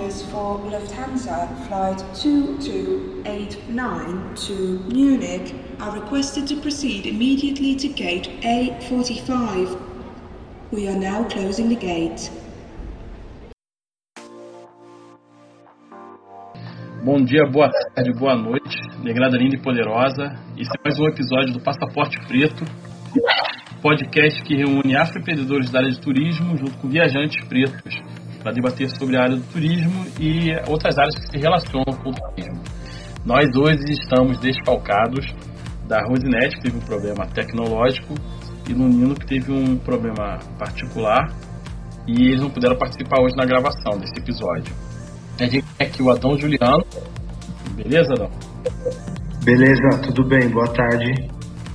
passengers 0.00 0.22
for 0.30 0.58
Lufthansa 0.70 1.48
Flight 1.66 1.98
2289 2.14 4.34
to 4.34 4.78
Munich 4.88 5.54
are 5.80 6.00
requested 6.00 6.46
to 6.48 6.56
proceed 6.56 7.06
immediately 7.06 7.76
to 7.76 7.88
gate 7.88 8.28
A45. 8.42 9.78
We 10.70 10.88
are 10.88 10.98
now 10.98 11.24
closing 11.28 11.68
the 11.68 11.76
gate. 11.76 12.30
Bom 17.02 17.24
dia, 17.24 17.46
boa 17.46 17.70
tarde, 17.70 18.12
boa 18.12 18.36
noite, 18.36 18.76
negrada 19.02 19.34
linda 19.36 19.56
e 19.56 19.58
poderosa. 19.58 20.38
Esse 20.56 20.70
é 20.70 20.80
mais 20.84 21.00
um 21.00 21.06
episódio 21.06 21.52
do 21.54 21.60
Passaporte 21.60 22.16
Preto, 22.26 22.64
podcast 23.80 24.42
que 24.44 24.54
reúne 24.54 24.94
afroempreendedores 24.94 25.70
da 25.70 25.78
área 25.80 25.90
de 25.90 25.98
turismo 25.98 26.58
junto 26.58 26.76
com 26.76 26.88
viajantes 26.88 27.42
pretos 27.48 28.02
para 28.42 28.52
debater 28.52 28.88
sobre 28.90 29.16
a 29.16 29.22
área 29.22 29.36
do 29.36 29.42
turismo 29.52 30.06
e 30.18 30.50
outras 30.68 30.98
áreas 30.98 31.14
que 31.14 31.26
se 31.30 31.38
relacionam 31.38 31.92
com 32.02 32.10
o 32.10 32.14
turismo. 32.14 32.62
Nós 33.24 33.46
hoje 33.54 33.84
estamos 33.90 34.38
desfalcados 34.38 35.26
da 35.86 36.00
Rosinete, 36.02 36.56
que 36.56 36.62
teve 36.62 36.78
um 36.78 36.80
problema 36.80 37.26
tecnológico, 37.26 38.14
e 38.68 38.72
do 38.72 38.84
Nino, 38.84 39.14
que 39.14 39.26
teve 39.26 39.52
um 39.52 39.76
problema 39.76 40.38
particular, 40.58 41.34
e 42.06 42.28
eles 42.28 42.40
não 42.40 42.50
puderam 42.50 42.76
participar 42.76 43.20
hoje 43.20 43.34
na 43.36 43.44
gravação 43.44 43.98
desse 43.98 44.18
episódio. 44.18 44.72
A 45.38 45.44
gente 45.44 45.64
tem 45.76 45.86
aqui 45.86 46.02
o 46.02 46.10
Adão 46.10 46.38
Juliano. 46.38 46.84
Beleza, 47.74 48.12
Adão? 48.12 48.30
Beleza, 49.42 50.02
tudo 50.04 50.24
bem, 50.28 50.48
boa 50.48 50.68
tarde. 50.68 51.28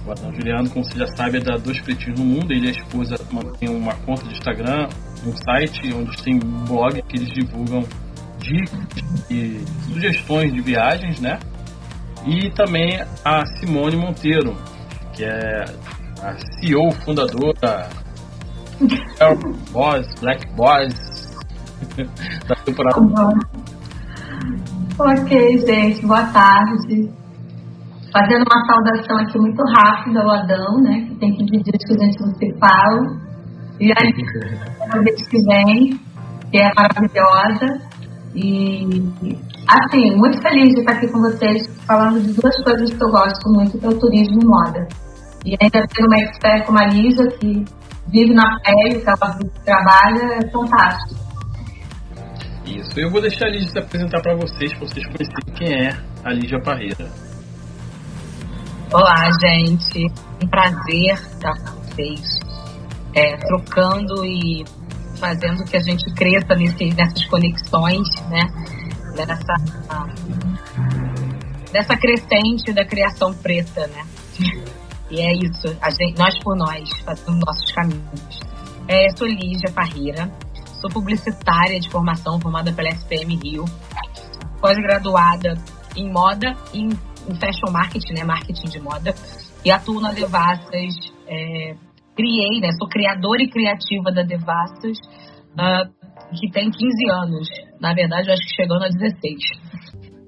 O 0.05 0.11
Adão 0.11 0.33
Juliano, 0.33 0.69
como 0.69 0.85
você 0.85 0.99
já 0.99 1.07
sabe, 1.15 1.37
é 1.37 1.41
da 1.41 1.57
Dois 1.57 1.81
Pretinhos 1.81 2.19
no 2.19 2.25
Mundo. 2.25 2.51
Ele 2.51 2.67
e 2.67 2.69
a 2.69 2.71
esposa 2.71 3.15
mantêm 3.31 3.69
uma 3.69 3.95
conta 3.95 4.23
de 4.23 4.33
Instagram, 4.33 4.87
um 5.25 5.35
site 5.35 5.93
onde 5.93 6.23
tem 6.23 6.35
um 6.35 6.65
blog 6.65 7.01
que 7.03 7.17
eles 7.17 7.29
divulgam 7.29 7.83
dicas 8.39 8.79
e 9.29 9.63
sugestões 9.87 10.53
de 10.53 10.61
viagens, 10.61 11.19
né? 11.19 11.39
E 12.25 12.49
também 12.51 12.99
a 13.23 13.45
Simone 13.57 13.95
Monteiro, 13.95 14.55
que 15.13 15.23
é 15.23 15.65
a 16.21 16.35
CEO 16.59 16.91
fundadora 17.03 17.89
Boss, 19.71 20.07
Black 20.19 20.45
Boss 20.55 21.29
da 22.47 22.55
temporada. 22.65 22.99
Ok, 24.97 25.57
gente, 25.59 26.05
boa 26.05 26.25
tarde. 26.27 27.09
Fazendo 28.11 28.45
uma 28.49 28.65
saudação 28.65 29.17
aqui 29.17 29.37
muito 29.37 29.61
rápida 29.77 30.21
ao 30.21 30.29
Adão, 30.31 30.81
né? 30.81 31.05
Que 31.07 31.15
tem 31.15 31.35
15 31.35 31.51
dias 31.51 31.83
que 31.85 31.93
a 31.93 32.05
gente 32.05 32.21
não 32.21 32.33
se 32.35 32.59
fala. 32.59 33.24
E 33.79 33.91
aí, 33.91 34.13
a 34.91 34.99
vez 34.99 35.27
que 35.27 35.41
vem, 35.43 35.99
que 36.51 36.57
é 36.57 36.71
maravilhosa. 36.75 37.95
E, 38.33 39.03
assim, 39.67 40.15
muito 40.15 40.41
feliz 40.41 40.73
de 40.73 40.79
estar 40.81 40.93
aqui 40.93 41.07
com 41.07 41.21
vocês, 41.21 41.67
falando 41.85 42.21
de 42.21 42.33
duas 42.33 42.55
coisas 42.63 42.93
que 42.93 43.03
eu 43.03 43.09
gosto 43.09 43.49
muito, 43.53 43.77
que 43.77 43.85
é 43.85 43.89
o 43.89 43.99
turismo 43.99 44.39
e 44.41 44.45
moda. 44.45 44.87
E 45.45 45.55
ainda 45.61 45.87
ter 45.87 46.03
uma 46.05 46.19
expert 46.19 46.65
como 46.65 46.79
a 46.79 46.87
Lígia, 46.87 47.27
que 47.39 47.65
vive 48.07 48.33
na 48.33 48.59
pele, 48.63 49.01
que 49.01 49.09
ela 49.09 49.39
trabalha, 49.63 50.33
é 50.35 50.49
fantástico. 50.49 51.25
Isso, 52.65 52.99
eu 52.99 53.11
vou 53.11 53.21
deixar 53.21 53.45
a 53.45 53.49
Lígia 53.49 53.69
se 53.69 53.79
apresentar 53.79 54.21
para 54.21 54.35
vocês, 54.35 54.73
para 54.73 54.87
vocês 54.87 55.05
conhecerem 55.05 55.53
quem 55.55 55.87
é 55.87 55.97
a 56.23 56.33
Lígia 56.33 56.59
Parreira. 56.61 57.09
Olá, 58.91 59.29
gente. 59.41 60.05
Um 60.43 60.47
prazer 60.47 61.13
estar 61.13 61.53
com 61.63 61.81
vocês, 61.81 62.39
é, 63.15 63.37
trocando 63.37 64.25
e 64.25 64.65
fazendo 65.17 65.63
que 65.63 65.77
a 65.77 65.79
gente 65.79 66.03
cresça 66.13 66.53
nesse, 66.55 66.93
nessas 66.93 67.25
conexões, 67.25 68.07
né? 68.29 68.41
Nessa, 69.15 69.55
nessa 71.73 71.95
crescente 71.95 72.73
da 72.73 72.85
criação 72.85 73.33
preta, 73.33 73.87
né? 73.87 74.05
E 75.09 75.21
é 75.21 75.33
isso, 75.33 75.67
gente, 75.97 76.19
nós 76.19 76.37
por 76.39 76.57
nós, 76.57 76.89
fazendo 77.05 77.39
nossos 77.45 77.71
caminhos. 77.71 78.39
É, 78.87 79.07
sou 79.15 79.25
Lígia 79.25 79.71
Parreira, 79.73 80.29
sou 80.81 80.89
publicitária 80.89 81.79
de 81.79 81.89
formação, 81.89 82.39
formada 82.41 82.73
pela 82.73 82.89
SPM 82.89 83.35
Rio, 83.37 83.63
pós-graduada 84.59 85.55
em 85.95 86.11
moda 86.11 86.55
e 86.73 86.79
em, 86.79 86.89
em 87.29 87.35
fashion 87.39 87.71
marketing, 87.71 88.13
né, 88.13 88.23
marketing 88.25 88.67
de 88.67 88.79
moda, 88.81 89.15
e 89.63 89.71
atuo 89.71 90.01
na 90.01 90.11
Devassas, 90.11 90.93
é, 91.27 91.75
criei, 92.15 92.61
né, 92.61 92.69
sou 92.77 92.87
criadora 92.87 93.43
e 93.43 93.49
criativa 93.49 94.11
da 94.11 94.23
Devassas, 94.23 94.97
uh, 95.53 95.85
que 96.39 96.51
tem 96.51 96.69
15 96.71 97.11
anos, 97.11 97.47
na 97.79 97.93
verdade 97.93 98.29
eu 98.29 98.33
acho 98.33 98.43
que 98.43 98.55
chegando 98.55 98.83
a 98.83 98.89
16. 98.89 99.35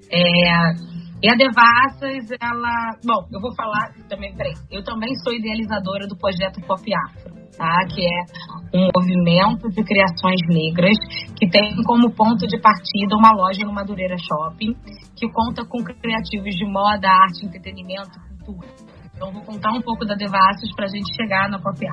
É, 0.09 0.98
e 1.22 1.28
a 1.31 1.36
Devassas, 1.36 2.30
ela. 2.40 2.94
Bom, 3.03 3.25
eu 3.34 3.42
vou 3.42 3.52
falar 3.56 3.90
também, 4.08 4.36
peraí. 4.36 4.53
Eu 4.70 4.84
também 4.84 5.16
sou 5.24 5.34
idealizadora 5.34 6.06
do 6.08 6.16
projeto 6.16 6.62
Pop 6.62 6.84
Afro, 6.94 7.34
tá? 7.58 7.74
Que 7.90 8.06
é 8.06 8.78
um 8.78 8.90
movimento 8.94 9.68
de 9.69 9.84
criações 9.84 10.40
negras 10.48 10.96
que 11.36 11.50
tem 11.50 11.75
como 11.84 12.14
ponto 12.14 12.46
de 12.46 12.62
partida 12.62 13.16
uma 13.18 13.31
loja 13.31 13.66
no 13.66 13.74
Madureira 13.74 14.16
Shopping, 14.16 14.75
que 15.16 15.28
conta 15.31 15.66
com 15.66 15.84
criativos 15.84 16.56
de 16.56 16.66
moda, 16.66 17.09
arte, 17.09 17.48
entretenimento, 17.48 18.12
cultura. 18.46 18.87
Então, 19.17 19.33
vou 19.33 19.41
contar 19.41 19.72
um 19.72 19.81
pouco 19.81 20.05
da 20.05 20.13
Devassas 20.13 20.72
para 20.75 20.85
a 20.85 20.88
gente 20.88 21.11
chegar 21.16 21.50
na 21.50 21.57
Pop. 21.57 21.83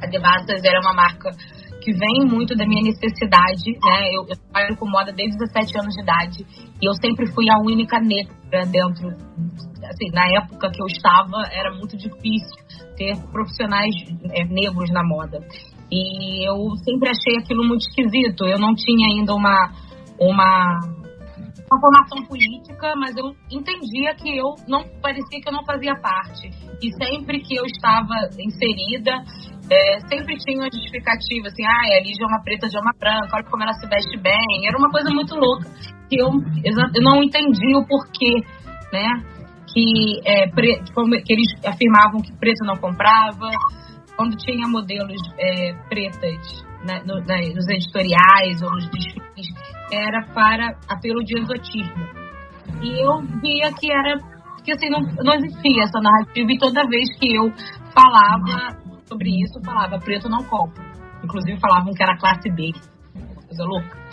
A 0.00 0.06
Devassas 0.06 0.62
era 0.62 0.78
uma 0.80 0.94
marca 0.94 1.30
que 1.82 1.92
vem 1.92 2.24
muito 2.24 2.54
da 2.54 2.64
minha 2.64 2.82
necessidade, 2.82 3.66
né? 3.82 4.14
Eu, 4.14 4.26
eu 4.28 4.36
trabalho 4.36 4.76
com 4.76 4.88
moda 4.88 5.12
desde 5.12 5.36
17 5.38 5.78
anos 5.78 5.94
de 5.94 6.02
idade 6.02 6.46
e 6.80 6.86
eu 6.86 6.94
sempre 6.94 7.26
fui 7.32 7.50
a 7.50 7.58
única 7.58 7.98
negra 7.98 8.64
dentro. 8.70 9.08
Assim, 9.08 10.10
na 10.12 10.26
época 10.38 10.70
que 10.70 10.80
eu 10.80 10.86
estava, 10.86 11.42
era 11.50 11.74
muito 11.74 11.96
difícil 11.96 12.56
ter 12.96 13.16
profissionais 13.32 13.94
é, 14.30 14.44
negros 14.44 14.90
na 14.90 15.02
moda. 15.02 15.40
E 15.90 16.48
eu 16.48 16.76
sempre 16.84 17.10
achei 17.10 17.38
aquilo 17.38 17.64
muito 17.66 17.88
esquisito. 17.88 18.46
Eu 18.46 18.58
não 18.58 18.74
tinha 18.74 19.08
ainda 19.08 19.34
uma, 19.34 19.72
uma, 20.18 20.80
uma 21.70 21.80
formação 21.80 22.22
política, 22.26 22.94
mas 22.96 23.16
eu 23.16 23.34
entendia 23.50 24.14
que 24.14 24.36
eu 24.36 24.54
não 24.68 24.84
parecia 25.02 25.40
que 25.40 25.48
eu 25.48 25.52
não 25.52 25.64
fazia 25.64 25.94
parte. 25.96 26.48
E 26.82 26.92
sempre 27.04 27.40
que 27.40 27.56
eu 27.56 27.64
estava 27.66 28.14
inserida, 28.38 29.12
é, 29.70 29.98
sempre 30.08 30.36
tinha 30.38 30.58
uma 30.58 30.70
justificativa, 30.70 31.48
assim, 31.48 31.64
ah, 31.64 31.98
a 31.98 32.02
Lígia 32.02 32.22
é 32.22 32.26
uma 32.26 32.42
preta 32.42 32.68
de 32.68 32.78
uma 32.78 32.92
branca, 32.98 33.34
olha 33.34 33.44
como 33.44 33.62
ela 33.62 33.72
se 33.74 33.86
veste 33.88 34.16
bem. 34.18 34.66
Era 34.66 34.78
uma 34.78 34.90
coisa 34.90 35.10
muito 35.10 35.34
louca, 35.34 35.68
que 36.08 36.20
eu, 36.20 36.28
eu 36.64 37.02
não 37.02 37.22
entendi 37.22 37.74
o 37.76 37.84
porquê, 37.86 38.42
né? 38.92 39.08
Que, 39.74 40.20
é, 40.24 40.48
pre, 40.48 40.80
que 41.24 41.32
eles 41.32 41.52
afirmavam 41.66 42.22
que 42.22 42.32
preto 42.38 42.64
não 42.64 42.76
comprava, 42.76 43.50
quando 44.16 44.36
tinha 44.36 44.66
modelos 44.68 45.20
é, 45.38 45.74
pretas 45.88 46.64
né, 46.86 47.02
no, 47.04 47.20
né, 47.20 47.40
nos 47.54 47.68
editoriais 47.68 48.62
ou 48.62 48.70
nos 48.70 48.88
desfiles, 48.90 49.46
era 49.92 50.24
para 50.32 50.78
apelo 50.88 51.22
de 51.24 51.38
exotismo. 51.38 52.06
E 52.82 53.04
eu 53.04 53.20
via 53.40 53.72
que 53.72 53.90
era, 53.90 54.18
que 54.64 54.72
assim, 54.72 54.88
não, 54.88 55.00
não 55.00 55.34
existia 55.34 55.82
essa 55.82 56.00
narrativa, 56.00 56.52
e 56.52 56.58
toda 56.58 56.88
vez 56.88 57.08
que 57.18 57.34
eu 57.34 57.52
falava 57.92 58.76
sobre 59.06 59.30
isso, 59.42 59.60
falava 59.64 59.98
preto 59.98 60.28
não 60.28 60.42
compra. 60.44 60.84
Inclusive 61.22 61.58
falavam 61.60 61.92
que 61.92 62.02
era 62.02 62.16
classe 62.18 62.50
B, 62.50 62.72
coisa 63.46 63.64
louca. 63.64 64.06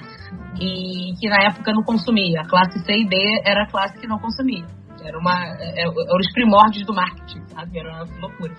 E 0.60 1.14
que 1.20 1.30
na 1.30 1.44
época 1.44 1.72
não 1.74 1.84
consumia. 1.84 2.42
A 2.42 2.48
classe 2.48 2.80
C 2.86 2.94
e 2.94 3.08
D 3.08 3.16
era 3.46 3.64
a 3.64 3.68
classe 3.68 4.00
que 4.00 4.08
não 4.08 4.20
consumia. 4.20 4.66
Era 5.04 5.18
uma, 5.20 5.34
era, 5.36 5.82
eram 5.82 6.20
os 6.20 6.32
primórdios 6.34 6.86
do 6.86 6.94
marketing, 6.94 7.44
sabe? 7.48 7.80
Era 7.80 8.04
uma 8.04 8.20
loucura. 8.22 8.54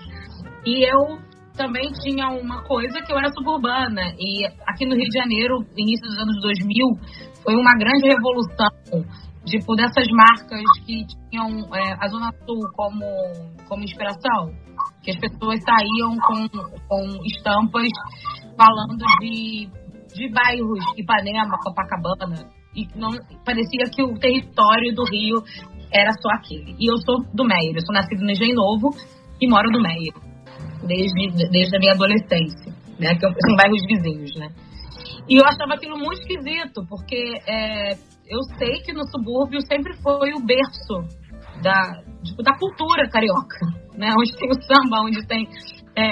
E 0.65 0.83
eu 0.83 1.19
também 1.55 1.91
tinha 2.03 2.27
uma 2.29 2.63
coisa 2.63 3.01
que 3.01 3.11
eu 3.11 3.17
era 3.17 3.31
suburbana. 3.33 4.13
E 4.17 4.45
aqui 4.67 4.85
no 4.85 4.95
Rio 4.95 5.09
de 5.09 5.19
Janeiro, 5.19 5.65
início 5.77 6.07
dos 6.07 6.19
anos 6.19 6.41
2000, 6.41 6.85
foi 7.43 7.55
uma 7.55 7.71
grande 7.77 8.07
revolução 8.07 8.69
tipo 9.45 9.75
dessas 9.75 10.07
marcas 10.11 10.63
que 10.85 11.05
tinham 11.29 11.47
é, 11.73 11.93
a 11.99 12.07
Zona 12.07 12.31
Sul 12.45 12.59
como, 12.73 13.05
como 13.67 13.83
inspiração 13.83 14.51
que 15.03 15.11
as 15.11 15.17
pessoas 15.17 15.59
saíam 15.63 16.17
com, 16.17 16.47
com 16.87 17.25
estampas 17.25 17.87
falando 18.57 18.97
de, 19.19 19.69
de 20.13 20.29
bairros, 20.31 20.83
Ipanema, 20.97 21.57
Copacabana, 21.63 22.49
e 22.75 22.87
não 22.97 23.11
parecia 23.45 23.85
que 23.93 24.03
o 24.03 24.17
território 24.17 24.93
do 24.95 25.03
Rio 25.05 25.43
era 25.93 26.11
só 26.11 26.29
aquele. 26.33 26.75
E 26.79 26.91
eu 26.91 26.97
sou 26.97 27.21
do 27.33 27.45
Meio, 27.45 27.75
eu 27.75 27.85
sou 27.85 27.93
nascido 27.93 28.23
no 28.23 28.31
Engenho 28.31 28.55
Novo 28.55 28.89
e 29.39 29.47
moro 29.47 29.69
no 29.69 29.81
Meio, 29.81 30.13
desde, 30.87 31.49
desde 31.49 31.75
a 31.75 31.79
minha 31.79 31.93
adolescência, 31.93 32.71
né, 32.99 33.13
que 33.15 33.21
são 33.21 33.55
bairros 33.55 33.85
vizinhos, 33.87 34.35
né. 34.37 34.49
E 35.27 35.37
eu 35.37 35.45
achava 35.45 35.73
aquilo 35.73 35.97
muito 35.97 36.21
esquisito, 36.21 36.85
porque 36.87 37.33
é, 37.47 37.93
eu 38.27 38.41
sei 38.57 38.81
que 38.81 38.93
no 38.93 39.03
subúrbio 39.09 39.59
sempre 39.61 39.93
foi 40.01 40.31
o 40.33 40.45
berço 40.45 41.25
da, 41.61 42.01
tipo, 42.23 42.43
da 42.43 42.57
cultura 42.57 43.09
carioca, 43.09 43.57
né? 43.97 44.09
Onde 44.17 44.37
tem 44.37 44.49
o 44.49 44.61
samba, 44.61 45.01
onde 45.01 45.25
tem 45.27 45.47
é, 45.95 46.11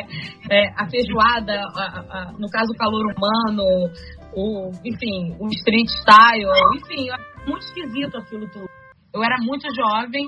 é, 0.49 0.67
a 0.77 0.89
feijoada, 0.89 1.53
a, 1.53 1.99
a, 2.09 2.31
no 2.39 2.47
caso 2.49 2.71
o 2.71 2.77
calor 2.77 3.05
humano, 3.13 3.63
o, 4.35 4.71
enfim, 4.83 5.35
o 5.39 5.47
street 5.47 5.89
style, 6.01 6.49
enfim, 6.77 7.07
muito 7.45 7.65
esquisito 7.65 8.17
aquilo 8.17 8.47
tudo. 8.49 8.67
Eu 9.13 9.23
era 9.23 9.35
muito 9.41 9.67
jovem, 9.75 10.25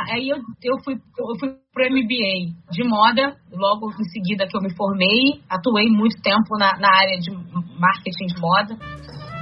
aí 0.00 0.28
eu, 0.28 0.36
eu, 0.36 0.82
fui, 0.84 0.94
eu 0.94 1.38
fui 1.38 1.48
pro 1.72 1.90
MBA 1.90 2.54
de 2.70 2.84
moda, 2.84 3.36
logo 3.52 3.90
em 3.90 4.04
seguida 4.10 4.46
que 4.46 4.56
eu 4.56 4.60
me 4.60 4.74
formei, 4.74 5.40
atuei 5.48 5.86
muito 5.90 6.20
tempo 6.22 6.56
na, 6.58 6.78
na 6.78 6.88
área 6.88 7.18
de 7.18 7.30
marketing 7.78 8.26
de 8.26 8.40
moda, 8.40 8.76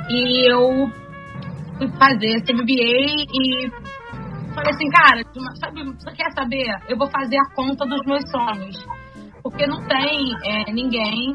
e 0.08 0.50
eu 0.50 0.90
fui 1.78 1.88
fazer 1.98 2.36
esse 2.36 2.52
MBA 2.52 3.26
e 3.32 3.70
falei 4.54 4.70
assim, 4.70 4.90
cara, 4.90 5.22
sabe, 5.60 5.84
você 5.84 6.10
quer 6.12 6.30
saber? 6.32 6.66
Eu 6.88 6.96
vou 6.96 7.08
fazer 7.10 7.36
a 7.38 7.54
conta 7.54 7.86
dos 7.86 8.04
meus 8.06 8.22
sonhos. 8.30 8.76
Porque 9.42 9.66
não 9.66 9.86
tem 9.86 10.34
é, 10.44 10.72
ninguém 10.72 11.34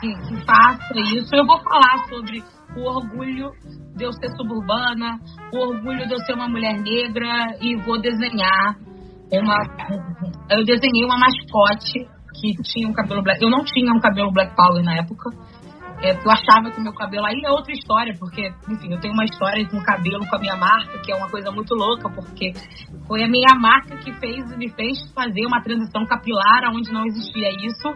que, 0.00 0.12
que 0.12 0.44
faça 0.44 0.94
isso. 1.14 1.34
Eu 1.34 1.46
vou 1.46 1.60
falar 1.62 2.04
sobre 2.08 2.42
o 2.76 2.82
orgulho 2.82 3.50
de 3.96 4.04
eu 4.04 4.12
ser 4.12 4.28
suburbana, 4.36 5.18
o 5.52 5.58
orgulho 5.58 6.06
de 6.06 6.12
eu 6.12 6.18
ser 6.20 6.34
uma 6.34 6.48
mulher 6.48 6.74
negra 6.80 7.56
e 7.60 7.76
vou 7.76 8.00
desenhar 8.00 8.76
uma. 9.32 9.56
Eu 10.50 10.64
desenhei 10.64 11.04
uma 11.04 11.18
mascote 11.18 12.06
que 12.40 12.52
tinha 12.62 12.88
um 12.88 12.92
cabelo 12.92 13.22
black. 13.22 13.42
Eu 13.42 13.50
não 13.50 13.64
tinha 13.64 13.92
um 13.92 14.00
cabelo 14.00 14.32
black 14.32 14.54
power 14.56 14.82
na 14.82 14.96
época. 14.96 15.30
É, 16.02 16.12
eu 16.12 16.30
achava 16.30 16.70
que 16.70 16.80
o 16.80 16.82
meu 16.82 16.92
cabelo 16.92 17.24
aí 17.26 17.40
é 17.44 17.50
outra 17.50 17.72
história, 17.72 18.14
porque, 18.18 18.52
enfim, 18.68 18.92
eu 18.92 19.00
tenho 19.00 19.14
uma 19.14 19.24
história 19.24 19.66
com 19.68 19.80
cabelo 19.82 20.26
com 20.26 20.36
a 20.36 20.38
minha 20.38 20.56
marca, 20.56 20.98
que 20.98 21.12
é 21.12 21.16
uma 21.16 21.30
coisa 21.30 21.50
muito 21.50 21.74
louca, 21.74 22.10
porque 22.10 22.52
foi 23.06 23.22
a 23.22 23.28
minha 23.28 23.54
marca 23.58 23.96
que 23.98 24.12
fez 24.14 24.44
me 24.56 24.68
fez 24.70 24.98
fazer 25.14 25.46
uma 25.46 25.62
transição 25.62 26.04
capilar 26.06 26.70
onde 26.74 26.92
não 26.92 27.04
existia 27.06 27.48
isso 27.50 27.88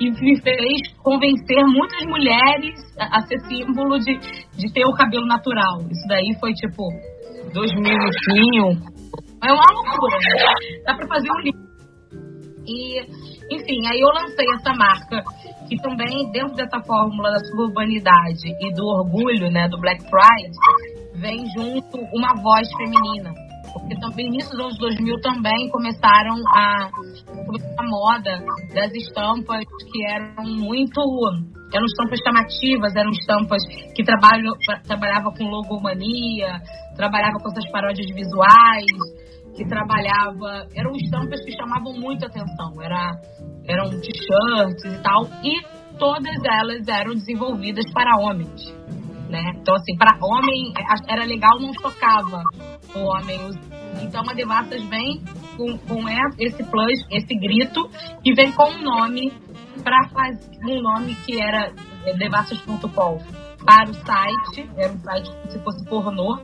e 0.00 0.10
me 0.10 0.40
fez 0.40 0.94
convencer 0.98 1.64
muitas 1.66 2.04
mulheres 2.06 2.80
a, 2.98 3.18
a 3.18 3.20
ser 3.22 3.38
símbolo 3.40 3.98
de, 3.98 4.18
de 4.18 4.72
ter 4.72 4.84
o 4.84 4.92
cabelo 4.92 5.26
natural. 5.26 5.80
Isso 5.90 6.06
daí 6.08 6.36
foi 6.40 6.52
tipo 6.52 6.82
2005. 7.52 8.98
É 9.42 9.52
uma 9.52 9.64
loucura, 9.72 10.18
né? 10.18 10.82
Dá 10.84 10.94
pra 10.94 11.08
fazer 11.08 11.28
um 11.30 11.40
livro. 11.40 11.68
E, 12.66 13.00
enfim, 13.50 13.86
aí 13.86 14.00
eu 14.00 14.08
lancei 14.08 14.46
essa 14.54 14.74
marca 14.74 15.22
que 15.68 15.76
também, 15.76 16.30
dentro 16.32 16.54
dessa 16.54 16.80
fórmula 16.80 17.30
da 17.30 17.38
suburbanidade 17.40 18.48
e 18.48 18.74
do 18.74 18.84
orgulho, 18.86 19.50
né, 19.50 19.68
do 19.68 19.78
Black 19.78 20.02
Pride, 20.02 21.20
vem 21.20 21.44
junto 21.56 21.98
uma 22.14 22.34
voz 22.42 22.68
feminina. 22.76 23.32
Porque 23.72 23.94
também 24.00 24.30
nisso 24.30 24.50
dos 24.50 24.60
anos 24.60 24.78
2000 24.78 25.20
também 25.20 25.68
começaram 25.68 26.34
a, 26.54 26.88
a 27.78 27.82
moda 27.82 28.42
das 28.74 28.92
estampas 28.94 29.64
que 29.92 30.06
eram 30.06 30.44
muito 30.44 31.00
eram 31.74 31.84
estampas 31.84 32.18
chamativas, 32.24 32.96
eram 32.96 33.10
estampas 33.10 33.62
que 33.94 34.02
trabalham, 34.02 34.54
trabalhava 34.86 35.30
com 35.36 35.44
logomania, 35.44 36.60
trabalhava 36.96 37.38
com 37.42 37.48
essas 37.50 37.70
paródias 37.70 38.06
visuais, 38.14 38.86
que 39.56 39.66
trabalhava. 39.66 40.66
Eram 40.74 40.92
estampas 40.96 41.44
que 41.44 41.52
chamavam 41.52 41.94
muito 41.94 42.24
atenção. 42.24 42.80
Era 42.82 43.12
eram 43.68 43.90
t-shirts 43.90 44.84
e 44.84 45.02
tal, 45.02 45.28
e 45.44 45.62
todas 45.98 46.36
elas 46.44 46.88
eram 46.88 47.14
desenvolvidas 47.14 47.84
para 47.92 48.16
homens. 48.18 48.74
Né? 49.28 49.42
Então, 49.56 49.74
assim, 49.74 49.94
para 49.96 50.16
homem 50.22 50.72
era 51.06 51.24
legal, 51.24 51.60
não 51.60 51.72
chocava 51.74 52.42
o 52.94 53.00
homem. 53.00 53.38
Então, 54.02 54.22
a 54.26 54.32
Devastas 54.32 54.82
vem 54.84 55.22
com, 55.56 55.76
com 55.76 56.08
esse 56.38 56.64
plus, 56.64 57.06
esse 57.10 57.34
grito, 57.38 57.90
e 58.24 58.32
vem 58.32 58.50
com 58.52 58.70
um 58.70 58.82
nome 58.82 59.30
para 59.84 60.08
fazer 60.08 60.48
um 60.64 60.80
nome 60.80 61.14
que 61.26 61.40
era 61.40 61.72
é, 62.06 62.14
devastas.com 62.14 63.18
para 63.64 63.90
o 63.90 63.94
site, 63.94 64.70
era 64.78 64.92
um 64.92 64.98
site 65.00 65.30
como 65.30 65.50
se 65.50 65.58
fosse 65.62 65.84
pornô, 65.84 66.38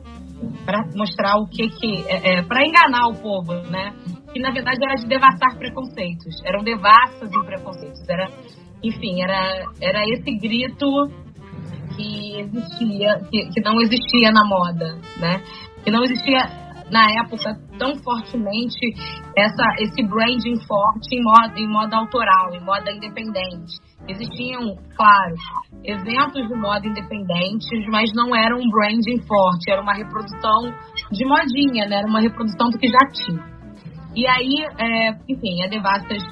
para 0.65 0.85
mostrar 0.95 1.37
o 1.37 1.47
que 1.47 1.69
que 1.69 2.05
é, 2.09 2.39
é 2.39 2.43
para 2.43 2.67
enganar 2.67 3.09
o 3.09 3.15
povo, 3.15 3.53
né? 3.71 3.95
que 4.35 4.41
na 4.41 4.51
verdade 4.51 4.85
era 4.85 4.97
de 4.97 5.07
devastar 5.07 5.57
preconceitos. 5.57 6.43
Eram 6.45 6.65
devassas 6.65 7.33
em 7.33 7.45
preconceitos. 7.45 8.03
Era, 8.09 8.29
enfim, 8.83 9.23
era, 9.23 9.65
era 9.81 10.03
esse 10.09 10.37
grito 10.37 11.09
que 11.97 12.41
existia, 12.41 13.21
que, 13.31 13.49
que 13.51 13.61
não 13.61 13.81
existia 13.81 14.33
na 14.33 14.45
moda, 14.45 14.99
né? 15.19 15.41
Que 15.85 15.91
não 15.93 16.03
existia 16.03 16.64
na 16.95 17.11
época 17.11 17.51
tão 17.77 17.93
fortemente 18.05 18.79
essa, 19.37 19.65
esse 19.81 20.01
branding 20.07 20.55
forte 20.65 21.11
em 21.11 21.25
moda, 21.25 21.59
em 21.59 21.69
moda 21.69 21.97
autoral, 21.97 22.55
em 22.55 22.65
moda 22.65 22.93
independente. 22.93 23.83
Existiam, 24.07 24.77
claro, 24.95 25.35
eventos 25.83 26.47
de 26.47 26.55
moda 26.55 26.87
independentes, 26.87 27.69
mas 27.91 28.13
não 28.15 28.35
era 28.37 28.55
um 28.55 28.71
branding 28.71 29.21
forte, 29.27 29.73
era 29.73 29.83
uma 29.83 29.93
reprodução 29.93 30.73
de 31.11 31.25
modinha, 31.27 31.89
né? 31.89 31.97
Era 31.97 32.07
uma 32.07 32.21
reprodução 32.21 32.71
do 32.71 32.79
que 32.79 32.87
já 32.87 33.01
tinha. 33.13 33.43
E 34.15 34.29
aí, 34.29 34.65
é, 34.79 35.11
enfim, 35.29 35.65
a 35.65 35.67
Devastas, 35.67 36.23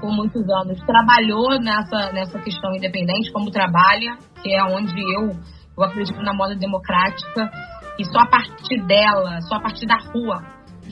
por 0.00 0.10
muitos 0.10 0.42
anos, 0.42 0.80
trabalhou 0.80 1.60
nessa, 1.60 2.12
nessa 2.12 2.38
questão 2.40 2.74
independente, 2.74 3.30
como 3.30 3.52
trabalha, 3.52 4.16
que 4.42 4.52
é 4.52 4.64
onde 4.64 4.98
eu, 5.00 5.30
eu 5.76 5.84
acredito 5.84 6.20
na 6.22 6.34
moda 6.34 6.56
democrática, 6.56 7.48
e 7.98 8.04
só 8.04 8.20
a 8.20 8.26
partir 8.26 8.80
dela, 8.86 9.40
só 9.42 9.56
a 9.56 9.60
partir 9.60 9.86
da 9.86 9.96
rua, 9.96 10.40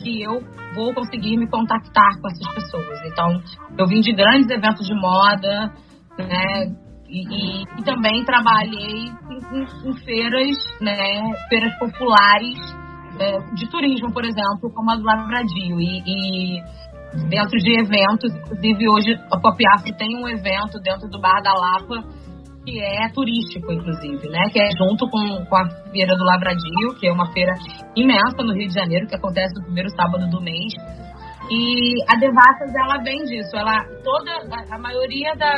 que 0.03 0.23
eu 0.23 0.41
vou 0.75 0.93
conseguir 0.93 1.37
me 1.37 1.49
contactar 1.49 2.21
com 2.21 2.29
essas 2.29 2.55
pessoas. 2.55 3.01
Então, 3.07 3.41
eu 3.79 3.87
vim 3.87 4.01
de 4.01 4.13
grandes 4.13 4.51
eventos 4.51 4.87
de 4.87 4.95
moda, 4.95 5.73
né? 6.19 6.67
E, 7.09 7.23
e, 7.23 7.63
e 7.63 7.85
também 7.85 8.25
trabalhei 8.25 9.07
em, 9.07 9.59
em, 9.59 9.91
em 9.91 9.97
feiras, 10.05 10.57
né? 10.81 11.23
Feiras 11.49 11.79
populares 11.79 12.59
é, 13.21 13.39
de 13.55 13.71
turismo, 13.71 14.13
por 14.13 14.25
exemplo, 14.25 14.71
como 14.75 14.91
a 14.91 14.97
do 14.97 15.05
Lavradio. 15.05 15.81
E, 15.81 16.03
e, 16.05 16.61
dentro 17.29 17.59
de 17.59 17.81
eventos, 17.81 18.35
inclusive 18.35 18.89
hoje 18.89 19.15
a 19.31 19.39
Pop 19.39 19.57
Afro 19.75 19.97
tem 19.97 20.17
um 20.17 20.29
evento 20.29 20.79
dentro 20.83 21.09
do 21.09 21.21
Bar 21.21 21.41
da 21.43 21.55
Lapa 21.55 22.05
que 22.67 22.83
é 22.83 23.09
turístico, 23.15 23.73
inclusive, 23.73 24.29
né? 24.29 24.51
Que 24.51 24.61
é 24.61 24.69
junto 24.77 25.09
com, 25.09 25.45
com 25.47 25.57
a 25.57 25.71
Feira 25.93 26.17
do 26.17 26.25
Lavradio, 26.25 26.99
que 26.99 27.07
é 27.07 27.13
uma 27.13 27.31
feira 27.33 27.53
imensa 27.95 28.43
no 28.43 28.53
Rio 28.53 28.67
de 28.67 28.75
Janeiro, 28.75 29.07
que 29.07 29.15
acontece 29.15 29.55
no 29.55 29.65
primeiro 29.67 29.89
sábado 29.91 30.29
do 30.29 30.43
mês. 30.43 30.75
E 31.49 31.95
a 32.11 32.17
Devassas, 32.17 32.75
ela 32.75 33.01
vem 33.05 33.23
disso. 33.23 33.57
Ela, 33.57 33.85
toda, 34.03 34.33
a, 34.33 34.75
a 34.75 34.79
maioria 34.81 35.33
da, 35.37 35.55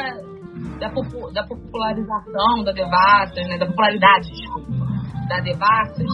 da, 0.78 0.88
da, 1.32 1.46
popularização 1.46 2.62
da 2.62 2.72
Devassas, 2.72 3.48
né? 3.48 3.56
Da 3.56 3.66
popularidade, 3.66 4.28
desculpa, 4.28 4.70
da 5.30 5.40
Devassas, 5.40 6.06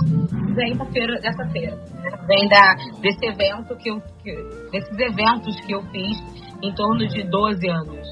vem 0.55 0.77
da 0.77 0.87
feira, 0.93 1.21
dessa 1.21 1.45
feira. 1.51 1.75
Né? 1.75 2.11
Vem 2.29 2.49
da, 2.49 2.75
desse 3.03 3.27
evento 3.27 3.77
que 3.79 3.91
eu, 3.91 4.01
que, 4.23 4.33
desses 4.71 4.97
eventos 4.97 5.57
que 5.67 5.75
eu 5.75 5.83
fiz 5.91 6.17
em 6.63 6.73
torno 6.73 7.05
de 7.09 7.29
12 7.29 7.69
anos, 7.69 8.07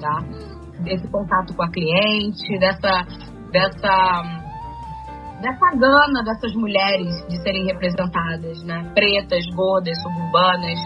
tá? 0.00 0.57
Desse 0.80 1.08
contato 1.10 1.54
com 1.54 1.62
a 1.62 1.70
cliente, 1.70 2.58
dessa, 2.58 3.04
dessa, 3.50 4.22
dessa 5.40 5.70
gana 5.76 6.22
dessas 6.24 6.54
mulheres 6.54 7.08
de 7.28 7.42
serem 7.42 7.66
representadas, 7.66 8.62
né? 8.64 8.90
Pretas, 8.94 9.44
gordas, 9.54 10.00
suburbanas, 10.02 10.78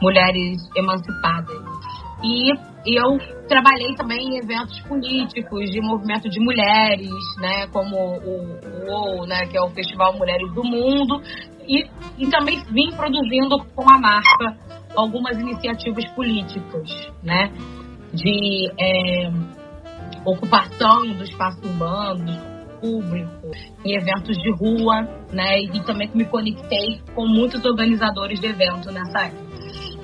mulheres 0.00 0.58
emancipadas. 0.76 1.62
E 2.22 2.50
eu 2.86 3.18
trabalhei 3.48 3.94
também 3.94 4.18
em 4.18 4.38
eventos 4.38 4.80
políticos 4.82 5.70
de 5.70 5.80
movimento 5.80 6.28
de 6.28 6.40
mulheres, 6.40 7.10
né, 7.38 7.66
como 7.68 7.96
o, 7.96 9.20
o 9.20 9.26
né, 9.26 9.46
que 9.46 9.56
é 9.56 9.60
o 9.60 9.68
Festival 9.70 10.16
Mulheres 10.16 10.52
do 10.54 10.64
Mundo, 10.64 11.20
e, 11.68 11.84
e 12.16 12.30
também 12.30 12.62
vim 12.70 12.90
produzindo 12.96 13.58
com 13.74 13.90
a 13.90 13.98
marca 13.98 14.56
algumas 14.96 15.38
iniciativas 15.38 16.08
políticas, 16.12 16.88
né, 17.22 17.52
de 18.12 18.70
é, 18.78 19.30
ocupação 20.24 21.06
do 21.12 21.24
espaço 21.24 21.58
urbano, 21.64 22.56
público, 22.80 23.50
em 23.84 23.96
eventos 23.96 24.36
de 24.36 24.50
rua, 24.52 25.02
né, 25.32 25.60
e 25.60 25.82
também 25.84 26.10
me 26.14 26.24
conectei 26.26 27.00
com 27.14 27.26
muitos 27.26 27.64
organizadores 27.64 28.38
de 28.38 28.46
eventos 28.46 28.92
nessa 28.92 29.26
época. 29.26 29.46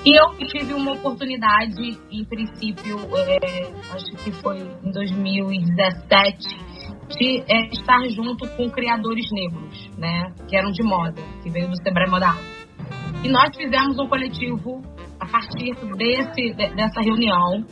E 0.05 0.19
eu 0.19 0.37
tive 0.49 0.75
uma 0.75 0.93
oportunidade, 0.93 1.97
em 2.11 2.25
princípio, 2.25 2.99
é, 3.17 3.71
acho 3.95 4.25
que 4.25 4.33
foi 4.33 4.59
em 4.59 4.91
2017, 4.91 6.73
de 7.17 7.45
é, 7.47 7.67
estar 7.69 8.03
junto 8.09 8.49
com 8.57 8.71
criadores 8.71 9.27
negros, 9.31 9.91
né? 9.97 10.33
Que 10.49 10.57
eram 10.57 10.71
de 10.73 10.83
moda, 10.83 11.23
que 11.43 11.51
veio 11.51 11.69
do 11.69 11.77
Sebrae 11.77 12.11
Moda 12.11 12.35
E 13.23 13.29
nós 13.29 13.55
fizemos 13.57 13.99
um 13.99 14.09
coletivo 14.09 14.83
a 15.21 15.27
partir 15.27 15.75
desse, 15.97 16.53
dessa 16.75 17.01
reunião. 17.01 17.65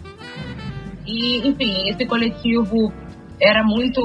E, 1.11 1.49
enfim, 1.49 1.89
esse 1.89 2.07
coletivo 2.07 2.93
era 3.41 3.65
muito, 3.65 4.01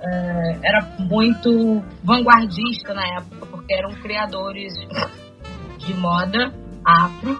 é, 0.00 0.60
era 0.62 0.96
muito 1.00 1.82
vanguardista 2.04 2.94
na 2.94 3.02
época, 3.18 3.46
porque 3.46 3.74
eram 3.74 3.90
criadores 4.00 4.72
de 5.78 5.94
moda 5.94 6.54
afro. 6.84 7.36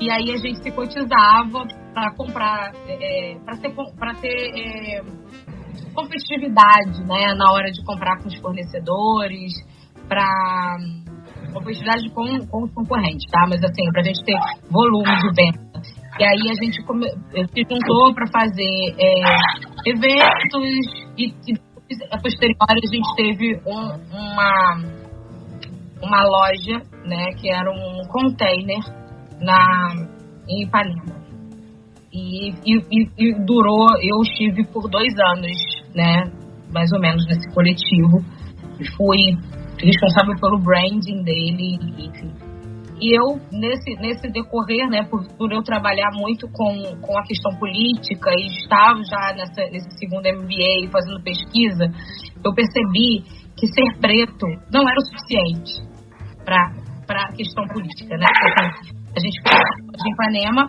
E 0.00 0.10
aí 0.10 0.32
a 0.32 0.36
gente 0.38 0.60
se 0.60 0.72
cotizava 0.72 1.66
para 1.94 2.12
comprar, 2.16 2.72
é, 2.88 3.36
para 3.44 3.56
ter, 3.58 3.72
pra 3.96 4.14
ter 4.14 4.50
é, 4.56 5.02
competitividade 5.94 7.04
né, 7.04 7.34
na 7.34 7.52
hora 7.52 7.70
de 7.70 7.84
comprar 7.84 8.18
com 8.20 8.26
os 8.26 8.36
fornecedores, 8.40 9.52
para 10.08 10.76
competitividade 11.52 12.10
com, 12.10 12.46
com 12.46 12.64
os 12.64 12.74
concorrentes, 12.74 13.30
tá? 13.30 13.46
Mas 13.48 13.62
assim, 13.62 13.84
para 13.92 14.00
a 14.00 14.04
gente 14.04 14.24
ter 14.24 14.34
volume 14.68 15.16
de 15.16 15.32
venda. 15.36 15.71
E 16.18 16.24
aí 16.24 16.50
a 16.50 16.64
gente 16.64 16.82
come, 16.84 17.08
se 17.08 17.62
juntou 17.68 18.14
para 18.14 18.26
fazer 18.26 18.94
é, 18.98 19.90
eventos 19.90 20.68
e, 21.16 21.32
e 21.48 21.72
a 22.10 22.18
posterior 22.18 22.56
a 22.68 22.74
gente 22.74 23.16
teve 23.16 23.60
um, 23.66 23.80
uma, 24.12 24.76
uma 26.02 26.22
loja, 26.24 26.82
né, 27.06 27.32
que 27.38 27.50
era 27.50 27.70
um 27.70 28.02
container 28.08 28.78
na, 29.40 29.94
em 30.48 30.64
Ipanema. 30.64 31.22
E, 32.12 32.50
e, 32.50 33.08
e, 33.18 33.34
durou, 33.46 33.86
eu 34.02 34.20
estive 34.22 34.64
por 34.66 34.88
dois 34.90 35.12
anos, 35.18 35.56
né, 35.94 36.24
mais 36.72 36.92
ou 36.92 37.00
menos 37.00 37.24
nesse 37.26 37.50
coletivo. 37.54 38.18
Fui 38.96 39.18
responsável 39.82 40.34
pelo 40.40 40.58
branding 40.58 41.22
dele, 41.22 41.78
enfim. 41.98 42.32
E 43.02 43.18
eu, 43.18 43.40
nesse, 43.50 43.96
nesse 43.96 44.30
decorrer, 44.30 44.88
né, 44.88 45.02
por, 45.02 45.26
por 45.36 45.50
eu 45.50 45.60
trabalhar 45.64 46.10
muito 46.12 46.46
com, 46.52 47.00
com 47.00 47.18
a 47.18 47.24
questão 47.24 47.50
política 47.58 48.30
e 48.30 48.46
estava 48.46 49.02
já 49.02 49.34
nessa, 49.34 49.60
nesse 49.72 49.90
segundo 49.98 50.22
MBA 50.22 50.88
fazendo 50.92 51.20
pesquisa, 51.20 51.90
eu 52.44 52.54
percebi 52.54 53.24
que 53.58 53.66
ser 53.66 53.98
preto 54.00 54.46
não 54.72 54.88
era 54.88 54.96
o 54.96 55.04
suficiente 55.04 55.82
para 56.44 57.26
a 57.26 57.32
questão 57.32 57.66
política, 57.66 58.16
né? 58.16 58.24
Porque, 58.24 58.92
a 59.16 59.20
gente 59.20 59.40
em 60.06 60.12
Ipanema, 60.12 60.68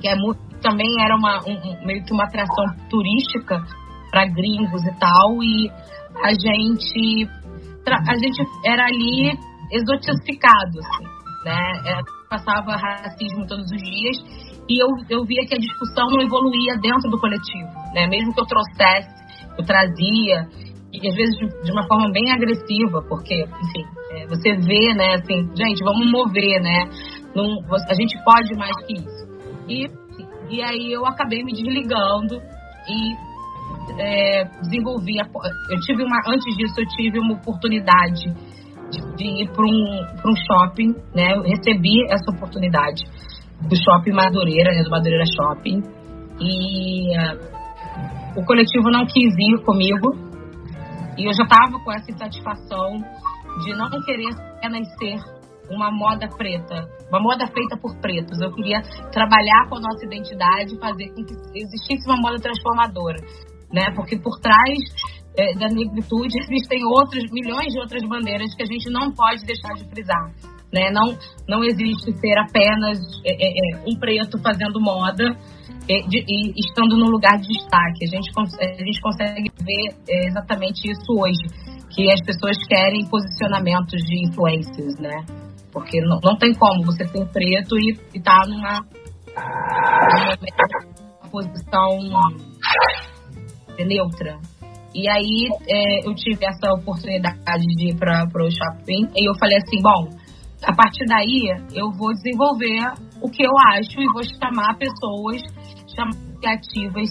que 0.00 0.08
é 0.08 0.16
muito, 0.16 0.40
também 0.62 0.88
era 1.04 1.14
uma, 1.14 1.38
um, 1.46 1.86
meio 1.86 2.02
que 2.02 2.14
uma 2.14 2.24
atração 2.24 2.64
turística 2.88 3.62
para 4.10 4.24
gringos 4.24 4.82
e 4.82 4.98
tal, 4.98 5.42
e 5.42 5.70
a 6.24 6.32
gente 6.32 7.28
a 7.86 8.16
gente 8.16 8.42
era 8.64 8.86
ali 8.86 9.38
exotificado, 9.70 10.80
assim, 10.80 11.15
né? 11.46 11.62
É, 11.86 12.00
passava 12.28 12.74
racismo 12.74 13.46
todos 13.46 13.70
os 13.70 13.78
dias 13.78 14.16
e 14.68 14.82
eu, 14.82 14.88
eu 15.08 15.24
via 15.24 15.46
que 15.46 15.54
a 15.54 15.58
discussão 15.58 16.10
não 16.10 16.20
evoluía 16.20 16.74
dentro 16.82 17.08
do 17.08 17.20
coletivo, 17.20 17.70
né? 17.94 18.08
Mesmo 18.08 18.34
que 18.34 18.40
eu 18.40 18.46
trouxesse, 18.46 19.14
eu 19.56 19.64
trazia 19.64 20.48
e 20.92 21.08
às 21.08 21.14
vezes 21.14 21.36
de, 21.38 21.46
de 21.62 21.70
uma 21.70 21.86
forma 21.86 22.10
bem 22.10 22.32
agressiva, 22.32 23.00
porque, 23.08 23.44
enfim, 23.44 23.84
é, 24.10 24.26
você 24.26 24.56
vê, 24.56 24.92
né? 24.94 25.14
Assim, 25.14 25.48
gente, 25.54 25.84
vamos 25.84 26.10
mover, 26.10 26.60
né? 26.60 26.90
Não, 27.32 27.46
a 27.88 27.94
gente 27.94 28.18
pode 28.24 28.56
mais 28.56 28.76
que 28.84 28.94
isso. 28.94 29.26
E, 29.68 29.86
e 30.50 30.62
aí 30.62 30.92
eu 30.92 31.06
acabei 31.06 31.44
me 31.44 31.52
desligando 31.52 32.42
e 32.88 33.14
é, 34.00 34.44
desenvolvi. 34.62 35.16
Eu 35.18 35.80
tive 35.80 36.02
uma, 36.02 36.18
antes 36.26 36.56
disso, 36.56 36.74
eu 36.80 36.86
tive 36.96 37.20
uma 37.20 37.34
oportunidade 37.34 38.34
de, 39.00 39.16
de 39.16 39.42
ir 39.42 39.48
para 39.52 39.64
um, 39.64 40.30
um 40.30 40.36
shopping, 40.36 40.94
né? 41.14 41.36
Eu 41.36 41.42
recebi 41.42 42.04
essa 42.10 42.30
oportunidade 42.30 43.02
do 43.68 43.76
shopping 43.76 44.12
Madureira, 44.12 44.72
né? 44.72 44.82
do 44.82 44.90
Madureira 44.90 45.24
Shopping. 45.26 45.82
E 46.40 47.16
uh, 47.16 48.40
o 48.40 48.44
coletivo 48.44 48.90
não 48.90 49.06
quis 49.06 49.34
ir 49.38 49.64
comigo. 49.64 50.14
E 51.18 51.24
eu 51.24 51.32
já 51.32 51.44
estava 51.44 51.82
com 51.82 51.92
essa 51.92 52.10
insatisfação 52.10 52.98
de 53.64 53.74
não 53.74 53.88
querer 54.04 54.34
apenas 54.58 54.86
ser 54.98 55.16
uma 55.70 55.90
moda 55.90 56.28
preta, 56.28 56.86
uma 57.08 57.20
moda 57.20 57.46
feita 57.46 57.76
por 57.80 57.96
pretos. 58.00 58.38
Eu 58.40 58.52
queria 58.52 58.82
trabalhar 59.10 59.66
com 59.68 59.76
a 59.76 59.80
nossa 59.80 60.04
identidade, 60.04 60.78
fazer 60.78 61.08
com 61.14 61.24
que 61.24 61.34
existisse 61.58 62.06
uma 62.06 62.18
moda 62.20 62.36
transformadora 62.38 63.16
né? 63.72 63.90
Porque 63.94 64.18
por 64.18 64.38
trás 64.40 64.78
é, 65.36 65.54
da 65.54 65.68
negritude 65.68 66.38
existem 66.38 66.84
outros 66.84 67.24
milhões 67.30 67.72
de 67.72 67.78
outras 67.78 68.02
bandeiras 68.08 68.54
que 68.54 68.62
a 68.62 68.66
gente 68.66 68.90
não 68.90 69.12
pode 69.12 69.44
deixar 69.44 69.74
de 69.74 69.84
frisar. 69.88 70.32
Né? 70.72 70.90
Não, 70.90 71.16
não 71.48 71.62
existe 71.62 72.12
ser 72.18 72.38
apenas 72.38 72.98
é, 73.24 73.32
é, 73.32 73.48
é 73.48 73.82
um 73.86 73.98
preto 73.98 74.38
fazendo 74.42 74.80
moda 74.80 75.36
e, 75.88 76.08
de, 76.08 76.24
e, 76.26 76.52
estando 76.58 76.96
no 76.96 77.06
lugar 77.06 77.38
de 77.38 77.48
destaque. 77.48 78.04
A 78.04 78.08
gente, 78.08 78.30
a 78.60 78.84
gente 78.84 79.00
consegue 79.00 79.50
ver 79.60 79.94
é, 80.08 80.26
exatamente 80.26 80.90
isso 80.90 81.12
hoje, 81.12 81.46
que 81.90 82.10
as 82.10 82.20
pessoas 82.22 82.56
querem 82.66 83.06
posicionamentos 83.08 84.00
de 84.02 84.28
influências, 84.28 84.98
né? 84.98 85.24
Porque 85.72 86.00
não, 86.00 86.18
não 86.22 86.36
tem 86.36 86.52
como 86.54 86.84
você 86.84 87.04
ser 87.04 87.26
preto 87.28 87.76
e 87.78 87.92
estar 88.16 88.40
tá 88.40 88.48
numa, 88.48 88.80
numa 90.24 91.30
posição 91.30 91.98
neutra. 93.84 94.38
E 94.96 95.06
aí 95.10 95.50
é, 95.68 96.08
eu 96.08 96.14
tive 96.14 96.46
essa 96.46 96.72
oportunidade 96.72 97.66
de 97.76 97.90
ir 97.90 97.96
para 97.98 98.24
o 98.24 98.48
shopping 98.50 99.04
e 99.14 99.28
eu 99.28 99.34
falei 99.38 99.58
assim, 99.58 99.76
bom, 99.82 100.08
a 100.64 100.74
partir 100.74 101.04
daí 101.04 101.52
eu 101.74 101.92
vou 101.98 102.14
desenvolver 102.14 102.80
o 103.20 103.28
que 103.28 103.44
eu 103.44 103.52
acho 103.76 104.00
e 104.00 104.06
vou 104.10 104.24
chamar 104.24 104.72
pessoas, 104.78 105.42
chamar 105.94 106.16
criativas 106.40 107.10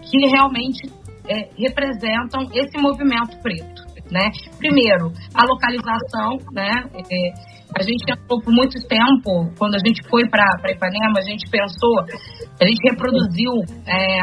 que 0.00 0.16
realmente 0.32 0.88
é, 1.28 1.50
representam 1.60 2.40
esse 2.54 2.80
movimento 2.80 3.36
preto, 3.42 3.84
né? 4.10 4.30
Primeiro, 4.56 5.12
a 5.34 5.44
localização, 5.44 6.38
né? 6.52 6.88
É, 6.96 7.56
a 7.78 7.82
gente 7.82 8.02
pensou 8.06 8.40
por 8.40 8.50
muito 8.50 8.80
tempo, 8.88 9.52
quando 9.58 9.74
a 9.74 9.82
gente 9.84 10.00
foi 10.08 10.26
para 10.30 10.72
Ipanema, 10.72 11.18
a 11.18 11.28
gente 11.28 11.50
pensou, 11.50 12.00
a 12.00 12.64
gente 12.64 12.80
reproduziu 12.88 13.52
é, 13.86 14.20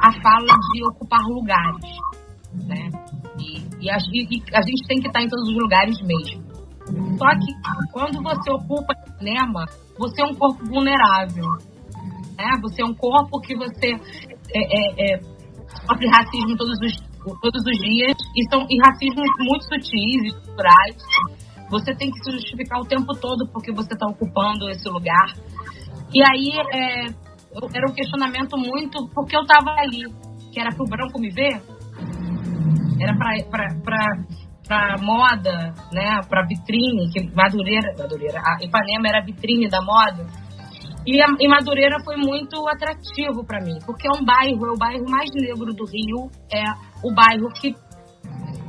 a 0.00 0.12
fala 0.20 0.52
de 0.72 0.84
ocupar 0.88 1.20
lugares, 1.28 2.23
né? 2.66 2.90
E, 3.38 3.84
e, 3.84 3.90
a, 3.90 3.96
e, 4.12 4.42
a, 4.54 4.62
gente 4.62 4.86
tem 4.86 5.00
que 5.00 5.08
estar 5.08 5.22
em 5.22 5.28
todos 5.28 5.48
os 5.48 5.54
lugares 5.54 5.96
mesmo. 6.02 6.44
Só 7.18 7.28
que 7.38 7.90
quando 7.92 8.22
você 8.22 8.50
ocupa 8.52 8.94
cinema, 9.18 9.64
você 9.98 10.22
é 10.22 10.26
um 10.26 10.34
corpo 10.34 10.64
vulnerável, 10.66 11.44
né? 12.36 12.50
Você 12.62 12.82
é 12.82 12.84
um 12.84 12.94
corpo 12.94 13.40
que 13.40 13.56
você 13.56 13.92
é, 13.92 14.60
é, 14.60 15.16
é, 15.16 15.20
sofre 15.86 16.08
racismo 16.08 16.56
todos 16.56 16.78
os, 16.80 16.96
todos 17.40 17.62
os 17.64 17.78
dias 17.80 18.16
e 18.36 18.48
são 18.50 18.66
e 18.68 18.76
racismos 18.84 19.28
muito 19.40 19.64
sutis 19.64 20.22
e 20.22 20.28
estruturais. 20.28 20.96
Você 21.70 21.94
tem 21.94 22.10
que 22.10 22.18
se 22.22 22.30
justificar 22.32 22.80
o 22.80 22.84
tempo 22.84 23.14
todo 23.14 23.48
porque 23.52 23.72
você 23.72 23.94
está 23.94 24.06
ocupando 24.06 24.68
esse 24.68 24.88
lugar. 24.88 25.32
E 26.12 26.22
aí, 26.30 26.50
é, 26.72 27.06
era 27.72 27.90
um 27.90 27.94
questionamento 27.94 28.56
muito 28.58 29.08
porque 29.14 29.36
eu 29.36 29.42
estava 29.42 29.70
ali, 29.78 30.04
que 30.52 30.60
era 30.60 30.70
pro 30.74 30.84
branco 30.84 31.18
me 31.18 31.30
ver, 31.30 31.62
era 33.04 33.16
para 34.66 34.96
moda, 34.98 35.74
né, 35.92 36.20
para 36.28 36.46
vitrine, 36.46 37.10
que 37.12 37.22
Madureira, 37.34 37.94
Madureira, 37.98 38.40
a 38.40 38.64
Ipanema 38.64 39.08
era 39.08 39.18
a 39.18 39.24
vitrine 39.24 39.68
da 39.68 39.80
moda. 39.82 40.26
E, 41.06 41.20
a, 41.20 41.26
e 41.38 41.46
Madureira 41.46 41.96
foi 42.02 42.16
muito 42.16 42.66
atrativo 42.66 43.44
para 43.46 43.60
mim, 43.60 43.78
porque 43.84 44.08
é 44.08 44.10
um 44.10 44.24
bairro, 44.24 44.66
é 44.66 44.70
o 44.70 44.78
bairro 44.78 45.04
mais 45.08 45.28
negro 45.34 45.72
do 45.74 45.84
Rio, 45.84 46.30
é 46.50 46.64
o 47.06 47.12
bairro 47.12 47.48
que 47.60 47.74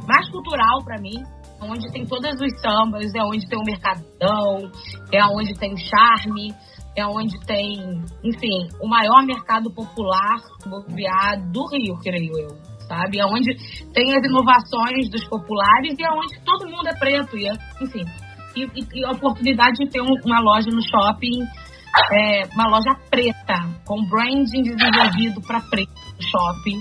mais 0.06 0.30
cultural 0.30 0.84
para 0.84 1.01
mim, 1.01 1.15
onde 1.62 1.89
tem 1.92 2.06
todos 2.06 2.36
os 2.36 2.62
sambas, 2.62 3.06
é 3.15 3.24
onde 3.24 3.48
tem 3.48 3.58
o 3.58 3.63
mercadão, 3.63 4.70
é 5.13 5.25
onde 5.25 5.54
tem 5.54 5.74
o 5.74 5.77
charme, 5.77 6.54
é 6.96 7.06
onde 7.06 7.39
tem, 7.46 7.77
enfim, 8.24 8.68
o 8.82 8.88
maior 8.88 9.25
mercado 9.25 9.72
popular 9.74 10.38
do 11.51 11.68
Rio, 11.72 11.98
creio 12.04 12.38
eu, 12.38 12.58
sabe? 12.88 13.22
Onde 13.24 13.56
tem 13.94 14.15
as 14.15 14.24
inovações 14.24 15.10
dos 15.10 15.24
populares 15.27 15.96
e 15.98 16.04
onde 16.06 16.39
todo 16.44 16.70
mundo 16.70 16.88
é 16.88 16.98
preto, 16.98 17.38
e 17.38 17.48
é, 17.48 17.54
enfim. 17.82 18.04
E, 18.56 18.63
e, 18.63 19.06
a 19.06 19.12
oportunidade 19.12 19.75
de 19.80 19.89
ter 19.89 20.01
um, 20.01 20.15
uma 20.25 20.39
loja 20.39 20.70
no 20.72 20.82
shopping, 20.82 21.44
é, 22.13 22.44
uma 22.54 22.70
loja 22.70 22.96
preta, 23.10 23.68
com 23.86 24.06
branding 24.06 24.63
desenvolvido 24.63 25.42
para 25.46 25.60
preto 25.62 25.92
no 25.92 26.22
shopping, 26.22 26.80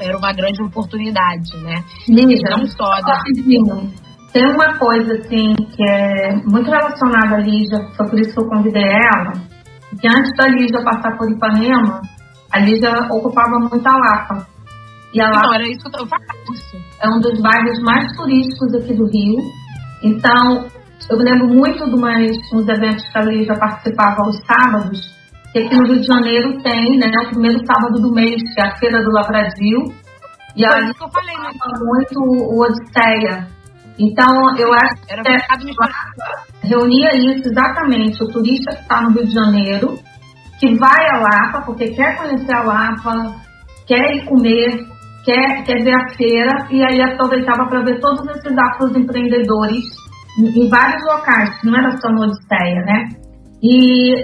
era 0.00 0.16
uma 0.16 0.32
grande 0.32 0.62
oportunidade, 0.62 1.56
né? 1.62 1.82
Lígia, 2.08 2.50
não 2.50 2.66
só 2.66 3.00
da. 3.00 3.18
Tem 4.32 4.44
uma 4.44 4.78
coisa, 4.78 5.14
assim, 5.14 5.54
que 5.74 5.82
é 5.88 6.34
muito 6.44 6.70
relacionada 6.70 7.36
à 7.36 7.40
Lígia, 7.40 7.78
foi 7.96 8.08
por 8.08 8.20
isso 8.20 8.34
que 8.34 8.40
eu 8.40 8.48
convidei 8.48 8.84
ela, 8.84 9.32
que 9.98 10.06
antes 10.06 10.36
da 10.36 10.46
Lígia 10.48 10.84
passar 10.84 11.16
por 11.16 11.30
Ipanema, 11.30 12.02
a 12.52 12.58
Lígia 12.60 12.90
ocupava 13.10 13.58
muito 13.58 13.86
a 13.86 13.92
Lapa. 13.92 14.46
E 15.14 15.20
a 15.20 15.26
Lapa 15.26 15.38
então, 15.38 15.54
era 15.54 15.68
isso 15.68 15.90
que 15.90 16.00
eu 16.00 16.06
isso. 16.52 16.76
é 17.00 17.08
um 17.08 17.20
dos 17.20 17.40
bairros 17.40 17.78
mais 17.82 18.12
turísticos 18.16 18.74
aqui 18.74 18.94
do 18.94 19.06
Rio. 19.06 19.38
Então, 20.02 20.66
eu 21.10 21.18
me 21.18 21.24
lembro 21.24 21.48
muito 21.48 21.84
de 21.84 21.94
umas, 21.94 22.36
uns 22.52 22.68
eventos 22.68 23.06
que 23.08 23.18
a 23.18 23.22
Lígia 23.22 23.54
participava 23.58 24.22
aos 24.22 24.36
sábados, 24.46 25.00
que 25.52 25.60
aqui 25.60 25.76
no 25.76 25.86
Rio 25.86 26.00
de 26.00 26.06
Janeiro 26.06 26.62
tem, 26.62 26.98
né, 26.98 27.10
o 27.24 27.30
primeiro 27.30 27.58
sábado 27.66 28.00
do 28.00 28.12
mês, 28.12 28.42
que 28.54 28.60
é 28.60 28.66
a 28.66 28.76
Feira 28.76 29.02
do 29.02 29.10
Lavradio. 29.10 29.92
E 30.56 30.62
isso 30.62 30.94
que 30.94 31.04
eu 31.04 31.10
falei, 31.10 31.36
né? 31.36 31.50
muito 31.84 32.20
o 32.20 32.62
Odisseia, 32.62 33.46
então, 33.98 34.56
eu 34.56 34.72
acho 34.72 34.94
Era 35.08 35.22
que 35.24 36.68
reunia 36.68 37.16
isso 37.16 37.48
exatamente, 37.48 38.22
o 38.22 38.28
turista 38.28 38.76
que 38.76 38.82
está 38.82 39.02
no 39.02 39.10
Rio 39.10 39.26
de 39.26 39.34
Janeiro 39.34 39.98
que 40.58 40.74
vai 40.74 41.08
a 41.10 41.18
Lapa, 41.18 41.62
porque 41.64 41.88
quer 41.90 42.16
conhecer 42.16 42.52
a 42.52 42.62
Lapa, 42.62 43.36
quer 43.86 44.16
ir 44.16 44.24
comer, 44.26 44.86
quer, 45.28 45.62
quer 45.64 45.84
ver 45.84 45.94
a 45.94 46.08
feira, 46.16 46.66
e 46.70 46.82
aí 46.82 47.02
aproveitava 47.02 47.68
para 47.68 47.84
ver 47.84 48.00
todos 48.00 48.26
esses 48.30 48.96
empreendedores 48.96 49.84
em, 50.38 50.68
vários 50.70 51.04
locais, 51.04 51.50
não 51.62 51.76
era 51.76 51.90
só 51.98 52.08
no 52.08 52.22
Odisseia, 52.22 52.80
né? 52.86 53.08
E 53.62 54.14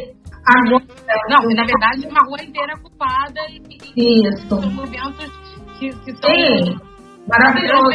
agora. 0.46 0.84
Não, 1.28 1.42
na 1.54 1.64
verdade, 1.64 2.06
uma 2.08 2.20
rua 2.26 2.42
inteira 2.42 2.72
ocupada 2.78 3.40
e, 3.50 4.22
Isso. 4.28 4.54
movimentos 4.54 5.30
que, 5.78 5.90
que 5.90 6.12
são. 6.12 6.30
Sim. 6.30 6.76
Maravilhoso. 7.26 7.90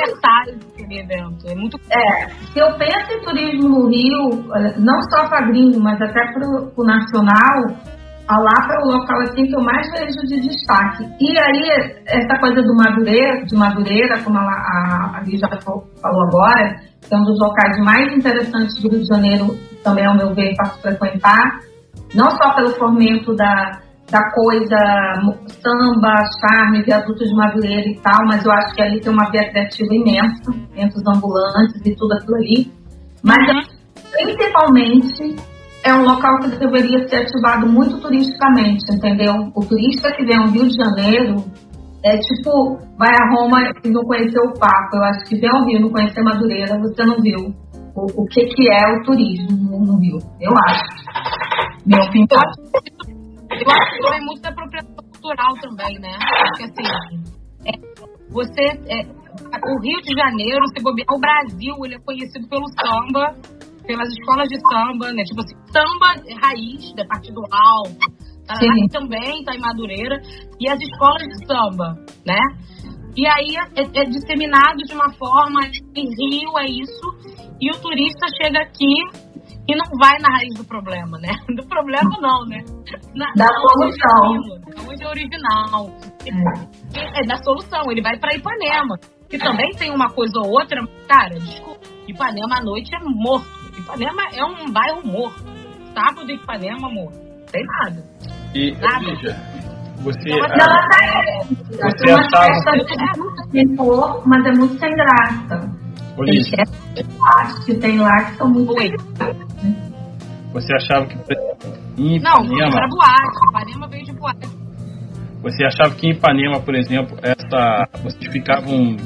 É 1.46 1.56
muito. 1.56 1.80
É, 1.92 2.30
se 2.52 2.60
eu 2.60 2.78
penso 2.78 3.14
em 3.14 3.22
turismo 3.22 3.70
no 3.70 3.88
Rio, 3.88 4.44
não 4.80 5.02
só 5.04 5.30
para 5.30 5.48
gringo, 5.48 5.80
mas 5.80 6.02
até 6.02 6.20
para 6.34 6.48
o 6.76 6.84
nacional, 6.84 7.64
a 8.30 8.38
Lapa 8.38 8.76
é 8.76 8.86
o 8.86 8.92
local 8.92 9.22
assim 9.22 9.44
que 9.44 9.56
eu 9.56 9.62
mais 9.64 9.90
vejo 9.92 10.22
de 10.28 10.40
destaque. 10.48 11.04
E 11.20 11.34
aí, 11.40 11.96
essa 12.06 12.40
coisa 12.40 12.62
do 12.62 12.76
Madureira, 12.76 13.44
de 13.44 13.56
Madureira, 13.56 14.24
como 14.24 14.38
a, 14.38 14.44
a, 14.44 15.18
a 15.18 15.24
já 15.26 15.50
falou 15.60 15.84
agora, 16.04 16.76
que 17.02 17.12
é 17.12 17.18
um 17.18 17.24
dos 17.24 17.40
locais 17.40 17.76
mais 17.84 18.14
interessantes 18.14 18.80
do 18.84 18.90
Rio 18.90 19.00
de 19.00 19.08
Janeiro, 19.08 19.58
também 19.84 20.06
ao 20.06 20.16
meu 20.16 20.36
ver, 20.36 20.54
para 20.56 20.70
frequentar, 20.74 21.60
não 22.14 22.30
só 22.30 22.54
pelo 22.54 22.70
fomento 22.76 23.34
da, 23.34 23.80
da 24.12 24.22
coisa 24.32 24.78
samba, 25.64 26.14
charme, 26.40 26.84
viaduto 26.84 27.26
de 27.26 27.34
Madureira 27.34 27.90
e 27.90 28.00
tal, 28.00 28.28
mas 28.28 28.46
eu 28.46 28.52
acho 28.52 28.76
que 28.76 28.82
ali 28.84 29.02
tem 29.02 29.12
uma 29.12 29.32
via 29.32 29.50
criativa 29.50 29.92
imensa, 29.92 30.54
entre 30.76 31.00
os 31.00 31.08
ambulantes 31.08 31.82
e 31.84 31.96
tudo 31.96 32.14
aquilo 32.14 32.36
ali. 32.36 32.72
Mas, 33.24 33.50
uhum. 33.50 33.64
principalmente, 34.12 35.36
é 35.84 35.94
um 35.94 36.04
local 36.04 36.40
que 36.40 36.58
deveria 36.58 37.08
ser 37.08 37.18
ativado 37.18 37.68
muito 37.68 38.02
turisticamente, 38.02 38.84
entendeu? 38.94 39.34
O 39.56 39.62
turista 39.66 40.12
que 40.12 40.26
vem 40.26 40.38
ao 40.38 40.48
Rio 40.48 40.68
de 40.68 40.76
Janeiro 40.76 41.46
é 42.04 42.18
tipo, 42.18 42.78
vai 42.98 43.12
a 43.14 43.36
Roma 43.36 43.60
e 43.84 43.90
não 43.90 44.04
conheceu 44.04 44.44
o 44.44 44.60
Papa. 44.60 44.90
Eu 44.94 45.04
acho 45.04 45.26
que 45.26 45.36
vem 45.36 45.50
ao 45.50 45.66
Rio 45.66 45.78
e 45.78 45.82
não 45.82 45.90
conhecer 45.90 46.22
Madureira, 46.22 46.80
você 46.80 47.04
não 47.06 47.22
viu 47.22 47.54
o, 47.96 48.24
o 48.24 48.26
que, 48.28 48.46
que 48.46 48.70
é 48.70 48.94
o 48.94 49.04
turismo 49.04 49.80
no 49.80 50.00
Rio. 50.00 50.18
Eu 50.40 50.52
acho. 50.68 50.84
Meu 51.86 52.02
opinião. 52.04 52.42
Eu 53.52 53.72
acho 53.72 53.92
que 53.92 54.12
tem 54.12 54.26
muito 54.26 54.42
da 54.42 54.50
apropriação 54.50 54.96
cultural 54.96 55.54
também, 55.62 56.00
né? 56.00 56.18
Porque 56.48 56.64
assim, 56.64 57.24
é, 57.66 57.72
você. 58.30 58.64
É, 58.88 59.20
o 59.50 59.82
Rio 59.82 60.02
de 60.02 60.16
Janeiro, 60.16 60.66
se 60.76 60.84
bobear, 60.84 61.08
o 61.14 61.20
Brasil, 61.20 61.76
ele 61.86 61.96
é 61.96 62.00
conhecido 62.00 62.48
pelo 62.48 62.66
samba, 62.68 63.36
pelas 63.90 64.08
escolas 64.10 64.48
de 64.48 64.60
samba, 64.70 65.12
né? 65.12 65.24
Tipo 65.24 65.42
assim, 65.42 65.56
samba 65.74 66.14
raiz, 66.46 66.94
da 66.94 67.04
Partido 67.06 67.42
Alto. 67.52 67.98
Tá 68.46 68.54
também 68.92 69.44
tá 69.44 69.56
em 69.56 69.60
Madureira. 69.60 70.22
E 70.60 70.70
as 70.70 70.80
escolas 70.80 71.24
de 71.24 71.48
samba, 71.48 71.98
né? 72.24 72.40
E 73.18 73.26
aí 73.26 73.58
é, 73.76 73.82
é, 73.82 74.06
disseminado 74.06 74.78
de 74.86 74.94
uma 74.94 75.12
forma, 75.14 75.62
em 75.96 76.06
Rio 76.06 76.58
é 76.60 76.70
isso, 76.70 77.58
e 77.60 77.72
o 77.72 77.82
turista 77.82 78.28
chega 78.42 78.62
aqui 78.62 78.94
e 79.68 79.76
não 79.76 79.98
vai 80.00 80.18
na 80.20 80.38
raiz 80.38 80.54
do 80.56 80.66
problema, 80.66 81.18
né? 81.18 81.30
Do 81.58 81.68
problema 81.68 82.12
não, 82.22 82.46
né? 82.46 82.64
Na, 83.16 83.26
da 83.36 83.48
solução. 83.48 84.88
Onde 84.88 85.04
é 85.04 85.08
original. 85.08 85.92
É. 86.26 87.22
é 87.22 87.28
da 87.28 87.38
solução, 87.44 87.92
ele 87.92 88.02
vai 88.02 88.18
para 88.20 88.36
Ipanema, 88.36 88.98
que 89.28 89.38
também 89.40 89.70
tem 89.78 89.92
uma 89.92 90.10
coisa 90.10 90.40
ou 90.40 90.52
outra, 90.52 90.80
cara, 91.08 91.40
desculpa, 91.40 91.88
Ipanema 92.08 92.58
à 92.58 92.64
noite 92.64 92.90
é 92.96 93.00
morto. 93.04 93.59
Ipanema 93.80 94.24
é 94.34 94.44
um 94.44 94.72
bairro 94.72 95.06
morto. 95.06 95.44
Sábado 95.94 96.26
de 96.26 96.34
Ipanema, 96.34 96.88
amor, 96.88 97.12
tem 97.52 97.64
nada. 97.66 98.04
E, 98.54 98.72
nada. 98.74 99.16
você... 99.16 99.36
Então, 100.00 100.12
assim, 100.12 100.32
ela 100.32 100.48
tá, 100.50 101.90
você 101.90 102.14
uma 102.14 102.24
festa 102.24 102.72
de 102.72 103.66
muito 103.66 104.24
mas 104.26 104.46
é 104.46 104.52
muito 104.52 104.80
sem 104.80 104.90
graça. 104.92 105.72
Olívia. 106.18 106.64
que 107.66 107.74
tem 107.76 108.00
lá 108.00 108.24
que 108.24 108.38
são 108.38 108.50
muito 108.50 108.74
Você 110.54 110.74
achava 110.74 111.06
que 111.06 111.16
em 111.98 112.18
Ipanema... 112.18 112.58
Não, 112.58 112.78
era 112.78 112.88
boate. 112.88 113.50
Ipanema 113.50 113.88
veio 113.88 114.06
de 114.06 114.14
boate. 114.14 114.50
Você 115.42 115.66
achava 115.66 115.96
que 115.96 116.08
em 116.08 116.12
Ipanema, 116.12 116.60
por 116.60 116.76
exemplo, 116.76 117.18
essa, 117.22 117.88
vocês 118.04 118.32
ficavam 118.32 118.98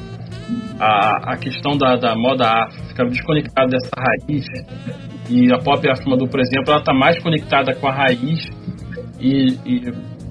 a, 0.80 1.34
a 1.34 1.38
questão 1.38 1.78
da, 1.78 1.96
da 1.96 2.16
moda 2.16 2.46
afro 2.46 2.84
ficava 2.86 3.10
desconectada 3.10 3.68
dessa 3.68 3.90
raiz. 3.98 4.46
E 5.30 5.54
a 5.54 5.58
pop 5.60 5.88
afro 5.90 6.18
por 6.28 6.40
exemplo, 6.40 6.70
ela 6.70 6.80
está 6.80 6.94
mais 6.94 7.22
conectada 7.22 7.74
com 7.76 7.88
a 7.88 7.94
raiz 7.94 8.46
e, 9.20 9.58
e 9.66 9.80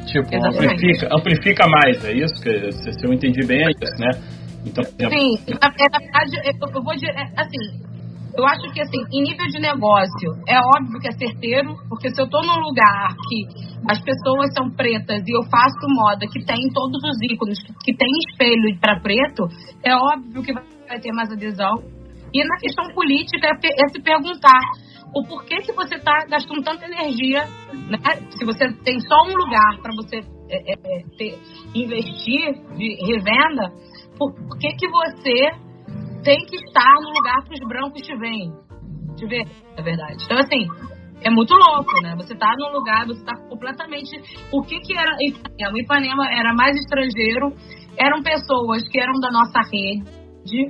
tipo 0.06 0.36
amplifica, 0.46 1.08
amplifica 1.10 1.68
mais, 1.68 2.04
é 2.04 2.12
isso? 2.12 2.34
Que 2.42 2.72
se 2.72 3.06
eu 3.06 3.12
entendi 3.12 3.46
bem 3.46 3.62
é 3.62 3.70
isso, 3.70 4.00
né? 4.00 4.10
Então, 4.64 4.84
Sim, 4.84 5.38
na, 5.48 5.68
na 5.68 5.70
verdade, 5.70 6.36
eu 6.44 6.82
vou 6.82 6.94
dizer, 6.94 7.10
é, 7.10 7.32
assim, 7.36 7.80
eu 8.36 8.44
acho 8.46 8.72
que 8.72 8.80
assim, 8.80 8.98
em 9.12 9.22
nível 9.22 9.46
de 9.46 9.60
negócio, 9.60 10.32
é 10.48 10.58
óbvio 10.58 11.00
que 11.00 11.08
é 11.08 11.12
certeiro, 11.12 11.74
porque 11.88 12.08
se 12.10 12.20
eu 12.20 12.24
estou 12.24 12.40
num 12.42 12.60
lugar 12.60 13.14
que 13.28 13.46
as 13.90 14.00
pessoas 14.00 14.52
são 14.56 14.70
pretas 14.70 15.22
e 15.26 15.36
eu 15.36 15.42
faço 15.50 15.86
moda 15.88 16.26
que 16.26 16.44
tem 16.44 16.56
todos 16.72 17.00
os 17.02 17.30
ícones, 17.30 17.58
que, 17.84 17.94
tem 17.94 18.08
espelho 18.28 18.78
para 18.80 19.00
preto, 19.00 19.44
é 19.84 19.94
óbvio 19.94 20.42
que 20.42 20.52
vai 20.52 20.98
ter 21.00 21.12
mais 21.12 21.30
adesão. 21.30 21.82
E 22.32 22.42
na 22.42 22.56
questão 22.56 22.86
política 22.94 23.48
é, 23.48 23.84
é 23.84 23.88
se 23.88 24.00
perguntar 24.00 24.60
o 25.14 25.22
porquê 25.28 25.60
que 25.60 25.72
você 25.72 25.96
está 25.96 26.24
gastando 26.24 26.62
tanta 26.62 26.86
energia, 26.86 27.44
né? 27.90 27.98
se 28.30 28.46
você 28.46 28.72
tem 28.82 28.98
só 29.00 29.24
um 29.28 29.36
lugar 29.36 29.78
para 29.82 29.92
você 29.94 30.20
é, 30.48 30.56
é, 30.56 30.72
é, 30.72 31.02
ter, 31.18 31.38
investir 31.74 32.54
de 32.76 32.96
revenda, 33.06 33.72
por 34.18 34.32
que, 34.58 34.68
que 34.76 34.88
você 34.88 35.50
tem 36.22 36.38
que 36.46 36.56
estar 36.56 36.94
no 37.00 37.10
lugar 37.10 37.42
que 37.44 37.54
os 37.54 37.68
brancos 37.68 38.02
te 38.02 38.16
veem? 38.16 38.52
Te 39.16 39.26
ver, 39.26 39.44
é 39.76 39.82
verdade. 39.82 40.24
Então, 40.24 40.38
assim, 40.38 40.66
é 41.24 41.30
muito 41.30 41.54
louco, 41.54 42.00
né? 42.02 42.14
Você 42.16 42.34
tá 42.34 42.52
num 42.58 42.72
lugar, 42.72 43.06
você 43.06 43.24
tá 43.24 43.36
completamente. 43.48 44.10
O 44.52 44.62
que 44.62 44.78
que 44.80 44.96
era 44.96 45.12
Ipanema? 45.20 45.72
O 45.72 45.78
Ipanema 45.78 46.32
era 46.32 46.54
mais 46.54 46.76
estrangeiro, 46.76 47.52
eram 47.96 48.22
pessoas 48.22 48.88
que 48.88 49.00
eram 49.00 49.20
da 49.20 49.30
nossa 49.30 49.60
rede, 49.70 50.66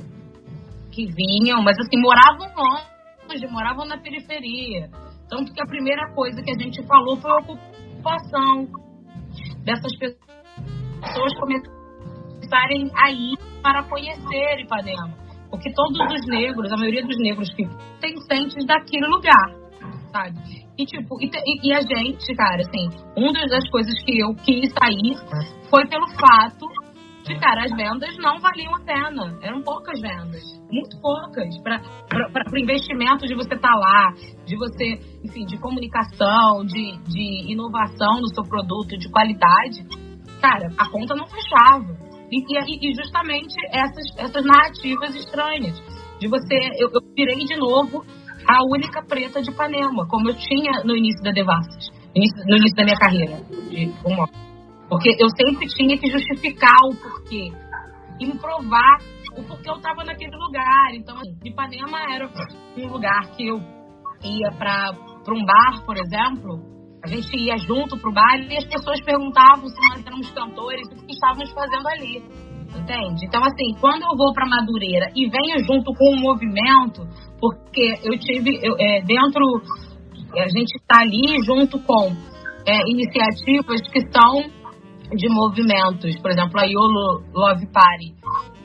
que 0.90 1.06
vinham, 1.06 1.62
mas 1.62 1.78
assim, 1.78 1.98
moravam 2.00 2.48
longe, 2.54 3.46
moravam 3.48 3.86
na 3.86 3.98
periferia. 3.98 4.90
Tanto 5.28 5.52
que 5.52 5.62
a 5.62 5.66
primeira 5.66 6.12
coisa 6.14 6.42
que 6.42 6.50
a 6.50 6.58
gente 6.58 6.86
falou 6.86 7.16
foi 7.16 7.30
a 7.30 7.36
ocupação 7.36 8.68
dessas 9.64 9.96
pessoas 9.96 11.32
começarem 11.40 12.90
a 12.94 13.10
ir 13.10 13.38
para 13.62 13.82
conhecer 13.84 14.60
Ipanema. 14.60 15.21
Porque 15.52 15.70
todos 15.74 16.00
os 16.00 16.26
negros, 16.28 16.72
a 16.72 16.76
maioria 16.78 17.04
dos 17.04 17.18
negros 17.18 17.46
que 17.54 17.62
tem 18.00 18.16
sentes 18.22 18.64
daquele 18.64 19.06
lugar, 19.06 19.50
sabe? 20.10 20.34
E 20.78 20.86
tipo, 20.86 21.20
e, 21.20 21.30
e, 21.62 21.74
a 21.74 21.82
gente, 21.82 22.34
cara, 22.34 22.62
assim, 22.62 22.88
uma 23.14 23.46
das 23.46 23.68
coisas 23.70 23.92
que 24.02 24.18
eu 24.18 24.34
quis 24.36 24.72
sair 24.72 25.14
foi 25.68 25.86
pelo 25.86 26.08
fato 26.08 26.66
de, 27.24 27.38
cara, 27.38 27.64
as 27.64 27.70
vendas 27.70 28.16
não 28.16 28.40
valiam 28.40 28.74
a 28.74 28.80
pena. 28.80 29.38
Eram 29.42 29.62
poucas 29.62 30.00
vendas. 30.00 30.42
Muito 30.70 30.98
poucas. 31.00 31.54
Para 31.62 31.82
o 32.50 32.58
investimento 32.58 33.26
de 33.26 33.34
você 33.34 33.54
estar 33.54 33.68
tá 33.68 33.76
lá, 33.76 34.10
de 34.46 34.56
você, 34.56 34.98
enfim, 35.22 35.44
de 35.44 35.58
comunicação, 35.58 36.64
de, 36.64 36.96
de 37.04 37.52
inovação 37.52 38.22
no 38.22 38.28
seu 38.34 38.42
produto, 38.44 38.98
de 38.98 39.10
qualidade. 39.10 39.84
Cara, 40.40 40.72
a 40.78 40.88
conta 40.88 41.14
não 41.14 41.26
fechava. 41.26 42.01
E, 42.32 42.38
e, 42.38 42.90
e 42.90 42.94
justamente 42.94 43.54
essas, 43.70 44.06
essas 44.16 44.44
narrativas 44.44 45.14
estranhas. 45.14 45.78
De 46.18 46.28
você. 46.28 46.56
Eu, 46.78 46.88
eu 46.88 47.00
virei 47.14 47.44
de 47.44 47.56
novo 47.56 48.02
a 48.48 48.64
única 48.64 49.02
preta 49.02 49.42
de 49.42 49.50
Ipanema, 49.50 50.06
como 50.08 50.30
eu 50.30 50.34
tinha 50.34 50.82
no 50.84 50.96
início 50.96 51.22
da 51.22 51.30
início, 51.30 52.44
no 52.46 52.56
início 52.56 52.76
da 52.76 52.84
minha 52.84 52.96
carreira 52.96 53.42
de 53.68 53.92
humor. 54.04 54.28
Porque 54.88 55.10
eu 55.18 55.28
sempre 55.30 55.66
tinha 55.68 55.98
que 55.98 56.10
justificar 56.10 56.76
o 56.84 56.94
porquê 56.96 57.52
e 58.20 58.26
me 58.26 58.38
provar 58.38 58.98
o 59.36 59.42
porquê 59.42 59.70
eu 59.70 59.76
estava 59.76 60.04
naquele 60.04 60.36
lugar. 60.36 60.94
Então, 60.94 61.16
assim, 61.16 61.36
Ipanema 61.44 61.98
era 62.14 62.30
um 62.76 62.86
lugar 62.88 63.30
que 63.36 63.46
eu 63.46 63.58
ia 64.22 64.50
para 64.58 64.94
um 65.28 65.44
bar, 65.44 65.84
por 65.84 65.96
exemplo, 65.96 66.71
a 67.04 67.08
gente 67.08 67.36
ia 67.36 67.56
junto 67.58 67.98
pro 67.98 68.12
bar 68.12 68.38
e 68.38 68.56
as 68.56 68.64
pessoas 68.64 69.00
perguntavam 69.04 69.66
se 69.66 69.76
nós 69.90 70.06
éramos 70.06 70.30
cantores, 70.30 70.86
o 70.86 71.06
que 71.06 71.12
estávamos 71.12 71.50
fazendo 71.52 71.88
ali. 71.88 72.22
Entende? 72.74 73.26
Então, 73.26 73.42
assim, 73.42 73.74
quando 73.80 74.02
eu 74.02 74.16
vou 74.16 74.32
para 74.32 74.48
Madureira 74.48 75.08
e 75.14 75.28
venho 75.28 75.58
junto 75.66 75.92
com 75.92 76.14
o 76.14 76.20
movimento, 76.20 77.06
porque 77.38 77.94
eu 78.02 78.18
tive 78.18 78.58
eu, 78.62 78.76
é, 78.78 79.02
dentro, 79.02 79.44
a 80.34 80.48
gente 80.48 80.74
está 80.76 81.00
ali 81.00 81.42
junto 81.44 81.78
com 81.80 82.12
é, 82.66 82.78
iniciativas 82.88 83.80
que 83.90 84.00
são 84.10 84.62
de 85.14 85.28
movimentos, 85.28 86.18
por 86.20 86.30
exemplo, 86.30 86.58
a 86.58 86.64
Yolo 86.64 87.22
Love 87.34 87.66
Party, 87.66 88.14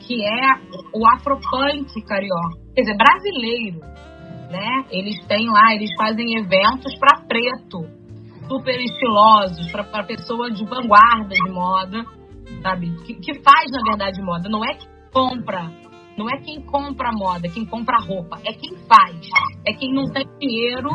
que 0.00 0.24
é 0.24 0.54
o 0.94 1.06
afropunk 1.06 2.00
carioca, 2.06 2.56
quer 2.74 2.82
dizer, 2.82 2.96
brasileiro, 2.96 3.80
né? 4.50 4.84
Eles 4.90 5.18
têm 5.26 5.50
lá, 5.50 5.74
eles 5.74 5.90
fazem 5.98 6.38
eventos 6.38 6.96
para 6.98 7.20
preto. 7.26 7.97
Super 8.48 8.80
estilosos, 8.80 9.70
para 9.70 10.04
pessoa 10.04 10.50
de 10.50 10.64
vanguarda 10.64 11.28
de 11.28 11.50
moda, 11.50 12.04
sabe? 12.62 12.90
Que, 13.04 13.14
que 13.14 13.34
faz, 13.42 13.70
na 13.70 13.82
verdade, 13.82 14.20
moda. 14.22 14.48
Não 14.48 14.64
é 14.64 14.74
que 14.74 14.86
compra 15.12 15.70
não 16.18 16.28
é 16.28 16.36
quem 16.38 16.60
compra 16.60 17.12
moda, 17.12 17.48
quem 17.48 17.64
compra 17.64 17.96
roupa, 17.98 18.40
é 18.44 18.52
quem 18.52 18.76
faz. 18.88 19.20
É 19.64 19.72
quem 19.72 19.94
não 19.94 20.10
tem 20.10 20.26
dinheiro 20.40 20.90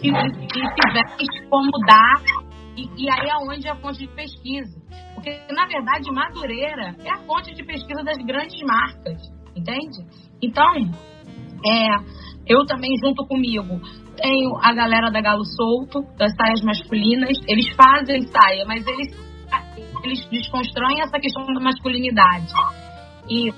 que, 0.00 0.10
que 0.10 0.60
tiver 0.60 1.48
como 1.50 1.70
dar. 1.86 2.22
E, 2.74 2.88
e 2.96 3.10
aí 3.10 3.28
é 3.28 3.36
onde 3.36 3.68
é 3.68 3.70
a 3.70 3.76
fonte 3.76 3.98
de 3.98 4.08
pesquisa. 4.08 4.80
Porque, 5.14 5.38
na 5.52 5.66
verdade, 5.66 6.10
Madureira 6.10 6.96
é 7.04 7.10
a 7.10 7.18
fonte 7.26 7.54
de 7.54 7.62
pesquisa 7.62 8.02
das 8.02 8.16
grandes 8.24 8.58
marcas, 8.62 9.20
entende? 9.54 10.02
Então, 10.42 10.74
é, 11.66 11.96
eu 12.46 12.64
também, 12.64 12.90
junto 13.04 13.26
comigo, 13.26 13.80
tenho 14.16 14.56
a 14.62 14.72
galera 14.72 15.10
da 15.10 15.20
Galo 15.20 15.44
Solto, 15.44 16.02
das 16.16 16.34
saias 16.36 16.62
masculinas. 16.62 17.36
Eles 17.46 17.68
fazem 17.74 18.22
saia, 18.28 18.64
mas 18.66 18.86
eles, 18.86 19.08
eles 20.02 20.28
desconstroem 20.30 21.00
essa 21.00 21.18
questão 21.18 21.46
da 21.46 21.60
masculinidade. 21.60 22.52
E 23.28 23.50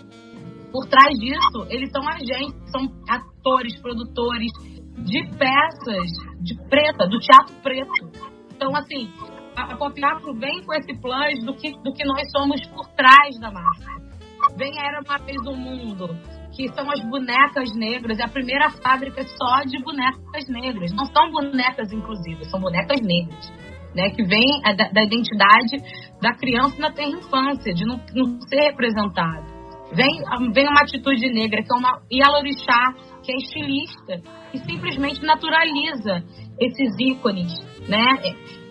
por 0.73 0.87
trás 0.89 1.19
disso, 1.19 1.67
eles 1.71 1.91
são 1.91 2.07
agentes, 2.09 2.71
são 2.71 2.87
atores, 3.09 3.81
produtores 3.81 4.53
de 5.05 5.23
peças 5.39 6.11
de 6.41 6.55
preta, 6.69 7.07
do 7.07 7.19
teatro 7.19 7.55
preto. 7.63 8.11
Então, 8.55 8.75
assim, 8.75 9.11
a, 9.57 9.73
a 9.73 9.77
Pop 9.77 10.05
Afro 10.05 10.35
vem 10.35 10.63
com 10.65 10.75
esse 10.75 10.95
plus 11.01 11.45
do 11.45 11.55
que, 11.57 11.71
do 11.83 11.93
que 11.93 12.05
nós 12.05 12.31
somos 12.31 12.61
por 12.69 12.87
trás 12.95 13.39
da 13.41 13.51
marca. 13.51 14.07
Vem 14.57 14.73
Era 14.79 15.01
Uma 15.01 15.19
Vez 15.19 15.43
do 15.43 15.55
Mundo, 15.57 16.09
que 16.57 16.69
são 16.73 16.91
as 16.91 17.01
bonecas 17.05 17.71
negras, 17.77 18.19
é 18.19 18.25
a 18.25 18.29
primeira 18.29 18.71
fábrica 18.71 19.23
só 19.23 19.63
de 19.65 19.79
bonecas 19.83 20.49
negras. 20.49 20.91
Não 20.93 21.05
são 21.05 21.31
bonecas 21.31 21.93
inclusivas, 21.93 22.51
são 22.51 22.61
bonecas 22.61 23.01
negras. 23.03 23.53
Né, 23.95 24.11
que 24.11 24.23
vem 24.25 24.61
da, 24.77 24.91
da 24.91 25.05
identidade 25.05 25.79
da 26.21 26.35
criança 26.35 26.79
na 26.79 26.93
terra 26.93 27.09
infância, 27.09 27.73
de 27.73 27.83
não, 27.87 27.97
não 28.15 28.41
ser 28.43 28.61
representado. 28.71 29.57
Vem, 29.93 30.53
vem 30.53 30.69
uma 30.69 30.83
atitude 30.83 31.33
negra, 31.33 31.63
que 31.63 31.73
é 31.73 31.77
uma 31.77 32.03
Yalorixá, 32.13 32.93
que 33.23 33.33
é 33.33 33.37
estilista, 33.37 34.21
e 34.53 34.59
simplesmente 34.59 35.25
naturaliza 35.25 36.23
esses 36.61 36.95
ícones, 36.99 37.53
né? 37.89 38.19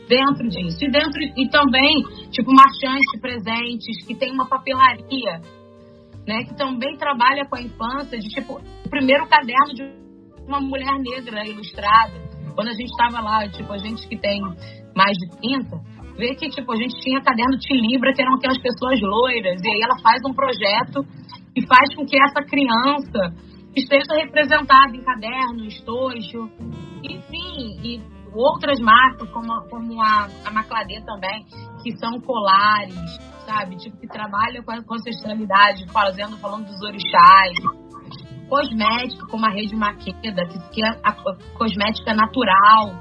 Dentro 0.08 0.48
disso. 0.48 0.86
E 0.86 0.91
dentro 0.91 1.19
e 1.36 1.50
também, 1.50 2.04
tipo, 2.30 2.52
marchantes 2.54 3.19
presentes, 3.19 4.06
que 4.06 4.13
tem 4.13 4.32
uma 4.32 4.48
papelaria, 4.48 5.41
né? 6.28 6.44
Que 6.46 6.56
também 6.56 6.98
trabalha 6.98 7.46
com 7.46 7.56
a 7.56 7.62
infância, 7.62 8.18
de 8.18 8.28
tipo, 8.30 8.60
o 8.60 8.90
primeiro 8.90 9.28
caderno 9.28 9.74
de 9.74 9.84
uma 10.48 10.60
mulher 10.60 10.94
negra 11.00 11.46
ilustrada. 11.48 12.14
Quando 12.56 12.70
a 12.70 12.74
gente 12.74 12.90
estava 12.90 13.22
lá, 13.22 13.48
tipo, 13.50 13.72
a 13.72 13.78
gente 13.78 14.08
que 14.08 14.18
tem 14.18 14.40
mais 14.96 15.18
de 15.18 15.30
30, 15.38 15.96
ver 16.18 16.36
que, 16.36 16.50
tipo, 16.50 16.72
a 16.72 16.76
gente 16.76 16.96
tinha 17.02 17.22
caderno 17.22 17.58
de 17.58 17.74
Libra, 17.74 18.14
que 18.14 18.22
eram 18.22 18.36
aquelas 18.36 18.58
pessoas 18.60 19.00
loiras, 19.02 19.62
e 19.62 19.70
aí 19.70 19.82
ela 19.82 20.00
faz 20.02 20.22
um 20.26 20.34
projeto 20.34 21.06
e 21.56 21.66
faz 21.68 21.94
com 21.96 22.06
que 22.06 22.18
essa 22.18 22.42
criança 22.44 23.36
esteja 23.76 24.16
representada 24.16 24.96
em 24.96 25.04
caderno, 25.04 25.66
estojo, 25.66 26.50
enfim, 27.04 27.78
e 27.84 28.02
outras 28.34 28.80
marcas, 28.80 29.30
como, 29.32 29.54
a, 29.54 29.70
como 29.70 30.02
a, 30.02 30.28
a 30.46 30.52
Macladê 30.52 31.02
também, 31.02 31.46
que 31.84 31.98
são 31.98 32.20
colares, 32.22 32.96
sabe? 33.46 33.78
Tipo, 33.78 33.98
que 33.98 34.08
trabalha 34.08 34.62
com 34.64 34.72
a 34.72 34.96
ancestralidade, 34.96 35.86
fazendo, 35.92 36.38
falando 36.38 36.66
dos 36.66 36.82
orixás. 36.84 37.54
Cosmética, 38.50 39.26
como 39.28 39.46
a 39.46 39.50
Rede 39.50 39.76
Maqueda, 39.76 40.46
que, 40.72 40.84
é 40.84 40.90
a 41.04 41.14
cosmética 41.58 42.14
natural. 42.14 42.94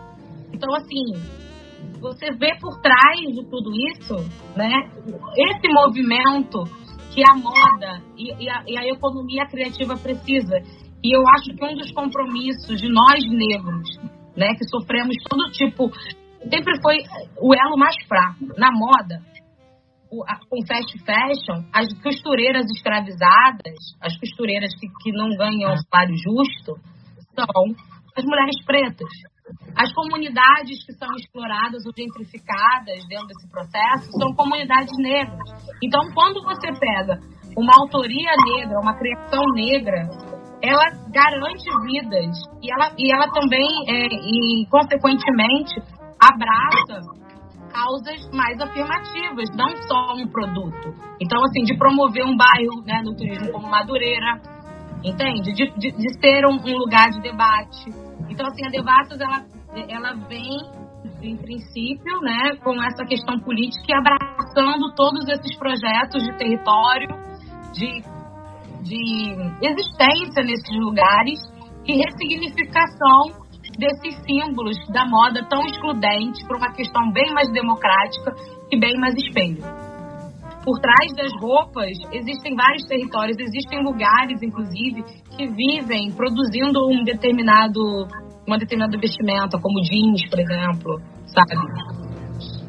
Então, 0.53 0.75
assim, 0.75 1.13
você 2.01 2.31
vê 2.33 2.57
por 2.61 2.81
trás 2.81 3.21
de 3.21 3.45
tudo 3.51 3.71
isso, 3.91 4.15
né? 4.57 4.71
Esse 5.37 5.69
movimento 5.69 6.65
que 7.13 7.23
a 7.29 7.37
moda 7.37 8.03
e, 8.17 8.45
e, 8.45 8.51
a, 8.51 8.65
e 8.67 8.79
a 8.79 8.87
economia 8.89 9.47
criativa 9.47 9.97
precisa. 9.97 10.57
E 11.03 11.15
eu 11.15 11.23
acho 11.29 11.55
que 11.55 11.65
um 11.65 11.75
dos 11.75 11.93
compromissos 11.93 12.81
de 12.81 12.89
nós 12.89 13.23
negros, 13.29 13.89
né, 14.37 14.49
que 14.59 14.65
sofremos 14.69 15.15
todo 15.29 15.51
tipo, 15.53 15.91
sempre 16.51 16.81
foi 16.83 16.97
o 17.39 17.55
elo 17.55 17.77
mais 17.77 17.95
fraco. 18.09 18.47
Na 18.57 18.71
moda, 18.73 19.21
o, 20.15 20.23
a, 20.29 20.39
com 20.49 20.65
fast 20.67 20.95
fashion, 21.03 21.67
as 21.73 21.87
costureiras 22.03 22.67
escravizadas, 22.71 23.75
as 24.01 24.17
costureiras 24.19 24.71
que, 24.79 24.87
que 25.03 25.13
não 25.13 25.29
ganham 25.37 25.75
salário 25.91 26.15
justo, 26.17 26.79
são 27.35 27.75
as 28.17 28.25
mulheres 28.25 28.65
pretas. 28.65 29.11
As 29.77 29.93
comunidades 29.93 30.87
que 30.87 30.93
são 30.95 31.11
exploradas 31.17 31.85
ou 31.85 31.93
gentrificadas 31.93 33.05
dentro 33.09 33.27
desse 33.27 33.51
processo 33.51 34.11
são 34.19 34.33
comunidades 34.35 34.95
negras. 34.99 35.51
Então, 35.83 36.01
quando 36.15 36.43
você 36.45 36.73
pega 36.79 37.21
uma 37.57 37.73
autoria 37.81 38.33
negra, 38.47 38.81
uma 38.81 38.97
criação 38.97 39.43
negra, 39.55 40.09
ela 40.63 40.85
garante 41.13 41.69
vidas 41.85 42.37
e 42.63 42.73
ela, 42.73 42.95
e 42.97 43.13
ela 43.13 43.29
também, 43.33 43.69
é, 43.89 44.07
e 44.07 44.67
consequentemente, 44.71 45.75
abraça 46.19 47.24
causas 47.75 48.31
mais 48.33 48.61
afirmativas, 48.61 49.51
não 49.57 49.77
só 49.89 50.15
um 50.15 50.29
produto. 50.29 50.95
Então, 51.21 51.43
assim, 51.45 51.65
de 51.65 51.77
promover 51.77 52.25
um 52.25 52.37
bairro 52.37 52.83
né, 52.87 53.03
no 53.05 53.17
turismo 53.17 53.51
como 53.51 53.69
Madureira, 53.69 54.41
entende? 55.03 55.53
De, 55.53 55.71
de, 55.77 55.91
de 55.91 56.21
ser 56.21 56.47
um, 56.47 56.55
um 56.55 56.79
lugar 56.79 57.11
de 57.11 57.21
debate, 57.21 57.91
então, 58.31 58.47
assim, 58.47 58.67
a 58.67 58.71
Devassos, 58.71 59.21
ela, 59.21 59.45
ela 59.89 60.15
vem, 60.29 60.57
em 61.23 61.37
princípio, 61.37 62.21
né, 62.21 62.57
com 62.63 62.83
essa 62.83 63.05
questão 63.05 63.39
política 63.41 63.85
e 63.89 63.95
abraçando 63.95 64.95
todos 64.95 65.29
esses 65.29 65.57
projetos 65.57 66.23
de 66.23 66.37
território, 66.37 67.09
de, 67.73 68.03
de 68.83 69.37
existência 69.63 70.43
nesses 70.43 70.77
lugares 70.79 71.41
e 71.87 71.97
ressignificação 71.97 73.44
desses 73.79 74.17
símbolos 74.25 74.77
da 74.93 75.07
moda 75.07 75.45
tão 75.49 75.65
excludente 75.67 76.45
para 76.47 76.57
uma 76.57 76.73
questão 76.73 77.11
bem 77.13 77.33
mais 77.33 77.51
democrática 77.53 78.35
e 78.71 78.79
bem 78.79 78.99
mais 78.99 79.15
espelho. 79.15 79.63
Por 80.65 80.81
trás 80.81 81.13
das 81.15 81.33
roupas 81.41 81.93
existem 82.13 82.57
vários 82.57 82.85
territórios, 82.89 83.37
existem 83.39 83.83
lugares, 83.83 84.41
inclusive, 84.43 85.05
que 85.37 85.47
vivem 85.47 86.11
produzindo 86.13 86.89
um 86.89 87.05
determinado 87.05 87.81
uma 88.47 88.59
determinada 88.59 88.99
vestimenta, 88.99 89.59
como 89.59 89.81
jeans, 89.83 90.29
por 90.29 90.39
exemplo, 90.39 91.01
sabe? 91.27 91.57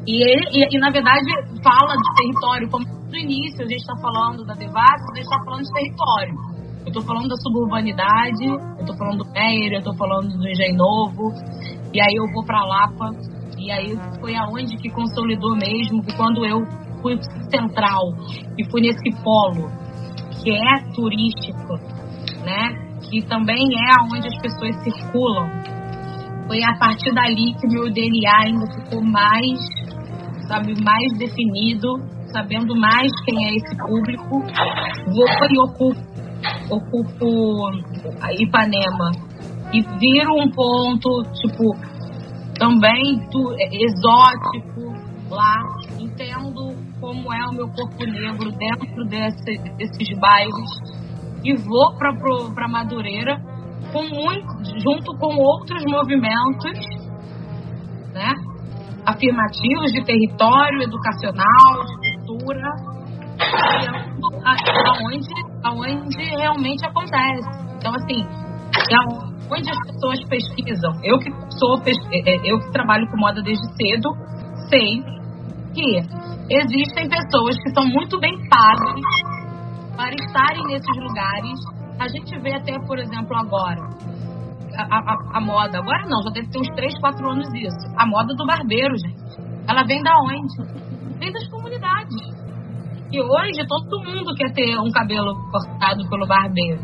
E, 0.06 0.14
e, 0.56 0.76
e, 0.76 0.78
na 0.78 0.90
verdade, 0.90 1.26
fala 1.62 1.94
de 1.96 2.14
território, 2.16 2.70
como 2.70 2.84
no 2.86 3.16
início 3.16 3.64
a 3.64 3.68
gente 3.68 3.80
está 3.80 3.94
falando 4.00 4.44
da 4.44 4.54
Devassa, 4.54 5.04
a 5.12 5.16
gente 5.16 5.24
está 5.24 5.44
falando 5.44 5.62
de 5.62 5.72
território. 5.72 6.55
Eu 6.86 6.90
estou 6.90 7.02
falando 7.02 7.28
da 7.28 7.36
suburbanidade, 7.36 8.46
eu 8.46 8.80
estou 8.80 8.96
falando 8.96 9.24
do 9.24 9.32
Meyer, 9.32 9.72
eu 9.72 9.78
estou 9.78 9.94
falando 9.96 10.28
do 10.28 10.48
Engenho 10.48 10.76
Novo, 10.76 11.32
e 11.92 12.00
aí 12.00 12.14
eu 12.14 12.24
vou 12.32 12.44
para 12.44 12.64
Lapa, 12.64 13.10
e 13.58 13.72
aí 13.72 13.98
foi 14.20 14.36
aonde 14.36 14.76
que 14.76 14.88
consolidou 14.90 15.56
mesmo, 15.56 16.00
que 16.04 16.16
quando 16.16 16.46
eu 16.46 16.60
fui 17.02 17.18
central 17.50 18.14
e 18.56 18.64
fui 18.70 18.82
nesse 18.82 19.10
polo, 19.24 19.68
que 20.40 20.52
é 20.52 20.92
turístico, 20.94 21.74
né? 22.44 22.86
que 23.10 23.20
também 23.26 23.58
é 23.58 24.14
onde 24.14 24.28
as 24.28 24.38
pessoas 24.40 24.76
circulam. 24.84 25.48
Foi 26.46 26.62
a 26.62 26.78
partir 26.78 27.12
dali 27.12 27.52
que 27.54 27.66
meu 27.66 27.92
DNA 27.92 28.38
ainda 28.44 28.66
ficou 28.72 29.02
mais, 29.02 29.58
sabe, 30.46 30.74
mais 30.84 31.18
definido, 31.18 31.98
sabendo 32.32 32.76
mais 32.76 33.10
quem 33.24 33.44
é 33.44 33.54
esse 33.56 33.76
público. 33.76 34.40
Vou 35.10 35.26
e 35.50 35.58
ocupo, 35.58 36.15
ocupo 36.70 37.70
Ipanema. 38.38 39.10
E 39.72 39.82
viro 39.98 40.34
um 40.40 40.50
ponto, 40.50 41.22
tipo, 41.40 41.74
também 42.58 43.18
do, 43.30 43.54
exótico 43.58 44.94
lá, 45.30 45.56
entendo 45.98 46.74
como 47.00 47.32
é 47.32 47.46
o 47.46 47.52
meu 47.52 47.68
corpo 47.68 48.04
negro 48.06 48.50
dentro 48.52 49.04
desse, 49.06 49.58
desses 49.76 50.18
bairros 50.18 51.06
e 51.44 51.54
vou 51.56 51.96
para 51.96 52.68
Madureira 52.68 53.36
com 53.92 54.02
muito, 54.02 54.80
junto 54.80 55.16
com 55.18 55.36
outros 55.36 55.84
movimentos 55.86 56.80
né, 58.12 58.32
afirmativos 59.04 59.92
de 59.92 60.04
território, 60.04 60.82
educacional, 60.82 61.84
de 61.84 62.16
cultura, 62.16 62.70
aonde, 64.84 65.55
aonde 65.66 66.22
realmente 66.36 66.84
acontece. 66.86 67.48
Então, 67.76 67.92
assim, 67.94 68.22
é 68.22 69.26
onde 69.50 69.70
as 69.70 69.78
pessoas 69.86 70.18
pesquisam. 70.28 70.92
Eu 71.02 71.18
que 71.18 71.30
sou 71.58 71.78
é, 71.84 72.30
é, 72.30 72.52
eu 72.52 72.58
que 72.58 72.72
trabalho 72.72 73.06
com 73.10 73.18
moda 73.18 73.42
desde 73.42 73.66
cedo, 73.76 74.10
sei 74.68 75.02
que 75.74 76.00
existem 76.50 77.08
pessoas 77.08 77.56
que 77.62 77.70
são 77.74 77.84
muito 77.86 78.18
bem 78.18 78.34
pagas 78.48 79.00
para 79.96 80.14
estarem 80.14 80.64
nesses 80.66 80.96
lugares. 80.96 81.58
A 81.98 82.08
gente 82.08 82.38
vê 82.40 82.54
até, 82.54 82.78
por 82.86 82.98
exemplo, 82.98 83.36
agora, 83.36 83.80
a, 84.76 84.82
a, 84.82 85.38
a, 85.38 85.40
moda, 85.40 85.78
agora 85.78 86.06
não, 86.08 86.22
já 86.22 86.30
deve 86.30 86.48
ter 86.48 86.58
uns 86.58 86.68
3, 86.74 86.98
4 87.00 87.30
anos 87.30 87.48
isso. 87.54 87.94
A 87.96 88.06
moda 88.06 88.34
do 88.34 88.46
barbeiro, 88.46 88.94
gente. 88.98 89.16
Ela 89.68 89.82
vem 89.84 90.02
da 90.02 90.14
onde? 90.20 91.18
Vem 91.18 91.32
das 91.32 91.48
comunidades. 91.48 92.45
E 93.12 93.20
hoje 93.20 93.66
todo 93.68 94.02
mundo 94.04 94.34
quer 94.34 94.52
ter 94.52 94.78
um 94.78 94.90
cabelo 94.90 95.34
cortado 95.50 96.08
pelo 96.08 96.26
barbeiro. 96.26 96.80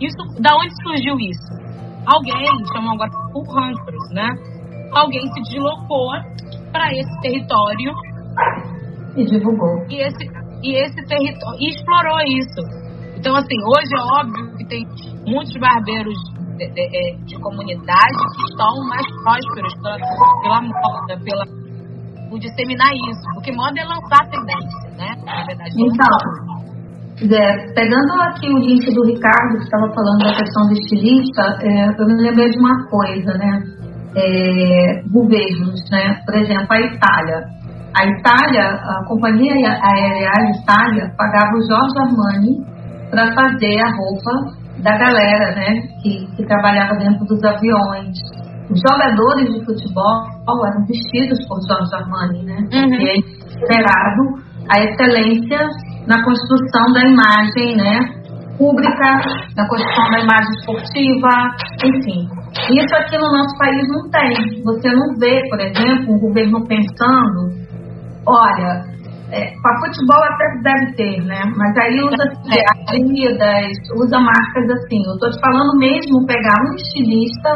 Isso, 0.00 0.16
da 0.40 0.56
onde 0.56 0.74
surgiu 0.82 1.16
isso? 1.20 1.52
Alguém, 2.06 2.34
chamam 2.72 2.94
agora 2.94 3.10
por 3.32 3.46
hunters, 3.46 4.10
né? 4.12 4.28
Alguém 4.92 5.22
se 5.32 5.42
deslocou 5.42 6.10
para 6.72 6.92
esse 6.92 7.20
território 7.20 7.92
e 9.16 9.24
divulgou. 9.24 9.86
E 9.88 10.00
esse, 10.00 10.24
e 10.62 10.74
esse 10.74 11.06
território 11.06 11.60
e 11.60 11.68
explorou 11.68 12.18
isso. 12.26 12.82
Então, 13.16 13.36
assim, 13.36 13.56
hoje 13.62 13.94
é 13.94 14.20
óbvio 14.20 14.56
que 14.56 14.64
tem 14.66 14.84
muitos 15.26 15.56
barbeiros 15.60 16.16
de, 16.56 16.68
de, 16.70 17.16
de 17.24 17.38
comunidade 17.40 18.18
que 18.36 18.42
estão 18.50 18.88
mais 18.88 19.06
prósperos 19.22 19.74
pela, 19.74 19.98
pela 20.42 20.62
moda, 20.62 21.20
pela, 21.22 21.44
por 22.32 22.40
disseminar 22.40 22.88
isso. 22.96 23.28
Porque 23.34 23.52
moda 23.52 23.76
é 23.76 23.84
lançar 23.84 24.24
tendência, 24.32 24.88
né? 24.96 25.12
Na 25.20 25.44
verdade, 25.44 25.76
então, 25.76 26.16
é, 27.28 27.74
pegando 27.74 28.12
aqui 28.22 28.48
o 28.48 28.56
link 28.56 28.88
do 28.88 29.04
Ricardo, 29.04 29.58
que 29.58 29.64
estava 29.64 29.92
falando 29.92 30.24
da 30.24 30.32
questão 30.32 30.66
do 30.66 30.72
estilista, 30.72 31.42
é, 31.60 31.92
eu 31.92 32.06
me 32.08 32.22
lembrei 32.22 32.48
de 32.48 32.58
uma 32.58 32.88
coisa, 32.88 33.36
né? 33.36 33.62
É, 34.16 35.02
governos, 35.12 35.80
né? 35.90 36.20
Por 36.24 36.34
exemplo, 36.36 36.68
a 36.70 36.80
Itália. 36.80 37.38
A 37.94 38.06
Itália, 38.06 38.64
a 38.80 39.04
companhia 39.06 39.68
aérea 39.68 40.32
Itália 40.56 41.12
pagava 41.16 41.52
o 41.52 41.66
Jorge 41.68 41.98
Armani 42.00 42.64
para 43.10 43.34
fazer 43.34 43.78
a 43.80 43.90
roupa 43.94 44.62
da 44.82 44.96
galera, 44.96 45.54
né, 45.54 45.82
que, 46.02 46.26
que 46.34 46.46
trabalhava 46.46 46.94
dentro 46.96 47.26
dos 47.26 47.44
aviões. 47.44 48.16
Os 48.72 48.80
jogadores 48.80 49.52
de 49.52 49.64
futebol 49.66 50.66
eram 50.66 50.86
vestidos 50.86 51.38
por 51.46 51.58
Jorge 51.68 51.94
Armani, 51.94 52.42
né? 52.44 52.56
Uhum. 52.72 52.88
Porque 52.88 53.04
é 53.04 53.18
esperado 53.18 54.22
a 54.70 54.80
excelência 54.80 55.58
na 56.06 56.24
construção 56.24 56.92
da 56.92 57.02
imagem, 57.02 57.76
né? 57.76 58.00
Pública, 58.56 59.20
na 59.56 59.68
construção 59.68 60.10
da 60.10 60.20
imagem 60.20 60.52
esportiva, 60.58 61.30
enfim. 61.84 62.28
Isso 62.70 62.94
aqui 62.96 63.18
no 63.18 63.30
nosso 63.32 63.58
país 63.58 63.82
não 63.88 64.10
tem. 64.10 64.62
Você 64.62 64.88
não 64.90 65.14
vê, 65.18 65.42
por 65.50 65.60
exemplo, 65.60 66.14
um 66.14 66.18
governo 66.18 66.64
pensando, 66.66 67.48
olha, 68.26 68.84
é, 69.32 69.50
para 69.62 69.80
futebol 69.80 70.22
até 70.22 70.44
deve 70.62 70.92
ter, 70.94 71.24
né? 71.24 71.40
Mas 71.56 71.76
aí 71.78 71.96
usa 72.04 72.24
Adidas, 72.92 73.72
usa 73.96 74.20
marcas 74.20 74.70
assim. 74.70 75.00
Eu 75.06 75.14
estou 75.14 75.30
te 75.30 75.40
falando 75.40 75.78
mesmo 75.78 76.26
pegar 76.26 76.54
um 76.68 76.74
estilista 76.74 77.50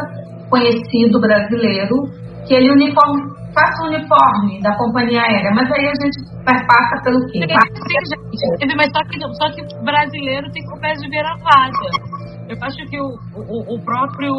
conhecido 0.49 1.21
brasileiro 1.21 2.09
que 2.47 2.55
ele 2.55 2.71
uniforme, 2.71 3.21
faça 3.53 3.83
o 3.83 3.87
uniforme 3.87 4.61
da 4.63 4.75
companhia 4.77 5.21
aérea, 5.21 5.51
mas 5.53 5.69
aí 5.71 5.85
a 5.85 5.93
gente 6.01 6.17
passa 6.45 7.03
pelo 7.03 7.19
quê? 7.27 7.39
Sim, 7.43 8.57
gente, 8.61 8.75
mas 8.75 8.87
só 8.95 9.03
que, 9.03 9.19
só 9.35 9.51
que 9.51 9.83
brasileiro 9.83 10.49
tem 10.51 10.63
com 10.65 10.79
pés 10.79 10.97
de 10.99 11.09
vira-lata. 11.09 12.17
Eu 12.47 12.57
acho 12.61 12.77
que 12.89 12.99
o, 12.99 13.09
o, 13.35 13.75
o 13.75 13.83
próprio 13.83 14.31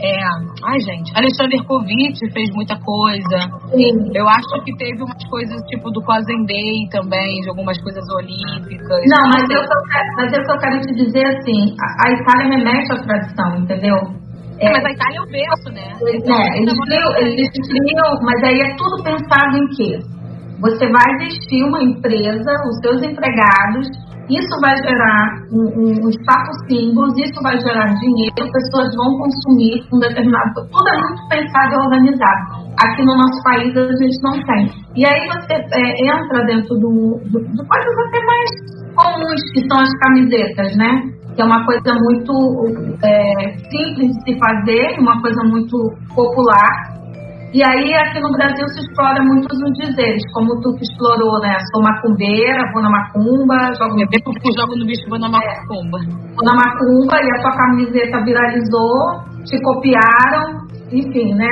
é, 0.00 0.16
ai, 0.64 0.80
gente, 0.80 1.12
Alexander 1.14 1.62
Kovic 1.66 2.16
fez 2.32 2.48
muita 2.54 2.74
coisa. 2.80 3.38
Sim. 3.68 4.10
Eu 4.14 4.26
acho 4.28 4.64
que 4.64 4.74
teve 4.76 5.02
umas 5.02 5.22
coisas 5.28 5.60
tipo 5.68 5.90
do 5.90 6.00
Day 6.00 6.88
também, 6.90 7.40
de 7.42 7.48
algumas 7.50 7.76
coisas 7.82 8.04
olímpicas. 8.16 9.00
Não, 9.06 9.28
mas 9.28 9.44
eu, 9.50 9.60
mas 10.16 10.32
eu 10.32 10.44
só 10.46 10.58
quero 10.58 10.80
te 10.80 10.94
dizer 10.94 11.26
assim: 11.26 11.76
a, 11.76 12.08
a 12.08 12.12
Itália 12.12 12.56
remete 12.56 12.92
à 12.92 12.96
tradição, 12.96 13.56
entendeu? 13.58 13.96
É, 14.58 14.66
é, 14.66 14.72
mas 14.72 14.84
a 14.84 14.90
Itália 14.90 15.18
é 15.18 15.22
o 15.22 15.26
berço, 15.26 15.68
né? 15.72 15.88
É, 16.02 16.58
eles, 16.58 16.78
criam, 16.80 17.16
eles 17.16 17.50
criam, 17.50 18.08
mas 18.22 18.42
aí 18.44 18.58
é 18.58 18.76
tudo 18.76 19.02
pensado 19.02 19.56
em 19.56 19.68
quê? 19.76 19.98
Você 20.60 20.86
vai 20.90 21.16
vestir 21.18 21.64
uma 21.64 21.82
empresa, 21.82 22.52
os 22.68 22.78
seus 22.80 23.02
empregados 23.02 23.88
isso 24.30 24.54
vai 24.62 24.76
gerar 24.76 25.42
um, 25.50 25.66
um 25.74 26.10
status 26.10 26.58
símbolos, 26.68 27.18
isso 27.18 27.42
vai 27.42 27.58
gerar 27.58 27.90
dinheiro, 27.98 28.52
pessoas 28.52 28.94
vão 28.94 29.18
consumir 29.18 29.82
um 29.92 29.98
determinado. 29.98 30.54
Tudo 30.70 30.88
é 30.88 30.98
muito 31.02 31.28
pensado 31.28 31.74
e 31.74 31.78
organizado. 31.78 32.42
Aqui 32.78 33.02
no 33.04 33.16
nosso 33.16 33.42
país 33.42 33.76
a 33.76 33.90
gente 33.98 34.22
não 34.22 34.32
tem. 34.46 34.70
E 34.96 35.04
aí 35.04 35.28
você 35.28 35.54
é, 35.54 36.06
entra 36.06 36.44
dentro 36.46 36.74
do, 36.78 37.20
do, 37.26 37.38
de 37.42 37.62
coisas 37.66 37.98
até 38.06 38.20
mais 38.24 38.50
comuns, 38.94 39.42
que 39.52 39.66
são 39.68 39.80
as 39.80 39.90
camisetas, 39.98 40.76
né? 40.76 40.90
Que 41.34 41.42
é 41.42 41.44
uma 41.44 41.64
coisa 41.64 41.94
muito 41.94 42.32
é, 43.02 43.58
simples 43.70 44.14
de 44.14 44.22
se 44.24 44.38
fazer, 44.38 44.98
uma 44.98 45.20
coisa 45.20 45.42
muito 45.44 45.76
popular 46.14 46.99
e 47.52 47.58
aí, 47.66 47.94
aqui 47.94 48.20
no 48.20 48.30
Brasil, 48.30 48.62
se 48.68 48.78
explora 48.78 49.18
muitos 49.24 49.58
os 49.58 49.72
dizeres, 49.82 50.22
como 50.32 50.60
tu 50.60 50.70
que 50.76 50.84
explorou, 50.86 51.40
né? 51.42 51.58
Sou 51.74 51.82
macumbeira, 51.82 52.62
vou 52.72 52.80
na 52.80 52.90
macumba, 52.90 53.74
jogo 53.74 53.98
no 53.98 54.06
bicho. 54.06 54.54
jogo 54.54 54.76
no 54.78 54.86
bicho, 54.86 55.02
vou 55.10 55.18
na 55.18 55.28
macumba. 55.28 55.98
É, 55.98 56.30
vou 56.30 56.44
na 56.46 56.54
macumba 56.54 57.16
e 57.18 57.26
a 57.26 57.42
tua 57.42 57.56
camiseta 57.58 58.22
viralizou, 58.22 59.18
te 59.42 59.58
copiaram, 59.66 60.62
enfim, 60.94 61.34
né? 61.34 61.50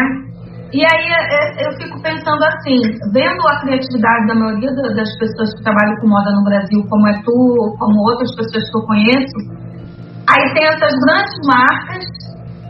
E 0.71 0.87
aí 0.87 1.07
é, 1.11 1.23
é, 1.35 1.67
eu 1.67 1.73
fico 1.83 2.01
pensando 2.01 2.45
assim, 2.47 2.79
vendo 3.11 3.43
a 3.49 3.61
criatividade 3.63 4.27
da 4.29 4.35
maioria 4.37 4.71
das 4.95 5.11
pessoas 5.19 5.51
que 5.57 5.65
trabalham 5.65 5.97
com 5.99 6.09
moda 6.15 6.31
no 6.31 6.45
Brasil, 6.45 6.79
como 6.89 7.09
é 7.09 7.15
tu, 7.25 7.75
como 7.81 8.07
outras 8.07 8.31
pessoas 8.37 8.71
que 8.71 8.77
eu 8.79 8.87
conheço, 8.87 9.39
aí 10.31 10.55
tem 10.55 10.63
essas 10.63 10.95
grandes 10.95 11.39
marcas 11.43 12.07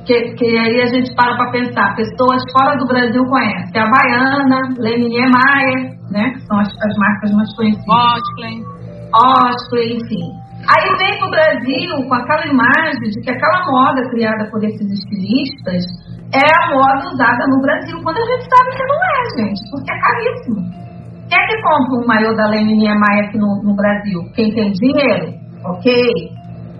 que, 0.08 0.34
que 0.36 0.58
aí 0.58 0.80
a 0.80 0.86
gente 0.86 1.14
para 1.14 1.36
para 1.36 1.52
pensar, 1.52 1.94
pessoas 1.94 2.40
fora 2.56 2.78
do 2.78 2.86
Brasil 2.86 3.22
conhecem 3.26 3.76
a 3.76 3.90
Baiana, 3.92 4.60
Lenier 4.78 5.28
Maia, 5.28 5.92
né, 6.10 6.32
que 6.32 6.40
são 6.48 6.58
as, 6.58 6.68
as 6.68 6.96
marcas 6.96 7.30
mais 7.32 7.54
conhecidas. 7.54 7.84
Oskley. 7.92 8.64
Oskley, 9.12 9.96
enfim. 10.00 10.24
Aí 10.64 10.88
vem 10.96 11.18
para 11.18 11.28
o 11.28 11.30
Brasil 11.30 12.08
com 12.08 12.14
aquela 12.14 12.46
imagem 12.46 13.10
de 13.10 13.20
que 13.20 13.30
aquela 13.30 13.70
moda 13.70 14.08
criada 14.08 14.50
por 14.50 14.64
esses 14.64 14.88
estilistas 14.90 15.84
é 16.32 16.40
a 16.40 16.74
moda 16.74 17.08
usada 17.12 17.44
no 17.48 17.60
Brasil, 17.60 18.00
quando 18.02 18.16
a 18.16 18.24
gente 18.24 18.48
sabe 18.48 18.76
que 18.76 18.84
não 18.84 18.96
é, 18.96 19.20
gente, 19.36 19.60
porque 19.70 19.92
é 19.92 20.00
caríssimo. 20.00 20.88
Quem 21.28 21.38
é 21.38 21.46
que 21.46 21.62
compra 21.62 22.02
um 22.02 22.06
maiô 22.06 22.34
da 22.34 22.48
Lenier 22.48 22.98
Maia 22.98 23.28
aqui 23.28 23.38
no, 23.38 23.62
no 23.62 23.76
Brasil? 23.76 24.20
Quem 24.34 24.54
tem 24.54 24.72
dinheiro, 24.72 25.34
ok, 25.64 25.92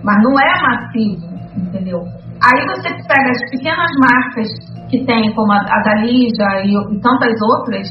mas 0.03 0.17
não 0.23 0.33
é 0.39 0.61
massivo, 0.61 1.27
entendeu? 1.55 2.01
Aí 2.41 2.65
você 2.67 2.89
pega 2.89 3.31
as 3.31 3.51
pequenas 3.51 3.91
marcas 3.99 4.47
que 4.89 5.05
tem, 5.05 5.33
como 5.35 5.51
a, 5.51 5.57
a 5.57 5.81
Dalija 5.83 6.63
e, 6.63 6.73
e 6.73 7.01
tantas 7.01 7.35
outras, 7.41 7.87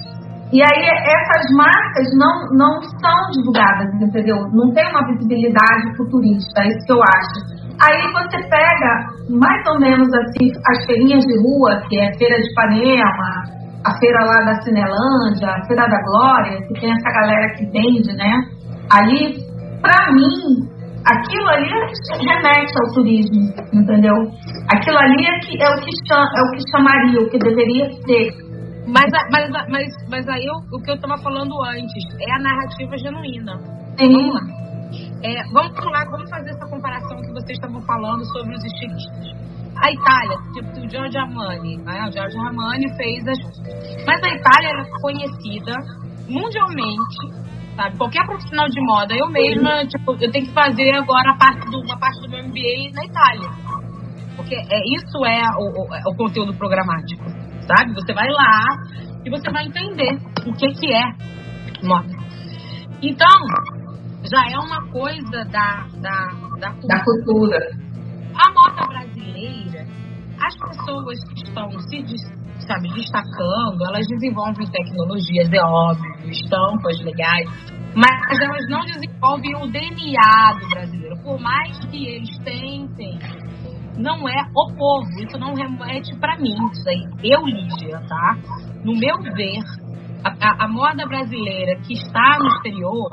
e 0.51 0.63
aí 0.63 0.89
essas 0.89 1.45
marcas 1.55 2.09
não, 2.17 2.49
não 2.57 2.81
são 2.81 3.31
divulgadas, 3.33 3.93
entendeu? 4.01 4.37
Não 4.53 4.73
tem 4.73 4.89
uma 4.89 5.07
visibilidade 5.09 5.95
futurista, 5.97 6.63
é 6.63 6.69
isso 6.69 6.87
que 6.87 6.93
eu 6.93 7.03
acho. 7.03 7.59
Aí 7.81 8.13
você 8.13 8.49
pega 8.49 9.07
mais 9.29 9.63
ou 9.69 9.79
menos 9.79 10.09
assim 10.15 10.51
as 10.67 10.87
feirinhas 10.87 11.23
de 11.25 11.37
rua, 11.43 11.83
que 11.89 12.01
é 12.01 12.09
a 12.09 12.15
Feira 12.17 12.37
de 12.41 12.51
Ipanema, 12.51 13.59
a 13.85 13.99
feira 13.99 14.25
lá 14.25 14.45
da 14.47 14.63
Cinelândia, 14.63 15.49
a 15.49 15.67
Feira 15.67 15.87
da 15.87 16.03
Glória, 16.03 16.59
que 16.67 16.81
tem 16.81 16.91
essa 16.91 17.11
galera 17.13 17.55
que 17.55 17.67
vende, 17.67 18.17
né? 18.17 18.33
Ali, 18.91 19.37
para 19.83 20.13
mim, 20.13 20.67
aquilo 21.05 21.49
ali 21.49 21.69
remete 22.21 22.73
ao 22.83 22.95
turismo, 22.95 23.53
entendeu? 23.73 24.15
Aquilo 24.71 24.99
ali 24.99 25.27
é, 25.27 25.39
que, 25.41 25.63
é, 25.63 25.69
o, 25.69 25.81
que 25.81 25.91
chama, 26.07 26.29
é 26.37 26.43
o 26.43 26.51
que 26.53 26.71
chamaria, 26.71 27.21
o 27.21 27.31
que 27.31 27.39
deveria 27.39 27.91
ser. 28.07 28.49
Mas, 28.87 29.11
mas, 29.31 29.51
mas, 29.69 29.87
mas 30.09 30.29
aí 30.29 30.47
o, 30.49 30.77
o 30.77 30.83
que 30.83 30.91
eu 30.91 30.95
estava 30.95 31.17
falando 31.19 31.53
antes 31.65 32.05
é 32.21 32.33
a 32.33 32.39
narrativa 32.39 32.97
genuína. 32.99 33.59
Sim. 33.99 34.13
Vamos 34.13 34.35
lá. 34.35 34.59
É, 35.23 35.43
vamos 35.53 35.73
vamos 35.75 36.31
fazer 36.31 36.51
essa 36.51 36.67
comparação 36.71 37.17
que 37.19 37.33
vocês 37.33 37.59
estavam 37.59 37.83
falando 37.83 38.25
sobre 38.33 38.55
os 38.55 38.65
estilistas. 38.65 39.49
A 39.77 39.93
Itália, 39.93 40.37
tipo 40.55 40.87
o 40.87 40.91
Giorgio 40.91 41.21
Armani, 41.21 41.77
né? 41.79 42.07
o 42.09 42.13
Giorgio 42.13 42.41
Armani 42.41 42.89
fez 42.97 43.27
as. 43.29 43.39
Mas 44.07 44.23
a 44.23 44.29
Itália 44.29 44.69
é 44.69 45.01
conhecida 45.01 45.75
mundialmente 46.29 47.49
sabe? 47.79 47.97
Qualquer 47.97 48.27
profissional 48.27 48.69
de 48.69 48.81
moda, 48.81 49.15
eu 49.15 49.31
mesma, 49.31 49.87
tipo, 49.87 50.13
eu 50.21 50.31
tenho 50.33 50.47
que 50.47 50.53
fazer 50.53 50.91
agora 50.97 51.31
a 51.31 51.37
parte 51.37 51.71
do, 51.71 51.79
uma 51.81 51.97
parte 51.97 52.21
do 52.21 52.29
meu 52.29 52.43
MBA 52.43 52.91
na 52.93 53.05
Itália. 53.05 53.49
Porque 54.35 54.55
é, 54.57 54.81
isso 54.97 55.25
é 55.25 55.43
o, 55.57 55.83
o, 55.83 55.95
é 55.95 56.03
o 56.07 56.17
conteúdo 56.17 56.53
programático, 56.55 57.25
sabe? 57.67 57.95
Você 57.95 58.13
vai 58.13 58.29
lá 58.29 58.65
e 59.25 59.31
você 59.31 59.51
vai 59.51 59.65
entender 59.65 60.19
o 60.47 60.53
que, 60.55 60.69
que 60.73 60.93
é 60.93 61.05
moda. 61.85 62.19
Então, 63.01 63.41
já 64.25 64.45
é 64.51 64.59
uma 64.59 64.91
coisa 64.91 65.45
da, 65.45 65.87
da, 66.01 66.33
da, 66.59 66.71
cultura. 66.73 66.89
da 66.89 67.05
cultura. 67.05 67.59
A 68.35 68.53
moda 68.53 68.87
brasileira, 68.89 69.87
as 70.41 70.57
pessoas 70.57 71.19
que 71.35 71.49
estão 71.49 71.71
se 71.81 72.03
sabe, 72.67 72.89
destacando, 72.95 73.85
elas 73.87 74.07
desenvolvem 74.09 74.67
tecnologias, 74.71 75.53
é 75.53 75.63
óbvio, 75.63 76.31
estampas 76.31 77.01
legais, 77.03 77.49
mas 77.95 78.41
elas 78.41 78.69
não 78.69 78.81
desenvolvem 78.81 79.57
o 79.57 79.67
DNA 79.67 80.59
do 80.61 80.69
brasileiro. 80.69 81.17
Por 81.23 81.41
mais 81.41 81.79
que 81.87 82.07
eles 82.07 82.39
tentem 82.45 83.19
não 83.99 84.29
é 84.29 84.43
o 84.55 84.77
povo. 84.77 85.09
Isso 85.21 85.37
não 85.39 85.55
remete 85.55 86.17
para 86.19 86.39
mim. 86.39 86.55
Isso 86.73 86.89
aí, 86.89 87.05
eu, 87.25 87.45
Lígia, 87.45 88.01
tá? 88.09 88.39
No 88.85 88.95
meu 88.97 89.19
ver, 89.35 89.59
a, 90.25 90.31
a, 90.31 90.65
a, 90.65 90.69
moda 90.69 91.05
brasileira 91.07 91.81
que 91.83 91.95
está 91.95 92.39
no 92.39 92.47
exterior, 92.47 93.11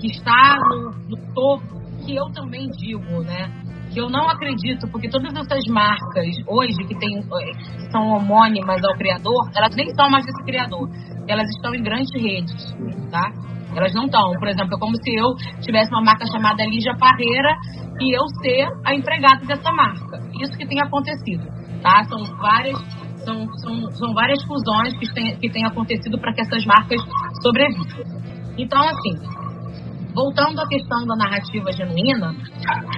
que 0.00 0.06
está 0.06 0.56
no, 0.70 0.90
no 1.08 1.34
topo, 1.34 1.82
que 2.04 2.14
eu 2.14 2.30
também 2.32 2.68
digo, 2.70 3.22
né? 3.22 3.50
Que 3.92 4.00
eu 4.00 4.08
não 4.08 4.28
acredito, 4.28 4.88
porque 4.90 5.08
todas 5.08 5.34
essas 5.34 5.64
marcas 5.68 6.26
hoje 6.46 6.76
que, 6.88 6.98
tem, 6.98 7.20
que 7.20 7.90
são 7.90 8.08
homônimas 8.08 8.82
ao 8.84 8.96
criador, 8.96 9.50
elas 9.54 9.74
nem 9.76 9.88
são 9.94 10.08
mais 10.10 10.24
desse 10.24 10.42
criador. 10.44 10.88
Elas 11.28 11.48
estão 11.50 11.74
em 11.74 11.82
grandes 11.82 12.10
redes, 12.14 12.74
tá? 13.10 13.30
Elas 13.76 13.92
não 13.94 14.06
estão. 14.06 14.32
Por 14.32 14.48
exemplo, 14.48 14.76
é 14.76 14.78
como 14.78 14.96
se 14.96 15.14
eu 15.14 15.34
tivesse 15.60 15.90
uma 15.92 16.02
marca 16.02 16.26
chamada 16.26 16.64
Lígia 16.64 16.96
Parreira 16.98 17.54
e 18.00 18.16
eu 18.16 18.26
ser 18.42 18.66
a 18.84 18.94
empregada 18.94 19.44
dessa 19.44 19.70
marca. 19.72 20.20
Isso 20.40 20.56
que 20.56 20.66
tem 20.66 20.80
acontecido, 20.80 21.44
tá? 21.82 22.02
São 22.04 22.24
várias 22.38 22.78
são, 23.24 23.46
são, 23.58 23.90
são 23.92 24.14
várias 24.14 24.42
fusões 24.44 24.92
que 24.98 25.06
têm, 25.14 25.36
que 25.38 25.64
acontecido 25.64 26.18
para 26.18 26.32
que 26.32 26.40
essas 26.40 26.64
marcas 26.66 27.00
sobrevivam. 27.40 28.04
Então, 28.58 28.80
assim, 28.80 29.14
voltando 30.14 30.60
à 30.60 30.68
questão 30.68 31.06
da 31.06 31.16
narrativa 31.16 31.72
genuína, 31.72 32.34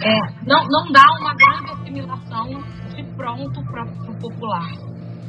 é, 0.02 0.18
não, 0.46 0.64
não 0.64 0.92
dá 0.92 1.04
uma 1.20 1.34
grande 1.34 1.72
assimilação 1.72 2.48
de 2.94 3.04
pronto 3.16 3.62
para 3.64 3.84
o 3.84 4.18
popular, 4.20 4.70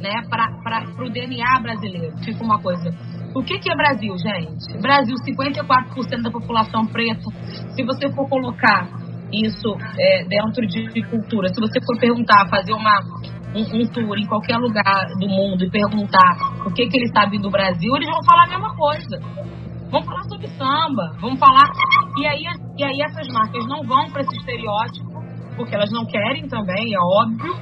né? 0.00 0.22
para 0.30 1.04
o 1.04 1.10
DNA 1.10 1.60
brasileiro. 1.60 2.16
Fica 2.24 2.44
uma 2.44 2.60
coisa. 2.60 2.90
O 3.34 3.42
que, 3.42 3.58
que 3.58 3.70
é 3.70 3.76
Brasil, 3.76 4.16
gente? 4.18 4.78
Brasil, 4.80 5.14
54% 5.14 6.22
da 6.22 6.30
população 6.30 6.86
preta. 6.86 7.30
Se 7.74 7.84
você 7.84 8.10
for 8.12 8.28
colocar 8.28 8.88
isso 9.32 9.76
é, 9.98 10.24
dentro 10.24 10.66
de 10.66 11.02
cultura, 11.10 11.48
se 11.48 11.60
você 11.60 11.80
for 11.84 11.98
perguntar, 11.98 12.48
fazer 12.48 12.72
uma, 12.72 13.00
um, 13.54 13.60
um, 13.60 13.86
tour 13.88 14.16
em 14.16 14.26
qualquer 14.26 14.56
lugar 14.56 15.06
do 15.18 15.28
mundo 15.28 15.64
e 15.64 15.70
perguntar 15.70 16.36
o 16.64 16.72
que, 16.72 16.86
que 16.86 16.96
eles 16.96 17.10
sabem 17.12 17.40
do 17.40 17.50
Brasil, 17.50 17.94
eles 17.96 18.08
vão 18.08 18.24
falar 18.24 18.44
a 18.44 18.48
mesma 18.48 18.74
coisa. 18.74 19.20
Vão 19.96 20.04
falar 20.04 20.24
sobre 20.24 20.48
samba, 20.48 21.16
vão 21.22 21.36
falar. 21.38 21.70
E 22.18 22.26
aí, 22.26 22.42
e 22.76 22.84
aí 22.84 23.00
essas 23.00 23.26
marcas 23.28 23.66
não 23.66 23.82
vão 23.82 24.10
para 24.10 24.20
esse 24.20 24.36
estereótipo, 24.36 25.08
porque 25.56 25.74
elas 25.74 25.90
não 25.90 26.04
querem 26.04 26.46
também, 26.48 26.92
é 26.92 26.98
óbvio, 27.00 27.54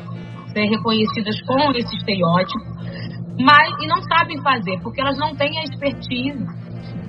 ser 0.53 0.64
reconhecidas 0.64 1.40
com 1.42 1.70
esse 1.70 1.94
estereótipo, 1.94 2.59
mas 3.38 3.68
e 3.81 3.87
não 3.87 4.03
sabem 4.03 4.42
fazer, 4.42 4.81
porque 4.83 5.01
elas 5.01 5.16
não 5.16 5.37
têm 5.37 5.57
a 5.61 5.62
expertise 5.62 6.44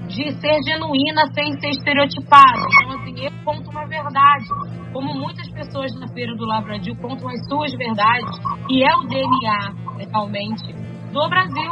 de 0.09 0.31
ser 0.39 0.61
genuína 0.63 1.25
sem 1.33 1.59
ser 1.59 1.69
estereotipada. 1.69 2.61
Então, 2.83 2.99
assim, 2.99 3.25
eu 3.25 3.31
conto 3.43 3.67
uma 3.71 3.87
verdade, 3.87 4.45
como 4.93 5.11
muitas 5.15 5.49
pessoas 5.49 5.91
na 5.99 6.07
Feira 6.09 6.35
do 6.35 6.45
Lavradio 6.45 6.95
contam 6.97 7.27
as 7.29 7.47
suas 7.47 7.73
verdades, 7.73 8.29
e 8.69 8.83
é 8.83 8.95
o 8.95 9.07
DNA, 9.07 10.05
realmente, 10.11 10.71
do 11.11 11.27
Brasil, 11.27 11.71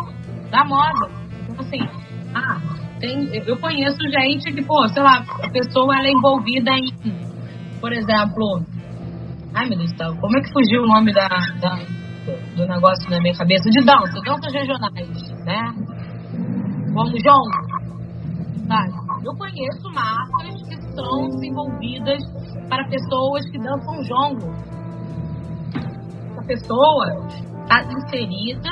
da 0.49 0.65
moda. 0.65 1.07
Então, 1.47 1.59
assim, 1.59 1.79
ah, 2.33 2.82
tem, 3.03 3.29
eu 3.45 3.57
conheço 3.57 3.97
gente 4.09 4.53
que, 4.53 4.63
pô, 4.63 4.87
sei 4.87 5.03
lá, 5.03 5.25
a 5.43 5.49
pessoa 5.51 5.93
ela 5.97 6.07
é 6.07 6.11
envolvida 6.11 6.71
em, 6.71 6.87
por 7.81 7.91
exemplo, 7.91 8.63
ai 9.53 9.67
meu 9.67 9.77
Deus 9.77 9.91
do 9.91 9.97
céu, 9.97 10.15
como 10.21 10.37
é 10.37 10.41
que 10.41 10.53
fugiu 10.53 10.83
o 10.83 10.87
nome 10.87 11.11
da, 11.11 11.27
da 11.59 11.75
do 12.55 12.65
negócio 12.65 13.09
na 13.09 13.19
minha 13.19 13.35
cabeça? 13.35 13.69
De 13.69 13.83
dança, 13.83 14.21
danças 14.25 14.53
regionais, 14.53 15.33
né? 15.43 15.73
Como 16.93 17.19
João, 17.19 17.43
sabe? 18.65 18.93
Eu 19.25 19.33
conheço 19.35 19.91
marcas 19.93 20.63
que 20.69 20.81
são 20.95 21.27
desenvolvidas 21.27 22.23
para 22.69 22.87
pessoas 22.87 23.43
que 23.51 23.59
dançam 23.59 24.03
jongo. 24.03 24.49
Essa 26.31 26.47
pessoa 26.47 27.27
está 27.63 27.83
inserida, 27.83 28.69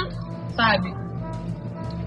sabe, 0.56 1.01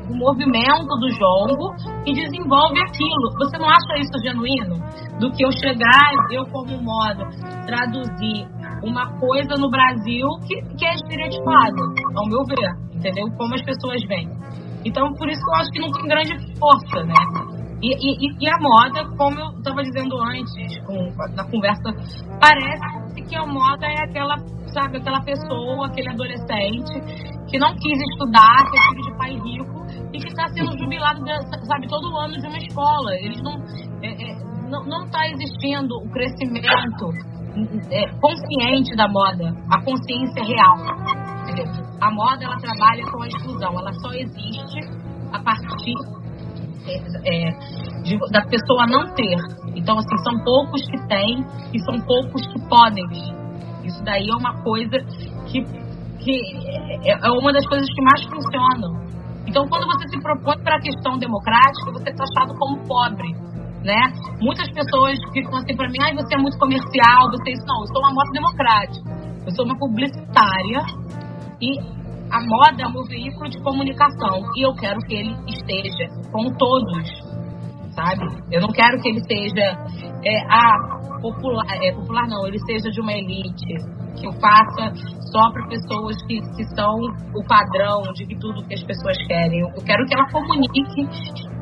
no 0.08 0.16
movimento 0.16 0.88
do 1.00 1.08
jongo 1.10 1.74
e 2.06 2.12
desenvolve 2.12 2.80
aquilo. 2.80 3.30
Você 3.38 3.58
não 3.58 3.68
acha 3.68 3.98
isso 3.98 4.12
genuíno? 4.22 4.76
Do 5.18 5.30
que 5.32 5.44
eu 5.44 5.52
chegar, 5.52 6.10
eu 6.30 6.44
como 6.46 6.82
moda, 6.82 7.28
traduzir 7.66 8.46
uma 8.82 9.06
coisa 9.18 9.54
no 9.58 9.70
Brasil 9.70 10.26
que, 10.46 10.60
que 10.76 10.86
é 10.86 10.94
estereotipada, 10.94 11.82
ao 12.16 12.28
meu 12.28 12.44
ver, 12.44 12.96
entendeu? 12.96 13.26
Como 13.36 13.54
as 13.54 13.62
pessoas 13.62 14.02
veem. 14.06 14.28
Então, 14.84 15.12
por 15.14 15.28
isso 15.28 15.40
que 15.40 15.50
eu 15.50 15.54
acho 15.54 15.70
que 15.70 15.80
não 15.80 15.90
tem 15.92 16.06
grande 16.06 16.58
força, 16.58 17.02
né? 17.04 17.54
E, 17.82 17.92
e, 17.92 18.36
e, 18.40 18.48
a 18.48 18.58
moda, 18.58 19.04
como 19.16 19.38
eu 19.38 19.58
estava 19.58 19.82
dizendo 19.82 20.16
antes, 20.22 20.78
com, 20.86 21.12
na 21.34 21.44
conversa, 21.50 21.92
parece 22.40 23.22
que 23.28 23.36
a 23.36 23.44
moda 23.44 23.86
é 23.86 24.04
aquela, 24.04 24.36
sabe, 24.72 24.98
aquela 24.98 25.20
pessoa, 25.20 25.86
aquele 25.86 26.08
adolescente 26.08 26.92
que 27.50 27.58
não 27.58 27.74
quis 27.74 27.98
estudar, 28.10 28.64
que 28.70 28.78
é 28.78 28.88
filho 28.88 29.02
de 29.02 29.18
pai 29.18 29.30
rico 29.32 29.83
e 30.14 30.18
que 30.18 30.28
está 30.28 30.46
sendo 30.54 30.78
jubilado, 30.78 31.20
sabe, 31.66 31.88
todo 31.88 32.16
ano 32.16 32.34
de 32.40 32.46
uma 32.46 32.58
escola. 32.58 33.14
Eles 33.16 33.42
não. 33.42 33.54
É, 34.00 34.08
é, 34.08 34.54
não 34.70 35.04
está 35.04 35.28
existindo 35.28 35.94
o 35.94 36.10
crescimento 36.10 37.06
é, 37.90 38.08
consciente 38.20 38.96
da 38.96 39.06
moda, 39.08 39.52
a 39.70 39.82
consciência 39.84 40.42
real. 40.42 40.76
A 42.00 42.10
moda 42.10 42.44
ela 42.44 42.56
trabalha 42.56 43.04
com 43.10 43.22
a 43.22 43.26
exclusão, 43.28 43.78
ela 43.78 43.92
só 43.92 44.12
existe 44.12 44.80
a 45.32 45.38
partir 45.40 45.94
é, 47.24 47.50
de, 48.02 48.18
da 48.30 48.42
pessoa 48.46 48.86
não 48.86 49.14
ter. 49.14 49.36
Então, 49.76 49.96
assim, 49.98 50.16
são 50.24 50.44
poucos 50.44 50.82
que 50.86 51.08
têm 51.08 51.44
e 51.72 51.78
são 51.80 52.00
poucos 52.06 52.46
que 52.46 52.68
podem. 52.68 53.04
Isso 53.84 54.02
daí 54.02 54.28
é 54.28 54.34
uma 54.34 54.62
coisa 54.62 54.98
que, 55.46 55.62
que 56.18 56.40
é, 57.04 57.12
é 57.12 57.30
uma 57.30 57.52
das 57.52 57.66
coisas 57.66 57.86
que 57.86 58.02
mais 58.02 58.24
funcionam. 58.24 59.04
Então, 59.54 59.68
quando 59.68 59.86
você 59.86 60.08
se 60.08 60.20
propõe 60.20 60.58
para 60.64 60.74
a 60.74 60.80
questão 60.80 61.16
democrática, 61.16 61.92
você 61.92 62.10
é 62.10 62.12
taxado 62.12 62.58
como 62.58 62.82
pobre. 62.88 63.30
Né? 63.84 64.02
Muitas 64.40 64.66
pessoas 64.72 65.14
ficam 65.32 65.54
assim 65.58 65.76
para 65.76 65.88
mim, 65.90 65.98
ah, 66.02 66.12
você 66.12 66.34
é 66.34 66.38
muito 66.38 66.58
comercial, 66.58 67.30
você 67.30 67.52
isso 67.52 67.64
não, 67.64 67.82
eu 67.82 67.86
sou 67.86 68.02
uma 68.02 68.14
moto 68.14 68.32
democrática, 68.32 69.10
eu 69.46 69.54
sou 69.54 69.64
uma 69.64 69.78
publicitária 69.78 70.80
e 71.60 71.78
a 72.32 72.40
moda 72.40 72.82
é 72.82 72.88
meu 72.90 73.04
veículo 73.04 73.48
de 73.48 73.62
comunicação 73.62 74.42
e 74.56 74.66
eu 74.66 74.74
quero 74.74 74.98
que 75.06 75.14
ele 75.14 75.36
esteja 75.46 76.08
com 76.32 76.48
todos, 76.56 77.08
sabe? 77.94 78.26
Eu 78.50 78.60
não 78.62 78.70
quero 78.70 79.00
que 79.02 79.08
ele 79.08 79.20
seja 79.20 79.76
é, 80.24 80.40
a 80.50 81.20
popular, 81.20 81.66
é, 81.80 81.92
popular 81.92 82.26
não, 82.26 82.44
ele 82.48 82.58
seja 82.60 82.90
de 82.90 83.00
uma 83.00 83.12
elite, 83.12 83.74
que 84.14 84.26
eu 84.26 84.32
faça 84.40 84.92
só 85.30 85.50
para 85.52 85.66
pessoas 85.68 86.16
que, 86.26 86.40
que 86.54 86.64
são 86.74 86.94
o 87.34 87.42
padrão 87.46 88.02
de 88.14 88.26
tudo 88.38 88.64
que 88.66 88.74
as 88.74 88.82
pessoas 88.84 89.16
querem. 89.26 89.60
Eu 89.60 89.82
quero 89.84 90.04
que 90.06 90.14
ela 90.14 90.30
comunique 90.30 91.02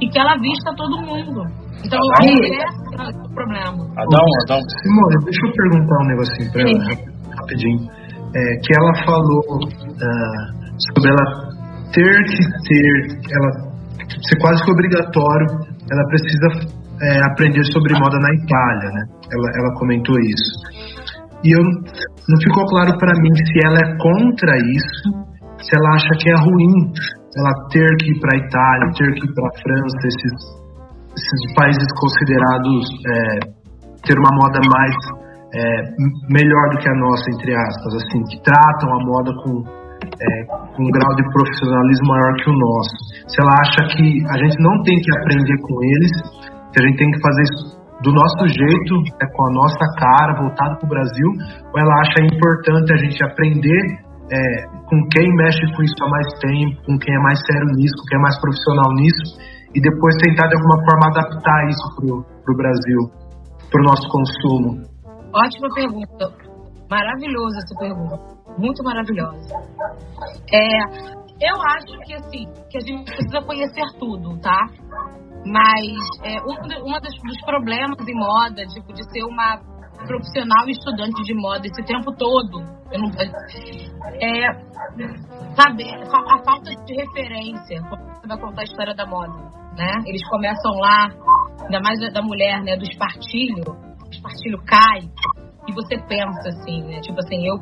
e 0.00 0.08
que 0.08 0.18
ela 0.18 0.36
vista 0.38 0.74
todo 0.76 1.00
mundo. 1.00 1.40
Então, 1.84 1.98
eu 1.98 2.12
acho 2.12 2.36
que 2.36 2.46
esse 2.46 2.94
é 2.94 3.26
o 3.26 3.34
problema. 3.34 3.80
Adão, 3.96 4.26
Adão. 4.44 4.60
Simone, 4.82 5.16
deixa 5.24 5.46
eu 5.46 5.52
perguntar 5.52 5.96
um 5.96 6.06
negocinho 6.06 6.52
para 6.52 6.62
ela, 6.62 6.84
rapidinho. 7.40 8.02
É, 8.34 8.56
que 8.64 8.72
ela 8.76 8.92
falou 9.04 9.40
uh, 9.60 10.62
sobre 10.88 11.10
ela 11.10 11.52
ter 11.92 12.16
que 12.24 12.42
ter, 12.68 13.20
ela 13.30 13.72
ser 14.28 14.38
quase 14.40 14.64
que 14.64 14.70
obrigatório, 14.70 15.46
ela 15.90 16.04
precisa 16.08 16.48
é, 17.02 17.20
aprender 17.24 17.64
sobre 17.72 17.92
moda 17.94 18.18
na 18.18 18.32
Itália, 18.34 18.88
né? 18.90 19.02
Ela, 19.32 19.48
ela 19.56 19.78
comentou 19.78 20.14
isso. 20.20 20.52
E 21.44 21.50
eu 21.50 21.62
não 21.62 22.38
ficou 22.42 22.64
claro 22.66 22.96
para 22.98 23.14
mim 23.18 23.35
se 23.35 23.59
ela 23.66 23.78
é 23.78 23.88
contra 23.98 24.57
isso, 24.59 25.09
se 25.59 25.70
ela 25.74 25.94
acha 25.94 26.12
que 26.18 26.31
é 26.31 26.37
ruim 26.38 26.92
ela 27.35 27.52
ter 27.70 27.88
que 27.98 28.12
ir 28.12 28.20
para 28.20 28.37
a 28.37 28.38
Itália, 28.38 28.92
ter 28.94 29.11
que 29.14 29.24
ir 29.26 29.35
para 29.35 29.48
a 29.48 29.57
França, 29.59 30.00
esses, 30.05 30.37
esses 31.16 31.42
países 31.57 31.88
considerados 31.98 32.85
é, 33.09 33.38
ter 34.05 34.16
uma 34.18 34.33
moda 34.37 34.61
mais 34.68 34.94
é, 35.55 35.62
melhor 36.28 36.64
do 36.70 36.78
que 36.78 36.88
a 36.88 36.94
nossa, 36.94 37.24
entre 37.31 37.55
aspas, 37.57 37.94
assim, 38.05 38.20
que 38.31 38.42
tratam 38.42 38.88
a 38.92 39.05
moda 39.05 39.33
com 39.44 39.83
é, 40.02 40.44
com 40.46 40.83
um 40.83 40.90
grau 40.90 41.14
de 41.16 41.24
profissionalismo 41.33 42.09
maior 42.09 42.33
que 42.42 42.50
o 42.50 42.57
nosso. 42.59 42.96
Se 43.29 43.37
ela 43.40 43.54
acha 43.60 43.81
que 43.96 44.06
a 44.29 44.37
gente 44.38 44.56
não 44.60 44.83
tem 44.83 44.98
que 44.98 45.10
aprender 45.19 45.56
com 45.62 45.75
eles, 45.83 46.12
que 46.73 46.83
a 46.83 46.87
gente 46.87 46.98
tem 46.98 47.10
que 47.10 47.21
fazer 47.21 47.42
isso 47.42 47.81
do 48.03 48.11
nosso 48.13 48.44
jeito, 48.46 48.92
é, 49.23 49.27
com 49.33 49.42
a 49.46 49.53
nossa 49.53 49.85
cara, 49.98 50.38
voltado 50.38 50.79
para 50.79 50.87
o 50.87 50.90
Brasil, 50.90 51.29
ou 51.73 51.77
ela 51.79 51.94
acha 52.03 52.19
importante 52.23 52.92
a 52.92 52.98
gente 52.98 53.25
aprender 53.25 53.83
é, 54.31 54.38
com 54.87 54.98
quem 55.15 55.29
mexe 55.37 55.63
com 55.75 55.83
isso 55.83 55.98
há 56.03 56.09
mais 56.09 56.29
tempo, 56.40 56.83
com 56.87 56.98
quem 56.98 57.15
é 57.15 57.21
mais 57.23 57.38
sério 57.46 57.69
nisso, 57.77 57.94
com 57.98 58.07
quem 58.11 58.19
é 58.19 58.23
mais 58.23 58.40
profissional 58.40 58.90
nisso, 58.94 59.25
e 59.75 59.81
depois 59.81 60.15
tentar 60.23 60.46
de 60.48 60.57
alguma 60.57 60.79
forma 60.85 61.05
adaptar 61.15 61.69
isso 61.69 61.87
para 61.96 62.53
o 62.53 62.57
Brasil, 62.57 63.00
para 63.71 63.81
o 63.81 63.85
nosso 63.85 64.07
consumo? 64.11 64.83
Ótima 65.33 65.69
pergunta. 65.75 66.25
Maravilhosa 66.90 67.57
essa 67.57 67.75
pergunta 67.79 68.42
muito 68.59 68.83
maravilhosa. 68.85 69.55
É, 70.53 70.83
eu 71.40 71.57
acho 71.63 71.98
que 72.05 72.15
assim, 72.15 72.44
que 72.71 72.79
a 72.79 72.81
gente 72.81 73.05
precisa 73.05 73.46
conhecer 73.46 73.87
tudo, 73.98 74.38
tá? 74.40 74.67
Mas 75.44 75.98
é, 76.22 76.40
um, 76.42 76.86
uma 76.86 77.00
das, 77.00 77.14
dos 77.22 77.40
problemas 77.44 77.98
em 78.06 78.14
moda, 78.14 78.64
tipo, 78.66 78.92
de 78.92 79.02
ser 79.10 79.24
uma 79.24 79.58
profissional 80.06 80.68
estudante 80.68 81.22
de 81.22 81.34
moda 81.34 81.66
esse 81.66 81.82
tempo 81.84 82.12
todo. 82.16 82.60
Eu 82.92 83.00
não, 83.00 83.10
é, 84.20 84.46
sabe, 85.54 85.84
a 85.84 86.44
falta 86.44 86.70
de 86.84 86.94
referência 86.94 87.80
quando 87.88 88.04
você 88.14 88.28
vai 88.28 88.38
contar 88.38 88.60
a 88.62 88.64
história 88.64 88.94
da 88.94 89.06
moda, 89.06 89.32
né? 89.76 89.94
Eles 90.06 90.26
começam 90.28 90.72
lá, 90.72 91.08
ainda 91.62 91.80
mais 91.80 91.98
da 92.12 92.22
mulher, 92.22 92.62
né, 92.62 92.76
do 92.76 92.84
espartilho, 92.84 93.64
o 93.66 94.10
espartilho 94.10 94.62
cai, 94.64 95.08
e 95.68 95.72
você 95.72 95.96
pensa 96.06 96.48
assim, 96.48 96.82
né? 96.82 97.00
Tipo 97.00 97.18
assim, 97.20 97.46
eu 97.46 97.58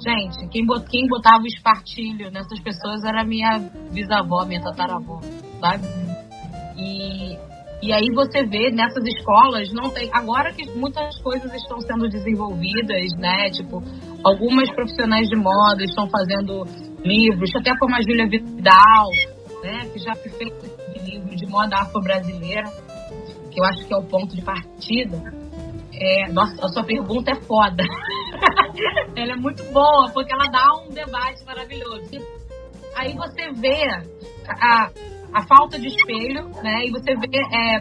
Gente, 0.00 0.48
quem, 0.48 0.66
bot, 0.66 0.84
quem 0.90 1.06
botava 1.06 1.42
o 1.42 1.46
espartilho 1.46 2.30
nessas 2.30 2.60
pessoas 2.60 3.04
era 3.04 3.24
minha 3.24 3.58
bisavó, 3.92 4.44
minha 4.44 4.60
tataravó, 4.60 5.20
sabe? 5.60 5.86
E, 6.76 7.38
e 7.82 7.92
aí 7.92 8.08
você 8.14 8.44
vê 8.44 8.70
nessas 8.70 9.04
escolas, 9.04 9.72
não 9.72 9.90
tem. 9.90 10.10
Agora 10.12 10.52
que 10.52 10.68
muitas 10.70 11.20
coisas 11.22 11.52
estão 11.54 11.80
sendo 11.80 12.08
desenvolvidas, 12.08 13.12
né? 13.18 13.50
Tipo, 13.50 13.82
algumas 14.24 14.70
profissionais 14.74 15.28
de 15.28 15.36
moda 15.36 15.84
estão 15.84 16.08
fazendo 16.08 16.64
livros, 17.04 17.50
até 17.56 17.76
como 17.78 17.94
a 17.94 18.00
Júlia 18.00 18.28
Vidal, 18.28 19.08
né? 19.62 19.88
Que 19.92 19.98
já 19.98 20.14
fez 20.14 20.34
livro 21.04 21.36
de 21.36 21.46
moda 21.46 21.76
afro-brasileira, 21.76 22.70
que 23.50 23.60
eu 23.60 23.64
acho 23.64 23.86
que 23.86 23.94
é 23.94 23.96
o 23.96 24.02
ponto 24.02 24.34
de 24.34 24.42
partida 24.42 25.44
é, 26.00 26.32
nossa, 26.32 26.64
a 26.64 26.68
sua 26.68 26.84
pergunta 26.84 27.30
é 27.30 27.40
foda. 27.42 27.84
ela 29.16 29.32
é 29.32 29.36
muito 29.36 29.62
boa, 29.72 30.10
porque 30.12 30.32
ela 30.32 30.46
dá 30.50 30.66
um 30.82 30.88
debate 30.90 31.44
maravilhoso. 31.44 32.10
Aí 32.96 33.14
você 33.14 33.52
vê 33.52 33.84
a, 34.48 34.90
a 35.34 35.42
falta 35.42 35.78
de 35.78 35.88
espelho, 35.88 36.48
né? 36.62 36.86
E 36.86 36.90
você 36.92 37.14
vê 37.16 37.38
é, 37.52 37.80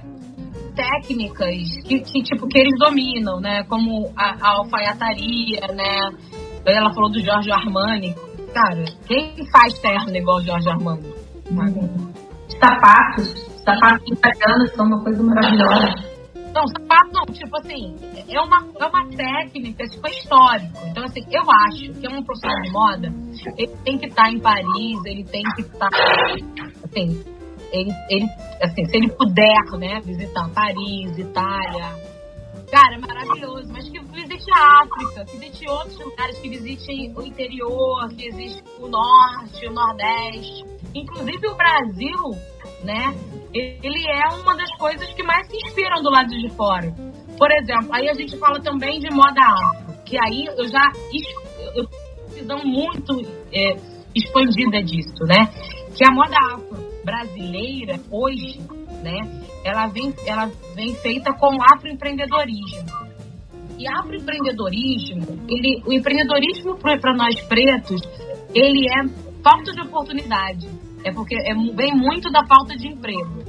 técnicas 0.75 1.55
que, 1.85 1.99
que, 1.99 2.23
tipo, 2.23 2.47
que 2.47 2.59
eles 2.59 2.73
dominam, 2.79 3.39
né? 3.39 3.63
Como 3.65 4.11
a, 4.17 4.35
a 4.41 4.57
alfaiataria, 4.57 5.61
né? 5.73 6.09
Ela 6.65 6.93
falou 6.93 7.11
do 7.11 7.19
Jorge 7.19 7.51
Armani. 7.51 8.15
Cara, 8.53 8.85
quem 9.07 9.33
faz 9.51 9.77
terno 9.79 10.15
igual 10.15 10.37
o 10.37 10.41
Jorge 10.43 10.69
Armani? 10.69 11.13
Sapatos. 12.59 13.53
Sapatos 13.63 14.11
italianos 14.11 14.71
são 14.73 14.85
uma 14.87 15.03
coisa 15.03 15.23
maravilhosa. 15.23 16.13
Não, 16.53 16.67
sapato 16.67 17.09
não, 17.13 17.25
tipo 17.33 17.57
assim, 17.57 17.95
é 18.29 18.39
uma, 18.39 18.67
é 18.79 18.85
uma 18.85 19.07
técnica, 19.09 19.85
tipo, 19.85 20.07
é 20.07 20.11
histórico. 20.11 20.85
Então, 20.85 21.03
assim, 21.03 21.21
eu 21.31 21.41
acho 21.49 21.99
que 21.99 22.05
é 22.05 22.09
um 22.09 22.23
profissional 22.23 22.61
de 22.61 22.71
moda, 22.71 23.13
ele 23.57 23.75
tem 23.83 23.97
que 23.97 24.05
estar 24.05 24.25
tá 24.25 24.31
em 24.31 24.39
Paris, 24.39 25.05
ele 25.05 25.23
tem 25.23 25.41
que 25.55 25.61
estar, 25.61 25.89
tá, 25.89 25.97
assim, 26.83 27.23
ele, 27.73 27.91
ele, 28.09 28.25
assim, 28.61 28.85
se 28.85 28.97
ele 28.97 29.09
puder, 29.09 29.63
né, 29.79 29.99
visitar 30.05 30.47
Paris, 30.53 31.17
Itália, 31.17 31.95
cara, 32.71 32.95
é 32.95 32.97
maravilhoso, 32.99 33.67
mas 33.73 33.89
que 33.89 33.99
visite 33.99 34.45
a 34.55 34.83
África, 34.83 35.25
que 35.25 35.37
visite 35.37 35.69
outros 35.69 35.97
lugares, 35.99 36.37
que 36.39 36.49
visite 36.49 37.11
o 37.15 37.21
interior, 37.23 38.07
que 38.09 38.29
visite 38.31 38.63
o 38.79 38.87
norte, 38.87 39.67
o 39.67 39.73
nordeste, 39.73 40.63
inclusive 40.93 41.47
o 41.47 41.55
Brasil, 41.55 42.19
né, 42.83 43.15
ele 43.53 44.07
é 44.07 44.27
uma 44.39 44.55
das 44.55 44.71
coisas 44.77 45.11
que 45.13 45.23
mais 45.23 45.47
se 45.47 45.57
inspiram 45.57 46.01
do 46.01 46.09
lado 46.09 46.29
de 46.29 46.49
fora. 46.51 46.93
Por 47.37 47.51
exemplo, 47.51 47.89
aí 47.91 48.07
a 48.07 48.13
gente 48.13 48.37
fala 48.37 48.61
também 48.61 48.99
de 48.99 49.09
moda 49.09 49.41
afro, 49.41 50.03
que 50.05 50.17
aí 50.17 50.45
eu 50.45 50.67
já 50.67 50.91
eu 51.75 51.87
visão 52.33 52.63
muito 52.63 53.21
é, 53.51 53.75
expandida 54.15 54.81
disso, 54.83 55.23
né? 55.27 55.47
Que 55.95 56.05
a 56.05 56.11
moda 56.11 56.35
afro 56.53 56.82
brasileira 57.03 57.99
hoje, 58.09 58.59
né? 59.03 59.19
Ela 59.63 59.87
vem, 59.87 60.13
ela 60.25 60.51
vem 60.75 60.95
feita 60.95 61.33
com 61.33 61.57
afroempreendedorismo. 61.61 63.03
E 63.77 63.87
afroempreendedorismo, 63.87 65.45
ele, 65.49 65.81
o 65.85 65.93
empreendedorismo 65.93 66.77
para 66.77 67.15
nós 67.15 67.39
pretos, 67.47 68.01
ele 68.53 68.87
é 68.87 69.07
falta 69.41 69.71
de 69.71 69.81
oportunidade 69.81 70.83
é 71.03 71.11
porque 71.11 71.35
é, 71.35 71.53
vem 71.75 71.93
muito 71.95 72.31
da 72.31 72.45
falta 72.45 72.75
de 72.75 72.87
emprego. 72.87 73.43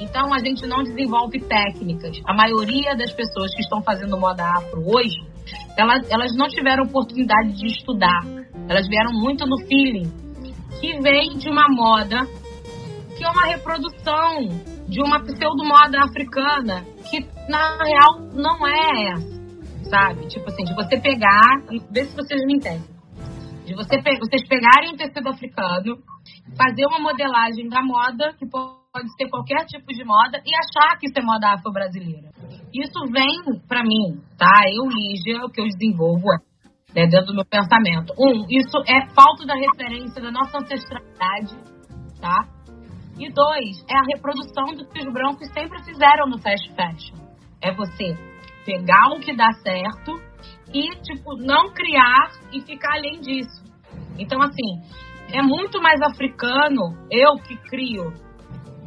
Então 0.00 0.32
a 0.32 0.38
gente 0.38 0.66
não 0.66 0.82
desenvolve 0.82 1.40
técnicas. 1.40 2.20
A 2.26 2.34
maioria 2.34 2.96
das 2.96 3.12
pessoas 3.12 3.54
que 3.54 3.62
estão 3.62 3.82
fazendo 3.82 4.18
moda 4.18 4.44
afro 4.44 4.82
hoje, 4.84 5.16
elas, 5.76 6.08
elas 6.10 6.34
não 6.36 6.48
tiveram 6.48 6.84
oportunidade 6.84 7.52
de 7.52 7.66
estudar. 7.66 8.22
Elas 8.68 8.86
vieram 8.88 9.12
muito 9.12 9.46
no 9.46 9.58
feeling, 9.66 10.10
que 10.80 11.00
vem 11.00 11.38
de 11.38 11.48
uma 11.48 11.66
moda 11.68 12.26
que 13.18 13.24
é 13.24 13.28
uma 13.28 13.46
reprodução 13.46 14.46
de 14.88 15.02
uma 15.02 15.20
pseudo-moda 15.20 15.98
africana, 16.04 16.86
que 17.10 17.18
na 17.50 17.76
real 17.82 18.20
não 18.32 18.64
é 18.64 19.12
essa, 19.12 19.90
sabe? 19.90 20.28
Tipo 20.28 20.48
assim, 20.48 20.62
de 20.62 20.74
você 20.74 21.00
pegar, 21.00 21.66
ver 21.90 22.04
se 22.06 22.14
vocês 22.14 22.40
me 22.46 22.54
entendem. 22.54 22.96
De 23.66 23.74
você, 23.74 24.00
vocês 24.00 24.46
pegarem 24.48 24.94
um 24.94 24.96
tecido 24.96 25.28
africano, 25.28 25.98
fazer 26.56 26.86
uma 26.86 27.00
modelagem 27.00 27.68
da 27.68 27.82
moda, 27.82 28.32
que 28.38 28.48
pode 28.48 29.12
ser 29.16 29.28
qualquer 29.28 29.66
tipo 29.66 29.92
de 29.92 30.04
moda, 30.04 30.40
e 30.46 30.50
achar 30.54 30.96
que 30.96 31.06
isso 31.06 31.18
é 31.18 31.22
moda 31.22 31.54
afro-brasileira. 31.54 32.30
Isso 32.72 33.00
vem 33.10 33.60
para 33.66 33.82
mim, 33.82 34.22
tá? 34.38 34.62
Eu, 34.72 34.88
Lígia, 34.88 35.44
o 35.44 35.50
que 35.50 35.60
eu 35.60 35.66
desenvolvo 35.66 36.24
é, 36.94 37.02
né, 37.02 37.06
dentro 37.08 37.26
do 37.26 37.34
meu 37.34 37.44
pensamento. 37.44 38.14
Um, 38.16 38.46
isso 38.48 38.78
é 38.86 39.06
falta 39.12 39.44
da 39.44 39.54
referência 39.54 40.22
da 40.22 40.30
nossa 40.30 40.58
ancestralidade, 40.58 41.56
tá? 42.20 42.57
E 43.18 43.32
dois, 43.32 43.84
é 43.90 43.96
a 43.96 44.16
reprodução 44.16 44.76
do 44.76 44.86
que 44.88 45.00
os 45.00 45.12
brancos 45.12 45.48
sempre 45.52 45.82
fizeram 45.84 46.28
no 46.28 46.38
fast 46.40 46.72
fashion. 46.74 47.16
É 47.60 47.72
você 47.72 48.16
pegar 48.64 49.08
o 49.08 49.20
que 49.20 49.34
dá 49.34 49.50
certo 49.52 50.20
e, 50.72 50.90
tipo, 51.00 51.36
não 51.38 51.72
criar 51.72 52.30
e 52.52 52.60
ficar 52.60 52.94
além 52.96 53.20
disso. 53.20 53.64
Então, 54.18 54.40
assim, 54.40 54.80
é 55.32 55.42
muito 55.42 55.80
mais 55.80 56.00
africano 56.00 56.96
eu 57.10 57.34
que 57.36 57.56
crio 57.68 58.12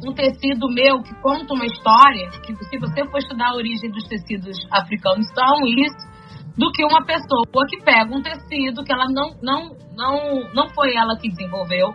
um 0.04 0.12
tecido 0.14 0.68
meu 0.68 1.00
que 1.02 1.14
conta 1.20 1.54
uma 1.54 1.64
história, 1.64 2.28
que 2.44 2.54
se 2.64 2.78
você 2.78 3.04
for 3.08 3.18
estudar 3.18 3.50
a 3.50 3.54
origem 3.54 3.90
dos 3.90 4.04
tecidos 4.08 4.56
africanos, 4.72 5.26
são 5.32 5.64
isso, 5.66 6.10
do 6.56 6.70
que 6.72 6.84
uma 6.84 7.04
pessoa 7.04 7.66
que 7.68 7.80
pega 7.82 8.14
um 8.14 8.20
tecido 8.20 8.82
que 8.84 8.92
ela 8.92 9.06
não, 9.08 9.30
não, 9.40 9.76
não, 9.94 10.52
não 10.52 10.68
foi 10.74 10.94
ela 10.96 11.16
que 11.16 11.28
desenvolveu, 11.28 11.94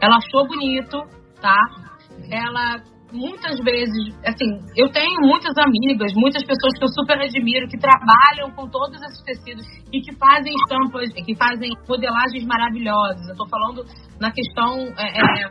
ela 0.00 0.16
achou 0.16 0.46
bonito, 0.46 0.98
tá? 1.40 1.58
Ela 2.30 2.82
muitas 3.12 3.58
vezes, 3.64 4.14
assim, 4.24 4.60
eu 4.76 4.90
tenho 4.90 5.20
muitas 5.22 5.56
amigas, 5.56 6.12
muitas 6.14 6.42
pessoas 6.44 6.76
que 6.78 6.84
eu 6.84 6.88
super 6.88 7.18
admiro, 7.18 7.68
que 7.68 7.78
trabalham 7.78 8.50
com 8.54 8.68
todos 8.68 9.00
esses 9.02 9.22
tecidos 9.22 9.64
e 9.92 10.00
que 10.00 10.14
fazem 10.16 10.52
estampas, 10.54 11.08
que 11.12 11.34
fazem 11.36 11.70
modelagens 11.88 12.44
maravilhosas. 12.44 13.26
Eu 13.26 13.32
estou 13.32 13.48
falando 13.48 13.84
na 14.20 14.30
questão 14.30 14.76
é, 14.98 15.18
é, 15.18 15.50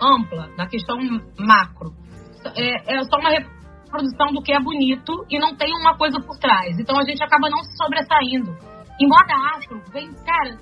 ampla, 0.00 0.48
na 0.56 0.66
questão 0.66 0.98
macro. 1.38 1.92
É, 2.56 2.96
é 2.96 3.02
só 3.04 3.18
uma 3.18 3.30
reprodução 3.30 4.32
do 4.32 4.42
que 4.42 4.52
é 4.52 4.60
bonito 4.60 5.12
e 5.30 5.38
não 5.38 5.54
tem 5.56 5.72
uma 5.76 5.96
coisa 5.96 6.18
por 6.20 6.36
trás. 6.38 6.78
Então 6.78 6.98
a 6.98 7.04
gente 7.04 7.22
acaba 7.22 7.48
não 7.48 7.62
se 7.62 7.76
sobressaindo. 7.76 8.50
Em 9.00 9.06
moda 9.06 9.56
afro, 9.56 9.80
vem, 9.92 10.08
cara, 10.24 10.58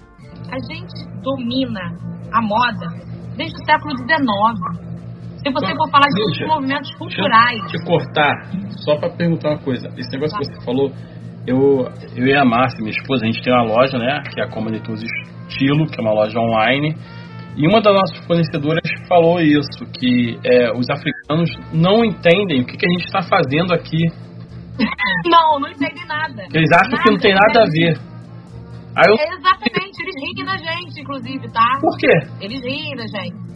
a 0.53 0.59
gente 0.59 1.22
domina 1.22 1.97
a 2.33 2.43
moda 2.43 3.16
desde 3.37 3.55
o 3.55 3.64
século 3.64 3.97
XIX 3.97 4.87
se 5.47 5.53
você 5.53 5.76
for 5.76 5.89
falar 5.91 6.09
de 6.12 6.20
outros 6.22 6.49
movimentos 6.49 6.95
culturais. 6.97 7.61
Deixa 7.61 7.76
eu 7.76 7.80
te 7.80 7.87
cortar, 7.87 8.34
só 8.84 8.97
para 8.97 9.11
perguntar 9.11 9.51
uma 9.51 9.59
coisa. 9.59 9.89
Esse 9.97 10.11
negócio 10.11 10.37
tá. 10.37 10.43
que 10.43 10.55
você 10.55 10.64
falou, 10.64 10.91
eu, 11.47 11.89
eu 12.16 12.26
e 12.26 12.34
a 12.34 12.45
Márcia, 12.45 12.78
minha 12.80 12.91
esposa, 12.91 13.24
a 13.24 13.26
gente 13.26 13.43
tem 13.43 13.53
uma 13.53 13.62
loja, 13.62 13.97
né? 13.97 14.22
Que 14.32 14.41
é 14.41 14.45
a 14.45 14.49
Comunitus 14.49 15.01
Estilo, 15.49 15.87
que 15.87 16.01
é 16.01 16.03
uma 16.03 16.12
loja 16.12 16.39
online. 16.41 16.97
E 17.57 17.66
uma 17.66 17.80
das 17.80 17.95
nossas 17.95 18.26
fornecedoras 18.26 18.82
falou 19.09 19.41
isso, 19.41 19.87
que 19.99 20.37
é, 20.45 20.72
os 20.72 20.91
africanos 20.91 21.49
não 21.72 22.05
entendem 22.05 22.62
o 22.62 22.66
que, 22.66 22.76
que 22.76 22.87
a 22.87 22.91
gente 22.91 23.07
está 23.07 23.22
fazendo 23.22 23.72
aqui. 23.72 24.03
Não, 25.24 25.59
não 25.59 25.68
entendem 25.70 26.07
nada. 26.07 26.45
Eles 26.53 26.70
acham 26.70 26.93
nada, 26.93 27.03
que 27.03 27.11
não 27.11 27.18
tem 27.18 27.34
nada 27.34 27.62
a 27.62 27.64
ver. 27.64 27.99
Eu... 28.97 29.14
Exatamente, 29.36 30.01
eles 30.01 30.14
riem 30.16 30.44
da 30.44 30.57
gente, 30.57 31.01
inclusive, 31.01 31.53
tá? 31.53 31.78
Por 31.80 31.99
quê? 31.99 32.12
Eles 32.40 32.62
riem 32.62 32.97
da 32.97 33.07
gente. 33.07 33.47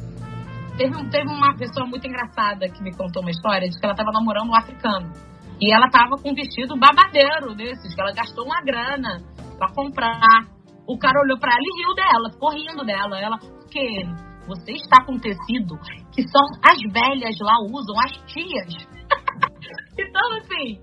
Teve, 0.76 1.11
teve 1.11 1.28
uma 1.28 1.55
pessoa 1.57 1.86
muito 1.86 2.07
engraçada 2.07 2.68
que 2.68 2.82
me 2.82 2.95
contou 2.95 3.22
uma 3.22 3.30
história 3.30 3.68
de 3.68 3.78
que 3.78 3.84
ela 3.84 3.95
estava 3.95 4.12
namorando 4.12 4.51
um 4.51 4.57
africano. 4.57 5.12
E 5.61 5.74
ela 5.74 5.86
estava 5.86 6.16
com 6.22 6.30
um 6.30 6.34
vestido 6.34 6.74
babadeiro 6.78 7.55
desses, 7.55 7.95
que 7.95 8.01
ela 8.01 8.12
gastou 8.12 8.45
uma 8.45 8.61
grana 8.62 9.20
para 9.59 9.72
comprar. 9.74 10.47
O 10.88 10.99
cara 10.99 11.20
olhou 11.20 11.38
para 11.38 11.53
ela 11.53 11.62
e 11.62 11.82
riu 11.82 11.95
dela, 11.95 12.32
ficou 12.32 12.51
rindo 12.51 12.84
dela. 12.84 13.20
Ela, 13.20 13.38
porque 13.38 14.07
você 14.47 14.72
está 14.72 15.05
com 15.05 15.18
tecido 15.18 15.76
que 16.12 16.26
são 16.28 16.43
as 16.64 16.80
velhas 16.93 17.36
lá 17.41 17.55
usam, 17.70 18.01
as 18.01 18.12
tias. 18.32 18.88
então, 19.99 20.32
assim, 20.38 20.80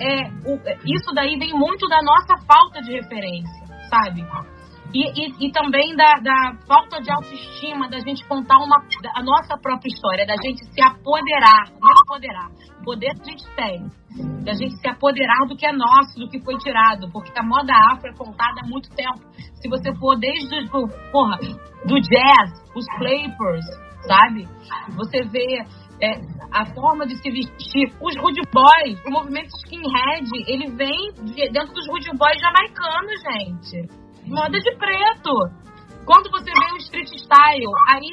é, 0.00 0.28
o, 0.48 0.56
isso 0.84 1.12
daí 1.14 1.38
vem 1.38 1.52
muito 1.52 1.86
da 1.86 2.02
nossa 2.02 2.34
falta 2.46 2.80
de 2.80 2.92
referência, 2.92 3.67
sabe? 3.88 4.24
e, 4.92 5.04
e, 5.04 5.48
e, 5.48 5.52
também 5.52 5.94
da, 5.94 6.14
da, 6.14 6.54
falta 6.66 7.00
de 7.00 7.10
autoestima, 7.10 7.88
da 7.88 7.98
gente 7.98 8.26
contar 8.26 8.56
uma, 8.56 8.82
a 9.14 9.22
nossa 9.22 9.56
própria 9.58 9.90
história, 9.90 10.26
da 10.26 10.34
gente 10.42 10.64
se 10.64 10.80
apoderar, 10.80 11.70
não 11.78 11.90
apoderar, 12.04 12.48
poder 12.82 13.10
a 13.10 13.24
gente 13.24 13.44
tem, 13.54 13.86
da 14.44 14.54
gente 14.54 14.76
se 14.78 14.88
apoderar 14.88 15.46
do 15.46 15.56
que 15.56 15.66
é 15.66 15.72
nosso, 15.72 16.18
do 16.18 16.28
que 16.28 16.40
foi 16.40 16.56
tirado, 16.58 17.10
porque 17.12 17.32
a 17.38 17.42
moda 17.42 17.72
afro 17.92 18.08
é 18.08 18.14
contada 18.14 18.62
há 18.62 18.66
muito 18.66 18.88
tempo. 18.90 19.20
Se 19.60 19.68
você 19.68 19.94
for 19.96 20.18
desde 20.18 20.56
o, 20.72 20.88
porra, 21.12 21.36
do 21.84 22.00
jazz, 22.00 22.50
os 22.74 22.86
flavors, 22.96 23.66
sabe? 24.06 24.48
Você 24.96 25.22
vê 25.28 25.64
é, 26.00 26.12
a 26.52 26.66
forma 26.74 27.06
de 27.06 27.16
se 27.16 27.30
vestir. 27.30 27.92
Os 28.00 28.16
rude 28.16 28.40
boys, 28.52 29.04
o 29.06 29.10
movimento 29.10 29.50
skinhead, 29.64 30.28
ele 30.46 30.70
vem 30.76 31.12
dentro 31.52 31.74
dos 31.74 31.88
rude 31.88 32.10
boys 32.16 32.40
jamaicanos, 32.40 33.22
gente 33.22 34.08
moda 34.28 34.58
de 34.58 34.76
preto. 34.76 35.32
Quando 36.04 36.30
você 36.30 36.50
vê 36.50 36.72
o 36.72 36.76
street 36.78 37.08
style, 37.08 37.66
aí, 37.88 38.10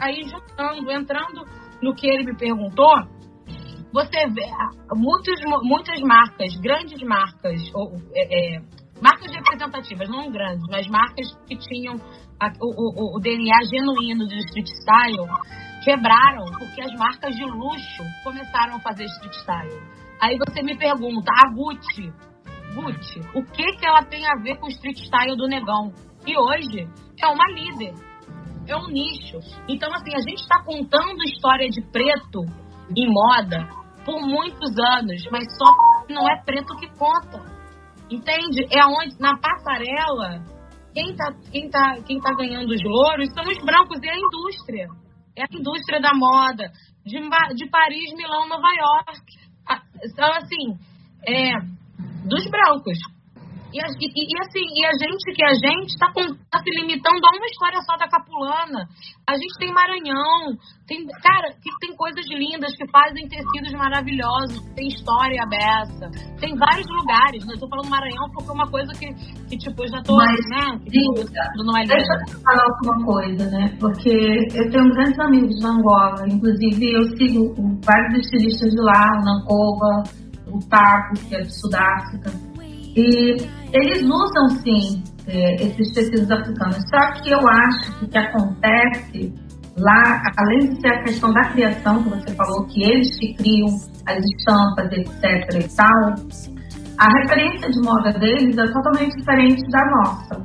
aí 0.00 0.22
juntando, 0.24 0.90
entrando 0.90 1.44
no 1.82 1.94
que 1.94 2.08
ele 2.08 2.24
me 2.24 2.36
perguntou, 2.36 2.94
você 3.92 4.26
vê 4.26 4.50
muitos, 4.96 5.40
muitas 5.62 6.00
marcas, 6.00 6.56
grandes 6.56 7.00
marcas, 7.02 7.60
ou, 7.74 7.92
é, 8.14 8.56
é, 8.56 8.60
marcas 9.00 9.30
representativas, 9.32 10.08
não 10.08 10.30
grandes, 10.30 10.64
mas 10.68 10.88
marcas 10.88 11.26
que 11.46 11.56
tinham 11.56 11.94
a, 12.40 12.48
o, 12.60 13.14
o, 13.14 13.16
o, 13.16 13.20
DNA 13.20 13.58
genuíno 13.70 14.26
do 14.26 14.34
street 14.34 14.66
style, 14.66 15.28
quebraram 15.84 16.44
porque 16.58 16.80
as 16.80 16.92
marcas 16.98 17.34
de 17.36 17.44
luxo 17.44 18.02
começaram 18.22 18.76
a 18.76 18.80
fazer 18.80 19.04
street 19.04 19.34
style. 19.34 19.82
Aí 20.20 20.38
você 20.38 20.62
me 20.62 20.76
pergunta, 20.76 21.30
a 21.44 21.50
Gucci 21.50 22.12
Gucci, 22.74 23.20
o 23.34 23.42
que, 23.44 23.64
que 23.76 23.86
ela 23.86 24.02
tem 24.02 24.26
a 24.26 24.34
ver 24.42 24.58
com 24.58 24.66
o 24.66 24.70
street 24.70 24.98
style 24.98 25.36
do 25.36 25.46
negão? 25.46 25.92
E 26.26 26.36
hoje 26.36 26.88
é 27.22 27.26
uma 27.26 27.46
líder, 27.52 27.94
é 28.66 28.76
um 28.76 28.88
nicho. 28.88 29.38
Então, 29.68 29.92
assim, 29.94 30.14
a 30.14 30.20
gente 30.20 30.40
está 30.40 30.62
contando 30.64 31.22
história 31.24 31.68
de 31.68 31.80
preto 31.92 32.40
em 32.96 33.06
moda 33.08 33.68
por 34.04 34.20
muitos 34.20 34.70
anos, 34.98 35.22
mas 35.30 35.44
só 35.56 35.72
não 36.10 36.28
é 36.28 36.42
preto 36.44 36.76
que 36.76 36.88
conta. 36.98 37.40
Entende? 38.10 38.66
É 38.70 38.84
onde, 38.84 39.18
na 39.20 39.38
passarela, 39.38 40.44
quem 40.92 41.14
tá, 41.16 41.32
quem 41.50 41.70
tá, 41.70 41.96
quem 42.04 42.20
tá 42.20 42.34
ganhando 42.34 42.70
os 42.70 42.82
louros 42.82 43.32
são 43.32 43.44
os 43.44 43.64
brancos 43.64 44.02
e 44.02 44.08
a 44.08 44.16
indústria. 44.16 44.88
É 45.36 45.42
a 45.42 45.58
indústria 45.58 46.00
da 46.00 46.12
moda, 46.14 46.70
de, 47.04 47.18
de 47.54 47.70
Paris, 47.70 48.14
Milão, 48.16 48.48
Nova 48.48 48.68
York. 48.76 49.44
Então, 50.04 50.32
assim, 50.34 50.78
é, 51.26 51.58
dos 52.26 52.50
brancos. 52.50 52.98
E, 53.74 53.76
e, 53.76 54.06
e, 54.06 54.34
assim, 54.38 54.62
e 54.62 54.86
a 54.86 54.94
gente 54.94 55.34
que 55.34 55.42
a 55.42 55.52
gente 55.52 55.90
está 55.90 56.06
tá 56.06 56.58
se 56.62 56.70
limitando 56.78 57.18
a 57.26 57.36
uma 57.36 57.46
história 57.46 57.82
só 57.82 57.96
da 57.98 58.06
Capulana. 58.06 58.86
A 59.26 59.34
gente 59.34 59.58
tem 59.58 59.74
Maranhão, 59.74 60.54
tem, 60.86 61.02
cara, 61.20 61.50
que 61.58 61.70
tem 61.80 61.96
coisas 61.96 62.24
lindas, 62.30 62.70
que 62.76 62.86
fazem 62.92 63.26
tecidos 63.26 63.72
maravilhosos, 63.72 64.62
tem 64.76 64.86
história 64.86 65.42
aberta, 65.42 66.06
tem 66.38 66.54
vários 66.54 66.86
lugares. 66.86 67.44
Né? 67.44 67.54
Eu 67.54 67.58
tô 67.58 67.68
falando 67.68 67.90
Maranhão 67.90 68.30
porque 68.30 68.50
é 68.50 68.54
uma 68.54 68.70
coisa 68.70 68.92
que, 68.94 69.10
que 69.50 69.58
tipo, 69.58 69.82
eu 69.82 69.88
já 69.88 70.02
tô, 70.02 70.14
Mas, 70.22 70.38
né? 70.54 70.78
Que, 70.86 71.02
não 71.58 71.76
é 71.76 71.82
deixa 71.82 72.14
eu 72.30 72.40
falar 72.46 72.62
alguma 72.62 73.04
coisa, 73.04 73.50
né? 73.50 73.74
Porque 73.80 74.38
eu 74.54 74.70
tenho 74.70 74.86
grandes 74.94 75.18
amigos 75.18 75.60
na 75.60 75.70
Angola, 75.70 76.22
inclusive 76.30 76.94
eu 76.94 77.02
sigo 77.18 77.54
vários 77.82 78.22
estilistas 78.22 78.70
de 78.70 78.80
lá, 78.80 79.02
o 79.18 79.24
Nancova, 79.24 80.02
o 80.46 80.58
TACO, 80.68 81.28
que 81.28 81.34
é 81.34 81.40
de 81.40 81.60
Sudáfrica. 81.60 82.53
E 82.96 83.36
eles 83.72 84.02
usam, 84.02 84.48
sim, 84.62 85.02
é, 85.26 85.54
esses 85.54 85.92
tecidos 85.92 86.30
africanos. 86.30 86.76
Só 86.90 87.12
que 87.20 87.30
eu 87.30 87.40
acho 87.48 87.98
que 87.98 88.04
o 88.04 88.08
que 88.08 88.18
acontece 88.18 89.34
lá, 89.78 90.22
além 90.36 90.68
de 90.70 90.80
ser 90.80 90.88
a 90.88 91.02
questão 91.02 91.32
da 91.32 91.42
criação, 91.50 92.02
que 92.02 92.10
você 92.10 92.34
falou, 92.34 92.64
que 92.66 92.82
eles 92.82 93.18
que 93.18 93.34
criam 93.34 93.68
as 94.06 94.24
estampas, 94.24 94.92
etc 94.92 95.64
e 95.64 95.76
tal, 95.76 96.14
a 96.98 97.08
referência 97.20 97.70
de 97.70 97.80
moda 97.80 98.12
deles 98.12 98.56
é 98.56 98.66
totalmente 98.66 99.16
diferente 99.16 99.62
da 99.70 99.84
nossa, 99.86 100.44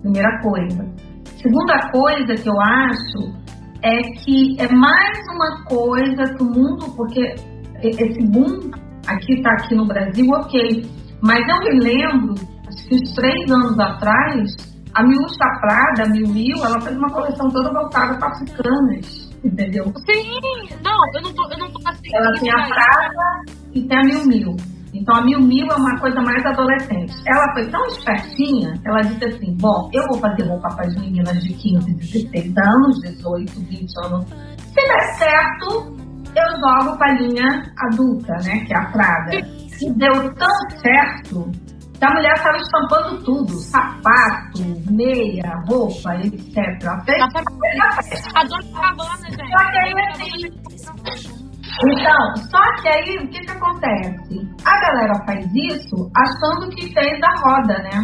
primeira 0.00 0.40
coisa. 0.40 0.88
Segunda 1.36 1.90
coisa 1.90 2.34
que 2.34 2.48
eu 2.48 2.60
acho 2.60 3.42
é 3.82 4.00
que 4.24 4.56
é 4.58 4.72
mais 4.72 5.18
uma 5.34 5.64
coisa 5.64 6.34
que 6.34 6.42
o 6.42 6.46
mundo, 6.46 6.94
porque 6.96 7.34
esse 7.82 8.22
boom 8.28 8.70
aqui 9.06 9.34
está 9.34 9.50
aqui 9.52 9.74
no 9.74 9.86
Brasil, 9.86 10.26
ok. 10.30 10.88
Mas 11.22 11.38
eu 11.48 11.58
me 11.60 11.84
lembro, 11.84 12.34
acho 12.68 12.88
que 12.88 12.94
uns 12.96 13.12
três 13.14 13.50
anos 13.50 13.78
atrás, 13.78 14.56
a 14.94 15.02
Miúcha 15.04 15.46
Prada, 15.60 16.02
a 16.02 16.08
Miu 16.08 16.64
ela 16.64 16.80
fez 16.80 16.96
uma 16.96 17.10
coleção 17.10 17.48
toda 17.48 17.72
voltada 17.72 18.18
para 18.18 18.28
africanas, 18.28 19.30
entendeu? 19.44 19.84
Sim, 20.04 20.68
não, 20.82 20.98
eu 21.14 21.22
não 21.22 21.32
tô, 21.32 21.48
eu 21.52 21.58
não 21.58 21.70
tô 21.70 21.88
assim. 21.88 22.10
Ela 22.12 22.32
tem 22.40 22.50
a 22.50 22.66
Prada 22.66 23.42
e 23.72 23.82
tem 23.82 23.98
a 23.98 24.02
Miu 24.02 24.26
Miu. 24.26 24.56
Então 24.92 25.14
a 25.14 25.22
Miu 25.22 25.40
Miu 25.40 25.66
é 25.70 25.76
uma 25.76 25.98
coisa 26.00 26.20
mais 26.20 26.44
adolescente. 26.44 27.14
Ela 27.26 27.52
foi 27.54 27.70
tão 27.70 27.86
espertinha 27.86 28.74
ela 28.84 29.00
disse 29.02 29.24
assim: 29.24 29.56
Bom, 29.60 29.88
eu 29.92 30.02
vou 30.08 30.18
fazer 30.18 30.42
roupa 30.42 30.68
para 30.74 30.86
as 30.86 30.94
meninas 30.96 31.40
de 31.40 31.54
15, 31.54 31.94
16 31.94 32.52
anos, 32.58 33.00
18, 33.00 33.60
20 33.60 34.06
anos. 34.06 34.26
Se 34.56 34.74
der 34.74 35.14
certo, 35.18 35.96
eu 36.34 36.50
jogo 36.60 36.98
para 36.98 37.12
a 37.12 37.20
linha 37.20 37.62
adulta, 37.78 38.34
né? 38.44 38.64
Que 38.66 38.74
é 38.74 38.76
a 38.76 38.84
Prada. 38.90 39.62
E 39.82 39.92
deu 39.94 40.34
tão 40.34 40.70
certo 40.80 41.50
que 41.98 42.04
a 42.04 42.14
mulher 42.14 42.32
estava 42.34 42.56
estampando 42.56 43.24
tudo: 43.24 43.52
sapato, 43.58 44.62
meia, 44.90 45.42
roupa, 45.68 46.14
etc. 46.16 46.56
Até 46.86 47.20
a 47.20 47.26
dona 47.26 48.62
Cabana, 48.72 49.30
gente. 49.30 49.50
Só 49.50 49.70
que 49.70 49.78
aí 49.78 49.92
assim. 50.10 51.42
Então, 51.84 52.36
só 52.50 52.82
que 52.82 52.88
aí 52.88 53.16
o 53.18 53.28
que, 53.28 53.40
que 53.40 53.50
acontece? 53.50 54.48
A 54.64 54.80
galera 54.80 55.14
faz 55.26 55.44
isso 55.52 56.10
achando 56.16 56.68
que 56.70 56.92
fez 56.92 57.20
a 57.22 57.34
roda, 57.40 57.74
né? 57.82 57.98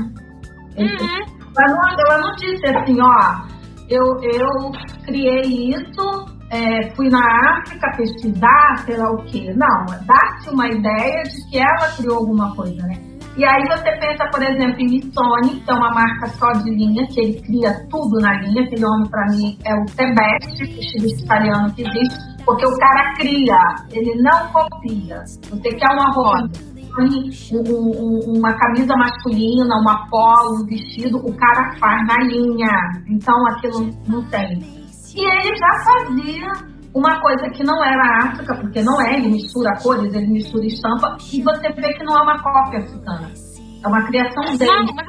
Uhum. 0.79 1.39
Ela, 1.59 1.75
não, 1.75 2.01
ela 2.01 2.19
não 2.19 2.35
disse 2.37 2.67
assim, 2.67 2.97
ó, 3.01 3.47
eu, 3.89 4.03
eu 4.23 4.73
criei 5.05 5.71
isso 5.75 6.28
é, 6.51 6.91
fui 6.95 7.09
na 7.09 7.59
África 7.59 7.93
pesquisar, 7.97 8.79
sei 8.85 8.97
lá 8.97 9.11
o 9.11 9.25
quê. 9.25 9.53
Não, 9.55 9.85
dá-se 10.07 10.51
uma 10.51 10.69
ideia 10.69 11.23
de 11.23 11.51
que 11.51 11.59
ela 11.59 11.97
criou 11.97 12.19
alguma 12.19 12.55
coisa, 12.55 12.87
né? 12.87 12.99
E 13.37 13.45
aí 13.45 13.63
você 13.69 13.93
pensa, 13.99 14.27
por 14.33 14.43
exemplo, 14.43 14.81
em 14.81 14.87
Missoni, 14.87 15.61
que 15.61 15.71
é 15.71 15.75
uma 15.75 15.95
marca 15.95 16.27
só 16.27 16.51
de 16.53 16.71
linha, 16.71 17.07
que 17.07 17.21
ele 17.21 17.41
cria 17.41 17.73
tudo 17.89 18.19
na 18.21 18.33
linha. 18.41 18.65
Aquele 18.65 18.85
homem, 18.85 19.09
para 19.09 19.27
mim, 19.27 19.57
é 19.65 19.75
o 19.75 19.85
Tebeste, 19.95 20.65
o 20.65 20.81
estilista 20.81 21.25
italiano 21.25 21.73
que 21.73 21.83
existe, 21.83 22.45
porque 22.45 22.67
o 22.67 22.77
cara 22.79 23.15
cria, 23.15 23.61
ele 23.93 24.21
não 24.23 24.49
copia. 24.49 25.23
Você 25.51 25.69
quer 25.71 25.89
uma 25.93 26.13
um, 27.53 28.39
uma 28.39 28.53
camisa 28.55 28.97
masculina, 28.97 29.77
uma 29.77 30.09
polo, 30.09 30.63
um 30.63 30.67
vestido, 30.67 31.19
o 31.19 31.33
cara 31.37 31.77
faz 31.79 32.07
na 32.09 32.17
linha. 32.25 32.73
Então 33.07 33.37
aquilo 33.47 33.89
não 34.09 34.21
tem. 34.31 34.78
E 35.19 35.21
ele 35.21 35.57
já 35.57 35.67
fazia 35.85 36.79
uma 36.95 37.21
coisa 37.21 37.51
que 37.51 37.65
não 37.65 37.85
era 37.85 38.29
África, 38.29 38.55
porque 38.55 38.83
não 38.83 39.01
é, 39.01 39.17
ele 39.17 39.29
mistura 39.29 39.77
cores, 39.83 40.15
ele 40.15 40.29
mistura 40.29 40.65
estampa, 40.65 41.17
e 41.33 41.43
você 41.43 41.73
vê 41.73 41.93
que 41.95 42.05
não 42.05 42.17
é 42.17 42.23
uma 42.23 42.41
cópia 42.41 42.79
africana. 42.79 43.33
É 43.83 43.89
uma 43.89 44.07
criação 44.07 44.57
dele. 44.57 44.71
Não, 44.71 44.95
mas, 44.95 45.09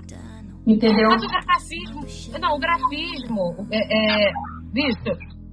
entendeu? 0.66 1.10
Mas 1.10 1.24
o 1.24 1.28
grafismo, 1.28 2.40
não, 2.42 2.56
o 2.56 2.60
grafismo, 2.60 3.68
é, 3.72 4.28
é, 4.28 4.32
visto, 4.74 5.12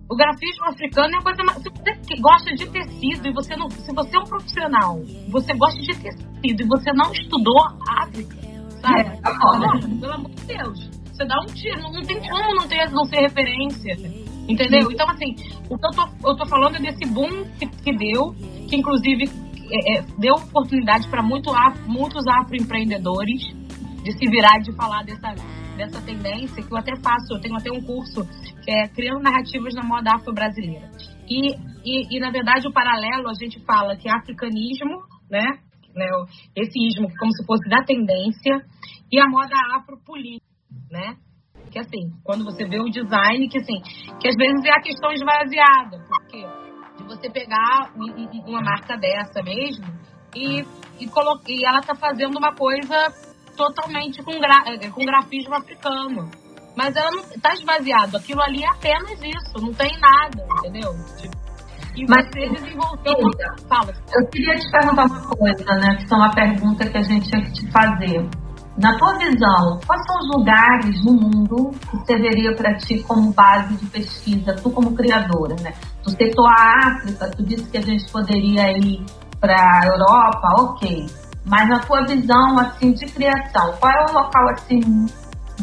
o 0.08 0.16
grafismo 0.16 0.64
africano 0.68 1.08
é 1.08 1.16
uma 1.16 1.22
coisa 1.22 1.42
mais. 1.44 1.62
Se 1.62 1.68
você 1.68 2.20
gosta 2.22 2.54
de 2.54 2.66
tecido 2.70 3.28
e 3.28 3.32
você 3.32 3.56
não. 3.56 3.68
Se 3.68 3.94
você 3.94 4.16
é 4.16 4.20
um 4.20 4.24
profissional, 4.24 5.00
você 5.30 5.52
gosta 5.54 5.80
de 5.80 5.92
tecido 5.98 6.62
e 6.62 6.66
você 6.66 6.92
não 6.92 7.12
estudou 7.12 7.60
África, 8.00 8.36
sabe? 8.80 9.00
É, 9.00 9.20
tá 9.20 9.38
pelo 10.00 10.12
amor 10.12 10.30
de 10.30 10.46
Deus. 10.46 10.96
Você 11.12 11.24
dá 11.24 11.40
um 11.40 11.46
tiro, 11.46 11.80
não 11.80 12.02
tem 12.02 12.20
como 12.20 12.54
não, 12.54 12.68
ter, 12.68 12.90
não 12.90 13.04
ser 13.06 13.20
referência. 13.20 13.96
Entendeu? 14.48 14.90
Então, 14.90 15.08
assim, 15.08 15.34
o 15.68 15.76
que 15.76 15.86
eu 15.86 15.90
tô, 15.90 16.28
eu 16.28 16.36
tô 16.36 16.46
falando 16.46 16.76
é 16.76 16.80
desse 16.80 17.04
boom 17.12 17.44
que, 17.58 17.66
que 17.66 17.96
deu, 17.96 18.34
que 18.68 18.76
inclusive 18.76 19.24
é, 19.70 19.98
é, 19.98 20.02
deu 20.18 20.34
oportunidade 20.34 21.08
para 21.08 21.22
muito, 21.22 21.50
muitos 21.86 22.24
afroempreendedores 22.26 23.42
de 24.04 24.12
se 24.12 24.30
virar 24.30 24.58
e 24.58 24.62
de 24.62 24.72
falar 24.76 25.02
dessa, 25.02 25.34
dessa 25.76 26.00
tendência, 26.00 26.62
que 26.62 26.72
eu 26.72 26.76
até 26.76 26.94
faço, 27.02 27.34
eu 27.34 27.40
tenho 27.40 27.56
até 27.56 27.70
um 27.72 27.82
curso 27.82 28.24
que 28.62 28.70
é 28.70 28.88
Criando 28.88 29.22
Narrativas 29.22 29.74
na 29.74 29.82
Moda 29.82 30.14
Afro-Brasileira. 30.14 30.88
E, 31.28 31.54
e, 31.84 32.16
e, 32.16 32.20
na 32.20 32.30
verdade, 32.30 32.68
o 32.68 32.72
paralelo, 32.72 33.28
a 33.28 33.34
gente 33.34 33.58
fala 33.64 33.96
que 33.96 34.08
é 34.08 34.12
africanismo, 34.12 35.02
né? 35.28 35.58
né 35.94 36.06
esse 36.54 36.78
ismo 36.78 37.10
como 37.18 37.32
se 37.32 37.44
fosse 37.44 37.68
da 37.68 37.82
tendência, 37.82 38.64
e 39.10 39.18
a 39.18 39.28
moda 39.28 39.54
afro-política, 39.76 40.46
né? 40.90 41.16
Que 41.76 41.80
assim, 41.80 42.10
quando 42.24 42.42
você 42.42 42.64
vê 42.64 42.80
o 42.80 42.88
design, 42.88 43.48
que 43.48 43.58
assim, 43.58 43.82
que 44.18 44.28
às 44.28 44.34
vezes 44.34 44.64
é 44.64 44.70
a 44.70 44.80
questão 44.80 45.12
esvaziada, 45.12 46.02
porque 46.08 46.46
de 46.96 47.04
você 47.04 47.28
pegar 47.28 47.92
uma 47.94 48.62
marca 48.62 48.96
dessa 48.96 49.42
mesmo 49.42 49.84
e, 50.34 50.60
e, 50.98 51.04
e 51.48 51.64
ela 51.66 51.82
tá 51.82 51.94
fazendo 51.94 52.38
uma 52.38 52.54
coisa 52.54 53.12
totalmente 53.54 54.22
com, 54.22 54.38
gra, 54.40 54.64
é, 54.66 54.88
com 54.88 55.04
grafismo 55.04 55.54
africano. 55.54 56.30
Mas 56.74 56.96
ela 56.96 57.10
não 57.10 57.22
tá 57.40 57.52
esvaziado. 57.52 58.16
Aquilo 58.16 58.40
ali 58.40 58.62
é 58.62 58.68
apenas 58.68 59.18
isso, 59.22 59.60
não 59.60 59.72
tem 59.72 59.90
nada, 59.98 60.46
entendeu? 60.58 60.92
E 61.94 62.04
Mas 62.08 62.26
você 62.26 62.48
desenvolveu. 62.48 63.16
Fala. 63.68 63.92
Eu 64.14 64.28
queria 64.30 64.54
te 64.54 64.70
perguntar 64.70 65.04
uma 65.06 65.28
coisa, 65.28 65.64
né? 65.76 65.96
Que 65.96 66.12
é 66.12 66.16
uma 66.16 66.30
pergunta 66.34 66.90
que 66.90 66.98
a 66.98 67.02
gente 67.02 67.28
tinha 67.28 67.42
que 67.42 67.52
te 67.52 67.70
fazer. 67.70 68.45
Na 68.78 68.94
tua 68.98 69.16
visão, 69.16 69.80
quais 69.86 70.02
são 70.06 70.16
os 70.18 70.36
lugares 70.36 71.02
no 71.02 71.12
mundo 71.12 71.70
que 71.90 72.06
serviria 72.06 72.54
para 72.54 72.74
ti 72.74 73.02
como 73.04 73.32
base 73.32 73.74
de 73.74 73.86
pesquisa, 73.86 74.54
tu 74.54 74.70
como 74.70 74.94
criadora, 74.94 75.56
né? 75.62 75.72
Tu 76.02 76.10
citou 76.10 76.46
a 76.46 76.78
África, 76.84 77.30
tu 77.30 77.42
disse 77.42 77.64
que 77.70 77.78
a 77.78 77.80
gente 77.80 78.10
poderia 78.12 78.76
ir 78.76 79.02
para 79.40 79.54
a 79.54 79.86
Europa, 79.86 80.48
ok. 80.58 81.06
Mas 81.46 81.68
na 81.68 81.78
tua 81.80 82.04
visão, 82.04 82.58
assim, 82.58 82.92
de 82.92 83.06
criação, 83.06 83.72
qual 83.80 83.92
é 83.92 84.04
o 84.10 84.12
local, 84.12 84.48
assim, 84.50 85.06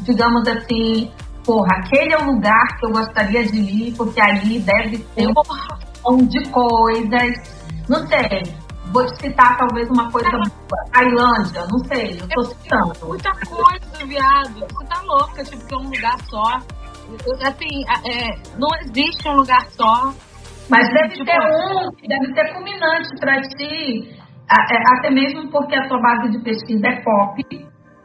digamos 0.01 0.47
assim, 0.47 1.11
porra, 1.45 1.67
aquele 1.77 2.13
é 2.13 2.17
o 2.17 2.31
lugar 2.31 2.79
que 2.79 2.85
eu 2.87 2.91
gostaria 2.91 3.45
de 3.45 3.59
ir, 3.59 3.93
porque 3.95 4.19
ali 4.19 4.59
deve 4.59 4.97
ter 5.15 5.27
um 6.07 6.17
de 6.25 6.49
coisas, 6.49 7.33
não 7.87 8.07
sei, 8.07 8.62
Vou 8.93 9.03
te 9.07 9.21
citar 9.21 9.57
talvez 9.57 9.89
uma 9.89 10.11
coisa 10.11 10.29
boa. 10.29 10.85
Tailândia, 10.91 11.65
não 11.65 11.79
sei, 11.85 12.19
eu 12.21 12.27
tô 12.29 12.43
citando. 12.43 12.93
Muita 13.07 13.31
coisa, 13.31 14.05
viado. 14.05 14.59
Você 14.59 14.85
tá 14.85 15.01
louca, 15.01 15.43
tipo, 15.43 15.65
que 15.65 15.73
é 15.73 15.77
um 15.77 15.89
lugar 15.89 16.17
só. 16.29 16.59
Assim, 17.41 17.83
é, 18.05 18.29
não 18.59 18.69
existe 18.81 19.27
um 19.27 19.37
lugar 19.37 19.65
só. 19.71 20.13
Mas 20.69 20.87
deve 20.93 21.15
tipo, 21.15 21.25
ter 21.25 21.39
um 21.39 21.89
deve 22.07 22.33
ser 22.33 22.53
culminante 22.53 23.09
para 23.19 23.41
ti, 23.41 24.15
é, 24.49 24.97
até 24.97 25.09
mesmo 25.09 25.49
porque 25.49 25.75
a 25.75 25.87
tua 25.87 25.99
base 25.99 26.29
de 26.29 26.43
pesquisa 26.43 26.87
é 26.87 27.01
pop. 27.01 27.43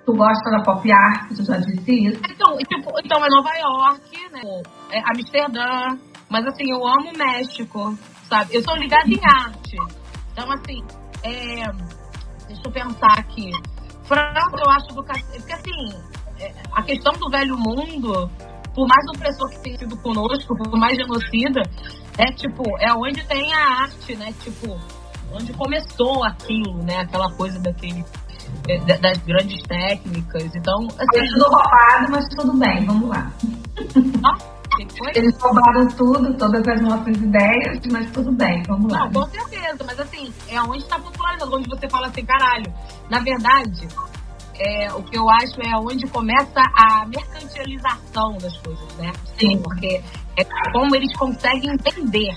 Tu 0.07 0.17
gosta 0.17 0.51
da 0.51 0.63
pop 0.63 0.91
art, 0.91 1.29
tu 1.37 1.45
já 1.45 1.59
disse 1.59 2.07
isso. 2.07 2.21
Então, 2.31 2.57
tipo, 2.57 2.91
então 3.05 3.25
é 3.25 3.29
Nova 3.29 3.55
York, 3.59 4.33
né? 4.33 4.63
É 4.91 5.01
Amsterdã. 5.01 5.99
Mas 6.31 6.47
assim, 6.47 6.71
eu 6.71 6.87
amo 6.87 7.11
o 7.15 7.19
México, 7.19 7.95
sabe? 8.29 8.57
Eu 8.57 8.63
sou 8.63 8.75
ligada 8.77 9.07
em 9.07 9.21
arte. 9.23 9.98
Então, 10.39 10.53
assim, 10.53 10.85
é, 11.25 11.65
deixa 12.47 12.63
eu 12.65 12.71
pensar 12.71 13.19
aqui. 13.19 13.51
França, 14.05 14.57
eu 14.57 14.71
acho 14.71 14.87
do 14.95 15.03
Porque, 15.03 15.53
assim, 15.53 15.99
é, 16.39 16.55
a 16.71 16.81
questão 16.85 17.13
do 17.15 17.29
velho 17.29 17.59
mundo, 17.59 18.31
por 18.73 18.87
mais 18.87 19.05
opressor 19.17 19.49
que 19.51 19.59
tenha 19.59 19.79
sido 19.79 19.97
conosco, 19.97 20.57
por 20.57 20.79
mais 20.79 20.97
genocida, 20.97 21.61
é 22.17 22.27
tipo, 22.27 22.63
é 22.79 22.93
onde 22.95 23.25
tem 23.25 23.53
a 23.53 23.83
arte, 23.83 24.15
né? 24.15 24.33
Tipo, 24.45 24.79
onde 25.33 25.53
começou 25.55 26.23
aquilo, 26.23 26.85
né? 26.85 26.99
Aquela 26.99 27.33
coisa 27.33 27.59
daquele 27.59 28.05
é, 28.69 28.79
das 28.97 29.19
grandes 29.19 29.61
técnicas. 29.65 30.55
Então, 30.55 30.87
assim. 30.87 31.29
Tudo 31.33 31.47
roubado, 31.47 32.13
mas 32.13 32.29
tudo 32.29 32.57
bem, 32.57 32.85
vamos 32.87 33.09
lá. 33.09 33.33
Eles 35.15 35.37
roubaram 35.41 35.89
tudo, 35.89 36.37
todas 36.37 36.67
as 36.67 36.81
nossas 36.81 37.17
ideias, 37.17 37.81
mas 37.91 38.11
tudo 38.11 38.33
bem, 38.33 38.63
vamos 38.67 38.93
lá. 38.93 39.05
Não, 39.05 39.13
com 39.13 39.27
certeza, 39.27 39.85
mas 39.87 39.99
assim, 40.01 40.33
é 40.49 40.61
onde 40.63 40.79
está 40.79 40.99
popularizando, 40.99 41.57
onde 41.57 41.69
você 41.69 41.89
fala 41.89 42.09
assim, 42.09 42.25
caralho. 42.25 42.73
Na 43.11 43.21
verdade, 43.21 43.89
é, 44.59 44.93
o 44.93 45.03
que 45.03 45.17
eu 45.17 45.29
acho 45.31 45.61
é 45.63 45.77
onde 45.79 46.07
começa 46.09 46.61
a 46.75 47.07
mercantilização 47.07 48.37
das 48.39 48.57
coisas, 48.59 48.97
né? 48.97 49.13
Sim. 49.39 49.61
Porque 49.63 50.03
é 50.37 50.45
como 50.73 50.95
eles 50.95 51.17
conseguem 51.17 51.77
vender. 51.77 52.37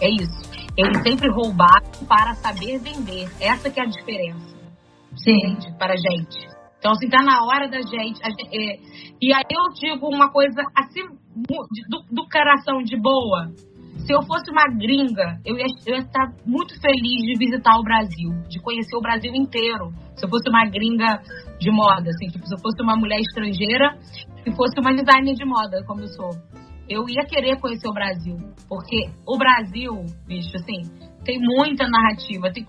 É 0.00 0.08
isso. 0.10 0.50
Eles 0.76 1.02
sempre 1.02 1.30
roubaram 1.30 1.90
para 2.08 2.34
saber 2.36 2.78
vender. 2.78 3.30
Essa 3.40 3.70
que 3.70 3.78
é 3.78 3.84
a 3.84 3.86
diferença. 3.86 4.56
Sim. 5.16 5.56
Para 5.78 5.92
a 5.92 5.96
gente. 5.96 6.51
Então, 6.82 6.90
assim, 6.90 7.08
tá 7.08 7.22
na 7.22 7.38
hora 7.46 7.68
da 7.68 7.80
gente. 7.80 8.18
gente 8.18 8.42
é, 8.50 8.76
e 9.22 9.32
aí 9.32 9.44
eu 9.48 9.72
digo 9.72 10.08
uma 10.08 10.32
coisa 10.32 10.60
assim, 10.76 11.02
do, 11.36 12.02
do 12.10 12.28
coração 12.28 12.82
de 12.82 13.00
boa. 13.00 13.52
Se 14.04 14.12
eu 14.12 14.20
fosse 14.22 14.50
uma 14.50 14.66
gringa, 14.66 15.38
eu 15.46 15.56
ia, 15.56 15.66
eu 15.86 15.94
ia 15.94 16.00
estar 16.00 16.34
muito 16.44 16.74
feliz 16.80 17.22
de 17.22 17.38
visitar 17.38 17.78
o 17.78 17.84
Brasil, 17.84 18.32
de 18.48 18.60
conhecer 18.60 18.96
o 18.96 19.00
Brasil 19.00 19.32
inteiro. 19.32 19.92
Se 20.16 20.26
eu 20.26 20.28
fosse 20.28 20.48
uma 20.50 20.66
gringa 20.66 21.22
de 21.60 21.70
moda, 21.70 22.10
assim, 22.10 22.26
tipo, 22.26 22.44
se 22.48 22.52
eu 22.52 22.58
fosse 22.58 22.82
uma 22.82 22.96
mulher 22.96 23.20
estrangeira 23.20 23.96
e 24.44 24.50
fosse 24.50 24.74
uma 24.80 24.92
designer 24.92 25.34
de 25.34 25.44
moda, 25.44 25.84
como 25.86 26.00
eu 26.00 26.08
sou. 26.08 26.30
Eu 26.88 27.08
ia 27.08 27.24
querer 27.26 27.60
conhecer 27.60 27.86
o 27.86 27.94
Brasil. 27.94 28.36
Porque 28.68 29.08
o 29.24 29.38
Brasil, 29.38 30.04
bicho, 30.26 30.56
assim, 30.56 30.82
tem 31.24 31.38
muita 31.38 31.88
narrativa. 31.88 32.50
Tem, 32.52 32.66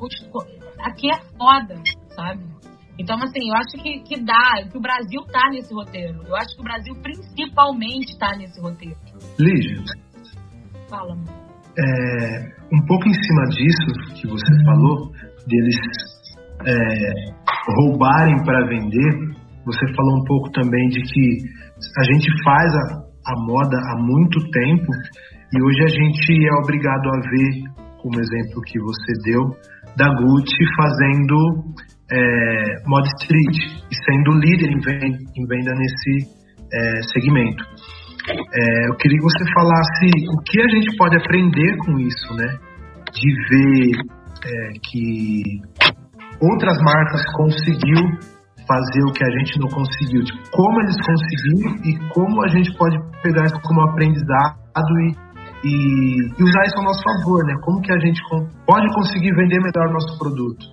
aqui 0.86 1.09
é 1.09 1.20
foda, 1.36 1.82
sabe? 2.16 2.52
Então, 2.99 3.17
assim, 3.21 3.49
eu 3.49 3.55
acho 3.55 3.81
que, 3.81 3.99
que 4.03 4.23
dá, 4.23 4.69
que 4.69 4.77
o 4.77 4.81
Brasil 4.81 5.21
tá 5.31 5.49
nesse 5.49 5.73
roteiro. 5.73 6.21
Eu 6.27 6.35
acho 6.35 6.55
que 6.55 6.61
o 6.61 6.63
Brasil 6.63 6.95
principalmente 7.01 8.17
tá 8.19 8.35
nesse 8.37 8.61
roteiro. 8.61 8.97
Lígia. 9.39 9.83
Fala, 10.89 11.15
é, 11.75 12.53
um 12.71 12.85
pouco 12.85 13.07
em 13.09 13.13
cima 13.13 13.43
disso 13.49 14.13
que 14.13 14.27
você 14.27 14.63
falou, 14.63 15.11
deles 15.47 15.75
é, 16.67 16.75
roubarem 17.81 18.43
para 18.43 18.67
vender, 18.67 19.33
você 19.65 19.93
falou 19.95 20.21
um 20.21 20.23
pouco 20.25 20.51
também 20.51 20.87
de 20.89 21.01
que 21.01 21.37
a 21.97 22.03
gente 22.13 22.29
faz 22.43 22.71
a, 22.75 23.33
a 23.33 23.45
moda 23.47 23.75
há 23.75 24.01
muito 24.01 24.39
tempo 24.51 24.91
e 25.51 25.63
hoje 25.63 25.83
a 25.83 25.87
gente 25.87 26.45
é 26.45 26.53
obrigado 26.61 27.07
a 27.07 27.19
ver, 27.21 27.63
como 28.01 28.19
exemplo 28.19 28.61
que 28.67 28.79
você 28.79 29.13
deu, 29.23 29.41
da 29.97 30.09
Gucci 30.13 30.65
fazendo 30.75 31.73
é, 32.11 32.87
Mod 32.87 33.07
Street 33.19 33.57
e 33.89 33.95
sendo 34.05 34.31
líder 34.39 34.69
em 34.71 35.47
venda, 35.47 35.73
nesse 35.75 36.27
é, 36.71 37.01
segmento. 37.13 37.63
É, 38.29 38.87
eu 38.89 38.95
queria 38.95 39.17
que 39.17 39.23
você 39.23 39.43
falasse 39.53 40.05
o 40.31 40.37
que 40.43 40.61
a 40.61 40.67
gente 40.69 40.95
pode 40.97 41.17
aprender 41.17 41.77
com 41.77 41.99
isso, 41.99 42.33
né? 42.35 42.57
De 43.11 43.33
ver 43.49 43.97
é, 44.45 44.71
que 44.81 45.61
outras 46.41 46.77
marcas 46.81 47.23
conseguiu 47.35 48.33
fazer 48.67 49.03
o 49.03 49.11
que 49.11 49.23
a 49.23 49.31
gente 49.39 49.59
não 49.59 49.67
conseguiu, 49.67 50.23
tipo, 50.23 50.51
como 50.51 50.81
eles 50.81 50.95
conseguiram 51.05 51.75
e 51.83 52.09
como 52.13 52.43
a 52.43 52.47
gente 52.47 52.73
pode 52.77 52.97
pegar 53.21 53.45
isso 53.45 53.59
como 53.61 53.81
aprendizado 53.81 54.55
e, 54.99 55.15
e, 55.65 56.31
e 56.39 56.43
usar 56.43 56.63
isso 56.65 56.79
a 56.79 56.83
nosso 56.83 57.03
favor, 57.03 57.45
né? 57.45 57.55
Como 57.61 57.81
que 57.81 57.91
a 57.91 57.99
gente 57.99 58.21
pode 58.65 58.93
conseguir 58.93 59.33
vender 59.35 59.59
melhor 59.59 59.91
nosso 59.91 60.17
produto? 60.17 60.72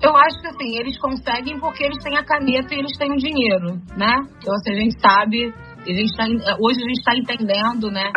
Eu 0.00 0.16
acho 0.16 0.40
que 0.40 0.46
assim, 0.46 0.78
eles 0.78 0.98
conseguem 0.98 1.58
porque 1.58 1.84
eles 1.84 2.02
têm 2.02 2.16
a 2.16 2.24
caneta 2.24 2.74
e 2.74 2.78
eles 2.78 2.96
têm 2.96 3.12
o 3.12 3.16
dinheiro, 3.16 3.74
né? 3.96 4.14
Então, 4.38 4.54
assim, 4.54 4.70
a 4.70 4.80
gente 4.80 5.00
sabe, 5.00 5.52
a 5.80 5.92
gente 5.92 6.16
tá, 6.16 6.24
hoje 6.60 6.80
a 6.80 6.88
gente 6.88 6.98
está 6.98 7.16
entendendo, 7.16 7.90
né? 7.90 8.10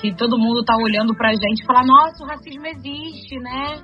Que 0.00 0.14
todo 0.14 0.38
mundo 0.38 0.60
está 0.60 0.76
olhando 0.76 1.14
pra 1.14 1.32
gente 1.32 1.62
e 1.62 1.66
falar, 1.66 1.84
nossa, 1.84 2.24
o 2.24 2.28
racismo 2.28 2.66
existe, 2.66 3.36
né? 3.40 3.82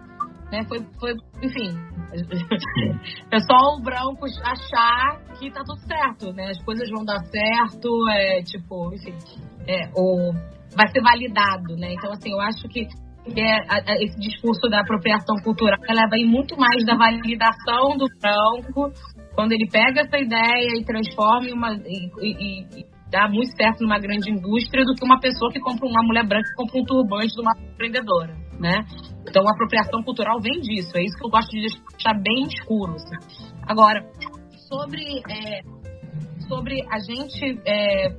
né? 0.51 0.64
Foi, 0.68 0.78
foi, 0.98 1.14
enfim, 1.42 1.70
é 3.30 3.38
só 3.40 3.80
branco 3.82 4.26
achar 4.44 5.20
que 5.38 5.51
tá 5.51 5.62
tudo 5.64 5.80
certo, 5.86 6.32
né? 6.32 6.51
As 6.51 6.62
coisas 6.64 6.88
vão 6.90 7.05
dar 7.05 7.20
certo, 7.24 7.88
é 8.11 8.42
tipo, 8.42 8.92
enfim, 8.94 9.16
é, 9.66 9.90
ou 9.94 10.32
vai 10.76 10.88
ser 10.90 11.01
validado, 11.01 11.76
né? 11.76 11.94
Então, 11.94 12.11
assim, 12.12 12.30
eu 12.32 12.40
acho 12.40 12.68
que 12.68 12.86
que 13.25 13.41
é 13.41 13.55
a, 13.68 13.77
a, 13.87 14.03
esse 14.03 14.18
discurso 14.18 14.68
da 14.68 14.81
apropriação 14.81 15.37
cultural, 15.45 15.79
ela 15.89 16.09
vem 16.11 16.27
muito 16.27 16.57
mais 16.57 16.85
da 16.85 16.97
validação 16.97 17.97
do 17.97 18.07
branco, 18.21 18.93
quando 19.35 19.53
ele 19.53 19.68
pega 19.71 20.01
essa 20.01 20.18
ideia 20.18 20.79
e 20.79 20.85
transforma 20.85 21.49
em 21.49 21.53
uma. 21.53 21.73
E, 21.75 22.11
e, 22.21 22.81
e 22.81 23.01
dá 23.11 23.29
muito 23.29 23.51
certo 23.57 23.83
numa 23.83 23.99
grande 23.99 24.31
indústria 24.31 24.85
do 24.85 24.95
que 24.95 25.05
uma 25.05 25.18
pessoa 25.18 25.51
que 25.51 25.59
compra 25.61 25.87
uma 25.87 26.03
mulher 26.05 26.25
branca 26.25 26.49
que 26.49 26.55
compra 26.55 26.81
um 26.81 26.85
turbante 26.85 27.35
de 27.35 27.41
uma 27.41 27.53
empreendedora, 27.59 28.35
né? 28.59 28.87
Então 29.29 29.43
a 29.47 29.51
apropriação 29.51 30.03
cultural 30.03 30.41
vem 30.41 30.61
disso, 30.61 30.97
é 30.97 31.03
isso 31.03 31.16
que 31.18 31.27
eu 31.27 31.31
gosto 31.31 31.51
de 31.51 31.66
deixar 31.93 32.14
bem 32.14 32.47
escuro. 32.47 32.95
Assim. 32.95 33.53
Agora, 33.66 34.01
sobre, 34.68 35.03
é, 35.29 35.61
sobre 36.47 36.81
a 36.89 36.99
gente 37.01 37.61
é, 37.66 38.11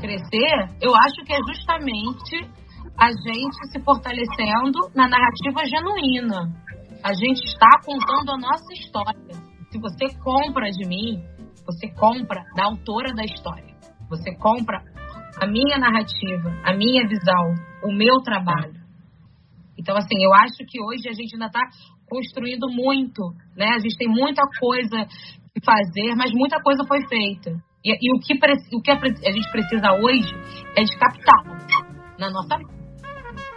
crescer, 0.00 0.54
eu 0.80 0.94
acho 0.94 1.24
que 1.26 1.32
é 1.32 1.38
justamente 1.52 2.61
a 2.98 3.08
gente 3.08 3.72
se 3.72 3.80
fortalecendo 3.82 4.78
na 4.94 5.08
narrativa 5.08 5.64
genuína. 5.64 6.52
A 7.02 7.12
gente 7.14 7.42
está 7.44 7.68
contando 7.84 8.30
a 8.30 8.38
nossa 8.38 8.72
história. 8.74 9.34
Se 9.70 9.78
você 9.78 10.14
compra 10.22 10.70
de 10.70 10.86
mim, 10.86 11.22
você 11.66 11.88
compra 11.98 12.42
da 12.54 12.64
autora 12.64 13.12
da 13.14 13.24
história. 13.24 13.74
Você 14.08 14.34
compra 14.36 14.82
a 15.40 15.46
minha 15.46 15.78
narrativa, 15.78 16.50
a 16.64 16.74
minha 16.74 17.06
visão, 17.08 17.54
o 17.82 17.92
meu 17.92 18.20
trabalho. 18.22 18.80
Então, 19.78 19.96
assim, 19.96 20.22
eu 20.22 20.32
acho 20.34 20.58
que 20.68 20.80
hoje 20.80 21.08
a 21.08 21.12
gente 21.12 21.34
ainda 21.34 21.46
está 21.46 21.62
construindo 22.08 22.68
muito, 22.70 23.22
né? 23.56 23.70
A 23.74 23.78
gente 23.78 23.96
tem 23.96 24.08
muita 24.08 24.42
coisa 24.60 25.06
que 25.54 25.64
fazer, 25.64 26.14
mas 26.14 26.30
muita 26.32 26.60
coisa 26.62 26.84
foi 26.86 27.00
feita. 27.08 27.50
E, 27.84 27.90
e 27.90 28.14
o, 28.14 28.20
que, 28.20 28.34
o 28.76 28.82
que 28.82 28.90
a 28.90 29.32
gente 29.32 29.50
precisa 29.50 29.92
hoje 29.94 30.32
é 30.76 30.84
de 30.84 30.96
capital 30.96 31.42
na 32.18 32.30
nossa 32.30 32.58
vida 32.58 32.81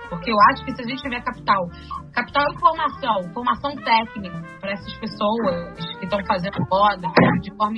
Porque 0.10 0.32
eu 0.32 0.38
acho 0.52 0.66
que 0.66 0.76
se 0.76 0.82
a 0.82 0.86
gente 0.86 1.02
tiver 1.02 1.22
capital, 1.24 1.66
capital 2.14 2.44
e 2.52 2.60
formação, 2.60 3.34
formação 3.34 3.76
técnica 3.76 4.42
para 4.60 4.72
essas 4.72 4.94
pessoas 5.00 5.74
que 6.00 6.06
estão 6.06 6.20
fazendo 6.26 6.58
moda 6.70 7.08
de 7.42 7.56
forma 7.56 7.76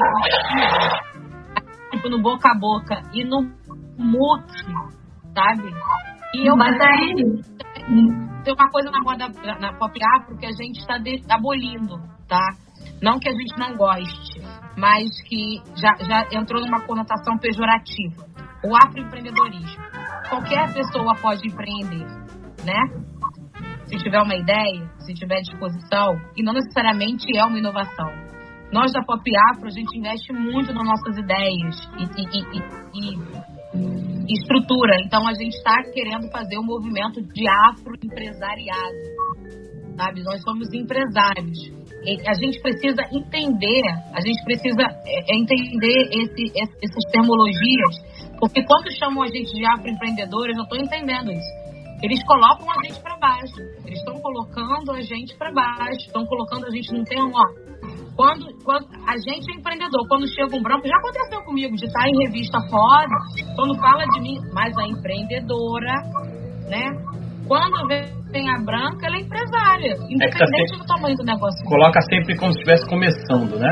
tipo 1.91 2.09
no 2.09 2.21
boca 2.21 2.49
a 2.51 2.59
boca 2.59 3.01
e 3.13 3.23
no 3.23 3.41
multi, 3.97 4.65
sabe? 5.33 5.73
E 6.35 6.47
eu 6.47 6.55
Mas 6.55 6.75
aí 6.79 7.13
tem 8.43 8.53
uma 8.53 8.69
coisa 8.69 8.91
na 8.91 9.01
moda 9.01 9.27
na 9.59 9.73
pop 9.73 9.99
afro 10.15 10.37
que 10.37 10.45
a 10.45 10.51
gente 10.51 10.79
está 10.79 10.95
abolindo, 11.35 11.97
tá? 12.27 12.41
Não 13.01 13.19
que 13.19 13.29
a 13.29 13.31
gente 13.31 13.57
não 13.57 13.75
goste, 13.75 14.41
mas 14.77 15.07
que 15.27 15.61
já, 15.75 15.95
já 16.05 16.39
entrou 16.39 16.61
numa 16.61 16.81
conotação 16.85 17.37
pejorativa. 17.37 18.25
O 18.63 18.75
afroempreendedorismo. 18.75 19.86
Qualquer 20.29 20.73
pessoa 20.73 21.15
pode 21.21 21.47
empreender, 21.47 22.05
né? 22.65 22.81
Se 23.85 23.97
tiver 23.97 24.21
uma 24.21 24.35
ideia, 24.35 24.89
se 24.99 25.13
tiver 25.13 25.39
disposição, 25.41 26.19
e 26.35 26.43
não 26.43 26.53
necessariamente 26.53 27.25
é 27.37 27.45
uma 27.45 27.57
inovação. 27.57 28.11
Nós 28.71 28.91
da 28.91 29.01
Pop 29.03 29.23
Afro, 29.51 29.67
a 29.67 29.71
gente 29.71 29.97
investe 29.97 30.33
muito 30.33 30.73
nas 30.73 30.85
nossas 30.85 31.17
ideias 31.17 31.75
e, 31.97 32.03
e, 32.21 32.39
e, 32.43 33.15
e 34.27 34.33
estrutura. 34.33 34.97
Então, 35.05 35.25
a 35.25 35.33
gente 35.33 35.55
está 35.55 35.81
querendo 35.93 36.29
fazer 36.29 36.57
um 36.59 36.65
movimento 36.65 37.21
de 37.21 37.47
afroempresariado, 37.47 38.97
sabe? 39.95 40.21
Nós 40.23 40.41
somos 40.41 40.67
empresários 40.73 41.77
a 42.25 42.33
gente 42.33 42.61
precisa 42.61 43.03
entender, 43.11 43.83
a 44.13 44.21
gente 44.21 44.43
precisa 44.45 44.83
é, 45.05 45.33
é 45.33 45.37
entender 45.37 46.07
esse, 46.11 46.53
essas 46.55 47.03
termologias, 47.11 48.16
porque 48.39 48.63
quando 48.63 48.91
chamam 48.97 49.23
a 49.23 49.27
gente 49.27 49.51
de 49.53 49.65
afroempreendedores, 49.65 50.57
eu 50.57 50.63
estou 50.63 50.77
entendendo 50.77 51.31
isso. 51.31 51.67
Eles 52.01 52.23
colocam 52.25 52.69
a 52.69 52.83
gente 52.85 53.01
para 53.01 53.17
baixo, 53.17 53.59
eles 53.85 53.97
estão 53.97 54.13
colocando 54.21 54.91
a 54.91 55.01
gente 55.01 55.35
para 55.35 55.51
baixo, 55.51 56.05
estão 56.05 56.25
colocando 56.25 56.65
a 56.67 56.69
gente 56.69 56.93
num 56.93 57.03
termo, 57.03 57.31
ó. 57.33 57.67
Quando, 58.15 58.45
quando 58.63 58.85
a 59.07 59.17
gente 59.17 59.51
é 59.51 59.55
empreendedor, 59.57 60.07
quando 60.07 60.27
chega 60.27 60.55
um 60.55 60.61
branco, 60.61 60.87
já 60.87 60.95
aconteceu 60.97 61.41
comigo 61.43 61.75
de 61.75 61.85
estar 61.85 62.07
em 62.07 62.17
revista 62.25 62.59
fora, 62.69 63.07
quando 63.55 63.75
fala 63.79 64.05
de 64.05 64.21
mim, 64.21 64.37
mas 64.53 64.75
a 64.77 64.87
empreendedora, 64.87 65.93
né? 66.69 66.85
Quando 67.47 67.87
vem 67.87 68.49
a 68.49 68.59
branca, 68.59 69.07
ela 69.07 69.17
é 69.17 69.21
empresária, 69.21 69.93
independente 70.09 70.73
é 70.73 70.77
tá 70.77 70.83
do 70.83 70.85
tamanho 70.85 71.15
do 71.15 71.23
negócio. 71.23 71.65
Coloca 71.65 72.01
sempre 72.01 72.35
como 72.37 72.51
se 72.53 72.59
estivesse 72.59 72.87
começando, 72.89 73.57
né? 73.57 73.71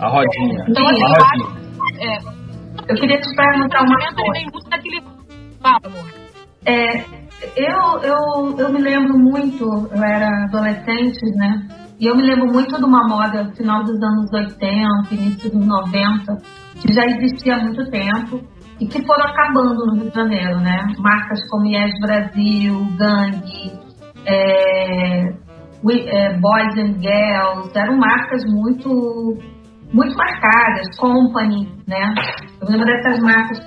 A 0.00 0.08
rodinha. 0.08 0.64
Então, 0.68 0.84
a 0.84 0.90
rodinha. 0.90 1.66
É, 2.00 2.35
eu 2.88 2.96
queria 2.96 3.20
te 3.20 3.34
perguntar 3.34 3.82
uma 3.82 3.96
coisa. 4.14 4.68
Daquele... 4.70 5.02
É, 6.64 7.04
eu, 7.56 8.00
eu, 8.02 8.58
eu 8.58 8.72
me 8.72 8.80
lembro 8.80 9.18
muito, 9.18 9.64
eu 9.64 10.02
era 10.02 10.44
adolescente, 10.44 11.24
né? 11.36 11.66
E 11.98 12.06
eu 12.06 12.16
me 12.16 12.22
lembro 12.22 12.52
muito 12.52 12.76
de 12.76 12.84
uma 12.84 13.08
moda 13.08 13.50
final 13.56 13.82
dos 13.82 14.02
anos 14.02 14.30
80, 14.32 15.14
início 15.14 15.50
dos 15.50 15.66
90, 15.66 16.36
que 16.80 16.92
já 16.92 17.04
existia 17.06 17.56
há 17.56 17.62
muito 17.62 17.90
tempo 17.90 18.40
e 18.78 18.86
que 18.86 19.04
foram 19.06 19.24
acabando 19.24 19.86
no 19.86 19.94
Rio 19.94 20.10
de 20.10 20.14
Janeiro, 20.14 20.60
né? 20.60 20.86
Marcas 20.98 21.40
como 21.48 21.66
Yes 21.66 21.92
Brasil, 22.00 22.86
Gangue, 22.98 23.72
é, 24.26 25.28
é, 25.88 26.38
Boys 26.38 26.78
and 26.78 27.00
Girls, 27.00 27.70
eram 27.74 27.96
marcas 27.96 28.42
muito, 28.46 29.38
muito 29.92 30.16
marcadas, 30.16 30.96
Company, 30.98 31.68
né? 31.86 32.14
Eu 32.60 32.68
lembro 32.68 32.86
dessas 32.86 33.20
marcas. 33.20 33.58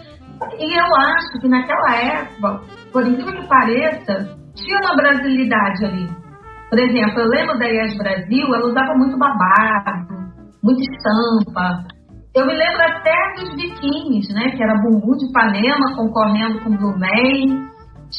E 0.57 0.77
eu 0.77 0.95
acho 0.95 1.41
que 1.41 1.47
naquela 1.47 1.95
época, 1.95 2.61
por 2.91 3.05
incrível 3.05 3.41
que 3.41 3.47
pareça, 3.47 4.37
tinha 4.55 4.79
uma 4.79 4.95
brasilidade 4.95 5.85
ali. 5.85 6.09
Por 6.69 6.79
exemplo, 6.79 7.19
eu 7.19 7.27
lembro 7.27 7.57
da 7.57 7.65
Yes 7.65 7.97
Brasil, 7.97 8.45
ela 8.53 8.67
usava 8.67 8.93
muito 8.95 9.17
babado, 9.17 10.07
muita 10.63 10.81
estampa, 10.81 11.83
eu 12.35 12.45
me 12.45 12.53
lembro 12.53 12.81
até 12.83 13.33
dos 13.37 13.55
biquínis, 13.55 14.29
né? 14.33 14.51
Que 14.51 14.63
era 14.63 14.79
Bumbum 14.81 15.17
de 15.17 15.25
Ipanema 15.29 15.95
concorrendo 15.95 16.59
com 16.61 16.77
Blue 16.77 16.97
Man. 16.97 17.69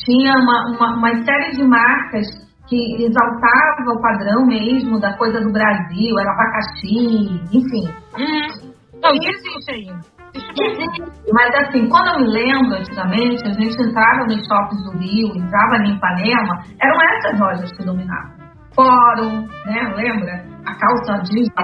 Tinha 0.05 0.35
uma, 0.35 0.71
uma, 0.71 0.97
uma 0.97 1.25
série 1.25 1.53
de 1.53 1.63
marcas 1.63 2.27
que 2.71 3.05
exaltava 3.05 3.91
o 3.93 4.01
padrão 4.01 4.47
mesmo 4.47 5.01
da 5.01 5.13
coisa 5.19 5.41
do 5.41 5.53
Brasil, 5.53 6.19
era 6.21 6.31
abacaxi, 6.31 7.43
enfim. 7.53 7.85
Uhum. 8.17 8.71
Não, 9.03 9.11
existe 9.11 9.73
ainda. 9.73 9.99
Existe. 10.33 11.03
Mas 11.33 11.51
assim, 11.67 11.89
quando 11.89 12.07
eu 12.07 12.21
me 12.21 12.33
lembro, 12.33 12.77
antigamente, 12.77 13.43
a 13.45 13.53
gente 13.53 13.83
entrava 13.83 14.25
nos 14.27 14.47
shoppings 14.47 14.85
do 14.85 14.99
Rio, 14.99 15.37
entrava 15.37 15.79
em 15.79 15.97
Ipanema, 15.97 16.63
eram 16.81 16.97
essas 17.17 17.41
lojas 17.41 17.73
que 17.77 17.85
dominavam. 17.85 18.39
Fórum, 18.73 19.49
né? 19.67 19.93
Lembra? 19.97 20.45
A 20.65 20.75
calça 20.77 21.25
jeans, 21.25 21.49
a 21.57 21.63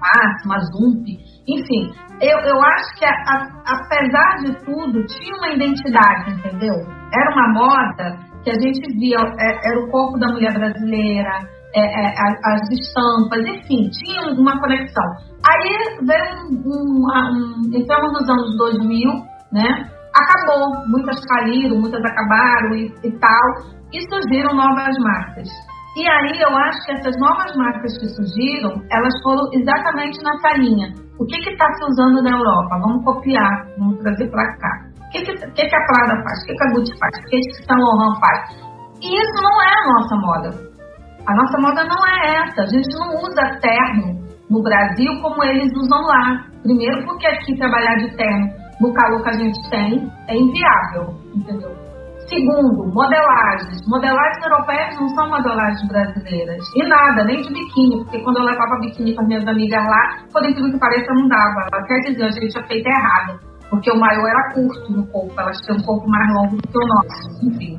máxima, 0.00 0.56
a 0.56 0.60
Zump. 0.60 1.04
Enfim, 1.46 1.92
eu, 2.22 2.38
eu 2.38 2.62
acho 2.62 2.94
que 2.98 3.04
a, 3.04 3.10
a, 3.10 3.48
apesar 3.66 4.36
de 4.38 4.64
tudo, 4.64 5.04
tinha 5.04 5.36
uma 5.36 5.52
identidade, 5.52 6.30
entendeu? 6.30 6.74
Era 7.12 7.30
uma 7.32 7.52
moda 7.52 8.33
que 8.44 8.50
a 8.50 8.60
gente 8.60 8.80
via, 8.98 9.16
é, 9.16 9.68
era 9.68 9.80
o 9.80 9.90
corpo 9.90 10.18
da 10.18 10.28
mulher 10.28 10.52
brasileira, 10.52 11.30
é, 11.74 11.80
é, 11.80 12.14
as 12.44 12.70
estampas, 12.70 13.40
enfim, 13.40 13.90
tinha 13.90 14.32
uma 14.38 14.60
conexão. 14.60 15.04
Aí 15.48 16.06
veio 16.06 16.24
um, 16.64 17.02
um, 17.02 17.76
entramos 17.76 18.12
nos 18.12 18.28
anos 18.28 18.56
2000, 18.58 19.10
né? 19.52 19.88
Acabou, 20.14 20.86
muitas 20.86 21.18
caíram, 21.26 21.80
muitas 21.80 22.00
acabaram 22.04 22.76
e, 22.76 22.86
e 23.02 23.10
tal, 23.18 23.74
e 23.92 24.00
surgiram 24.08 24.54
novas 24.54 24.96
marcas. 25.00 25.48
E 25.96 26.08
aí 26.08 26.40
eu 26.40 26.56
acho 26.56 26.86
que 26.86 26.92
essas 26.92 27.16
novas 27.18 27.56
marcas 27.56 27.98
que 27.98 28.08
surgiram, 28.08 28.82
elas 28.90 29.14
foram 29.22 29.48
exatamente 29.52 30.18
nessa 30.22 30.58
linha. 30.58 30.92
O 31.18 31.24
que 31.24 31.36
está 31.50 31.66
se 31.74 31.84
usando 31.84 32.22
na 32.22 32.36
Europa? 32.36 32.78
Vamos 32.80 33.04
copiar, 33.04 33.66
vamos 33.78 33.98
trazer 33.98 34.28
para 34.30 34.56
cá. 34.58 34.93
Que, 35.14 35.22
que, 35.22 35.32
que, 35.32 35.68
que 35.68 35.76
a 35.76 35.86
Prada 35.86 36.20
faz? 36.24 36.42
O 36.42 36.46
que, 36.46 36.54
que 36.54 36.64
a 36.64 36.72
Gucci 36.72 36.98
faz? 36.98 37.14
O 37.14 37.30
que, 37.30 37.38
que 37.38 37.54
Saint 37.62 37.80
Laurent 37.80 38.18
faz? 38.18 38.40
E 39.00 39.06
isso 39.14 39.42
não 39.42 39.62
é 39.62 39.70
a 39.70 39.86
nossa 39.94 40.16
moda. 40.16 40.50
A 41.28 41.34
nossa 41.36 41.58
moda 41.60 41.84
não 41.84 42.06
é 42.06 42.42
essa. 42.42 42.62
A 42.62 42.66
gente 42.66 42.92
não 42.98 43.22
usa 43.22 43.60
terno 43.62 44.18
no 44.50 44.60
Brasil 44.60 45.12
como 45.22 45.44
eles 45.44 45.70
usam 45.76 46.02
lá. 46.02 46.44
Primeiro 46.64 47.04
porque 47.04 47.28
aqui 47.28 47.56
trabalhar 47.56 47.94
de 47.96 48.16
terno 48.16 48.50
no 48.80 48.92
calor 48.92 49.22
que 49.22 49.28
a 49.28 49.32
gente 49.34 49.70
tem 49.70 50.10
é 50.26 50.36
inviável, 50.36 51.14
entendeu? 51.32 51.70
Segundo, 52.26 52.90
modelagens. 52.92 53.86
Modelagens 53.86 54.44
europeias 54.44 54.98
não 54.98 55.08
são 55.10 55.28
modelagens 55.28 55.86
brasileiras. 55.86 56.64
E 56.74 56.88
nada, 56.88 57.22
nem 57.22 57.40
de 57.40 57.52
biquíni, 57.52 58.02
porque 58.02 58.18
quando 58.20 58.38
eu 58.38 58.44
levava 58.44 58.80
biquíni 58.80 59.14
para 59.14 59.26
minhas 59.26 59.46
amigas 59.46 59.86
lá, 59.86 60.18
por 60.32 60.44
incrível 60.44 60.72
que 60.72 60.78
pareça, 60.78 61.14
não 61.14 61.28
dava. 61.28 61.68
Ela 61.72 61.86
quer 61.86 61.98
dizer, 62.10 62.24
a 62.24 62.30
gente 62.30 62.48
tinha 62.48 62.66
feito 62.66 62.88
errado. 62.88 63.53
Porque 63.74 63.90
o 63.90 63.98
maior 63.98 64.26
era 64.26 64.54
curto 64.54 64.92
no 64.92 65.06
corpo, 65.08 65.32
elas 65.38 65.58
tinham 65.62 65.78
um 65.78 65.82
corpo 65.82 66.08
mais 66.08 66.34
longo 66.34 66.56
do 66.56 66.68
que 66.68 66.78
o 66.78 66.86
nosso. 66.86 67.46
Enfim. 67.46 67.78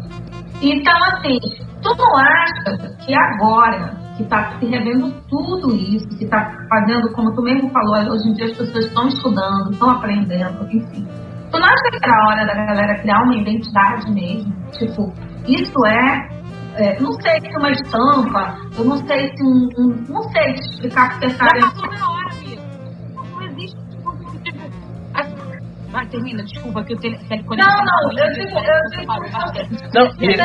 Então, 0.62 0.98
assim, 1.04 1.40
tu 1.82 1.96
não 1.98 2.18
acha 2.18 2.96
que 3.06 3.14
agora 3.14 3.96
que 4.18 4.24
está 4.24 4.58
se 4.60 4.66
revendo 4.66 5.12
tudo 5.30 5.76
isso, 5.76 6.08
que 6.18 6.24
está 6.24 6.50
fazendo, 6.70 7.12
como 7.14 7.34
tu 7.36 7.42
mesmo 7.42 7.70
falou, 7.70 8.14
hoje 8.14 8.30
em 8.30 8.34
dia 8.34 8.46
as 8.46 8.58
pessoas 8.58 8.86
estão 8.86 9.08
estudando, 9.08 9.72
estão 9.72 9.90
aprendendo, 9.90 10.66
enfim 10.72 11.06
Tu 11.56 11.60
não 11.60 11.68
acha 11.68 11.90
que 11.90 12.00
era 12.04 12.14
a 12.14 12.28
hora 12.28 12.46
da 12.46 12.54
galera 12.54 13.00
criar 13.00 13.24
uma 13.24 13.36
identidade 13.36 14.12
mesmo? 14.12 14.54
Tipo, 14.72 15.14
isso 15.48 15.86
é, 15.86 16.30
é 16.76 17.00
não 17.00 17.14
sei 17.14 17.40
se 17.40 17.58
uma 17.58 17.72
estampa, 17.72 18.58
eu 18.78 18.84
não 18.84 18.98
sei 19.08 19.30
se 19.30 19.44
um. 19.44 19.70
um 19.78 20.04
não 20.10 20.24
sei 20.32 20.54
te 20.54 20.62
explicar 20.70 21.12
porque 21.12 21.30
sabe. 21.30 21.62
Já 21.62 21.72
passou 21.72 21.92
na 21.92 22.12
hora, 22.12 22.25
Vai, 25.96 26.06
termina, 26.08 26.44
desculpa, 26.44 26.84
que 26.84 26.94
o 26.94 26.98
telefone. 26.98 27.40
Não, 27.40 27.86
não, 27.86 28.12
eu 28.18 28.32
digo. 28.34 28.60
Eu 28.60 28.90
digo 28.92 29.14
não, 29.94 30.06
e, 30.20 30.36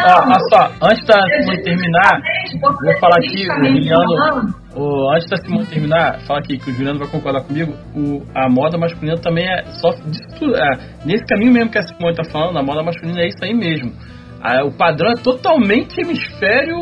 só, 0.48 0.70
antes 0.80 1.04
da 1.04 1.20
Simone 1.22 1.62
terminar, 1.64 2.20
vou 2.60 2.98
falar 3.00 3.16
aqui, 3.16 3.50
o 3.50 3.66
Emiliano. 3.66 4.54
O, 4.76 5.12
antes 5.12 5.28
da 5.28 5.38
Simone 5.38 5.66
terminar, 5.66 6.20
fala 6.20 6.38
aqui 6.38 6.56
que 6.56 6.70
o 6.70 6.72
Juliano 6.72 7.00
vai 7.00 7.08
concordar 7.08 7.42
comigo. 7.42 7.72
O, 7.96 8.24
a 8.32 8.48
moda 8.48 8.78
masculina 8.78 9.18
também 9.18 9.44
é 9.44 9.64
só 9.80 9.90
disso, 9.90 10.54
é, 10.54 11.04
nesse 11.04 11.24
caminho 11.26 11.52
mesmo 11.52 11.72
que 11.72 11.78
a 11.78 11.82
Simone 11.82 12.14
tá 12.14 12.22
falando, 12.30 12.56
a 12.56 12.62
moda 12.62 12.84
masculina 12.84 13.20
é 13.20 13.26
isso 13.26 13.44
aí 13.44 13.52
mesmo. 13.52 13.92
A, 14.40 14.64
o 14.64 14.70
padrão 14.70 15.10
é 15.10 15.16
totalmente 15.16 16.00
hemisfério 16.00 16.76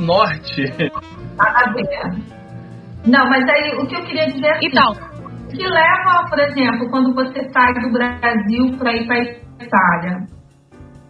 norte. 0.00 0.64
Ah, 1.38 1.72
não, 3.06 3.30
mas 3.30 3.44
aí 3.48 3.74
o 3.78 3.86
que 3.86 3.94
eu 3.94 4.04
queria 4.04 4.26
dizer 4.26 4.46
é 4.46 4.52
assim, 4.56 4.66
então, 4.66 4.92
que 5.48 5.66
leva, 5.66 6.24
por 6.28 6.38
exemplo, 6.38 6.90
quando 6.90 7.14
você 7.14 7.48
sai 7.52 7.72
do 7.74 7.92
Brasil 7.92 8.76
para 8.78 8.92
ir 8.92 9.06
para 9.06 9.16
a 9.16 9.64
Itália. 9.64 10.26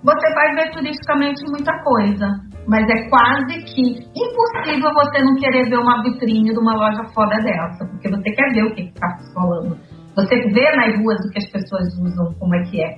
Você 0.03 0.35
vai 0.35 0.55
ver 0.55 0.71
turisticamente 0.73 1.43
muita 1.51 1.73
coisa, 1.83 2.27
mas 2.69 2.89
é 2.89 3.09
quase 3.09 3.65
que 3.65 3.83
impossível 4.15 4.91
você 4.95 5.23
não 5.23 5.35
querer 5.37 5.69
ver 5.69 5.79
uma 5.79 6.03
vitrine 6.03 6.53
de 6.53 6.59
uma 6.59 6.75
loja 6.75 7.03
foda 7.15 7.37
dessa, 7.43 7.85
porque 7.91 8.09
você 8.09 8.31
quer 8.31 8.53
ver 8.53 8.65
o 8.65 8.75
que 8.75 8.83
está 8.83 9.09
falando. 9.35 9.77
Você 10.15 10.37
vê 10.51 10.77
nas 10.77 10.97
ruas 11.01 11.19
o 11.25 11.31
que 11.31 11.39
as 11.39 11.51
pessoas 11.51 11.87
usam, 12.01 12.35
como 12.39 12.55
é 12.55 12.63
que 12.65 12.83
é. 12.83 12.97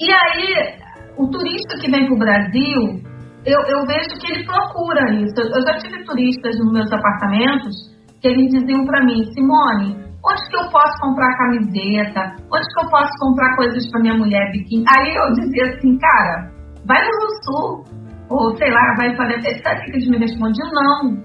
E 0.00 0.10
aí, 0.10 0.78
o 1.16 1.28
turista 1.28 1.78
que 1.80 1.90
vem 1.90 2.06
para 2.06 2.14
o 2.14 2.18
Brasil, 2.18 3.02
eu, 3.46 3.60
eu 3.68 3.86
vejo 3.86 4.18
que 4.20 4.32
ele 4.32 4.44
procura 4.44 5.12
isso. 5.12 5.34
Eu 5.40 5.62
já 5.62 5.78
tive 5.78 6.04
turistas 6.04 6.58
nos 6.58 6.72
meus 6.72 6.92
apartamentos 6.92 7.94
que 8.20 8.28
eles 8.28 8.50
diziam 8.50 8.84
para 8.86 9.04
mim, 9.04 9.22
Simone, 9.34 10.03
onde 10.26 10.48
que 10.48 10.56
eu 10.56 10.70
posso 10.70 11.00
comprar 11.00 11.36
camiseta? 11.36 12.36
Onde 12.52 12.66
que 12.66 12.84
eu 12.84 12.90
posso 12.90 13.12
comprar 13.20 13.56
coisas 13.56 13.90
para 13.90 14.00
minha 14.00 14.16
mulher 14.16 14.50
biquíni? 14.52 14.84
Aí 14.88 15.14
eu 15.14 15.32
dizia 15.32 15.74
assim, 15.74 15.98
cara, 15.98 16.50
vai 16.86 17.02
no 17.02 17.12
Sul, 17.44 17.84
ou 18.30 18.56
sei 18.56 18.70
lá, 18.70 18.94
vai 18.96 19.16
fazer. 19.16 19.62
Sabe 19.62 19.80
o 19.80 19.84
que 19.84 19.90
eles 19.92 20.08
me 20.08 20.18
respondiam? 20.18 20.70
Não. 20.72 21.22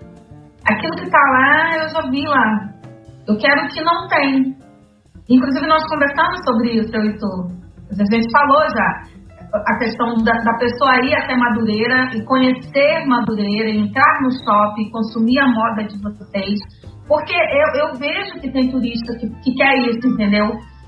Aquilo 0.70 0.96
que 0.98 1.10
tá 1.10 1.22
lá, 1.32 1.78
eu 1.78 1.90
já 1.90 2.10
vi 2.10 2.26
lá. 2.28 2.70
Eu 3.28 3.38
quero 3.38 3.66
o 3.66 3.68
que 3.70 3.82
não 3.82 4.08
tem. 4.08 4.58
Inclusive, 5.30 5.68
nós 5.68 5.84
conversamos 5.88 6.40
sobre 6.44 6.72
isso, 6.72 6.96
eu 6.96 7.06
e 7.06 7.18
tu. 7.18 7.60
A 7.92 8.06
gente 8.12 8.32
falou 8.32 8.62
já 8.70 9.20
a 9.54 9.78
questão 9.78 10.16
da, 10.24 10.32
da, 10.32 10.58
pessoa 10.58 11.04
ir 11.04 11.16
até 11.16 11.36
Madureira 11.36 12.10
e 12.14 12.24
conhecer 12.26 13.06
Madureira, 13.08 13.70
entrar 13.70 14.22
no 14.22 14.32
shopping, 14.32 14.92
consumir 14.92 15.40
a 15.40 15.48
moda 15.48 15.84
de 15.84 15.98
vocês. 16.02 16.60
Porque 17.10 17.34
eu, 17.34 17.88
eu 17.88 17.96
vejo 17.98 18.40
que 18.40 18.52
tem 18.52 18.70
turista 18.70 19.18
que, 19.18 19.28
que 19.42 19.56
quer 19.58 19.76
isso, 19.90 20.08
entendeu? 20.08 20.46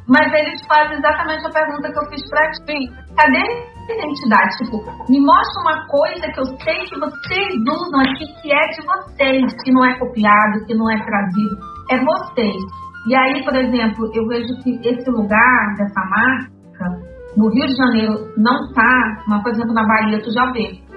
Mas 0.08 0.32
eles 0.34 0.62
fazem 0.68 0.98
exatamente 0.98 1.46
a 1.48 1.50
pergunta 1.50 1.92
que 1.92 1.98
eu 1.98 2.10
fiz 2.10 2.30
pra 2.30 2.52
ti. 2.52 2.78
Cadê 3.18 3.42
a 3.90 3.96
identidade? 3.96 4.58
Tipo, 4.58 4.78
me 5.10 5.20
mostra 5.20 5.62
uma 5.62 5.88
coisa 5.88 6.28
que 6.32 6.40
eu 6.40 6.46
sei 6.62 6.86
que 6.86 7.00
vocês 7.00 7.54
usam 7.68 8.00
aqui, 8.02 8.26
que 8.42 8.54
é 8.54 8.68
de 8.70 8.86
vocês, 8.86 9.64
que 9.64 9.72
não 9.72 9.84
é 9.84 9.98
copiado, 9.98 10.66
que 10.68 10.76
não 10.76 10.90
é 10.92 11.04
trazido. 11.04 11.58
É 11.90 11.98
vocês. 11.98 12.62
E 13.08 13.16
aí, 13.16 13.44
por 13.44 13.56
exemplo, 13.56 14.12
eu 14.14 14.28
vejo 14.28 14.54
que 14.64 14.80
esse 14.88 15.10
lugar 15.10 15.76
dessa 15.76 16.02
marca 16.06 17.12
no 17.36 17.50
Rio 17.50 17.66
de 17.66 17.76
Janeiro 17.76 18.14
não 18.38 18.72
tá, 18.74 19.24
mas, 19.28 19.42
por 19.42 19.52
exemplo, 19.52 19.74
na 19.74 19.88
Bahia 19.88 20.22
tu 20.22 20.32
já 20.32 20.52
vê. 20.52 20.91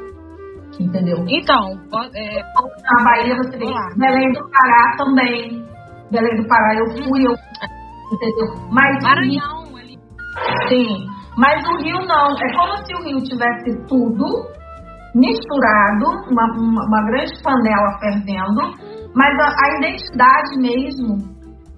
Entendeu? 0.80 1.24
Então, 1.28 1.72
é... 2.14 2.42
na 2.42 3.04
Bahia 3.04 3.36
você 3.36 3.56
vê. 3.56 3.66
Belém 3.96 4.32
do 4.32 4.50
Pará 4.50 4.96
também. 4.96 5.64
Belém 6.10 6.36
do 6.36 6.48
Pará 6.48 6.74
eu 6.74 6.86
fui, 6.90 7.26
eu. 7.26 7.34
Entendeu? 8.12 8.68
Mas. 8.70 9.02
Maranhão 9.02 9.76
ali. 9.76 9.98
Sim. 10.68 11.06
Mas 11.36 11.64
o 11.66 11.76
Rio 11.82 12.06
não. 12.06 12.30
É 12.38 12.56
como 12.56 12.76
se 12.84 12.94
o 12.94 13.04
Rio 13.04 13.22
tivesse 13.22 13.86
tudo 13.88 14.26
misturado, 15.14 16.06
uma, 16.28 16.44
uma, 16.56 16.86
uma 16.86 17.02
grande 17.06 17.40
panela 17.42 17.98
fervendo, 18.00 18.74
mas 19.14 19.38
a, 19.38 19.46
a 19.46 19.78
identidade 19.78 20.58
mesmo 20.58 21.34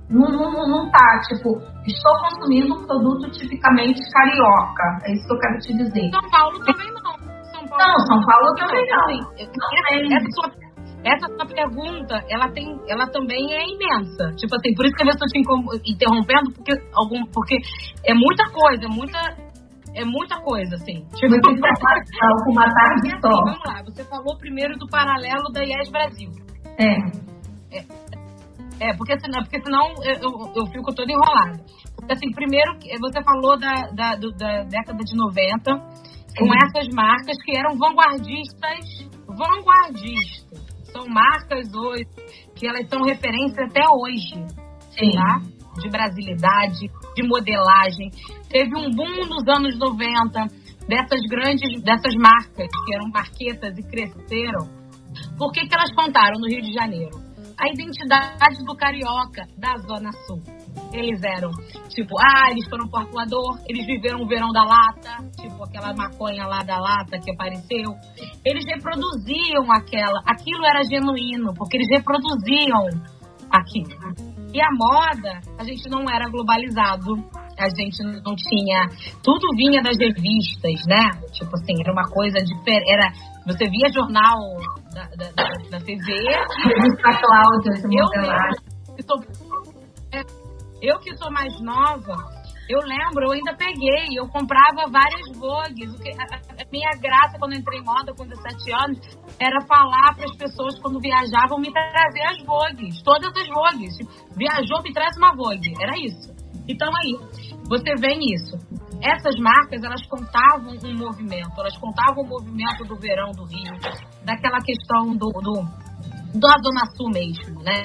não, 0.08 0.30
não, 0.30 0.68
não 0.68 0.90
tá, 0.90 1.20
tipo, 1.28 1.58
estou 1.86 2.18
consumindo 2.22 2.74
um 2.74 2.86
produto 2.86 3.30
tipicamente 3.32 4.00
carioca. 4.12 4.98
É 5.04 5.12
isso 5.12 5.26
que 5.26 5.34
eu 5.34 5.38
quero 5.38 5.58
te 5.58 5.76
dizer. 5.76 6.10
São 6.10 6.30
Paulo 6.30 6.58
também 6.64 6.92
não. 6.92 7.35
São 7.56 7.66
Paulo 7.66 7.84
não, 7.84 7.98
São 8.06 8.20
Paulo 8.20 8.54
também 8.56 8.84
não. 8.86 9.06
não. 9.06 10.16
Essa, 10.16 10.30
sua, 10.30 10.50
essa 11.04 11.26
sua 11.34 11.46
pergunta, 11.46 12.22
ela, 12.28 12.48
tem, 12.52 12.78
ela 12.88 13.06
também 13.08 13.54
é 13.54 13.62
imensa. 13.64 14.34
Tipo 14.36 14.56
assim, 14.56 14.74
por 14.74 14.84
isso 14.84 14.94
que 14.94 15.02
eu 15.02 15.08
estou 15.08 15.28
te 15.28 15.40
interrompendo, 15.90 16.52
porque, 16.52 16.72
algum, 16.94 17.24
porque 17.32 17.56
é 18.04 18.12
muita 18.12 18.44
coisa, 18.52 18.88
muita, 18.88 19.18
é 19.94 20.04
muita 20.04 20.40
coisa, 20.42 20.76
assim. 20.76 21.06
Tipo, 21.16 21.40
com 22.44 22.52
uma 22.52 22.68
tarde 22.68 23.10
só. 23.20 23.30
Vamos 23.30 23.64
lá, 23.66 23.82
você 23.84 24.04
falou 24.04 24.36
primeiro 24.38 24.76
do 24.78 24.86
paralelo 24.88 25.50
da 25.52 25.64
IES 25.64 25.90
Brasil. 25.90 26.30
É. 26.78 27.78
é 27.78 28.06
é, 28.78 28.94
porque 28.94 29.18
senão, 29.18 29.42
porque 29.42 29.62
senão 29.62 29.88
eu, 30.04 30.14
eu, 30.20 30.52
eu 30.54 30.66
fico 30.66 30.94
todo 30.94 31.08
enrolado. 31.08 31.64
Porque, 31.96 32.12
assim, 32.12 32.30
primeiro, 32.32 32.74
você 33.00 33.22
falou 33.22 33.58
da, 33.58 33.72
da, 33.94 34.16
do, 34.16 34.30
da 34.32 34.64
década 34.64 35.02
de 35.02 35.16
90, 35.16 35.72
com 36.38 36.46
essas 36.64 36.88
marcas 36.94 37.36
que 37.42 37.56
eram 37.56 37.76
vanguardistas, 37.78 39.08
vanguardistas. 39.26 40.66
São 40.92 41.06
marcas 41.08 41.72
hoje 41.74 42.06
que 42.54 42.66
elas 42.66 42.88
são 42.88 43.02
referência 43.02 43.64
até 43.64 43.82
hoje, 43.82 44.34
Sim. 44.90 45.12
tá? 45.12 45.40
De 45.80 45.90
brasilidade, 45.90 46.88
de 47.14 47.22
modelagem. 47.26 48.10
Teve 48.48 48.74
um 48.76 48.90
boom 48.90 49.26
nos 49.28 49.46
anos 49.48 49.78
90 49.78 50.46
dessas 50.88 51.20
grandes, 51.28 51.82
dessas 51.82 52.14
marcas 52.14 52.68
que 52.84 52.94
eram 52.94 53.08
marquetas 53.12 53.76
e 53.76 53.82
cresceram. 53.82 54.68
Por 55.36 55.52
que, 55.52 55.66
que 55.66 55.74
elas 55.74 55.94
contaram 55.94 56.38
no 56.38 56.46
Rio 56.46 56.62
de 56.62 56.72
Janeiro? 56.72 57.26
a 57.58 57.68
identidade 57.72 58.64
do 58.64 58.76
carioca 58.76 59.46
da 59.56 59.76
Zona 59.78 60.12
Sul. 60.26 60.42
Eles 60.92 61.20
eram, 61.22 61.50
tipo, 61.88 62.14
ah, 62.18 62.50
eles 62.50 62.68
foram 62.68 62.88
pro 62.88 63.00
arcoador, 63.00 63.58
eles 63.68 63.84
viveram 63.86 64.22
o 64.22 64.26
verão 64.26 64.50
da 64.52 64.64
lata, 64.64 65.16
tipo 65.40 65.64
aquela 65.64 65.92
maconha 65.94 66.46
lá 66.46 66.62
da 66.62 66.78
lata 66.78 67.18
que 67.18 67.30
apareceu. 67.32 67.92
Eles 68.44 68.64
reproduziam 68.66 69.70
aquela, 69.72 70.20
aquilo 70.26 70.64
era 70.64 70.82
genuíno, 70.84 71.52
porque 71.54 71.76
eles 71.76 71.88
reproduziam 71.90 72.88
aquilo. 73.50 74.26
E 74.54 74.60
a 74.60 74.68
moda, 74.72 75.40
a 75.58 75.64
gente 75.64 75.88
não 75.90 76.08
era 76.08 76.30
globalizado, 76.30 77.12
a 77.58 77.68
gente 77.68 78.02
não 78.24 78.34
tinha. 78.36 78.86
Tudo 79.22 79.48
vinha 79.56 79.82
das 79.82 79.96
revistas, 79.98 80.80
né? 80.86 81.10
Tipo 81.32 81.50
assim, 81.56 81.74
era 81.80 81.92
uma 81.92 82.08
coisa 82.10 82.38
diferente. 82.40 82.90
Era, 82.90 83.12
você 83.46 83.68
via 83.68 83.92
jornal 83.92 84.38
da, 84.94 85.04
da, 85.16 85.30
da, 85.32 85.44
da 85.70 85.84
TV. 85.84 86.12
Revista 86.64 87.10
Cláudia, 87.20 87.72
eu, 87.84 88.94
que 88.94 89.02
sou, 89.02 89.18
é, 90.12 90.20
eu 90.20 90.45
que 91.00 91.16
sou 91.16 91.30
mais 91.32 91.60
nova, 91.60 92.14
eu 92.68 92.80
lembro, 92.80 93.26
eu 93.26 93.32
ainda 93.32 93.54
peguei, 93.54 94.18
eu 94.18 94.26
comprava 94.28 94.90
várias 94.90 95.38
Vogues. 95.38 95.94
A, 96.18 96.70
minha 96.70 96.90
graça 97.00 97.38
quando 97.38 97.54
entrei 97.54 97.78
em 97.78 97.84
moda 97.84 98.12
com 98.12 98.26
17 98.26 98.72
anos 98.72 98.98
era 99.38 99.60
falar 99.66 100.14
para 100.16 100.24
as 100.24 100.36
pessoas 100.36 100.78
quando 100.80 101.00
viajavam 101.00 101.60
me 101.60 101.72
trazer 101.72 102.22
as 102.22 102.42
Vogues, 102.44 103.02
todas 103.02 103.32
as 103.36 103.48
Vogues. 103.48 103.94
Viajou, 104.36 104.82
me 104.82 104.92
traz 104.92 105.16
uma 105.16 105.34
Vogue. 105.36 105.72
Era 105.80 105.96
isso. 105.96 106.34
Então 106.68 106.88
aí, 106.88 107.46
você 107.68 107.94
vê 108.00 108.18
isso. 108.34 108.58
Essas 109.00 109.36
marcas, 109.38 109.84
elas 109.84 110.04
contavam 110.06 110.74
um 110.82 110.98
movimento, 110.98 111.52
elas 111.58 111.76
contavam 111.78 112.24
o 112.24 112.28
movimento 112.28 112.82
do 112.84 112.96
verão 112.96 113.30
do 113.30 113.44
Rio, 113.44 113.76
daquela 114.24 114.58
questão 114.58 115.14
do, 115.14 115.28
do 115.40 115.85
da 116.38 116.54
Zona 116.62 116.86
Sul 116.96 117.10
mesmo, 117.10 117.62
né? 117.62 117.82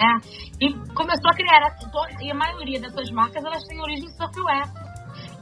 E 0.59 0.73
começou 0.93 1.29
a 1.29 1.33
criar, 1.33 1.61
e 2.21 2.31
a 2.31 2.35
maioria 2.35 2.79
dessas 2.79 3.09
marcas, 3.11 3.43
elas 3.43 3.63
têm 3.63 3.81
origem 3.81 4.07
surfwear. 4.09 4.71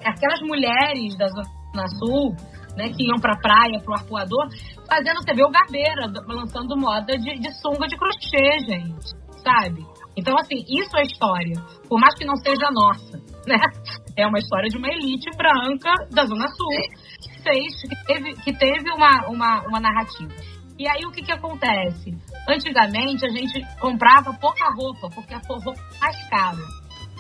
Aquelas 0.05 0.39
mulheres 0.41 1.18
da 1.18 1.28
Zona 1.28 1.88
Sul, 1.99 2.36
né, 2.78 2.89
que 2.89 3.05
iam 3.05 3.20
pra 3.20 3.38
praia, 3.38 3.80
pro 3.84 3.93
arpoador, 3.93 4.47
fazendo, 4.88 5.22
você 5.22 5.34
vê 5.34 5.43
o 5.43 5.51
Gabeira 5.51 6.07
lançando 6.28 6.78
moda 6.78 7.18
de, 7.18 7.39
de 7.39 7.53
sunga 7.62 7.88
de 7.88 7.97
crochê, 7.97 8.60
gente, 8.68 9.12
sabe? 9.43 9.86
Então, 10.16 10.38
assim, 10.38 10.64
isso 10.68 10.97
é 10.97 11.03
história, 11.03 11.62
por 11.88 11.99
mais 11.99 12.14
que 12.16 12.26
não 12.26 12.36
seja 12.38 12.70
nossa, 12.72 13.18
né? 13.45 13.57
É 14.18 14.28
uma 14.28 14.39
história 14.39 14.70
de 14.70 14.78
uma 14.78 14.88
elite 14.88 15.30
branca 15.38 15.93
da 16.12 16.26
Zona 16.26 16.47
Sul 16.49 16.68
que 17.22 17.43
fez, 17.43 17.82
que 17.82 18.05
teve, 18.05 18.34
que 18.41 18.57
teve 18.57 18.91
uma, 18.91 19.28
uma, 19.28 19.62
uma 19.68 19.80
narrativa. 19.80 20.34
E 20.78 20.88
aí 20.88 21.05
o 21.05 21.12
que 21.12 21.22
que 21.22 21.32
acontece? 21.32 22.18
Antigamente 22.50 23.24
a 23.28 23.30
gente 23.30 23.64
comprava 23.80 24.34
pouca 24.34 24.66
roupa, 24.74 25.08
porque 25.14 25.36
a 25.36 25.41
roupa 25.47 25.72
mais 26.02 26.30
cara. 26.30 26.58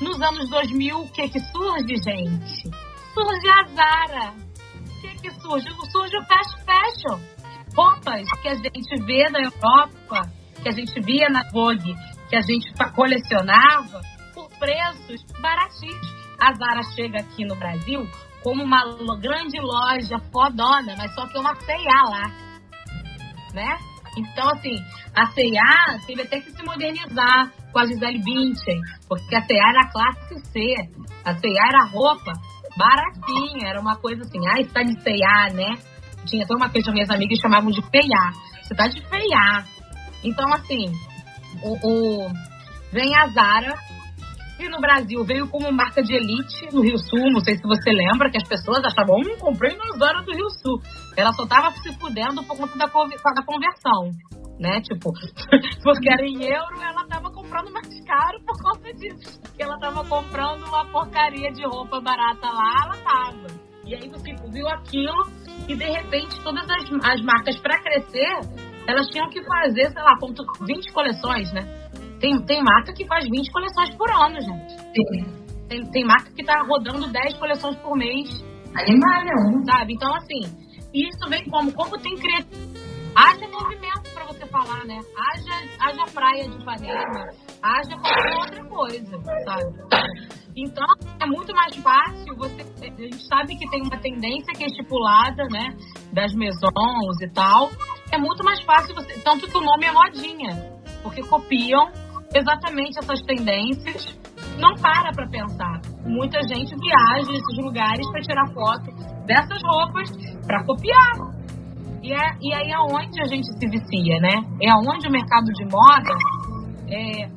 Nos 0.01 0.19
anos 0.19 0.49
2000, 0.49 1.01
o 1.01 1.11
que 1.11 1.29
que 1.29 1.39
surge, 1.39 1.95
gente? 1.97 2.63
Surge 3.13 3.49
a 3.49 3.63
Zara. 3.67 4.33
O 4.33 5.01
que 5.01 5.19
que 5.19 5.31
surge? 5.39 5.67
Surge 5.91 6.17
o 6.17 6.25
fast 6.25 6.55
fashion. 6.65 7.19
Roupas 7.75 8.27
que 8.41 8.47
a 8.47 8.55
gente 8.55 9.03
vê 9.05 9.29
na 9.29 9.41
Europa, 9.41 10.31
que 10.63 10.69
a 10.69 10.71
gente 10.71 10.99
via 11.01 11.29
na 11.29 11.43
Vogue, 11.51 11.93
que 12.27 12.35
a 12.35 12.41
gente 12.41 12.73
colecionava 12.95 14.01
por 14.33 14.49
preços 14.57 15.23
baratinhos. 15.39 16.19
A 16.39 16.53
Zara 16.53 16.81
chega 16.95 17.19
aqui 17.19 17.45
no 17.45 17.55
Brasil 17.55 18.09
como 18.41 18.63
uma 18.63 18.83
grande 19.19 19.59
loja 19.59 20.17
fodona, 20.31 20.95
mas 20.97 21.13
só 21.13 21.27
que 21.27 21.37
é 21.37 21.41
uma 21.41 21.53
C&A 21.55 22.09
lá 22.09 22.49
né? 23.53 23.77
Então, 24.19 24.49
assim, 24.49 24.75
a 25.15 25.25
C&A 25.27 25.99
teve 26.05 26.21
até 26.21 26.39
que 26.39 26.51
se 26.51 26.63
modernizar 26.63 27.51
com 27.71 27.79
a 27.79 27.85
Gisele 27.85 28.19
Bündchen, 28.19 28.81
porque 29.07 29.35
a 29.35 29.41
C&A 29.41 29.69
era 29.69 29.89
classe 29.89 30.39
C, 30.51 30.59
a 31.25 31.35
C&A 31.35 31.67
era 31.67 31.85
roupa 31.91 32.33
baratinha, 32.77 33.69
era 33.69 33.79
uma 33.79 33.95
coisa 33.97 34.21
assim, 34.21 34.39
ah, 34.47 34.59
está 34.59 34.83
de 34.83 34.93
C&A, 35.01 35.53
né? 35.53 35.75
Tinha 36.25 36.43
até 36.43 36.53
uma 36.53 36.69
coisa 36.69 36.85
que 36.85 36.93
minhas 36.93 37.09
amigas 37.09 37.39
chamavam 37.39 37.71
de 37.71 37.81
feiá, 37.81 38.31
você 38.61 38.75
tá 38.75 38.87
de 38.87 39.01
feiá. 39.07 39.65
Então, 40.23 40.53
assim, 40.53 40.91
o, 41.63 41.77
o, 41.87 42.29
vem 42.91 43.15
a 43.15 43.27
Zara, 43.27 43.75
e 44.59 44.67
no 44.67 44.81
Brasil 44.81 45.23
veio 45.23 45.47
como 45.47 45.71
marca 45.71 46.03
de 46.03 46.13
elite 46.13 46.67
no 46.73 46.81
Rio 46.81 46.97
Sul. 46.97 47.31
Não 47.31 47.39
sei 47.39 47.55
se 47.55 47.63
você 47.63 47.91
lembra 47.91 48.29
que 48.29 48.37
as 48.37 48.47
pessoas 48.47 48.83
achavam, 48.83 49.15
hum, 49.15 49.37
comprei 49.39 49.75
na 49.77 49.97
Zara 49.97 50.21
do 50.21 50.33
Rio 50.33 50.49
Sul. 50.49 50.81
Ela 51.19 51.33
só 51.33 51.45
tava 51.45 51.71
se 51.71 51.93
fudendo 51.99 52.43
por 52.43 52.57
conta 52.57 52.77
da, 52.77 52.85
da 52.85 53.43
conversão. 53.43 54.11
Né? 54.59 54.81
Tipo, 54.81 55.11
porque 55.83 56.11
era 56.11 56.25
em 56.25 56.43
euro, 56.43 56.81
ela 56.81 57.07
tava 57.07 57.31
comprando 57.31 57.71
mais 57.71 57.87
caro 58.05 58.39
por 58.45 58.61
conta 58.61 58.93
disso. 58.93 59.39
Que 59.55 59.63
ela 59.63 59.77
tava 59.79 60.03
comprando 60.05 60.65
uma 60.65 60.85
porcaria 60.85 61.51
de 61.51 61.65
roupa 61.65 62.01
barata 62.01 62.47
lá, 62.47 62.73
ela 62.85 62.97
tava. 63.03 63.69
E 63.85 63.95
aí 63.95 64.07
você 64.07 64.35
viu 64.51 64.67
aquilo 64.67 65.23
E 65.67 65.75
de 65.75 65.85
repente, 65.85 66.39
todas 66.43 66.69
as, 66.69 66.83
as 67.03 67.21
marcas, 67.21 67.57
para 67.59 67.81
crescer, 67.81 68.39
elas 68.87 69.07
tinham 69.09 69.29
que 69.29 69.43
fazer, 69.43 69.91
sei 69.91 70.01
lá, 70.01 70.17
20 70.61 70.93
coleções, 70.93 71.51
né? 71.53 71.61
Tem, 72.19 72.37
tem 72.45 72.63
marca 72.63 72.93
que 72.93 73.05
faz 73.05 73.23
20 73.29 73.51
coleções 73.51 73.95
por 73.95 74.11
ano, 74.11 74.39
gente. 74.41 74.77
Sim. 74.77 75.39
Tem, 75.69 75.91
tem 75.91 76.05
marca 76.05 76.31
que 76.31 76.43
tá 76.43 76.61
rodando 76.63 77.11
10 77.11 77.37
coleções 77.37 77.75
por 77.77 77.95
mês. 77.95 78.27
Animal, 78.75 79.25
não. 79.25 79.65
Sabe? 79.65 79.93
Então, 79.93 80.13
assim, 80.15 80.41
isso 80.93 81.29
vem 81.29 81.45
como? 81.49 81.71
Como 81.73 81.97
tem 81.99 82.15
crescido. 82.15 82.79
Haja 83.15 83.47
movimento 83.47 84.13
para 84.13 84.25
você 84.25 84.45
falar, 84.47 84.85
né? 84.85 84.99
Haja, 85.17 85.67
haja 85.79 86.05
praia 86.13 86.47
de 86.47 86.57
Ipanema, 86.61 87.27
haja 87.61 87.97
qualquer 87.97 88.35
outra 88.35 88.63
coisa, 88.65 89.17
sabe? 89.45 90.19
Então, 90.55 90.87
é 91.19 91.25
muito 91.25 91.53
mais 91.53 91.75
fácil 91.77 92.35
você. 92.35 92.61
A 92.81 93.01
gente 93.01 93.27
sabe 93.27 93.57
que 93.57 93.69
tem 93.69 93.81
uma 93.81 93.97
tendência 93.97 94.53
que 94.53 94.63
é 94.63 94.67
estipulada, 94.67 95.43
né? 95.51 95.75
Das 96.13 96.33
maisons 96.33 97.21
e 97.21 97.29
tal. 97.33 97.69
É 98.11 98.17
muito 98.17 98.43
mais 98.43 98.61
fácil 98.63 98.95
você. 98.95 99.19
Tanto 99.21 99.47
que 99.47 99.57
o 99.57 99.61
nome 99.61 99.85
é 99.85 99.91
modinha. 99.91 100.79
Porque 101.01 101.21
copiam 101.23 101.91
exatamente 102.33 102.99
essas 102.99 103.21
tendências. 103.21 104.17
Não 104.57 104.75
para 104.75 105.11
pra 105.13 105.27
pensar. 105.27 105.81
Muita 106.05 106.41
gente 106.41 106.75
viaja 106.75 107.31
nesses 107.31 107.57
lugares 107.57 108.09
para 108.11 108.21
tirar 108.21 108.47
foto 108.53 109.18
dessas 109.29 109.61
roupas 109.63 110.09
para 110.47 110.63
copiar. 110.65 111.13
E, 112.01 112.11
é, 112.11 112.25
e 112.41 112.53
aí 112.53 112.71
é 112.71 112.79
onde 112.79 113.21
a 113.21 113.25
gente 113.25 113.45
se 113.45 113.69
vicia, 113.69 114.19
né? 114.19 114.41
É 114.61 114.73
onde 114.73 115.07
o 115.07 115.11
mercado 115.11 115.45
de 115.53 115.65
moda 115.65 116.15
é, 116.89 117.29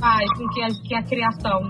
faz 0.00 0.24
com 0.38 0.48
que 0.48 0.62
a, 0.62 0.68
que 0.88 0.94
a 0.94 1.02
criação 1.02 1.60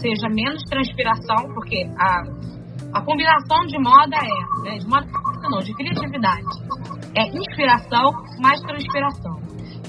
seja 0.00 0.28
menos 0.34 0.62
transpiração, 0.64 1.46
porque 1.54 1.86
a, 1.96 2.98
a 2.98 3.02
combinação 3.02 3.60
de 3.66 3.78
moda 3.78 4.16
é, 4.16 4.62
né, 4.64 4.78
de 4.78 4.86
moda 4.88 5.06
não, 5.48 5.58
de 5.60 5.72
criatividade, 5.74 6.50
é 7.16 7.28
inspiração 7.28 8.10
mais 8.42 8.60
transpiração. 8.62 9.38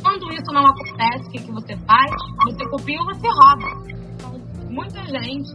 Quando 0.03 0.29
isso 0.33 0.51
não 0.53 0.63
acontece, 0.63 1.27
o 1.27 1.31
que, 1.31 1.39
que 1.39 1.51
você 1.51 1.77
faz? 1.85 2.11
Você 2.45 2.69
copia 2.69 2.99
ou 2.99 3.05
você 3.05 3.27
rouba. 3.27 3.91
Então, 4.15 4.33
muita 4.69 5.03
gente 5.05 5.49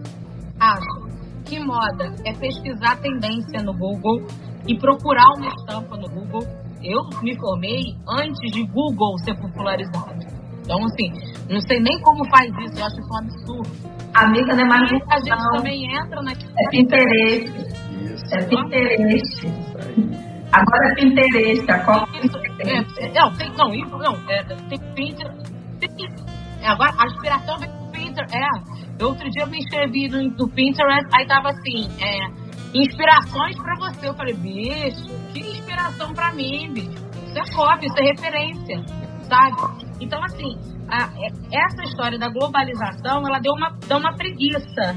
acha 0.61 1.06
que 1.47 1.59
moda 1.61 2.13
é 2.25 2.33
pesquisar 2.35 2.97
tendência 3.01 3.63
no 3.63 3.73
Google 3.73 4.27
e 4.67 4.77
procurar 4.79 5.29
uma 5.37 5.47
estampa 5.47 5.97
no 5.97 6.09
Google. 6.09 6.43
Eu 6.83 7.03
me 7.23 7.35
formei 7.39 7.97
antes 8.09 8.53
de 8.53 8.65
Google 8.67 9.17
ser 9.25 9.35
popularizado. 9.41 10.27
Então, 10.63 10.79
assim, 10.85 11.13
não 11.49 11.61
sei 11.61 11.81
nem 11.81 11.99
como 12.01 12.29
faz 12.29 12.51
isso, 12.59 12.79
eu 12.79 12.87
acho 12.87 12.99
isso 12.99 13.13
um 13.13 13.19
absurdo. 13.19 13.97
Amiga, 14.15 14.55
não 14.55 14.65
é 14.65 14.67
mais 14.67 14.91
e 14.91 14.95
a 14.95 15.19
gente 15.19 15.57
também 15.57 15.97
entra 15.97 16.23
na... 16.23 16.33
É 16.33 16.71
Pinterest. 16.71 17.53
Isso. 18.03 18.35
É 18.35 18.43
Pinterest. 18.45 19.47
Agora 20.53 20.91
é 20.91 20.95
Pinterest, 20.95 21.71
a 21.71 21.85
Copa 21.85 22.09
é, 22.59 23.05
é, 23.05 23.13
não, 23.13 23.33
tem, 23.35 23.53
não, 23.57 23.75
isso, 23.75 23.97
não, 23.99 24.15
é, 24.31 24.43
tem 24.43 24.79
Pinterest. 24.95 25.53
Tem, 25.79 25.91
é, 26.63 26.69
agora, 26.69 26.93
a 26.99 27.07
inspiração 27.07 27.59
vem 27.59 27.69
do 27.69 27.93
Pinterest. 27.93 28.35
É, 28.35 28.86
outro 29.05 29.29
dia 29.31 29.43
eu 29.43 29.49
me 29.49 29.59
inscrevi 29.59 30.09
no, 30.09 30.23
no 30.23 30.49
Pinterest, 30.49 31.09
aí 31.13 31.27
tava 31.27 31.51
assim, 31.51 31.89
é, 32.01 32.47
inspirações 32.75 33.57
pra 33.57 33.75
você. 33.77 34.09
Eu 34.09 34.15
falei, 34.15 34.35
bicho, 34.35 35.07
que 35.33 35.41
inspiração 35.41 36.13
pra 36.15 36.33
mim, 36.33 36.73
bicho. 36.73 37.07
Isso 37.27 37.39
é 37.39 37.55
cópia, 37.55 37.87
isso 37.87 37.99
é 37.99 38.05
referência, 38.05 38.85
sabe? 39.23 39.87
Então, 40.01 40.23
assim, 40.25 40.59
a, 40.89 41.05
é, 41.19 41.29
essa 41.53 41.83
história 41.85 42.19
da 42.19 42.29
globalização, 42.29 43.27
ela 43.27 43.39
deu 43.39 43.53
uma, 43.53 43.71
deu 43.87 43.99
uma 43.99 44.15
preguiça 44.15 44.97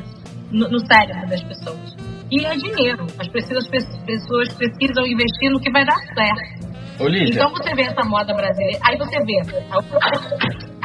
no, 0.52 0.70
no 0.70 0.80
cérebro 0.86 1.28
das 1.28 1.43
pessoas. 1.43 1.95
E 2.32 2.45
é 2.45 2.56
dinheiro. 2.56 3.08
As 3.18 3.28
pessoas, 3.28 3.68
pessoas 3.68 4.54
precisam 4.54 5.06
investir 5.06 5.52
no 5.52 5.60
que 5.60 5.72
vai 5.72 5.84
dar 5.84 5.97
certo. 6.14 6.70
Olívia. 7.00 7.34
Então 7.34 7.50
você 7.52 7.74
vê 7.74 7.84
essa 7.84 8.04
moda 8.08 8.34
brasileira. 8.34 8.80
Aí 8.84 8.97
você 8.97 9.18
vê. 9.24 9.41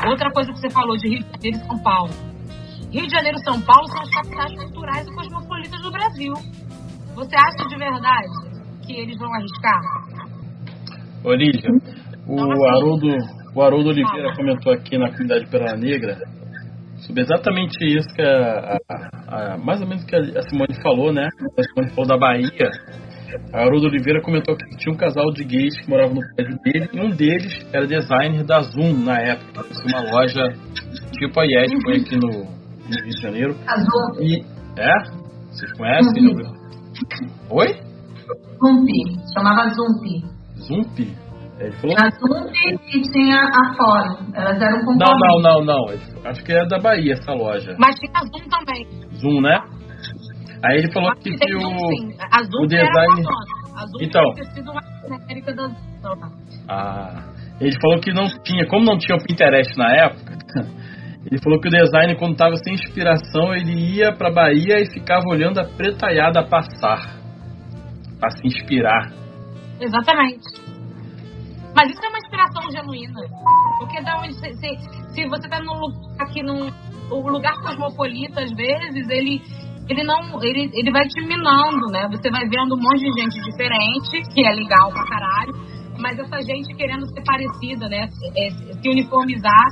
Outra 0.08 0.30
coisa 0.30 0.52
que 0.52 0.58
você 0.58 0.70
falou 0.70 0.96
de 0.96 1.08
Rio 1.08 1.18
de 1.18 1.30
Janeiro 1.32 1.58
e 1.58 1.66
São 1.66 1.78
Paulo. 1.82 2.33
Rio 2.94 3.08
de 3.08 3.10
Janeiro 3.10 3.36
e 3.36 3.44
São 3.44 3.60
Paulo 3.62 3.88
são 3.88 4.00
as 4.02 4.10
capitais 4.10 4.54
culturais 4.54 5.04
e 5.04 5.14
cosmopolitas 5.16 5.82
do 5.82 5.90
Brasil. 5.90 6.32
Você 7.16 7.34
acha 7.34 7.68
de 7.68 7.76
verdade 7.76 8.28
que 8.86 8.92
eles 8.92 9.18
vão 9.18 9.34
arriscar? 9.34 9.80
Olívia, 11.24 11.70
o 12.28 12.34
então, 12.34 12.52
assim, 12.52 12.68
Haroldo 12.68 13.08
o 13.52 13.62
Haroldo 13.62 13.88
Oliveira 13.88 14.32
comentou 14.36 14.72
aqui 14.72 14.96
na 14.96 15.10
comunidade 15.10 15.50
Pérola 15.50 15.76
Negra 15.76 16.18
sobre 16.98 17.22
exatamente 17.22 17.84
isso 17.84 18.06
que 18.14 18.22
a, 18.22 18.78
a, 18.88 19.54
a, 19.54 19.58
mais 19.58 19.80
ou 19.80 19.88
menos 19.88 20.04
que 20.04 20.14
a 20.14 20.42
Simone 20.42 20.80
falou, 20.80 21.12
né? 21.12 21.28
A 21.58 21.62
Simone 21.64 21.90
falou 21.90 22.06
da 22.06 22.16
Bahia. 22.16 22.70
A 23.52 23.62
Haroldo 23.62 23.88
Oliveira 23.88 24.22
comentou 24.22 24.56
que 24.56 24.76
tinha 24.76 24.94
um 24.94 24.96
casal 24.96 25.32
de 25.32 25.42
gays 25.42 25.76
que 25.80 25.90
moravam 25.90 26.14
no 26.14 26.34
prédio 26.36 26.56
dele 26.62 26.88
e 26.92 27.00
um 27.00 27.10
deles 27.10 27.66
era 27.72 27.88
designer 27.88 28.44
da 28.44 28.60
Zoom 28.60 29.04
na 29.04 29.18
época, 29.18 29.64
uma 29.84 30.12
loja 30.12 30.44
tipo 31.18 31.40
a 31.40 31.44
Yes, 31.44 31.72
foi 31.84 31.96
aqui 31.96 32.16
no, 32.16 32.63
no, 32.84 33.02
Rio 33.02 33.14
de 33.14 33.20
Janeiro. 33.20 33.56
A 33.66 33.76
Zoom. 33.78 34.22
E, 34.22 34.44
é? 34.76 34.92
Vocês 35.50 35.72
conhecem? 35.72 36.22
Zumpi. 36.22 36.64
Oi? 37.50 37.66
Zumpi. 38.58 39.00
Chamava 39.32 39.68
Zumpi. 39.70 40.24
Zumpi? 40.56 41.16
Ele 41.58 41.72
falou... 41.72 41.96
A 41.96 42.10
Zump 42.10 42.52
e 42.92 43.02
tinha 43.12 43.40
a 43.40 43.74
Fórum. 43.76 44.32
Elas 44.34 44.60
eram 44.60 44.78
concorrentes. 44.80 45.06
Não, 45.06 45.40
não, 45.40 45.64
não, 45.64 45.86
não. 45.86 46.30
Acho 46.30 46.44
que 46.44 46.52
é 46.52 46.66
da 46.66 46.78
Bahia 46.78 47.14
essa 47.14 47.32
loja. 47.32 47.76
Mas 47.78 47.94
tinha 47.96 48.12
a 48.14 48.22
Zoom 48.22 48.48
também. 48.48 48.86
Zoom, 49.16 49.40
né? 49.40 49.56
Aí 50.64 50.78
ele 50.78 50.92
falou 50.92 51.14
que, 51.16 51.30
que, 51.30 51.54
o, 51.54 51.60
a 51.60 52.42
Zoom 52.42 52.64
o 52.64 52.66
design. 52.66 53.24
A 53.76 53.86
Zoom 53.86 54.02
então. 54.02 54.24
sido 54.54 54.70
uma 54.70 54.80
América 55.22 55.54
da 55.54 55.68
Zoom. 55.68 55.74
Ah. 56.68 57.34
Ele 57.60 57.78
falou 57.80 58.00
que 58.00 58.12
não 58.12 58.26
tinha, 58.42 58.66
como 58.66 58.84
não 58.84 58.98
tinha 58.98 59.16
o 59.16 59.22
Pinterest 59.22 59.76
na 59.78 59.94
época, 59.94 60.34
ele 61.26 61.40
falou 61.42 61.60
que 61.60 61.68
o 61.68 61.70
design, 61.70 62.16
quando 62.16 62.32
estava 62.32 62.54
sem 62.56 62.74
inspiração, 62.74 63.54
ele 63.54 63.96
ia 63.96 64.12
pra 64.12 64.30
Bahia 64.30 64.80
e 64.80 64.92
ficava 64.92 65.24
olhando 65.28 65.58
a 65.58 65.64
pretaiada 65.64 66.46
passar. 66.46 67.18
Pra 68.20 68.30
se 68.30 68.46
inspirar. 68.46 69.12
Exatamente. 69.80 70.44
Mas 71.74 71.90
isso 71.90 72.04
é 72.04 72.08
uma 72.08 72.18
inspiração 72.18 72.70
genuína. 72.70 73.20
Porque 73.78 74.00
da 74.02 74.18
onde 74.18 74.34
se, 74.34 74.52
se, 74.54 75.28
você 75.28 75.46
está 75.46 75.60
num 75.60 75.90
aqui 76.20 76.42
num 76.42 76.70
o 77.10 77.28
lugar 77.28 77.54
cosmopolita, 77.60 78.42
às 78.42 78.50
vezes, 78.52 79.08
ele 79.08 79.42
ele 79.88 80.02
não 80.02 80.42
ele, 80.42 80.70
ele 80.72 80.90
vai 80.90 81.06
te 81.06 81.20
minando, 81.26 81.86
né? 81.90 82.08
Você 82.10 82.30
vai 82.30 82.42
vendo 82.48 82.74
um 82.74 82.80
monte 82.80 83.00
de 83.00 83.20
gente 83.20 83.40
diferente, 83.42 84.22
que 84.32 84.46
é 84.46 84.52
legal 84.52 84.90
pra 84.90 85.04
caralho, 85.04 85.52
mas 85.98 86.18
essa 86.18 86.42
gente 86.42 86.74
querendo 86.74 87.06
ser 87.06 87.22
parecida, 87.24 87.88
né? 87.88 88.08
É, 88.36 88.50
se 88.50 88.88
uniformizar 88.88 89.66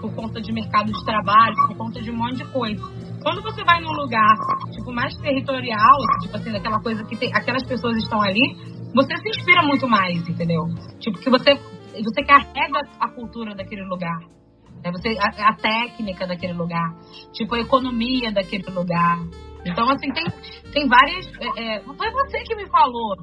por 0.00 0.14
conta 0.14 0.40
de 0.40 0.52
mercado 0.52 0.92
de 0.92 1.04
trabalho, 1.04 1.54
por 1.68 1.76
conta 1.76 2.00
de 2.00 2.10
um 2.10 2.16
monte 2.16 2.36
de 2.36 2.52
coisa. 2.52 2.82
Quando 3.22 3.42
você 3.42 3.64
vai 3.64 3.80
num 3.80 3.92
lugar, 3.92 4.34
tipo, 4.72 4.92
mais 4.92 5.14
territorial, 5.16 5.96
tipo 6.22 6.36
assim, 6.36 6.52
daquela 6.52 6.80
coisa 6.80 7.04
que 7.04 7.16
tem, 7.16 7.30
aquelas 7.34 7.64
pessoas 7.66 7.96
estão 7.96 8.20
ali, 8.22 8.56
você 8.94 9.16
se 9.16 9.28
inspira 9.28 9.62
muito 9.62 9.88
mais, 9.88 10.28
entendeu? 10.28 10.62
Tipo, 10.98 11.18
que 11.18 11.30
você, 11.30 11.54
você 11.54 12.22
carrega 12.24 12.80
a 13.00 13.08
cultura 13.10 13.54
daquele 13.54 13.84
lugar. 13.84 14.18
Né? 14.84 14.90
Você, 14.92 15.16
a, 15.18 15.48
a 15.50 15.54
técnica 15.54 16.26
daquele 16.26 16.54
lugar. 16.54 16.94
Tipo, 17.32 17.54
a 17.54 17.60
economia 17.60 18.32
daquele 18.32 18.70
lugar. 18.70 19.18
Então, 19.66 19.90
assim, 19.90 20.10
tem, 20.12 20.24
tem 20.72 20.88
várias. 20.88 21.26
É, 21.40 21.76
é, 21.76 21.80
foi 21.82 22.10
você 22.10 22.42
que 22.44 22.54
me 22.54 22.66
falou. 22.68 23.16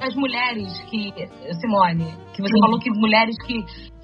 As 0.00 0.14
mulheres 0.14 0.80
que. 0.90 1.12
Simone, 1.60 2.06
que 2.34 2.42
você 2.42 2.54
Sim. 2.54 2.60
falou 2.60 2.78
que 2.78 2.90
mulheres 2.90 3.36
que, 3.46 3.62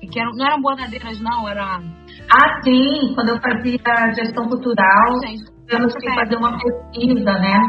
que 0.09 0.21
eram, 0.21 0.33
não 0.37 0.47
eram 0.47 0.61
bordadeiras, 0.61 1.21
não, 1.21 1.49
era. 1.49 1.81
Ah, 2.31 2.63
sim, 2.63 3.15
quando 3.15 3.31
eu 3.31 3.41
fazia 3.41 4.13
gestão 4.15 4.47
cultural, 4.49 5.21
Gente, 5.23 5.45
eu 5.71 5.89
que 5.89 6.15
fazer 6.15 6.37
uma 6.37 6.59
pesquisa, 6.59 7.33
né? 7.33 7.61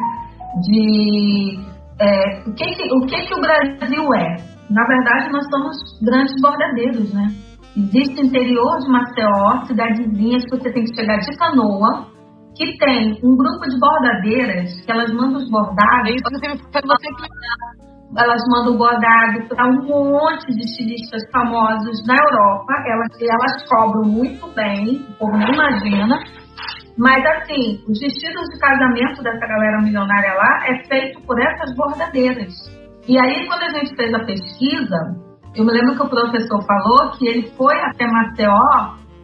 De 0.61 1.59
é, 1.99 2.49
o, 2.49 2.53
que, 2.53 2.65
que, 2.65 2.95
o 2.95 3.05
que, 3.05 3.27
que 3.27 3.33
o 3.33 3.41
Brasil 3.41 4.13
é? 4.13 4.35
Na 4.69 4.85
verdade, 4.85 5.31
nós 5.31 5.45
somos 5.49 5.77
grandes 6.01 6.35
bordadeiros, 6.41 7.13
né? 7.13 7.27
Existe 7.77 8.21
interior 8.21 8.79
de 8.79 8.89
Maceió, 8.89 9.65
cidadezinhas 9.65 10.43
que 10.45 10.57
você 10.57 10.71
tem 10.71 10.83
que 10.83 10.95
chegar 10.95 11.17
de 11.17 11.37
canoa, 11.37 12.07
que 12.55 12.77
tem 12.77 13.19
um 13.23 13.35
grupo 13.35 13.67
de 13.69 13.79
bordadeiras 13.79 14.81
que 14.81 14.91
elas 14.91 15.11
mandam 15.13 15.41
os 15.41 15.49
bordados. 15.49 16.09
Isso 16.09 16.23
você, 16.31 16.81
você 16.81 17.07
elas 18.17 18.41
mandam 18.49 18.77
bordado 18.77 19.47
para 19.49 19.67
um 19.67 20.11
monte 20.11 20.47
de 20.53 20.63
estilistas 20.63 21.21
famosos 21.31 22.05
na 22.07 22.15
Europa. 22.15 22.73
Elas, 22.87 23.09
elas 23.21 23.69
cobram 23.69 24.03
muito 24.03 24.47
bem, 24.55 25.05
o 25.09 25.13
povo 25.17 25.37
não 25.37 25.49
imagina. 25.49 26.17
Mas 26.97 27.25
assim, 27.25 27.83
os 27.89 27.99
vestidos 27.99 28.47
de 28.53 28.59
casamento 28.59 29.21
dessa 29.21 29.45
galera 29.45 29.81
milionária 29.81 30.33
lá 30.35 30.65
é 30.67 30.83
feito 30.85 31.21
por 31.23 31.39
essas 31.39 31.75
bordadeiras. 31.75 32.53
E 33.07 33.19
aí, 33.19 33.45
quando 33.47 33.63
a 33.63 33.69
gente 33.69 33.95
fez 33.95 34.13
a 34.13 34.25
pesquisa, 34.25 34.97
eu 35.55 35.65
me 35.65 35.71
lembro 35.73 35.95
que 35.95 36.03
o 36.03 36.09
professor 36.09 36.65
falou 36.65 37.11
que 37.17 37.27
ele 37.27 37.51
foi 37.57 37.75
até 37.81 38.07
Maceió 38.07 38.59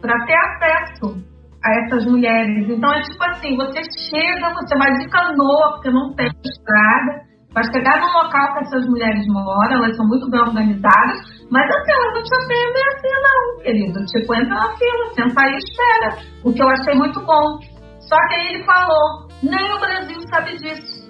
para 0.00 0.24
ter 0.26 0.36
acesso 0.36 1.16
a 1.64 1.70
essas 1.80 2.04
mulheres. 2.04 2.68
Então 2.68 2.92
é 2.92 3.00
tipo 3.02 3.24
assim, 3.24 3.56
você 3.56 3.80
chega, 4.10 4.52
você 4.54 4.76
vai 4.76 4.92
de 4.98 5.08
canoa, 5.08 5.72
porque 5.72 5.90
não 5.90 6.14
tem 6.14 6.28
estrada, 6.44 7.31
Para 7.52 7.70
chegar 7.70 8.00
no 8.00 8.06
local 8.06 8.54
que 8.54 8.60
essas 8.60 8.86
mulheres 8.88 9.26
moram, 9.28 9.76
elas 9.76 9.96
são 9.96 10.06
muito 10.06 10.28
bem 10.30 10.40
organizadas, 10.40 11.18
mas 11.50 11.68
assim, 11.68 11.92
elas 11.92 12.14
não 12.14 12.22
te 12.22 12.34
atendem 12.34 12.82
assim, 12.88 13.12
não, 13.22 13.62
querido. 13.62 14.04
Tipo, 14.06 14.34
entra 14.34 14.54
na 14.54 14.76
fila, 14.76 15.14
senta 15.14 15.40
aí 15.42 15.52
e 15.52 15.58
espera. 15.58 16.16
O 16.44 16.52
que 16.52 16.62
eu 16.62 16.68
achei 16.68 16.94
muito 16.94 17.20
bom. 17.20 17.58
Só 18.00 18.16
que 18.28 18.34
aí 18.34 18.54
ele 18.54 18.64
falou, 18.64 19.28
nem 19.42 19.72
o 19.74 19.80
Brasil 19.80 20.20
sabe 20.30 20.56
disso. 20.56 21.02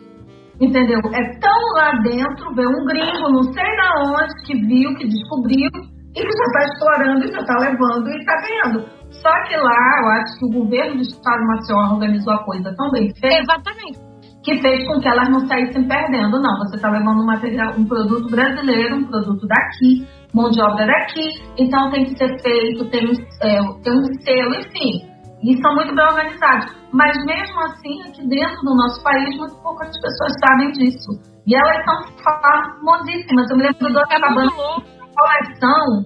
Entendeu? 0.61 0.99
É 1.15 1.39
tão 1.39 1.59
lá 1.75 1.93
dentro, 2.03 2.55
ver 2.55 2.67
um 2.67 2.85
gringo, 2.87 3.33
não 3.33 3.45
sei 3.45 3.77
da 3.77 4.03
onde, 4.03 4.35
que 4.45 4.55
viu, 4.67 4.95
que 4.97 5.09
descobriu, 5.09 5.71
e 6.15 6.21
que 6.21 6.23
já 6.23 6.45
está 6.45 6.65
explorando, 6.65 7.25
e 7.25 7.33
já 7.33 7.41
está 7.41 7.59
levando 7.59 8.09
e 8.09 8.19
está 8.19 8.35
ganhando. 8.43 9.03
Só 9.11 9.31
que 9.45 9.57
lá, 9.57 10.01
eu 10.03 10.09
acho 10.09 10.39
que 10.39 10.47
o 10.47 10.63
governo 10.63 10.97
do 10.97 11.03
estado 11.03 11.47
Maceió 11.47 11.95
organizou 11.95 12.35
a 12.35 12.45
coisa 12.45 12.75
tão 12.77 12.91
bem 12.91 13.13
feita. 13.15 13.43
Exatamente. 13.43 14.12
Que 14.45 14.61
fez 14.61 14.87
com 14.89 14.99
que 15.01 15.09
elas 15.09 15.29
não 15.31 15.47
saíssem 15.47 15.87
perdendo. 15.87 16.41
Não, 16.41 16.57
você 16.59 16.77
está 16.77 16.91
levando 16.91 17.23
um 17.23 17.27
material, 17.27 17.75
um 17.79 17.85
produto 17.87 18.29
brasileiro, 18.31 18.97
um 18.97 19.05
produto 19.05 19.47
daqui, 19.47 20.07
mão 20.35 20.51
de 20.51 20.61
obra 20.61 20.85
daqui, 20.87 21.29
então 21.59 21.91
tem 21.91 22.05
que 22.07 22.17
ser 22.19 22.37
feito, 22.43 22.91
tem, 22.91 23.05
é, 23.43 23.59
tem 23.85 23.93
um 23.93 24.05
selo, 24.25 24.55
enfim. 24.57 25.09
E 25.45 25.61
são 25.63 25.75
muito 25.77 25.95
bem 25.95 26.05
organizados. 26.05 26.73
Mas 26.93 27.13
mesmo 27.25 27.61
assim, 27.61 28.03
aqui 28.03 28.29
dentro 28.29 28.57
do 28.63 28.75
nosso 28.77 29.03
país, 29.05 29.37
muito 29.39 29.55
poucas 29.63 29.89
pessoas 30.01 30.33
sabem 30.45 30.71
disso. 30.73 31.11
E 31.47 31.55
elas 31.57 31.85
são 31.85 32.03
famosíssimas. 32.23 33.51
Eu 33.51 33.57
me 33.57 33.63
lembro 33.65 33.93
do 33.93 33.99
É 33.99 34.19
louco. 34.35 34.83
coleção 35.17 36.05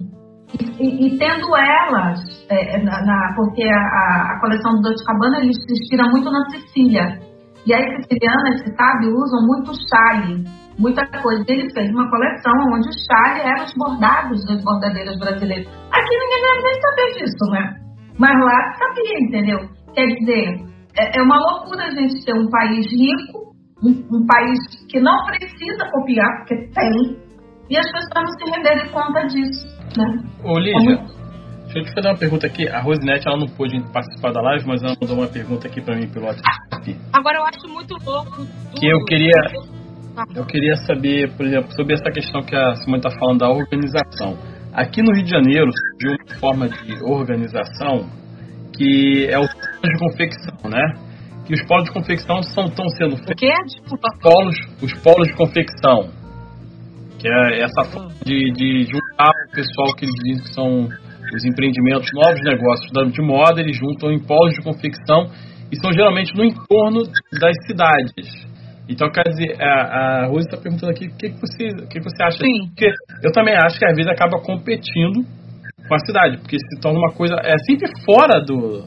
e, 0.79 0.83
e- 0.83 1.07
e 1.07 1.17
tendo 1.19 1.55
elas, 1.55 2.19
é, 2.49 2.81
na, 2.83 3.01
na- 3.05 3.33
porque 3.35 3.63
a, 3.63 3.77
a- 3.77 4.39
coleção 4.41 4.71
do 4.75 4.81
Dolce 4.81 5.05
Cabana 5.05 5.39
ele 5.39 5.53
se 5.53 5.71
inspira 5.73 6.07
muito 6.09 6.31
na 6.31 6.43
Sicília. 6.49 7.19
E 7.67 7.73
as 7.73 7.83
sicilianas, 7.83 8.63
você 8.63 8.73
sabe, 8.77 9.07
usam 9.07 9.45
muito 9.45 9.73
chale, 9.91 10.41
muita 10.79 11.05
coisa. 11.21 11.43
Ele 11.49 11.69
fez 11.73 11.89
uma 11.91 12.09
coleção 12.09 12.53
onde 12.71 12.87
o 12.87 12.95
chale 13.03 13.41
eram 13.41 13.65
os 13.65 13.73
bordados 13.75 14.45
das 14.45 14.63
bordadeiras 14.63 15.19
brasileiras. 15.19 15.67
Aqui 15.91 16.15
ninguém 16.17 16.41
deve 16.43 16.63
nem 16.63 16.81
saber 16.81 17.11
disso, 17.19 17.51
né? 17.51 17.75
Mas 18.17 18.39
lá 18.39 18.73
sabia, 18.79 19.19
entendeu? 19.19 19.59
Quer 19.93 20.07
dizer, 20.07 20.65
é, 20.97 21.19
é 21.19 21.21
uma 21.21 21.37
loucura 21.37 21.87
a 21.87 21.91
gente 21.91 22.23
ter 22.23 22.33
um 22.33 22.49
país 22.49 22.85
rico, 22.89 23.51
um, 23.83 24.15
um 24.15 24.25
país 24.25 24.59
que 24.89 25.01
não 25.01 25.25
precisa 25.25 25.91
copiar, 25.91 26.37
porque 26.37 26.69
tem, 26.73 27.19
e 27.69 27.77
as 27.77 27.85
pessoas 27.91 28.09
não 28.15 28.27
se 28.27 28.49
renderem 28.49 28.89
conta 28.91 29.27
disso, 29.27 29.67
né? 29.97 30.23
Ô, 30.41 30.57
Lígia, 30.57 31.03
deixa 31.65 31.79
eu 31.79 31.83
te 31.83 31.93
fazer 31.93 32.07
uma 32.07 32.17
pergunta 32.17 32.47
aqui. 32.47 32.65
A 32.69 32.79
Rosinete, 32.79 33.27
ela 33.27 33.37
não 33.37 33.47
pôde 33.47 33.77
participar 33.91 34.31
da 34.31 34.41
live, 34.41 34.65
mas 34.65 34.81
ela 34.81 34.95
mandou 35.01 35.17
uma 35.17 35.27
pergunta 35.27 35.67
aqui 35.67 35.81
pra 35.81 35.97
mim 35.97 36.07
pelo 36.07 36.27
WhatsApp. 36.27 36.66
Agora 37.13 37.37
eu 37.37 37.45
acho 37.45 37.67
muito 37.67 37.95
louco. 38.05 38.45
Que 38.79 38.87
eu 38.87 38.99
queria- 39.05 39.31
Eu 40.35 40.45
queria 40.45 40.75
saber, 40.77 41.31
por 41.37 41.45
exemplo, 41.45 41.71
sobre 41.75 41.93
essa 41.93 42.09
questão 42.11 42.41
que 42.41 42.55
a 42.55 42.75
Simone 42.77 42.97
está 43.05 43.11
falando 43.19 43.39
da 43.39 43.49
organização. 43.49 44.35
Aqui 44.73 45.01
no 45.03 45.13
Rio 45.13 45.23
de 45.23 45.29
Janeiro 45.29 45.69
surgiu 45.71 46.17
uma 46.25 46.39
forma 46.39 46.69
de 46.69 47.03
organização 47.03 48.09
que 48.75 49.27
é 49.29 49.37
o 49.37 49.47
polo 49.47 49.93
de 49.93 49.99
confecção, 49.99 50.69
né? 50.69 50.81
E 51.49 51.53
os 51.53 51.61
polos 51.67 51.85
de 51.85 51.91
confecção 51.91 52.39
estão 52.39 52.67
sendo 52.97 53.13
O 53.13 53.17
feitos 53.17 53.35
quê? 53.37 53.53
Desculpa. 53.65 54.07
polos, 54.21 54.55
os 54.81 54.93
polos 55.01 55.27
de 55.27 55.33
confecção, 55.35 56.09
que 57.19 57.27
é 57.27 57.61
essa 57.61 57.83
forma 57.85 58.11
de, 58.25 58.51
de 58.53 58.83
juntar 58.83 59.31
o 59.49 59.55
pessoal 59.55 59.95
que 59.95 60.05
eles 60.05 60.15
dizem 60.23 60.43
que 60.43 60.53
são 60.53 60.89
os 61.33 61.45
empreendimentos, 61.45 62.09
novos 62.13 62.41
negócios 62.43 62.91
de 63.13 63.21
moda, 63.21 63.61
eles 63.61 63.77
juntam 63.77 64.11
em 64.11 64.19
polos 64.19 64.53
de 64.55 64.61
confecção 64.61 65.29
e 65.71 65.75
são 65.75 65.91
geralmente 65.91 66.35
no 66.35 66.43
entorno 66.43 67.03
das 67.39 67.55
cidades. 67.65 68.47
Então, 68.89 69.09
quer 69.11 69.23
dizer, 69.27 69.61
a, 69.61 70.23
a 70.23 70.25
Rose 70.27 70.47
está 70.47 70.57
perguntando 70.57 70.91
aqui 70.91 71.07
o 71.07 71.17
que, 71.17 71.29
que, 71.29 71.41
você, 71.41 71.67
que, 71.87 71.99
que 71.99 72.03
você 72.03 72.23
acha. 72.23 72.37
Sim. 72.37 72.67
Porque 72.67 72.89
eu 73.21 73.31
também 73.33 73.55
acho 73.55 73.77
que 73.77 73.85
às 73.85 73.95
vezes 73.95 74.09
acaba 74.09 74.39
competindo 74.41 75.25
com 75.87 75.95
a 75.95 75.99
cidade, 75.99 76.37
porque 76.37 76.57
se 76.57 76.81
torna 76.81 76.99
uma 76.99 77.11
coisa. 77.13 77.35
É 77.43 77.57
sempre 77.65 77.91
fora 78.05 78.39
do, 78.39 78.83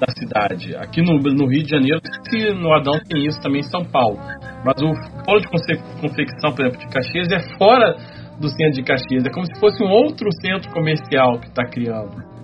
da 0.00 0.08
cidade. 0.16 0.74
Aqui 0.76 1.02
no, 1.02 1.18
no 1.18 1.46
Rio 1.46 1.62
de 1.62 1.68
Janeiro, 1.68 2.00
se 2.30 2.54
no 2.54 2.72
Adão 2.72 2.98
tem 3.08 3.26
isso 3.26 3.38
também 3.40 3.60
em 3.60 3.70
São 3.70 3.84
Paulo. 3.84 4.16
Mas 4.64 4.80
o 4.80 4.90
polo 5.24 5.40
de 5.40 5.48
confe- 5.48 6.00
confecção, 6.00 6.54
por 6.54 6.64
exemplo, 6.64 6.80
de 6.80 6.92
Caxias 6.92 7.28
é 7.30 7.58
fora 7.58 7.94
do 8.40 8.48
centro 8.48 8.72
de 8.72 8.82
Caxias. 8.82 9.24
É 9.26 9.30
como 9.30 9.44
se 9.44 9.60
fosse 9.60 9.84
um 9.84 9.88
outro 9.88 10.28
centro 10.40 10.70
comercial 10.72 11.38
que 11.40 11.48
está 11.48 11.64
criando. 11.66 12.35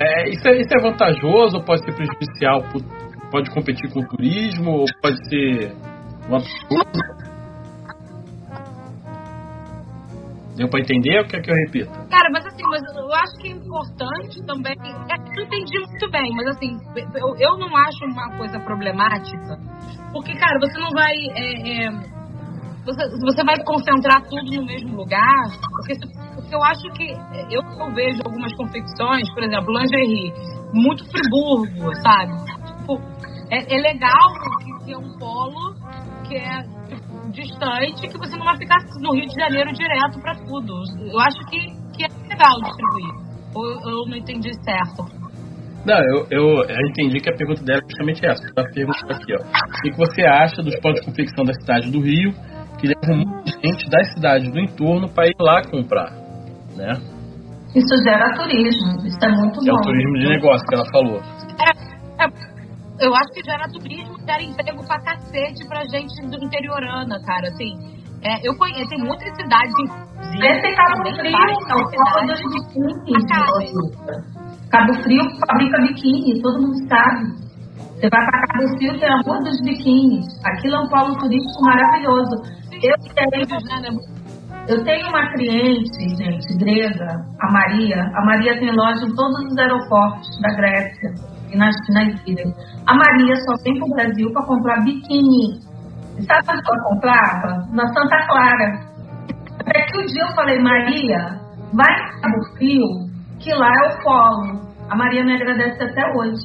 É, 0.00 0.28
isso, 0.30 0.46
é, 0.48 0.60
isso 0.60 0.74
é 0.76 0.80
vantajoso 0.80 1.56
ou 1.56 1.64
pode 1.64 1.84
ser 1.84 1.94
prejudicial? 1.94 2.62
Pode 3.30 3.50
competir 3.50 3.90
com 3.92 4.00
o 4.00 4.08
turismo 4.08 4.70
ou 4.70 4.84
pode 5.00 5.16
ser 5.28 5.72
vantajoso? 6.28 7.22
Deu 10.56 10.68
para 10.68 10.80
entender 10.80 11.18
ou 11.18 11.24
quer 11.24 11.40
que 11.40 11.50
eu 11.50 11.54
repita? 11.54 11.90
Cara, 12.10 12.28
mas 12.30 12.44
assim, 12.46 12.62
mas 12.64 12.82
eu 12.94 13.12
acho 13.14 13.36
que 13.38 13.48
é 13.48 13.52
importante 13.52 14.46
também. 14.46 14.76
é, 15.08 15.38
Eu 15.38 15.44
entendi 15.44 15.78
muito 15.78 16.10
bem, 16.10 16.30
mas 16.36 16.46
assim, 16.48 16.76
eu, 16.94 17.34
eu 17.38 17.58
não 17.58 17.74
acho 17.74 18.04
uma 18.04 18.36
coisa 18.36 18.60
problemática. 18.60 19.58
Porque, 20.12 20.34
cara, 20.34 20.58
você 20.60 20.78
não 20.78 20.90
vai. 20.90 21.14
é, 21.34 21.86
é, 21.86 22.21
você, 22.84 23.08
você 23.20 23.44
vai 23.44 23.56
concentrar 23.64 24.22
tudo 24.28 24.50
no 24.50 24.66
mesmo 24.66 24.96
lugar. 24.96 25.42
Porque, 25.70 25.94
porque 26.34 26.54
eu 26.54 26.62
acho 26.62 26.82
que. 26.94 27.12
Eu, 27.50 27.62
eu 27.62 27.94
vejo 27.94 28.20
algumas 28.24 28.52
confecções, 28.56 29.32
por 29.34 29.42
exemplo, 29.42 29.72
lingerie, 29.72 30.32
muito 30.72 31.04
Friburgo, 31.10 31.94
sabe? 32.02 32.32
Tipo, 32.66 33.00
é, 33.50 33.76
é 33.76 33.80
legal 33.80 34.32
que, 34.58 34.84
que 34.84 34.92
é 34.92 34.98
um 34.98 35.18
polo 35.18 35.74
que 36.26 36.36
é 36.36 36.62
tipo, 36.88 37.30
distante, 37.30 38.08
que 38.08 38.18
você 38.18 38.36
não 38.36 38.44
vai 38.44 38.56
ficar 38.56 38.78
no 39.00 39.14
Rio 39.14 39.26
de 39.26 39.34
Janeiro 39.34 39.72
direto 39.72 40.20
pra 40.20 40.34
tudo. 40.34 40.74
Eu 41.10 41.20
acho 41.20 41.38
que, 41.50 41.58
que 41.96 42.04
é 42.04 42.08
legal 42.28 42.60
distribuir. 42.62 43.22
Ou 43.54 43.64
eu 43.90 44.08
não 44.08 44.16
entendi 44.16 44.50
certo. 44.64 45.22
Não, 45.84 45.98
eu, 45.98 46.26
eu, 46.30 46.64
eu 46.64 46.86
entendi 46.88 47.20
que 47.20 47.28
a 47.28 47.36
pergunta 47.36 47.62
dela 47.64 47.80
é 47.80 47.90
justamente 47.90 48.24
essa. 48.24 48.42
Ela 48.56 48.68
perguntou 48.70 49.10
aqui, 49.10 49.34
ó. 49.34 49.42
O 49.42 49.82
que 49.82 49.96
você 49.96 50.22
acha 50.22 50.62
dos 50.62 50.78
polos 50.80 51.00
de 51.00 51.06
confecção 51.06 51.44
da 51.44 51.52
cidade 51.54 51.90
do 51.90 52.00
Rio 52.00 52.32
que 52.82 52.88
levam 52.88 53.16
muita 53.24 53.52
gente 53.62 53.88
das 53.88 54.12
cidades 54.12 54.50
do 54.50 54.58
entorno 54.58 55.08
para 55.08 55.28
ir 55.28 55.36
lá 55.38 55.62
comprar? 55.70 56.10
Né? 56.74 56.98
Isso 57.74 57.94
gera 58.02 58.34
turismo, 58.34 59.06
isso 59.06 59.18
é 59.22 59.28
muito 59.28 59.60
é 59.62 59.70
bom. 59.70 59.78
o 59.78 59.82
turismo 59.82 60.18
de 60.18 60.28
negócio 60.28 60.66
que 60.66 60.74
ela 60.74 60.84
falou. 60.90 61.20
É, 62.18 63.06
eu 63.06 63.14
acho 63.14 63.32
que 63.32 63.42
gera 63.44 63.68
turismo 63.72 64.12
gera 64.26 64.42
emprego 64.42 64.84
pra 64.86 64.98
cacete 65.00 65.66
pra 65.68 65.82
gente 65.84 66.26
do 66.26 66.44
interiorana, 66.44 67.16
cara. 67.24 67.48
Assim, 67.48 67.72
é, 68.22 68.46
eu 68.46 68.56
conheço, 68.56 68.90
tem 68.90 68.98
muitas 68.98 69.30
cidades, 69.36 69.72
inclusive. 69.78 70.46
Esse 70.46 70.76
Cabo 70.76 71.02
Frio 71.02 71.22
é 71.22 71.74
o 71.74 71.90
polo 71.90 72.26
dos 72.26 72.38
cidades. 72.38 72.66
biquínis. 72.74 73.26
Ah, 73.32 73.46
Rosita. 73.46 74.12
Cabo 74.70 74.94
Frio 75.02 75.22
fabrica 75.46 75.78
biquíni, 75.82 76.42
todo 76.42 76.62
mundo 76.62 76.88
sabe. 76.88 77.42
Você 77.94 78.08
vai 78.08 78.26
para 78.26 78.46
Cabo 78.48 78.68
Frio, 78.76 78.98
tem 78.98 79.08
a 79.08 79.20
rua 79.22 79.38
dos 79.38 79.60
biquínis. 79.62 80.26
Aquilo 80.44 80.74
é 80.76 80.80
um 80.80 80.88
polo 80.88 81.16
turístico 81.18 81.62
maravilhoso. 81.62 82.61
Eu 82.82 82.96
tenho, 83.14 84.00
eu 84.68 84.84
tenho 84.84 85.08
uma 85.08 85.32
cliente, 85.32 86.16
gente, 86.16 86.58
grega, 86.58 87.24
a 87.40 87.52
Maria. 87.52 88.10
A 88.14 88.24
Maria 88.24 88.58
tem 88.58 88.74
loja 88.74 89.04
em 89.06 89.14
todos 89.14 89.38
os 89.44 89.56
aeroportos 89.56 90.40
da 90.40 90.48
Grécia 90.56 91.10
e 91.52 91.56
nas, 91.56 91.76
nas. 91.90 92.12
A 92.86 92.94
Maria 92.94 93.36
só 93.36 93.54
vem 93.62 93.78
para 93.78 93.86
o 93.86 93.90
Brasil 93.90 94.32
para 94.32 94.46
comprar 94.46 94.84
biquíni. 94.84 95.60
E 96.18 96.24
sabe 96.24 96.48
onde 96.50 96.62
ela 96.66 96.82
comprava? 96.88 97.68
Na 97.72 97.86
Santa 97.86 98.26
Clara. 98.26 98.92
Até 99.60 99.86
que 99.86 99.98
um 100.00 100.06
dia 100.06 100.22
eu 100.22 100.34
falei, 100.34 100.58
Maria, 100.58 101.40
vai 101.72 101.86
em 101.86 102.20
Cabo 102.20 102.56
Frio, 102.56 102.86
que 103.38 103.54
lá 103.54 103.68
é 103.68 103.88
o 103.88 104.02
polo. 104.02 104.60
A 104.90 104.96
Maria 104.96 105.24
me 105.24 105.34
agradece 105.34 105.82
até 105.84 106.02
hoje. 106.16 106.42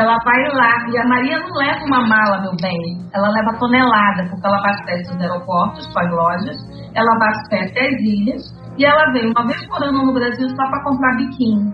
Ela 0.00 0.16
vai 0.24 0.42
lá, 0.54 0.88
e 0.88 0.96
a 0.96 1.06
Maria 1.06 1.38
não 1.40 1.52
leva 1.56 1.84
uma 1.84 2.08
mala, 2.08 2.40
meu 2.40 2.56
bem. 2.56 2.96
Ela 3.12 3.28
leva 3.28 3.58
tonelada, 3.58 4.26
porque 4.30 4.46
ela 4.46 4.56
abastece 4.56 5.12
os 5.12 5.20
aeroportos 5.20 5.86
com 5.92 6.00
as 6.00 6.10
lojas, 6.10 6.56
ela 6.94 7.12
abastece 7.16 7.78
as 7.78 8.00
ilhas, 8.00 8.42
e 8.78 8.86
ela 8.86 9.12
vem 9.12 9.30
uma 9.30 9.46
vez 9.46 9.60
por 9.68 9.84
ano 9.84 10.06
no 10.06 10.14
Brasil 10.14 10.48
só 10.48 10.70
para 10.70 10.84
comprar 10.84 11.16
biquíni. 11.18 11.70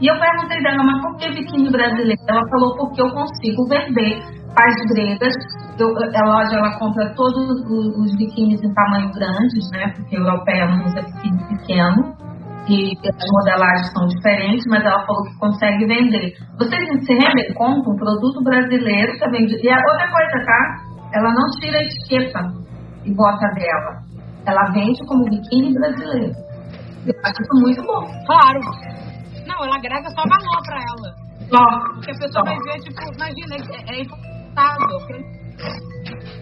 E 0.00 0.10
eu 0.10 0.18
perguntei 0.18 0.60
dela, 0.64 0.82
mas 0.82 1.00
por 1.00 1.16
que 1.18 1.28
biquíni 1.30 1.70
brasileiro? 1.70 2.20
Ela 2.26 2.42
falou, 2.50 2.76
porque 2.76 3.02
eu 3.02 3.10
consigo 3.12 3.68
vender 3.68 4.18
as 4.58 4.74
gregas. 4.92 5.34
Eu, 5.78 5.94
a 5.94 6.24
loja 6.26 6.56
ela 6.56 6.76
compra 6.76 7.14
todos 7.14 7.38
os, 7.38 7.70
os 7.70 8.16
biquínis 8.16 8.60
em 8.64 8.74
tamanho 8.74 9.12
grandes, 9.12 9.70
né? 9.70 9.92
Porque 9.94 10.16
europeia 10.16 10.66
não 10.66 10.86
usa 10.86 11.02
biquíni 11.02 11.38
pequeno. 11.56 12.16
E 12.68 12.92
as 13.08 13.30
modelagens 13.32 13.92
são 13.92 14.06
diferentes, 14.06 14.64
mas 14.68 14.84
ela 14.84 15.04
falou 15.04 15.24
que 15.24 15.38
consegue 15.38 15.86
vender. 15.86 16.34
Vocês 16.58 17.06
se 17.06 17.12
rendem 17.14 17.54
conta? 17.54 17.90
Um 17.90 17.96
produto 17.96 18.42
brasileiro 18.44 19.12
que 19.18 19.24
é 19.24 19.30
vendido. 19.30 19.60
E 19.62 19.70
a 19.70 19.76
outra 19.76 20.10
coisa, 20.10 20.44
tá? 20.44 20.76
Ela 21.14 21.32
não 21.34 21.46
tira 21.58 21.78
a 21.78 21.82
etiqueta 21.82 22.40
e 23.04 23.14
bota 23.14 23.46
dela. 23.54 24.02
Ela 24.46 24.70
vende 24.72 25.04
como 25.06 25.24
biquíni 25.24 25.74
brasileiro. 25.74 26.32
Eu 27.06 27.14
acho 27.24 27.42
isso 27.42 27.60
muito 27.62 27.82
bom. 27.82 28.06
Claro. 28.26 28.60
Não, 29.46 29.64
ela 29.64 29.76
agrega 29.76 30.08
só 30.10 30.22
valor 30.22 30.62
pra 30.64 30.76
ela. 30.76 31.30
Ó, 31.52 31.94
Porque 31.94 32.10
a 32.12 32.18
pessoa 32.18 32.44
vai 32.44 32.56
ver, 32.56 32.78
tipo, 32.84 33.00
imagina, 33.14 33.56
é, 33.56 33.96
é 33.96 34.02
importável. 34.02 34.98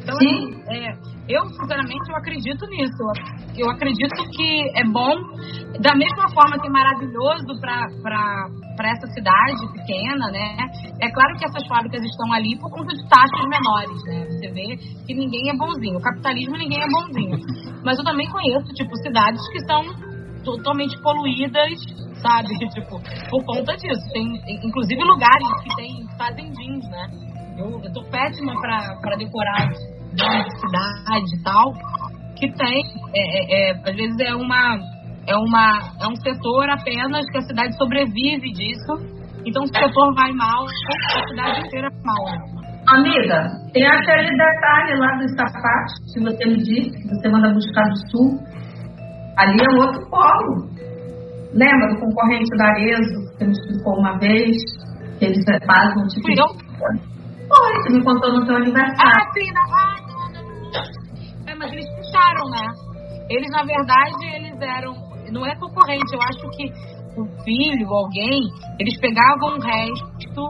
Então, 0.03 0.17
Sim. 0.17 0.63
É, 0.69 0.93
eu, 1.29 1.45
sinceramente, 1.49 2.09
eu 2.09 2.17
acredito 2.17 2.67
nisso. 2.67 3.05
Eu 3.57 3.71
acredito 3.71 4.17
que 4.33 4.71
é 4.75 4.85
bom, 4.85 5.15
da 5.81 5.95
mesma 5.95 6.29
forma 6.33 6.59
que 6.59 6.67
é 6.67 6.71
maravilhoso 6.71 7.61
para 7.61 8.89
essa 8.89 9.07
cidade 9.13 9.73
pequena, 9.73 10.31
né? 10.31 10.57
É 11.01 11.11
claro 11.11 11.37
que 11.37 11.45
essas 11.45 11.67
fábricas 11.69 12.03
estão 12.03 12.33
ali 12.33 12.57
por 12.59 12.71
conta 12.71 12.95
de 12.95 13.07
taxas 13.09 13.45
menores, 13.45 14.03
né? 14.07 14.25
Você 14.31 14.49
vê 14.49 14.77
que 15.07 15.15
ninguém 15.15 15.51
é 15.51 15.57
bonzinho. 15.57 15.99
O 15.99 16.03
capitalismo, 16.03 16.57
ninguém 16.57 16.81
é 16.81 16.89
bonzinho. 16.89 17.37
Mas 17.85 17.99
eu 17.99 18.05
também 18.05 18.29
conheço, 18.31 18.73
tipo, 18.75 18.97
cidades 18.97 19.47
que 19.51 19.61
são 19.67 19.83
totalmente 20.45 20.97
poluídas, 21.03 21.77
sabe? 22.23 22.49
Tipo, 22.73 23.01
por 23.29 23.45
conta 23.45 23.77
disso. 23.77 24.01
Tem, 24.13 24.25
inclusive, 24.65 25.03
lugares 25.03 25.49
que 25.63 25.77
tem 25.77 26.07
fazendins, 26.17 26.89
né? 26.89 27.28
Eu, 27.59 27.81
eu 27.83 27.93
tô 27.93 28.05
péssima 28.05 28.55
para 28.61 29.17
decorar 29.17 29.69
de 29.69 30.61
cidade 30.61 31.35
e 31.35 31.43
tal, 31.43 31.73
que 32.37 32.53
tem, 32.53 32.83
é, 33.15 33.21
é, 33.21 33.71
é, 33.71 33.73
às 33.73 33.97
vezes 33.97 34.17
é 34.21 34.35
uma, 34.35 34.79
é 35.27 35.37
uma, 35.37 35.79
é 36.01 36.07
um 36.07 36.17
setor 36.17 36.71
apenas 36.71 37.27
que 37.31 37.39
a 37.39 37.43
cidade 37.43 37.77
sobrevive 37.77 38.53
disso. 38.53 39.19
Então, 39.45 39.67
se 39.67 39.73
o 39.73 39.89
setor 39.89 40.15
vai 40.15 40.33
mal, 40.33 40.65
a 40.65 41.29
cidade 41.29 41.67
inteira 41.67 41.89
vai 41.91 42.01
mal. 42.05 42.59
Amiga, 42.89 43.49
tem 43.73 43.87
aquele 43.87 44.31
detalhe 44.31 44.99
lá 44.99 45.17
dos 45.19 45.31
sapatos 45.33 46.15
que 46.15 46.21
você 46.21 46.45
me 46.47 46.57
disse, 46.57 46.91
que 46.91 47.09
você 47.09 47.29
manda 47.29 47.53
buscar 47.53 47.85
do 47.85 48.11
sul. 48.11 48.39
Ali 49.37 49.59
é 49.61 49.85
outro 49.85 50.09
polo. 50.09 50.69
Lembra 51.53 51.89
do 51.89 52.01
concorrente 52.01 52.57
da 52.57 52.67
Arezo, 52.69 52.99
que 52.99 53.39
você 53.39 53.45
me 53.45 53.53
explicou 53.53 53.99
uma 53.99 54.19
vez? 54.19 54.57
Que 55.19 55.25
eles 55.27 55.45
fazem 55.67 56.03
um 56.03 56.07
tipo 56.07 56.27
Fui 56.27 56.35
de... 56.35 57.18
Foi, 57.49 57.75
você 57.83 57.93
me 57.95 58.05
contou 58.05 58.33
no 58.33 58.45
seu 58.45 58.57
aniversário. 58.57 59.13
Ah, 59.17 59.33
sim, 59.33 59.51
ah, 59.57 60.09
é, 61.51 61.55
mas 61.55 61.73
eles 61.73 61.87
fecharam, 61.97 62.45
né? 62.51 62.67
Eles, 63.31 63.51
na 63.51 63.65
verdade, 63.65 64.27
eles 64.35 64.61
eram. 64.61 64.95
Não 65.33 65.47
é 65.47 65.55
concorrente, 65.57 66.15
eu 66.15 66.23
acho 66.23 66.49
que 66.57 66.73
o 67.21 67.27
filho, 67.45 67.89
alguém, 67.93 68.43
eles 68.79 68.99
pegavam 69.01 69.57
o 69.57 69.61
resto 69.61 70.49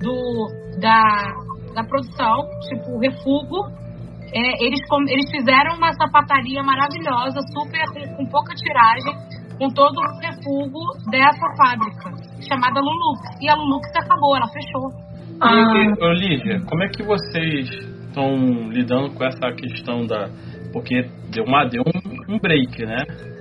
do, 0.00 0.80
da, 0.80 1.32
da 1.74 1.84
produção, 1.84 2.36
tipo 2.68 2.96
o 2.96 3.00
refúgio. 3.00 3.84
É, 4.32 4.64
eles, 4.64 4.80
eles 5.08 5.30
fizeram 5.30 5.76
uma 5.76 5.92
sapataria 5.92 6.62
maravilhosa, 6.62 7.40
super 7.52 7.84
com, 7.92 8.16
com 8.16 8.26
pouca 8.26 8.54
tiragem, 8.54 9.14
com 9.58 9.68
todo 9.68 9.96
o 9.96 10.18
refúgio 10.18 11.10
dessa 11.10 11.46
fábrica, 11.56 12.10
chamada 12.48 12.80
Lulux. 12.80 13.20
E 13.40 13.48
a 13.48 13.54
Lulux 13.54 13.88
acabou, 13.94 14.36
ela 14.36 14.48
fechou. 14.48 15.13
Ah. 15.40 15.74
E, 15.76 16.04
Olivia, 16.04 16.60
como 16.66 16.82
é 16.82 16.88
que 16.88 17.02
vocês 17.02 17.68
estão 18.14 18.70
lidando 18.70 19.10
com 19.10 19.24
essa 19.24 19.52
questão 19.52 20.06
da. 20.06 20.28
Porque 20.72 21.02
deu, 21.30 21.44
uma, 21.44 21.64
deu 21.64 21.82
um, 21.82 22.34
um 22.34 22.38
break, 22.38 22.84
né? 22.86 22.98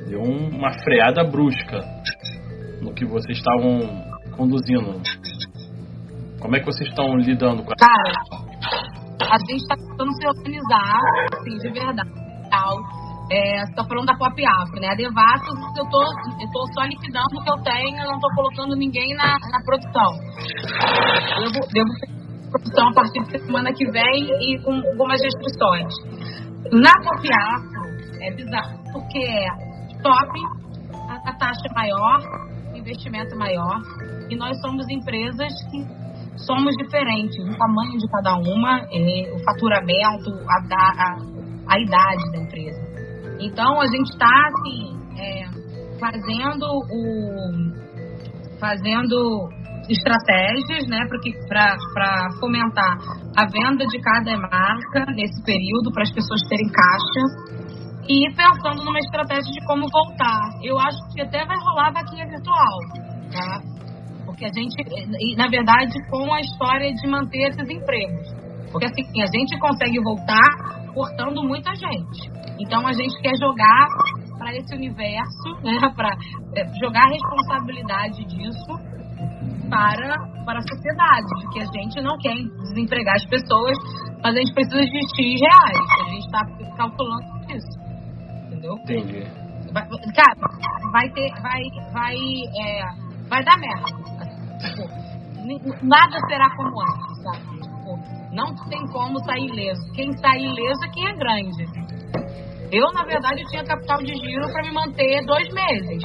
Deu 0.07 0.19
um, 0.19 0.49
uma 0.49 0.71
freada 0.83 1.23
brusca 1.23 1.79
no 2.81 2.93
que 2.93 3.05
vocês 3.05 3.37
estavam 3.37 3.79
conduzindo. 4.35 5.01
Como 6.39 6.55
é 6.55 6.59
que 6.59 6.65
vocês 6.65 6.89
estão 6.89 7.15
lidando 7.15 7.63
com 7.63 7.71
a. 7.71 7.75
Cara, 7.75 8.11
a 9.31 9.37
gente 9.39 9.61
está 9.61 9.75
tentando 9.75 10.11
se 10.13 10.27
organizar, 10.27 10.99
assim, 11.33 11.57
de 11.59 11.71
verdade. 11.71 12.09
Tal. 12.49 13.02
É, 13.33 13.65
você 13.65 13.73
tá 13.73 13.83
falando 13.83 14.05
da 14.05 14.15
Pop 14.15 14.45
Afro, 14.45 14.79
né? 14.79 14.89
A 14.89 14.95
Devassos, 14.95 15.57
eu 15.75 15.89
tô, 15.89 16.03
eu 16.03 16.51
tô 16.53 16.67
só 16.73 16.85
liquidando 16.85 17.33
o 17.33 17.43
que 17.43 17.49
eu 17.49 17.63
tenho, 17.63 17.97
eu 17.97 18.11
não 18.11 18.19
tô 18.19 18.29
colocando 18.35 18.75
ninguém 18.75 19.15
na, 19.15 19.33
na 19.33 19.59
produção. 19.65 20.11
Devo, 21.39 21.59
devo 21.73 22.13
produção 22.51 22.89
a 22.89 22.93
partir 22.93 23.23
da 23.31 23.39
semana 23.39 23.73
que 23.73 23.89
vem 23.89 24.29
e 24.39 24.61
com 24.61 24.73
algumas 24.75 25.19
restrições. 25.19 25.93
Na 26.71 26.93
Copiafro 27.01 27.83
é 28.21 28.35
bizarro, 28.35 28.77
porque 28.93 29.17
é 29.17 29.47
top, 30.03 30.39
a, 31.09 31.29
a 31.29 31.33
taxa 31.33 31.67
é 31.67 31.73
maior, 31.73 32.19
investimento 32.75 33.35
maior, 33.35 33.79
e 34.29 34.35
nós 34.35 34.59
somos 34.61 34.85
empresas 34.89 35.51
que 35.71 35.83
somos 36.45 36.75
diferentes, 36.77 37.37
o 37.39 37.57
tamanho 37.57 37.97
de 37.97 38.07
cada 38.09 38.35
uma, 38.35 38.79
é, 38.91 39.33
o 39.33 39.43
faturamento, 39.43 40.29
a, 40.47 40.57
a, 40.75 41.17
a, 41.67 41.79
idade 41.79 42.31
da 42.31 42.37
empresa. 42.37 42.82
Então 43.45 43.79
a 43.81 43.85
gente 43.87 44.09
está 44.09 44.33
assim, 44.47 44.95
é, 45.19 45.45
fazendo 45.99 46.65
o 46.65 47.83
fazendo 48.59 49.49
estratégias 49.89 50.87
né, 50.87 50.99
para 51.49 52.31
fomentar 52.39 52.97
a 53.35 53.45
venda 53.45 53.85
de 53.85 53.99
cada 53.99 54.37
marca 54.37 55.05
nesse 55.13 55.43
período, 55.43 55.91
para 55.91 56.03
as 56.03 56.13
pessoas 56.13 56.41
terem 56.47 56.67
caixa. 56.69 57.63
E 58.07 58.27
pensando 58.35 58.83
numa 58.83 58.99
estratégia 58.99 59.51
de 59.51 59.65
como 59.65 59.85
voltar. 59.89 60.39
Eu 60.61 60.77
acho 60.79 60.97
que 61.13 61.21
até 61.21 61.45
vai 61.45 61.57
rolar 61.57 61.91
vaquinha 61.91 62.25
virtual. 62.27 62.79
Tá? 63.31 63.61
Porque 64.25 64.45
a 64.45 64.51
gente, 64.53 65.35
na 65.37 65.47
verdade, 65.47 65.93
com 66.09 66.33
a 66.33 66.39
história 66.41 66.93
de 66.93 67.07
manter 67.07 67.49
esses 67.49 67.69
empregos. 67.69 68.42
Porque 68.73 68.85
assim, 68.87 69.21
a 69.21 69.27
gente 69.27 69.57
consegue 69.59 70.01
voltar 70.01 70.83
cortando 70.93 71.43
muita 71.43 71.73
gente. 71.75 72.29
Então 72.59 72.85
a 72.87 72.91
gente 72.91 73.21
quer 73.21 73.37
jogar 73.39 73.87
para 74.37 74.51
esse 74.57 74.75
universo, 74.75 75.49
né, 75.63 75.77
para 75.95 76.09
é, 76.57 76.65
jogar 76.81 77.05
a 77.05 77.09
responsabilidade 77.09 78.25
disso 78.25 78.73
para, 79.69 80.17
para 80.45 80.59
a 80.59 80.61
sociedade, 80.61 81.27
de 81.39 81.47
que 81.49 81.59
a 81.61 81.65
gente 81.65 82.01
não 82.01 82.17
quer 82.17 82.35
desempregar 82.63 83.15
as 83.15 83.25
pessoas, 83.25 83.77
mas 84.23 84.35
a 84.35 84.39
gente 84.39 84.53
precisa 84.53 84.83
de 84.83 84.99
X 85.15 85.41
reais. 85.41 85.77
A 86.01 86.09
gente 86.09 86.25
está 86.25 86.41
calculando 86.75 87.25
isso. 87.49 87.79
Entendeu? 88.47 88.73
Entendi. 88.75 89.23
Vai, 89.71 89.87
cara, 89.87 90.91
vai 90.91 91.09
ter. 91.09 91.31
Vai, 91.41 91.61
vai, 91.91 92.15
é, 92.59 92.83
vai 93.29 93.43
dar 93.43 93.57
merda. 93.57 94.03
Tipo, 95.43 95.85
nada 95.85 96.19
será 96.27 96.49
como 96.55 96.81
antes, 96.81 97.23
sabe? 97.23 97.59
Tipo, 97.59 98.22
não 98.33 98.53
tem 98.67 98.85
como 98.91 99.19
sair 99.19 99.45
ileso. 99.45 99.81
Quem 99.93 100.11
sai 100.17 100.39
ileso 100.39 100.83
é 100.83 100.89
quem 100.89 101.07
é 101.07 101.13
grande. 101.13 101.63
Eu, 102.71 102.91
na 102.91 103.03
verdade, 103.03 103.43
tinha 103.49 103.63
capital 103.63 103.99
de 103.99 104.15
giro 104.15 104.51
para 104.51 104.63
me 104.63 104.71
manter 104.73 105.23
dois 105.25 105.47
meses. 105.53 106.01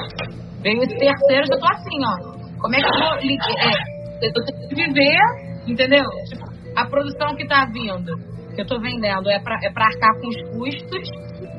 Veio 0.61 0.83
esse 0.83 0.95
terceiro, 0.95 1.47
já 1.47 1.57
tô 1.57 1.67
assim, 1.67 2.05
ó. 2.05 2.61
Como 2.61 2.75
é 2.75 2.79
que 2.79 2.85
eu 2.85 2.99
vou. 2.99 3.15
É, 3.15 4.27
eu 4.27 4.45
tenho 4.45 4.69
que 4.69 4.75
viver, 4.75 5.17
entendeu? 5.65 6.05
Tipo, 6.29 6.45
a 6.75 6.85
produção 6.85 7.35
que 7.35 7.47
tá 7.47 7.65
vindo, 7.65 8.15
que 8.53 8.61
eu 8.61 8.67
tô 8.67 8.79
vendendo, 8.79 9.29
é 9.29 9.39
pra, 9.39 9.57
é 9.63 9.67
arcar 9.67 10.19
com 10.21 10.27
os 10.27 10.41
custos. 10.51 11.09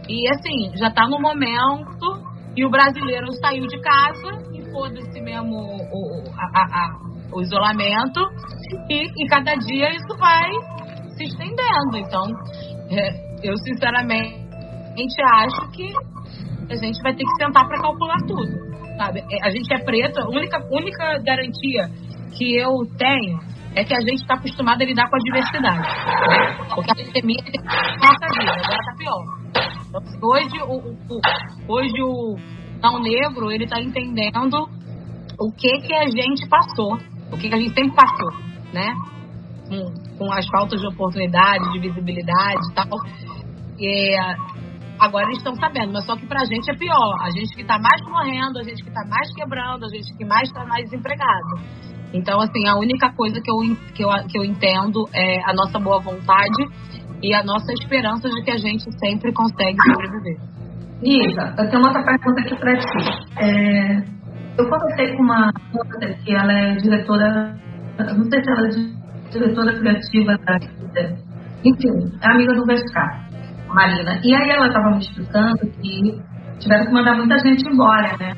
E 0.09 0.29
assim, 0.29 0.77
já 0.77 0.91
tá 0.91 1.09
no 1.09 1.21
momento. 1.21 2.31
E 2.57 2.65
o 2.65 2.71
brasileiro 2.71 3.33
saiu 3.41 3.67
de 3.67 3.81
casa 3.81 4.29
e 4.53 4.71
foda-se 4.73 5.21
mesmo 5.21 5.57
o, 5.57 6.25
a, 6.37 6.63
a, 6.63 7.10
o 7.33 7.41
isolamento. 7.41 8.21
E, 8.89 9.25
e 9.25 9.29
cada 9.29 9.55
dia 9.55 9.91
isso 9.91 10.17
vai 10.19 10.51
se 11.17 11.25
estendendo. 11.25 11.97
Então, 11.97 12.27
é, 12.91 13.49
eu 13.49 13.57
sinceramente 13.59 15.23
acho 15.35 15.71
que 15.73 15.93
a 16.71 16.77
gente 16.77 17.03
vai 17.03 17.15
ter 17.15 17.25
que 17.25 17.43
sentar 17.43 17.67
para 17.67 17.81
calcular 17.81 18.19
tudo 18.27 18.71
sabe? 19.01 19.25
É, 19.31 19.49
a 19.49 19.51
gente 19.51 19.73
é 19.73 19.79
preto, 19.83 20.21
a 20.21 20.29
única, 20.29 20.59
única 20.71 21.19
garantia 21.25 21.89
que 22.37 22.57
eu 22.57 22.71
tenho 22.99 23.39
é 23.75 23.85
que 23.85 23.95
a 23.95 24.01
gente 24.01 24.21
está 24.21 24.35
acostumado 24.35 24.83
a 24.83 24.85
lidar 24.85 25.09
com 25.09 25.17
a 25.17 25.19
diversidade. 25.21 25.79
Né? 25.79 26.59
Porque 26.75 26.91
a 26.91 26.95
pandemia 26.95 27.43
tem 27.45 27.61
nossa 27.63 28.27
vida, 28.39 28.53
agora 28.53 28.79
está 28.79 28.95
pior. 28.99 29.41
Então, 29.89 30.03
hoje, 30.23 30.63
o, 30.63 30.77
o, 31.15 31.73
hoje 31.73 32.03
o 32.03 32.37
não 32.83 33.01
negro 33.01 33.51
ele 33.51 33.65
está 33.65 33.81
entendendo 33.81 34.69
o 35.39 35.53
que 35.53 35.79
que 35.79 35.95
a 35.95 36.07
gente 36.07 36.49
passou, 36.49 36.99
o 37.33 37.39
que, 37.39 37.49
que 37.49 37.55
a 37.55 37.59
gente 37.59 37.75
sempre 37.75 37.95
passou, 37.95 38.33
né? 38.73 38.95
Com, 39.69 40.17
com 40.19 40.33
as 40.33 40.47
faltas 40.49 40.81
de 40.81 40.87
oportunidade, 40.87 41.73
de 41.73 41.79
visibilidade 41.79 42.61
e 42.71 42.75
tal. 42.75 42.87
E, 43.79 44.17
Agora 45.01 45.25
eles 45.25 45.39
estão 45.39 45.57
sabendo, 45.57 45.95
mas 45.95 46.05
só 46.05 46.15
que 46.15 46.27
pra 46.27 46.45
gente 46.45 46.71
é 46.71 46.77
pior. 46.77 47.17
A 47.23 47.31
gente 47.31 47.57
que 47.57 47.65
tá 47.65 47.79
mais 47.79 48.03
morrendo, 48.03 48.59
a 48.59 48.63
gente 48.63 48.85
que 48.85 48.91
tá 48.91 49.03
mais 49.09 49.35
quebrando, 49.35 49.87
a 49.87 49.89
gente 49.89 50.15
que 50.15 50.25
mais 50.27 50.53
tá 50.53 50.67
mais 50.67 50.85
desempregado. 50.85 51.57
Então, 52.13 52.39
assim, 52.39 52.69
a 52.69 52.77
única 52.77 53.11
coisa 53.15 53.41
que 53.41 53.51
eu, 53.51 53.57
que, 53.95 54.05
eu, 54.05 54.09
que 54.29 54.39
eu 54.39 54.45
entendo 54.45 55.09
é 55.15 55.41
a 55.49 55.55
nossa 55.55 55.79
boa 55.79 56.01
vontade 56.01 56.69
e 57.23 57.33
a 57.33 57.43
nossa 57.43 57.73
esperança 57.73 58.29
de 58.29 58.43
que 58.43 58.51
a 58.51 58.59
gente 58.59 58.85
sempre 58.99 59.33
consegue 59.33 59.79
sobreviver. 59.83 60.37
Isa, 61.03 61.55
eu 61.57 61.71
tenho 61.71 61.83
outra 61.83 62.05
pergunta 62.05 62.41
aqui 62.43 62.57
para 62.57 62.77
ti. 62.77 63.27
É, 63.39 64.20
eu 64.61 64.69
conversei 64.69 65.17
com 65.17 65.23
uma 65.23 65.53
que 66.25 66.35
ela 66.35 66.53
é 66.53 66.75
diretora, 66.77 67.55
não 67.99 68.25
sei 68.25 68.43
se 68.43 68.51
ela 68.51 68.67
é 68.67 69.31
diretora 69.31 69.79
criativa 69.79 70.37
da. 70.45 70.59
Enfim, 71.65 72.19
é 72.23 72.31
amiga 72.31 72.55
do 72.55 72.67
Vescar. 72.67 73.31
Marina. 73.69 74.21
E 74.25 74.35
aí 74.35 74.51
ela 74.51 74.67
estava 74.67 74.91
me 74.91 74.99
explicando 74.99 75.59
que 75.81 76.21
tiveram 76.59 76.87
que 76.87 76.93
mandar 76.93 77.15
muita 77.17 77.39
gente 77.39 77.69
embora, 77.69 78.17
né? 78.19 78.35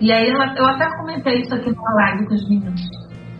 E 0.00 0.12
aí 0.12 0.28
ela, 0.28 0.54
eu 0.56 0.66
até 0.66 0.88
comentei 0.98 1.40
isso 1.40 1.54
aqui 1.54 1.74
na 1.74 1.94
live 2.04 2.26
com 2.26 2.34
os 2.34 2.48
meninos. 2.48 2.80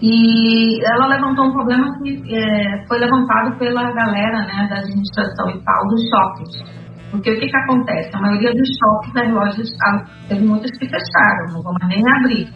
E 0.02 0.84
ela 0.94 1.06
levantou 1.06 1.46
um 1.46 1.52
problema 1.52 1.86
que 2.02 2.22
é, 2.34 2.86
foi 2.86 2.98
levantado 2.98 3.56
pela 3.58 3.92
galera 3.92 4.46
né, 4.46 4.66
da 4.68 4.78
administração 4.78 5.50
e 5.50 5.62
tal 5.62 5.86
dos 5.88 6.02
shoppings. 6.08 6.77
Porque 7.10 7.30
o 7.30 7.40
que, 7.40 7.46
que 7.46 7.56
acontece? 7.56 8.10
A 8.14 8.20
maioria 8.20 8.52
dos 8.52 8.68
shoppings, 8.78 9.16
as 9.16 9.32
lojas, 9.32 9.68
ah, 9.86 10.04
teve 10.28 10.44
muitas 10.44 10.70
que 10.78 10.86
fecharam, 10.86 11.52
não 11.52 11.62
vão 11.62 11.74
mais 11.80 11.88
nem 11.88 12.02
abrir. 12.16 12.48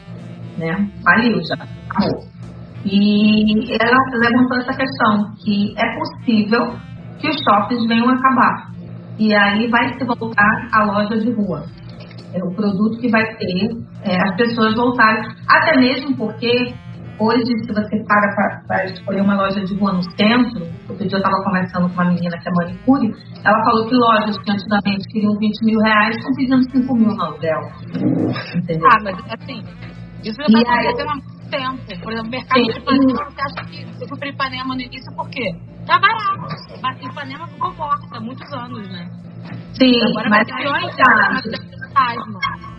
Né? 0.59 0.91
Faliu 1.03 1.41
já, 1.43 1.55
acabou. 1.89 2.21
E 2.85 3.77
ela 3.81 3.97
levantou 4.19 4.59
essa 4.59 4.77
questão, 4.77 5.33
que 5.45 5.75
é 5.79 5.97
possível 5.97 6.75
que 7.19 7.29
os 7.29 7.37
shoppings 7.43 7.87
venham 7.87 8.11
acabar. 8.11 8.73
E 9.19 9.35
aí 9.35 9.69
vai 9.69 9.95
se 9.95 10.05
voltar 10.05 10.69
a 10.73 10.85
loja 10.85 11.17
de 11.19 11.31
rua. 11.33 11.65
É 12.35 12.43
o 12.43 12.55
produto 12.55 12.99
que 12.99 13.09
vai 13.09 13.25
ter 13.37 13.71
é, 14.03 14.17
as 14.21 14.37
pessoas 14.37 14.75
voltarem. 14.75 15.23
Até 15.49 15.79
mesmo 15.79 16.17
porque 16.17 16.75
Hoje, 17.19 17.45
se 17.45 17.73
você 17.73 18.05
para 18.05 18.63
para 18.67 18.85
escolher 18.87 19.21
uma 19.21 19.37
loja 19.37 19.61
de 19.61 19.75
rua 19.79 19.93
no 19.93 20.03
centro, 20.03 20.67
outro 20.89 21.07
dia 21.07 21.17
eu 21.17 21.19
estava 21.19 21.45
conversando 21.45 21.89
com 21.89 21.95
uma 21.95 22.11
menina 22.11 22.37
que 22.39 22.49
é 22.49 22.53
manicure, 22.53 23.15
ela 23.45 23.65
falou 23.65 23.89
que 23.89 23.95
lojas 23.95 24.39
que 24.39 24.51
antigamente 24.51 25.09
queriam 25.13 25.33
20 25.39 25.65
mil 25.65 25.79
reais 25.81 26.17
estão 26.17 26.33
pedindo 26.35 26.71
5 26.71 26.95
mil 26.97 27.15
no 27.15 27.23
aluguel. 27.23 27.61
Entendeu? 28.57 28.89
Ah, 28.91 28.99
mas 29.05 29.19
assim, 29.31 29.63
isso 30.25 30.37
já 30.49 30.59
está 30.59 30.81
acontecendo 30.81 31.11
há 31.11 31.15
muito 31.15 31.43
tempo. 31.51 32.03
Por 32.03 32.13
exemplo, 32.13 32.29
o 32.29 32.31
mercado 32.31 32.63
de 32.63 32.79
Ipanema, 32.79 33.25
você 33.25 33.41
acha 33.43 33.71
que 33.71 34.09
foi 34.09 34.19
para 34.19 34.29
Ipanema 34.29 34.75
no 34.75 34.81
início 34.81 35.15
por 35.15 35.29
quê? 35.31 35.51
Tá 35.87 35.99
barato. 35.99 36.81
Mas 36.83 37.03
Ipanema 37.03 37.47
ficou 37.47 37.75
morta 37.75 38.17
há 38.17 38.21
muitos 38.21 38.53
anos, 38.53 38.89
né? 38.89 39.09
Sim, 39.75 40.01
Agora 40.11 40.31
mas 40.31 40.47
ter 40.47 40.55
pior 40.55 40.75
ainda, 40.75 41.31
mas 41.33 42.72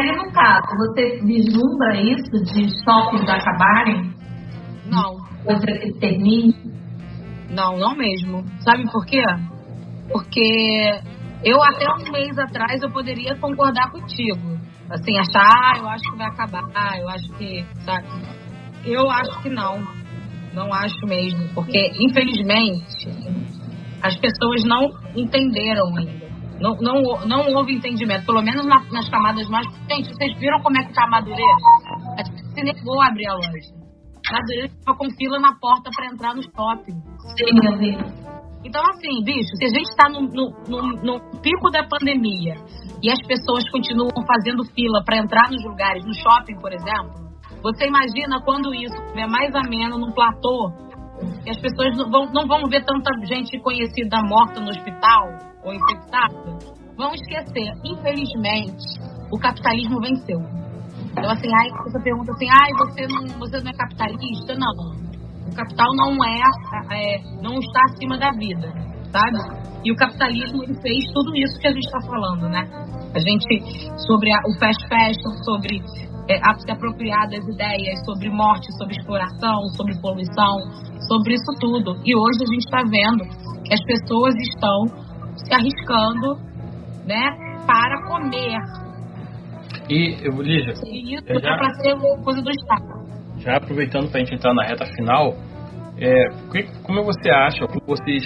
aí, 0.00 0.16
no 0.16 0.32
caso, 0.32 0.66
você 0.76 1.20
vislumbra 1.24 2.00
isso 2.00 2.30
de 2.30 2.68
shoppings 2.84 3.28
acabarem? 3.28 4.12
Não. 4.86 5.16
Coisa 5.44 5.66
que 5.66 5.92
termine? 5.98 6.54
Não, 7.50 7.76
não 7.76 7.96
mesmo. 7.96 8.44
Sabe 8.60 8.84
por 8.90 9.04
quê? 9.06 9.24
Porque 10.10 11.00
eu 11.44 11.62
até 11.62 11.86
um 11.92 12.12
mês 12.12 12.38
atrás 12.38 12.82
eu 12.82 12.90
poderia 12.90 13.36
concordar 13.36 13.90
contigo. 13.90 14.58
Assim, 14.90 15.18
achar, 15.18 15.42
ah, 15.44 15.78
eu 15.78 15.88
acho 15.88 16.10
que 16.10 16.16
vai 16.16 16.26
acabar, 16.28 16.64
ah, 16.74 16.98
eu 16.98 17.08
acho 17.08 17.28
que, 17.34 17.64
sabe? 17.84 18.06
Eu 18.84 19.10
acho 19.10 19.42
que 19.42 19.50
não. 19.50 19.82
Não 20.54 20.72
acho 20.72 21.06
mesmo. 21.06 21.46
Porque, 21.54 21.92
infelizmente, 22.00 23.08
as 24.02 24.16
pessoas 24.16 24.64
não 24.64 24.88
entenderam 25.14 25.96
ainda. 25.96 26.27
Não, 26.60 26.74
não, 26.76 27.02
não 27.26 27.54
houve 27.54 27.74
entendimento, 27.74 28.26
pelo 28.26 28.42
menos 28.42 28.66
na, 28.66 28.82
nas 28.90 29.08
camadas 29.08 29.48
mais. 29.48 29.66
Gente, 29.88 30.08
vocês 30.08 30.38
viram 30.38 30.60
como 30.60 30.76
é 30.78 30.84
que 30.84 30.92
tá 30.92 31.04
a 31.04 31.10
Madureira? 31.10 31.56
A 32.16 32.24
gente 32.24 32.42
se 32.52 32.62
negou 32.62 33.00
a 33.00 33.08
abrir 33.08 33.28
a 33.28 33.34
loja. 33.34 33.78
Madureira 34.30 34.66
estava 34.66 34.98
com 34.98 35.10
fila 35.16 35.38
na 35.38 35.54
porta 35.58 35.90
para 35.94 36.06
entrar 36.06 36.34
no 36.34 36.42
shopping. 36.42 37.00
Sim, 37.36 37.66
eu 37.66 37.78
vi. 37.78 38.38
Então, 38.64 38.82
assim, 38.90 39.22
bicho, 39.24 39.54
se 39.56 39.64
a 39.64 39.68
gente 39.68 39.88
está 39.88 40.08
no, 40.08 40.22
no, 40.22 40.50
no, 40.68 40.80
no, 41.02 41.40
pico 41.40 41.70
da 41.70 41.86
pandemia 41.86 42.56
e 43.02 43.10
as 43.10 43.20
pessoas 43.26 43.62
continuam 43.70 44.10
fazendo 44.26 44.64
fila 44.74 45.02
para 45.04 45.18
entrar 45.18 45.48
nos 45.48 45.64
lugares, 45.64 46.04
no 46.04 46.12
shopping, 46.12 46.58
por 46.60 46.72
exemplo, 46.72 47.28
você 47.62 47.86
imagina 47.86 48.42
quando 48.44 48.74
isso 48.74 48.94
estiver 48.94 49.28
mais 49.28 49.54
ameno 49.54 49.96
num 49.96 50.12
platô, 50.12 50.72
que 51.42 51.50
as 51.50 51.60
pessoas 51.60 51.96
não 51.96 52.10
vão, 52.10 52.32
não 52.32 52.46
vão 52.46 52.68
ver 52.68 52.84
tanta 52.84 53.10
gente 53.26 53.58
conhecida 53.60 54.22
morta 54.22 54.60
no 54.60 54.70
hospital, 54.70 55.28
ou 55.64 55.72
infectada, 55.72 56.34
vão 56.96 57.12
esquecer. 57.14 57.72
Infelizmente, 57.84 58.84
o 59.32 59.38
capitalismo 59.38 60.00
venceu. 60.00 60.40
Então, 61.12 61.30
assim, 61.30 61.48
aí 61.48 61.70
você 61.84 62.02
pergunta 62.02 62.32
assim, 62.32 62.48
ai, 62.48 62.70
você 62.78 63.06
não, 63.06 63.38
você 63.38 63.60
não 63.60 63.70
é 63.70 63.74
capitalista? 63.74 64.54
Não. 64.54 65.08
O 65.50 65.54
capital 65.54 65.88
não 65.96 66.24
é, 66.24 66.40
é 66.92 67.18
não 67.42 67.58
está 67.58 67.80
acima 67.90 68.18
da 68.18 68.30
vida, 68.32 68.68
sabe? 69.10 69.68
E 69.84 69.92
o 69.92 69.96
capitalismo 69.96 70.62
ele 70.62 70.74
fez 70.80 71.04
tudo 71.12 71.34
isso 71.36 71.58
que 71.60 71.66
a 71.66 71.72
gente 71.72 71.86
está 71.86 72.00
falando, 72.06 72.48
né? 72.48 72.62
A 73.14 73.18
gente, 73.18 73.90
sobre 74.06 74.30
a, 74.32 74.38
o 74.46 74.58
fast 74.58 74.86
fashion, 74.88 75.32
sobre 75.44 75.80
é, 76.28 76.36
se 76.60 76.70
apropriar 76.70 77.28
das 77.28 77.44
ideias, 77.48 78.04
sobre 78.04 78.28
morte, 78.28 78.66
sobre 78.76 78.94
exploração, 78.96 79.60
sobre 79.76 79.98
poluição, 80.00 80.56
sobre 81.08 81.34
isso 81.34 81.52
tudo. 81.58 81.96
E 82.04 82.14
hoje 82.14 82.38
a 82.42 82.52
gente 82.52 82.64
está 82.64 82.82
vendo 82.84 83.24
que 83.64 83.74
as 83.74 83.82
pessoas 83.84 84.34
estão 84.36 85.08
se 85.36 85.54
arriscando, 85.54 86.36
né, 87.06 87.30
para 87.66 88.06
comer. 88.06 88.58
E, 89.88 90.16
Lígia, 90.42 90.74
e 90.84 91.14
isso 91.14 91.24
é 91.26 91.40
já, 91.40 91.56
para 91.56 91.70
ser 91.80 91.96
coisa 92.22 92.42
do 92.42 92.50
Estado. 92.50 92.84
Já 93.38 93.56
aproveitando 93.56 94.10
para 94.10 94.20
a 94.20 94.24
gente 94.24 94.34
entrar 94.34 94.52
na 94.52 94.64
reta 94.64 94.84
final, 94.84 95.34
é, 95.96 96.28
como 96.82 97.02
você 97.04 97.30
acha, 97.30 97.66
como 97.66 97.80
vocês 97.86 98.24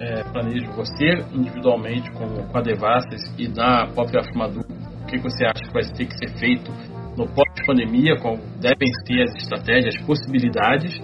é, 0.00 0.22
planejam, 0.24 0.72
você 0.72 1.24
individualmente 1.32 2.10
com, 2.12 2.26
com 2.46 2.58
a 2.58 2.62
Devastas 2.62 3.20
e 3.38 3.48
na 3.48 3.86
própria 3.88 4.20
Afirmadu, 4.20 4.60
o 4.60 5.06
que 5.06 5.18
você 5.18 5.44
acha 5.44 5.62
que 5.62 5.72
vai 5.72 5.82
ter 5.82 6.06
que 6.06 6.16
ser 6.16 6.38
feito 6.38 6.72
no 7.16 7.26
pós-pandemia, 7.28 8.16
qual 8.18 8.36
devem 8.60 8.88
ser 9.06 9.22
as 9.22 9.34
estratégias, 9.36 9.96
as 9.96 10.02
possibilidades, 10.02 11.00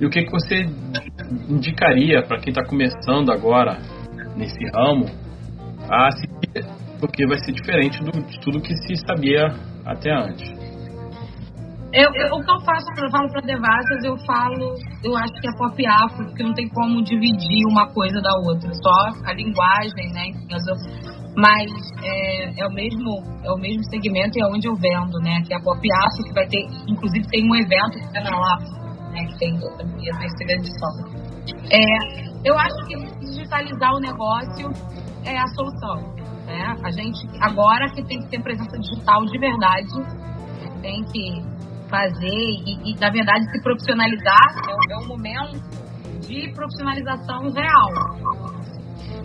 e 0.00 0.04
o 0.04 0.10
que, 0.10 0.24
que 0.24 0.30
você 0.30 0.66
indicaria 1.48 2.22
para 2.22 2.38
quem 2.38 2.50
está 2.50 2.64
começando 2.64 3.32
agora 3.32 3.78
nesse 4.36 4.62
ramo 4.74 5.06
a 5.88 6.10
seguir, 6.12 6.66
porque 7.00 7.26
vai 7.26 7.38
ser 7.38 7.52
diferente 7.52 8.02
do, 8.02 8.12
de 8.12 8.40
tudo 8.40 8.60
que 8.60 8.74
se 8.76 8.96
sabia 9.06 9.46
até 9.84 10.12
antes. 10.12 10.66
Eu, 11.92 12.10
eu, 12.12 12.34
o 12.34 12.44
que 12.44 12.50
eu 12.50 12.60
faço, 12.60 12.86
eu 12.98 13.10
falo 13.10 13.28
para 13.30 13.40
Devasas, 13.40 14.04
eu 14.04 14.18
falo, 14.26 14.74
eu 15.02 15.16
acho 15.16 15.32
que 15.40 15.48
é 15.48 15.52
pop 15.56 15.86
afro, 15.86 16.26
porque 16.26 16.42
não 16.42 16.52
tem 16.52 16.68
como 16.68 17.02
dividir 17.02 17.64
uma 17.70 17.88
coisa 17.88 18.20
da 18.20 18.36
outra, 18.44 18.70
só 18.74 19.24
a 19.24 19.32
linguagem, 19.32 20.12
né? 20.12 20.26
Mas 21.36 21.70
é, 22.02 22.60
é, 22.60 22.66
o 22.66 22.72
mesmo 22.72 23.22
é 23.44 23.50
o 23.52 23.58
mesmo 23.58 23.84
segmento 23.84 24.38
e 24.38 24.42
é 24.42 24.46
onde 24.46 24.66
eu 24.66 24.74
vendo, 24.74 25.18
né? 25.20 25.42
Que 25.46 25.52
é 25.52 25.56
a 25.58 25.60
pop 25.60 25.80
que 25.80 26.32
vai 26.32 26.46
ter, 26.46 26.64
inclusive 26.88 27.26
tem 27.28 27.44
um 27.44 27.54
evento 27.54 27.98
que 28.10 28.18
é 28.18 28.22
na 28.22 28.30
lá, 28.30 28.58
né? 29.12 29.26
Que 29.26 29.38
tem 29.38 29.56
a 29.56 30.18
terceira 30.18 30.52
edição. 30.54 31.26
É, 31.70 32.48
eu 32.48 32.58
acho 32.58 32.76
que 32.86 32.96
digitalizar 33.26 33.92
o 33.92 34.00
negócio 34.00 34.70
é 35.24 35.36
a 35.36 35.46
solução. 35.48 36.16
Né? 36.46 36.76
A 36.82 36.90
gente, 36.90 37.28
agora 37.40 37.90
que 37.90 38.02
tem 38.04 38.20
que 38.20 38.28
ter 38.30 38.42
presença 38.42 38.78
digital 38.78 39.24
de 39.26 39.38
verdade, 39.38 39.88
tem 40.80 41.02
que 41.04 41.42
fazer 41.90 42.26
e, 42.66 42.92
e 42.92 43.00
na 43.00 43.10
verdade, 43.10 43.44
se 43.50 43.62
profissionalizar 43.62 44.46
é, 44.68 44.92
é 44.92 44.96
um 44.98 45.08
momento 45.08 45.60
de 46.26 46.52
profissionalização 46.54 47.50
real. 47.52 48.55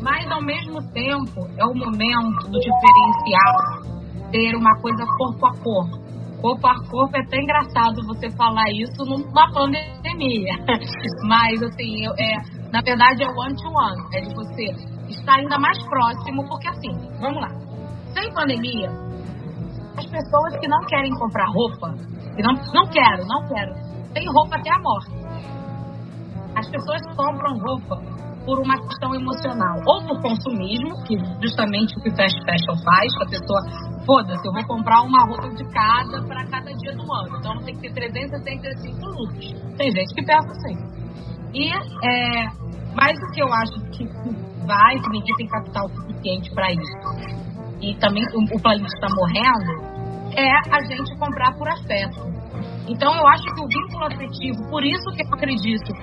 Mas, 0.02 0.26
ao 0.32 0.42
mesmo 0.42 0.82
tempo, 0.94 1.48
é 1.58 1.66
o 1.66 1.76
momento 1.76 2.50
do 2.50 2.60
diferenciar, 2.60 4.32
ter 4.32 4.56
uma 4.56 4.76
coisa 4.82 5.06
corpo 5.18 5.46
a 5.46 5.52
corpo. 5.62 6.02
Corpo 6.42 6.68
a 6.68 6.74
corpo 6.90 7.16
é 7.16 7.20
até 7.20 7.38
engraçado 7.38 8.02
você 8.08 8.30
falar 8.36 8.66
isso 8.72 9.06
numa 9.06 9.52
pandemia. 9.54 10.58
Mas, 11.30 11.62
assim, 11.62 12.08
é, 12.18 12.36
na 12.74 12.82
verdade, 12.82 13.24
é 13.24 13.28
one-to-one. 13.28 14.02
-one, 14.02 14.16
é 14.16 14.22
de 14.22 14.34
você 14.34 14.66
estar 15.08 15.36
ainda 15.36 15.60
mais 15.60 15.78
próximo, 15.86 16.48
porque 16.48 16.68
assim, 16.68 16.92
vamos 17.20 17.40
lá. 17.40 17.50
Sem 18.16 18.34
pandemia, 18.34 18.90
as 19.98 20.06
pessoas 20.06 20.58
que 20.60 20.68
não 20.68 20.80
querem 20.88 21.12
comprar 21.12 21.46
roupa, 21.46 21.94
que 22.36 22.42
não, 22.42 22.54
não 22.74 22.90
quero, 22.90 23.24
não 23.28 23.48
quero, 23.48 23.74
tem 24.14 24.26
roupa 24.34 24.56
até 24.56 24.72
a 24.72 24.80
morte. 24.80 25.12
As 26.56 26.68
pessoas 26.70 27.02
compram 27.16 27.58
roupa 27.60 28.22
por 28.46 28.60
uma 28.60 28.76
questão 28.88 29.14
emocional, 29.14 29.78
ou 29.86 30.02
por 30.08 30.22
consumismo, 30.22 31.04
que 31.06 31.16
justamente 31.42 31.98
o 31.98 32.02
que 32.02 32.10
o 32.10 32.16
fast 32.16 32.38
fashion 32.46 32.76
faz, 32.84 33.18
que 33.18 33.24
a 33.24 33.30
pessoa, 33.30 33.62
foda-se, 34.06 34.48
eu 34.48 34.54
vou 34.54 34.66
comprar 34.66 35.02
uma 35.04 35.26
roupa 35.26 35.50
de 35.50 35.64
cada 35.72 36.22
para 36.26 36.46
cada 36.48 36.72
dia 36.74 36.94
do 36.94 37.04
ano, 37.04 37.38
então 37.38 37.58
tem 37.64 37.76
que 37.76 37.82
ter 37.82 37.94
365 37.94 39.06
looks. 39.06 39.78
Tem 39.78 39.92
gente 39.92 40.14
que 40.16 40.26
pensa 40.26 40.52
assim. 40.52 40.76
E 41.54 41.70
é, 41.70 42.46
mais 42.96 43.14
do 43.20 43.28
que 43.34 43.42
eu 43.42 43.54
acho 43.54 43.80
que 43.92 44.06
vai, 44.66 45.00
que 45.00 45.10
ninguém 45.10 45.36
tem 45.38 45.48
capital 45.48 45.88
suficiente 45.90 46.54
para 46.56 46.72
isso, 46.72 47.42
e 47.82 47.96
também 47.96 48.24
o, 48.34 48.56
o 48.56 48.62
planeta 48.62 48.88
está 48.88 49.08
morrendo, 49.16 49.92
é 50.36 50.50
a 50.72 50.82
gente 50.84 51.18
comprar 51.18 51.54
por 51.58 51.68
afeto. 51.68 52.41
Então 52.88 53.16
eu 53.16 53.28
acho 53.28 53.44
que 53.44 53.62
o 53.62 53.68
vínculo 53.68 54.06
afetivo, 54.06 54.70
por 54.70 54.84
isso 54.84 55.04
que 55.16 55.24
eu 55.24 55.34
acredito 55.34 55.94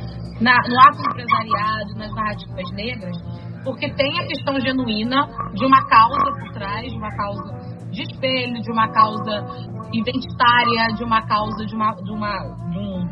na, 0.41 0.55
no 0.69 0.81
ato 0.81 1.01
empresariado, 1.11 1.95
nas 1.97 2.15
narrativas 2.15 2.71
negras, 2.73 3.17
porque 3.65 3.91
tem 3.93 4.19
a 4.19 4.27
questão 4.27 4.59
genuína 4.61 5.27
de 5.55 5.65
uma 5.65 5.85
causa 5.87 6.31
por 6.39 6.53
trás, 6.53 6.91
de 6.91 6.97
uma 6.97 7.11
causa 7.17 7.79
de 7.91 8.03
espelho, 8.03 8.61
de 8.61 8.71
uma 8.71 8.89
causa 8.93 9.45
identitária, 9.93 10.95
de 10.95 11.05
uma 11.05 11.23
causa 11.27 11.67
de 11.67 11.75
uma, 11.75 11.93
de 11.95 12.13
uma 12.13 12.39
de 12.71 12.79
um, 12.79 13.09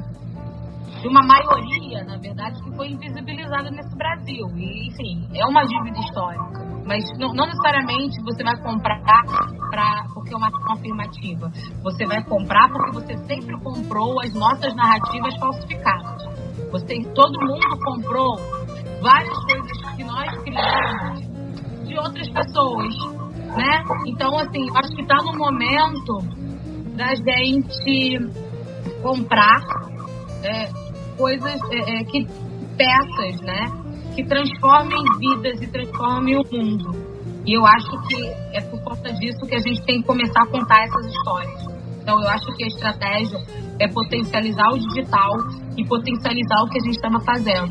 de 1.00 1.08
uma 1.08 1.22
maioria, 1.22 2.04
na 2.04 2.16
verdade, 2.18 2.62
que 2.62 2.76
foi 2.76 2.88
invisibilizada 2.88 3.70
nesse 3.70 3.96
Brasil. 3.96 4.46
E, 4.56 4.88
enfim, 4.88 5.28
é 5.34 5.44
uma 5.46 5.62
dívida 5.64 5.98
histórica. 5.98 6.66
Mas 6.86 7.04
não, 7.18 7.34
não 7.34 7.46
necessariamente 7.46 8.22
você 8.22 8.44
vai 8.44 8.56
comprar 8.62 9.00
pra, 9.70 10.06
porque 10.14 10.32
é 10.32 10.36
uma 10.36 10.48
ação 10.48 10.72
afirmativa. 10.72 11.50
Você 11.82 12.06
vai 12.06 12.22
comprar 12.24 12.68
porque 12.68 12.92
você 12.92 13.16
sempre 13.26 13.58
comprou 13.60 14.20
as 14.20 14.32
nossas 14.34 14.74
narrativas 14.74 15.34
falsificadas. 15.38 16.24
Você, 16.72 17.02
todo 17.14 17.40
mundo 17.46 17.78
comprou 17.84 18.36
várias 19.00 19.38
coisas 19.44 19.96
que 19.96 20.04
nós 20.04 20.38
criamos 20.42 21.86
de 21.86 21.98
outras 21.98 22.28
pessoas, 22.30 22.94
né? 23.56 23.84
Então, 24.06 24.36
assim, 24.38 24.66
acho 24.74 24.94
que 24.94 25.02
está 25.02 25.16
no 25.16 25.36
momento 25.38 26.18
da 26.96 27.14
gente 27.14 28.18
comprar 29.02 29.60
é, 30.42 30.68
coisas 31.16 31.60
é, 31.70 32.00
é, 32.00 32.04
que 32.04 32.26
peças, 32.76 33.40
né? 33.42 33.70
Que 34.14 34.24
transformem 34.24 35.02
vidas 35.18 35.62
e 35.62 35.66
transformem 35.66 36.36
o 36.36 36.42
mundo. 36.50 37.05
E 37.46 37.56
eu 37.56 37.64
acho 37.64 37.90
que 38.08 38.26
é 38.52 38.60
por 38.62 38.82
conta 38.82 39.12
disso 39.12 39.38
que 39.46 39.54
a 39.54 39.60
gente 39.60 39.80
tem 39.84 40.00
que 40.00 40.06
começar 40.06 40.42
a 40.42 40.46
contar 40.46 40.82
essas 40.84 41.06
histórias. 41.06 41.62
Então, 42.02 42.20
eu 42.20 42.28
acho 42.28 42.46
que 42.56 42.64
a 42.64 42.66
estratégia 42.66 43.38
é 43.78 43.88
potencializar 43.88 44.68
o 44.70 44.78
digital 44.78 45.32
e 45.76 45.84
potencializar 45.84 46.62
o 46.62 46.68
que 46.68 46.78
a 46.78 46.82
gente 46.82 46.96
estava 46.96 47.20
fazendo, 47.20 47.70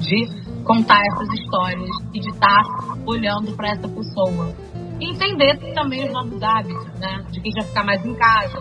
de 0.00 0.62
contar 0.64 1.00
essas 1.12 1.28
histórias 1.38 1.90
e 2.12 2.20
de 2.20 2.28
estar 2.30 2.62
tá 2.62 2.96
olhando 3.06 3.52
para 3.56 3.70
essa 3.70 3.88
pessoa. 3.88 4.54
E 5.00 5.10
entender 5.10 5.56
também 5.74 6.06
os 6.06 6.12
novos 6.12 6.42
hábitos, 6.42 6.86
né? 6.98 7.24
De 7.30 7.40
quem 7.40 7.52
já 7.52 7.66
ficar 7.66 7.84
mais 7.84 8.04
em 8.04 8.14
casa, 8.14 8.58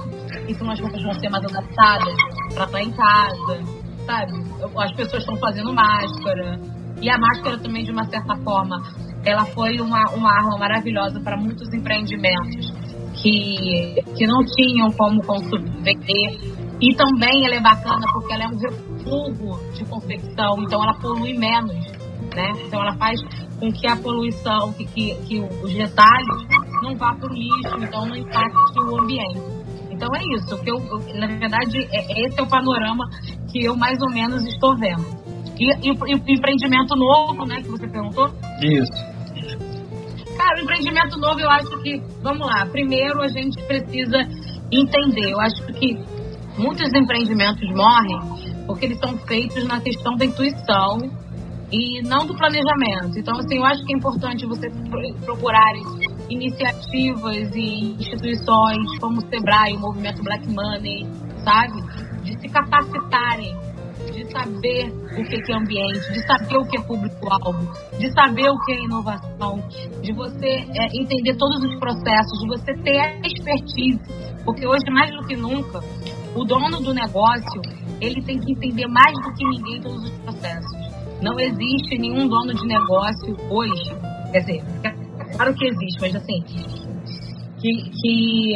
e 0.47 0.53
se 0.53 0.69
as 0.69 0.79
roupas 0.79 1.01
vão 1.01 1.13
ser 1.13 1.29
mais 1.29 1.45
adaptadas 1.45 2.15
para 2.53 2.65
estar 2.65 2.67
tá 2.67 2.83
em 2.83 2.91
casa, 2.91 3.63
sabe? 4.05 4.33
As 4.77 4.91
pessoas 4.95 5.23
estão 5.23 5.37
fazendo 5.37 5.73
máscara. 5.73 6.59
E 7.01 7.09
a 7.09 7.17
máscara 7.17 7.57
também, 7.57 7.83
de 7.83 7.91
uma 7.91 8.05
certa 8.05 8.35
forma, 8.37 8.81
ela 9.25 9.45
foi 9.45 9.79
uma, 9.79 10.03
uma 10.11 10.31
arma 10.31 10.57
maravilhosa 10.57 11.19
para 11.19 11.35
muitos 11.35 11.73
empreendimentos 11.73 12.71
que, 13.21 14.03
que 14.15 14.27
não 14.27 14.45
tinham 14.45 14.91
como 14.91 15.21
vender. 15.81 16.55
E 16.81 16.93
também 16.95 17.45
ela 17.45 17.55
é 17.55 17.61
bacana 17.61 18.05
porque 18.13 18.33
ela 18.33 18.43
é 18.43 18.47
um 18.47 18.57
refúgio 18.57 19.73
de 19.73 19.85
confecção, 19.85 20.61
então 20.61 20.83
ela 20.83 20.93
polui 20.95 21.33
menos, 21.37 21.73
né? 22.35 22.51
Então 22.65 22.81
ela 22.81 22.93
faz 22.97 23.19
com 23.59 23.71
que 23.71 23.87
a 23.87 23.95
poluição, 23.95 24.73
que, 24.73 24.85
que, 24.85 25.15
que 25.25 25.39
os 25.39 25.73
detalhes 25.73 26.47
não 26.83 26.95
vá 26.97 27.15
para 27.15 27.31
o 27.31 27.33
lixo, 27.33 27.77
então 27.81 28.05
não 28.05 28.15
impacte 28.15 28.79
o 28.79 28.99
ambiente. 28.99 29.41
Então 29.89 30.09
é 30.13 30.35
isso, 30.35 30.61
que 30.61 30.69
eu, 30.69 30.75
eu, 30.75 31.17
na 31.17 31.27
verdade, 31.27 31.87
é, 31.91 32.25
esse 32.25 32.37
é 32.37 32.43
o 32.43 32.47
panorama 32.47 33.05
que 33.49 33.63
eu 33.63 33.75
mais 33.77 33.97
ou 34.01 34.09
menos 34.09 34.45
estou 34.45 34.75
vendo. 34.77 35.05
E, 35.57 35.71
e, 35.71 35.91
e 35.91 36.33
empreendimento 36.33 36.95
novo, 36.97 37.45
né, 37.45 37.61
que 37.61 37.69
você 37.69 37.87
perguntou? 37.87 38.29
Isso. 38.61 39.14
Cara, 40.45 40.59
o 40.59 40.61
empreendimento 40.61 41.17
novo, 41.17 41.39
eu 41.39 41.49
acho 41.49 41.81
que, 41.81 41.99
vamos 42.21 42.45
lá, 42.45 42.67
primeiro 42.67 43.19
a 43.23 43.27
gente 43.27 43.59
precisa 43.63 44.19
entender. 44.71 45.31
Eu 45.31 45.39
acho 45.41 45.65
que 45.73 45.97
muitos 46.55 46.87
empreendimentos 46.93 47.67
morrem 47.75 48.19
porque 48.67 48.85
eles 48.85 48.99
são 48.99 49.17
feitos 49.25 49.65
na 49.65 49.81
questão 49.81 50.15
da 50.15 50.23
intuição 50.23 50.99
e 51.71 51.99
não 52.03 52.27
do 52.27 52.35
planejamento. 52.35 53.17
Então, 53.17 53.35
assim, 53.39 53.57
eu 53.57 53.65
acho 53.65 53.83
que 53.85 53.93
é 53.95 53.97
importante 53.97 54.45
você 54.45 54.69
procurar 55.25 55.73
iniciativas 56.29 57.49
e 57.55 57.95
instituições 57.99 58.99
como 58.99 59.17
o 59.17 59.27
Sebrae, 59.27 59.75
o 59.75 59.79
movimento 59.79 60.21
Black 60.21 60.47
Money, 60.47 61.07
sabe? 61.43 61.81
De 62.21 62.39
se 62.39 62.49
capacitarem, 62.49 63.57
de 64.15 64.31
saber 64.31 64.87
o 64.89 65.23
que 65.23 65.51
é 65.51 65.55
ambiente, 65.55 66.13
de 66.13 66.25
saber 66.25 66.57
o 66.57 66.65
que 66.65 66.77
é 66.77 66.81
público-alvo, 66.81 67.71
de 67.99 68.09
saber 68.13 68.49
o 68.49 68.57
que 68.65 68.71
é 68.71 68.83
inovação, 68.83 69.61
de 70.01 70.13
você 70.13 70.47
é, 70.47 70.85
entender 70.93 71.35
todos 71.35 71.61
os 71.63 71.75
processos, 71.79 72.39
de 72.39 72.47
você 72.47 72.73
ter 72.81 72.97
a 72.97 73.27
expertise. 73.27 73.99
Porque 74.45 74.65
hoje, 74.65 74.85
mais 74.91 75.11
do 75.11 75.27
que 75.27 75.35
nunca, 75.35 75.79
o 76.35 76.45
dono 76.45 76.79
do 76.79 76.93
negócio, 76.93 77.61
ele 77.99 78.21
tem 78.21 78.39
que 78.39 78.51
entender 78.53 78.87
mais 78.87 79.13
do 79.13 79.33
que 79.33 79.45
ninguém 79.45 79.81
todos 79.81 80.03
os 80.03 80.17
processos. 80.19 80.95
Não 81.21 81.39
existe 81.39 81.97
nenhum 81.97 82.27
dono 82.27 82.53
de 82.53 82.65
negócio 82.67 83.35
hoje, 83.49 83.95
quer 84.31 84.39
dizer, 84.39 84.63
claro 85.35 85.53
que 85.55 85.67
existe, 85.67 86.01
mas 86.01 86.15
assim, 86.15 86.43
que, 87.59 87.89
que 87.89 88.53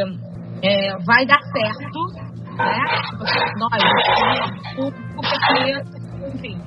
é, 0.62 0.98
vai 1.06 1.26
dar 1.26 1.42
certo, 1.42 2.29
né? 2.60 2.84
Nós, 3.58 3.84
o 4.78 4.92
público, 5.16 6.36
enfim, 6.36 6.60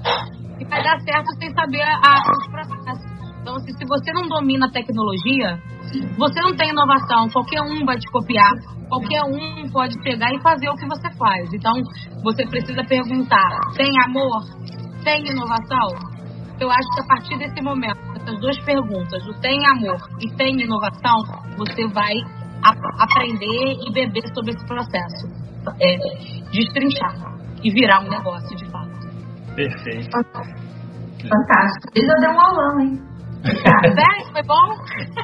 que 0.58 0.64
vai 0.66 0.82
dar 0.82 0.98
certo 1.00 1.26
sem 1.38 1.52
saber 1.54 1.82
a, 1.82 2.22
os 2.30 2.46
processos. 2.48 3.12
Então, 3.42 3.56
assim, 3.56 3.72
se 3.72 3.84
você 3.86 4.12
não 4.12 4.28
domina 4.28 4.66
a 4.66 4.70
tecnologia, 4.70 5.58
você 6.16 6.40
não 6.40 6.54
tem 6.54 6.70
inovação, 6.70 7.28
qualquer 7.30 7.60
um 7.62 7.84
vai 7.84 7.96
te 7.98 8.08
copiar, 8.12 8.52
qualquer 8.88 9.22
um 9.24 9.68
pode 9.70 10.00
pegar 10.02 10.32
e 10.32 10.40
fazer 10.40 10.68
o 10.68 10.74
que 10.76 10.86
você 10.86 11.10
faz. 11.18 11.52
Então, 11.52 11.72
você 12.22 12.46
precisa 12.46 12.84
perguntar: 12.84 13.48
tem 13.76 13.90
amor? 14.06 14.42
Tem 15.02 15.26
inovação? 15.26 16.12
Eu 16.60 16.70
acho 16.70 16.88
que 16.94 17.00
a 17.00 17.06
partir 17.08 17.38
desse 17.38 17.60
momento, 17.62 17.98
essas 18.14 18.40
duas 18.40 18.56
perguntas, 18.64 19.26
o 19.26 19.40
tem 19.40 19.58
amor 19.66 19.98
e 20.20 20.32
tem 20.36 20.60
inovação, 20.60 21.16
você 21.58 21.88
vai 21.88 22.14
aprender 23.00 23.74
e 23.84 23.92
beber 23.92 24.22
sobre 24.32 24.52
esse 24.52 24.64
processo. 24.66 25.41
É, 25.80 25.96
destrinchar 26.50 27.14
e 27.62 27.70
virar 27.70 28.00
um 28.00 28.08
negócio 28.08 28.56
de 28.56 28.70
fato. 28.70 28.90
Perfeito. 29.54 30.10
Fantástico. 30.10 31.92
Ele 31.94 32.06
já 32.06 32.14
deu 32.14 32.30
um 32.30 32.40
aulão, 32.40 32.80
hein? 32.80 33.12
Sério? 33.44 34.32
Foi 34.32 34.42
bom? 34.42 34.76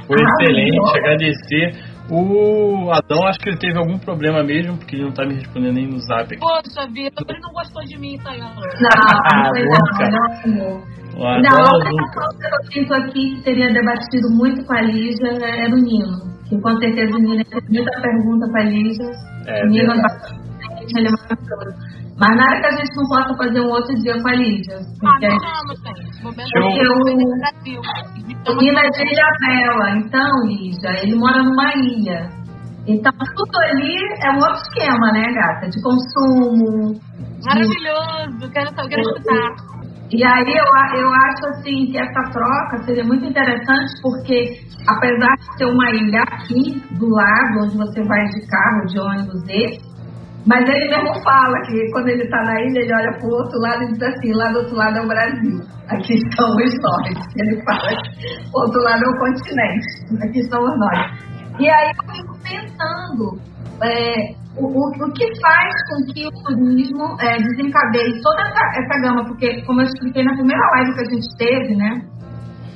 Foi 0.07 0.17
excelente. 0.17 0.99
Agradecer. 0.99 1.99
O 2.11 2.91
Adão, 2.91 3.27
acho 3.27 3.39
que 3.39 3.51
ele 3.51 3.59
teve 3.59 3.79
algum 3.79 3.99
problema 3.99 4.43
mesmo, 4.43 4.79
porque 4.79 4.97
ele 4.97 5.05
não 5.05 5.13
tá 5.13 5.27
me 5.27 5.35
respondendo 5.35 5.75
nem 5.75 5.87
no 5.87 5.99
zap 5.99 6.25
aqui. 6.25 6.39
Poxa 6.39 6.89
vida, 6.89 7.13
ele 7.29 7.41
não 7.41 7.53
gostou 7.53 7.83
de 7.85 7.99
mim, 7.99 8.17
Tayana. 8.19 8.55
Não, 8.55 9.35
não 9.35 9.51
foi 9.51 10.09
não, 10.09 10.57
não. 10.57 10.99
Não, 11.19 11.51
a 11.51 11.75
outra 11.75 11.91
questão 11.91 12.29
que 12.39 12.47
eu 12.47 12.73
sinto 12.73 12.95
aqui 12.95 13.35
que 13.37 13.43
teria 13.43 13.73
debatido 13.73 14.31
muito 14.31 14.65
com 14.65 14.73
a 14.73 14.81
Lígia 14.83 15.33
é 15.43 15.69
do 15.69 15.77
Nino. 15.77 16.38
Que 16.49 16.61
com 16.61 16.77
certeza 16.79 17.17
o 17.17 17.21
Nino 17.21 17.45
tem 17.45 17.61
muita 17.69 18.01
pergunta 18.01 18.47
para 18.51 18.63
a 18.63 18.65
Lígia. 18.65 19.11
É, 19.47 19.65
o 19.65 19.69
Nino 19.69 19.93
é 19.93 19.97
maravilhoso. 19.97 20.39
Mas 22.19 22.37
nada 22.37 22.61
que 22.61 22.67
a 22.67 22.71
gente 22.71 22.97
não 22.97 23.09
possa 23.09 23.37
fazer 23.37 23.61
um 23.61 23.71
outro 23.71 23.95
dia 23.97 24.21
com 24.21 24.29
a 24.29 24.33
Lígia. 24.33 24.79
Porque, 24.99 25.27
ah, 25.27 25.31
não, 25.31 25.77
gente. 25.77 26.23
Porque 26.23 26.89
o, 26.89 26.99
o 28.51 28.57
Nino 28.57 28.79
é 28.79 28.91
de 28.91 29.03
Ilha 29.03 29.31
Bela. 29.41 29.91
Então, 29.99 30.47
Lígia, 30.47 30.91
ele 31.03 31.17
mora 31.17 31.43
numa 31.43 31.75
ilha. 31.77 32.29
Então, 32.89 33.13
tudo 33.37 33.59
ali 33.71 33.99
é 34.25 34.31
um 34.33 34.39
outro 34.39 34.63
esquema, 34.63 35.13
né, 35.13 35.33
gata? 35.35 35.69
De 35.69 35.83
consumo. 35.83 36.99
Maravilhoso. 37.45 38.39
De... 38.39 38.51
Quero, 38.51 38.75
quero 38.89 39.03
escutar. 39.03 39.78
E 40.11 40.25
aí 40.25 40.57
eu, 40.57 41.01
eu 41.01 41.13
acho 41.13 41.47
assim 41.51 41.87
que 41.91 41.99
essa 41.99 42.31
troca 42.33 42.83
seria 42.85 43.05
muito 43.05 43.27
interessante 43.27 44.01
porque 44.03 44.59
apesar 44.89 45.35
de 45.37 45.59
ter 45.59 45.67
uma 45.67 45.91
ilha 45.91 46.23
aqui 46.23 46.81
do 46.99 47.09
lado 47.11 47.65
onde 47.65 47.77
você 47.77 48.03
vai 48.05 48.25
de 48.25 48.47
carro, 48.47 48.87
de 48.87 48.99
ônibus 48.99 49.43
e 49.51 49.89
mas 50.47 50.67
ele 50.67 50.89
mesmo 50.89 51.13
fala 51.23 51.61
que 51.67 51.91
quando 51.93 52.09
ele 52.09 52.23
está 52.23 52.43
na 52.43 52.59
ilha, 52.63 52.81
ele 52.81 52.95
olha 52.95 53.13
para 53.19 53.29
o 53.29 53.35
outro 53.35 53.59
lado 53.61 53.83
e 53.83 53.93
diz 53.93 54.03
assim, 54.03 54.33
lá 54.33 54.49
do 54.51 54.61
outro 54.61 54.77
lado 54.77 54.97
é 54.97 55.03
o 55.03 55.09
Brasil, 55.09 55.61
aqui 55.91 56.15
estão 56.15 56.49
os 56.49 56.75
nós. 56.81 57.37
Ele 57.37 57.63
fala 57.65 57.91
que 57.91 58.49
o 58.55 58.61
outro 58.61 58.81
lado 58.81 59.05
é 59.05 59.09
o 59.09 59.19
continente, 59.19 60.25
aqui 60.25 60.39
estamos 60.39 60.79
nós. 60.79 61.29
E 61.61 61.69
aí 61.69 61.93
eu 61.99 62.15
fico 62.15 62.39
pensando 62.43 63.39
é, 63.83 64.35
o, 64.57 64.67
o, 64.67 65.07
o, 65.07 65.13
que 65.13 65.41
faz 65.41 65.75
com 65.89 66.13
que 66.13 66.27
o 66.27 66.31
turismo 66.43 67.17
é, 67.21 67.37
desencadeie 67.37 68.21
toda 68.23 68.43
essa, 68.43 68.81
essa 68.81 69.01
gama, 69.01 69.25
porque 69.25 69.63
como 69.63 69.81
eu 69.81 69.87
expliquei 69.87 70.25
na 70.25 70.35
primeira 70.35 70.71
live 70.71 70.95
que 70.95 71.01
a 71.01 71.11
gente 71.15 71.37
teve, 71.37 71.77
né? 71.77 72.03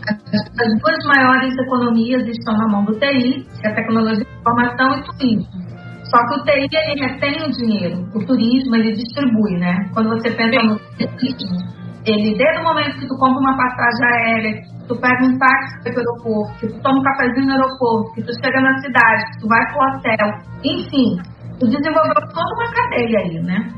As, 0.08 0.16
as 0.16 0.80
duas 0.80 1.04
maiores 1.06 1.56
economias 1.58 2.26
estão 2.26 2.56
na 2.56 2.68
mão 2.68 2.84
do 2.84 2.98
TI, 2.98 3.46
que 3.60 3.66
é 3.66 3.70
a 3.70 3.74
tecnologia 3.74 4.24
de 4.24 4.40
informação 4.40 4.98
e 4.98 5.02
turismo. 5.04 5.62
Só 6.04 6.18
que 6.26 6.40
o 6.40 6.44
TI, 6.44 6.68
ele 6.72 7.06
retém 7.06 7.42
o 7.42 7.50
dinheiro. 7.50 8.08
O 8.14 8.26
turismo, 8.26 8.76
ele 8.76 8.92
distribui, 8.92 9.58
né? 9.58 9.88
Quando 9.94 10.10
você 10.10 10.30
pensa 10.30 10.62
no 10.62 10.78
turismo, 10.78 11.58
ele, 12.04 12.36
desde 12.36 12.60
o 12.60 12.64
momento 12.64 12.98
que 12.98 13.06
tu 13.06 13.16
compra 13.16 13.38
uma 13.38 13.56
passagem 13.56 14.06
aérea, 14.06 14.62
tu 14.92 15.00
pega 15.00 15.24
um 15.24 15.38
táxi 15.38 15.82
para 15.82 15.92
o 15.92 15.98
aeroporto, 15.98 16.58
que 16.60 16.66
tu 16.68 16.82
toma 16.82 16.98
um 16.98 17.02
cafezinho 17.02 17.46
no 17.46 17.52
aeroporto, 17.52 18.12
que 18.14 18.22
tu 18.22 18.32
chega 18.44 18.60
na 18.60 18.78
cidade, 18.80 19.24
que 19.32 19.40
tu 19.40 19.48
vai 19.48 19.64
pro 19.72 19.80
hotel, 19.80 20.28
enfim, 20.64 21.16
tu 21.58 21.66
desenvolveu 21.66 22.14
toda 22.14 22.54
uma 22.54 22.72
cadeia 22.72 23.18
aí, 23.20 23.42
né? 23.42 23.72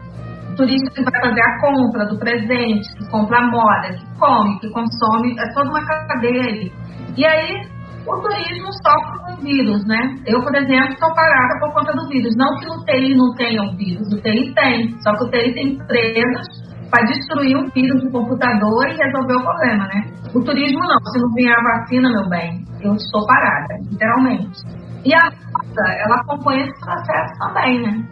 O 0.51 0.57
turista 0.57 0.91
que 0.91 1.03
vai 1.03 1.21
fazer 1.21 1.41
a 1.41 1.61
compra 1.61 2.07
do 2.07 2.19
presente, 2.19 2.95
que 2.97 3.11
compra 3.11 3.39
a 3.39 3.47
moda, 3.47 3.93
que 3.93 4.19
come, 4.19 4.59
que 4.61 4.71
consome, 4.71 5.37
é 5.39 5.53
toda 5.53 5.71
uma 5.71 5.85
cadeia 5.85 6.43
aí. 6.43 6.73
E 7.17 7.27
aí, 7.27 7.75
o 8.07 8.21
turismo 8.21 8.69
sofre 8.85 9.19
com 9.25 9.43
vírus, 9.43 9.85
né? 9.87 9.99
Eu, 10.27 10.43
por 10.43 10.55
exemplo, 10.55 10.93
estou 10.93 11.15
parada 11.15 11.59
por 11.59 11.73
conta 11.73 11.93
do 11.93 12.09
vírus. 12.09 12.35
Não 12.37 12.55
que 12.59 12.67
no 12.67 12.85
TI 12.85 13.15
não 13.17 13.35
tenha 13.35 13.63
um 13.63 13.77
vírus, 13.77 14.13
o 14.13 14.21
TI 14.21 14.53
tem, 14.55 14.95
só 15.01 15.13
que 15.17 15.25
o 15.25 15.31
TI 15.31 15.55
tem 15.55 15.69
empresas 15.75 16.47
para 16.95 17.07
destruir 17.07 17.57
um 17.57 17.69
vírus 17.71 18.01
de 18.03 18.11
computador 18.13 18.89
e 18.89 18.97
resolver 18.97 19.35
o 19.35 19.43
problema, 19.43 19.89
né? 19.89 20.07
O 20.33 20.41
turismo 20.41 20.79
não. 20.79 21.13
Se 21.13 21.19
não 21.19 21.35
vier 21.35 21.53
a 21.53 21.63
vacina, 21.63 22.09
meu 22.09 22.29
bem, 22.29 22.65
eu 22.83 22.95
estou 22.95 23.27
parada, 23.27 23.75
literalmente. 23.91 24.63
E 25.05 25.13
a 25.13 25.25
nossa, 25.29 25.93
ela 26.05 26.21
acompanha 26.21 26.63
esse 26.63 26.81
processo 26.81 27.35
também, 27.41 27.83
né? 27.83 28.09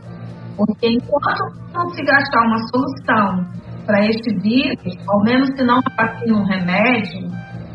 Porque 0.56 0.88
enquanto 0.88 1.44
não 1.72 1.88
se 1.90 2.02
gastar 2.02 2.40
uma 2.44 2.58
solução 2.70 3.46
para 3.86 4.04
este 4.04 4.34
vírus, 4.40 5.08
ao 5.08 5.22
menos 5.22 5.48
se 5.56 5.64
não 5.64 5.80
vacina 5.96 6.36
um 6.36 6.44
remédio, 6.44 7.30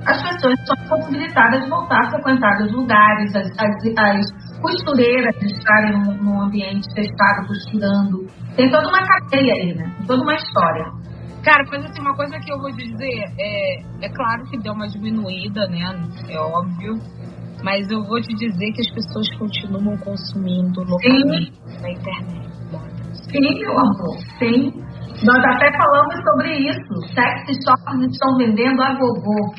as 0.06 0.22
pessoas 0.24 0.56
são 0.66 0.76
possibilitadas 0.90 1.64
de 1.64 1.70
voltar 1.70 2.02
a 2.02 2.12
frequentar 2.12 2.62
os 2.64 2.72
lugares, 2.74 3.34
as, 3.34 3.48
as, 3.60 3.76
as 3.98 4.62
costureiras 4.62 5.36
estarem 5.42 6.00
num 6.22 6.42
ambiente 6.42 6.86
fechado, 6.94 7.48
costurando. 7.48 8.28
Tem 8.58 8.72
toda 8.72 8.90
uma 8.90 9.06
cadeia 9.06 9.54
aí, 9.54 9.76
né? 9.76 9.96
Toda 10.08 10.24
uma 10.24 10.34
história. 10.34 10.86
Cara, 11.44 11.64
mas 11.72 11.86
assim, 11.86 12.02
uma 12.02 12.16
coisa 12.16 12.40
que 12.40 12.52
eu 12.52 12.58
vou 12.58 12.72
dizer 12.72 13.24
é, 13.40 13.80
é 14.02 14.10
claro 14.10 14.44
que 14.50 14.58
deu 14.58 14.74
uma 14.74 14.88
diminuída, 14.88 15.68
né? 15.68 15.86
É 16.28 16.40
óbvio. 16.40 16.96
Mas 17.64 17.90
eu 17.90 18.04
vou 18.04 18.20
te 18.20 18.34
dizer 18.36 18.72
que 18.74 18.82
as 18.82 18.90
pessoas 18.90 19.30
continuam 19.38 19.96
consumindo 19.98 20.82
localmente 20.84 21.54
na 21.82 21.92
internet. 21.92 22.48
Sim, 23.30 23.60
meu 23.60 23.72
amor, 23.72 24.18
sim. 24.40 24.72
Nós 25.24 25.44
até 25.56 25.72
falamos 25.78 26.16
sobre 26.24 26.58
isso. 26.58 27.14
Sex 27.14 27.58
shops 27.64 28.12
estão 28.12 28.38
vendendo 28.38 28.82
a 28.82 28.94
vovô. 28.94 29.54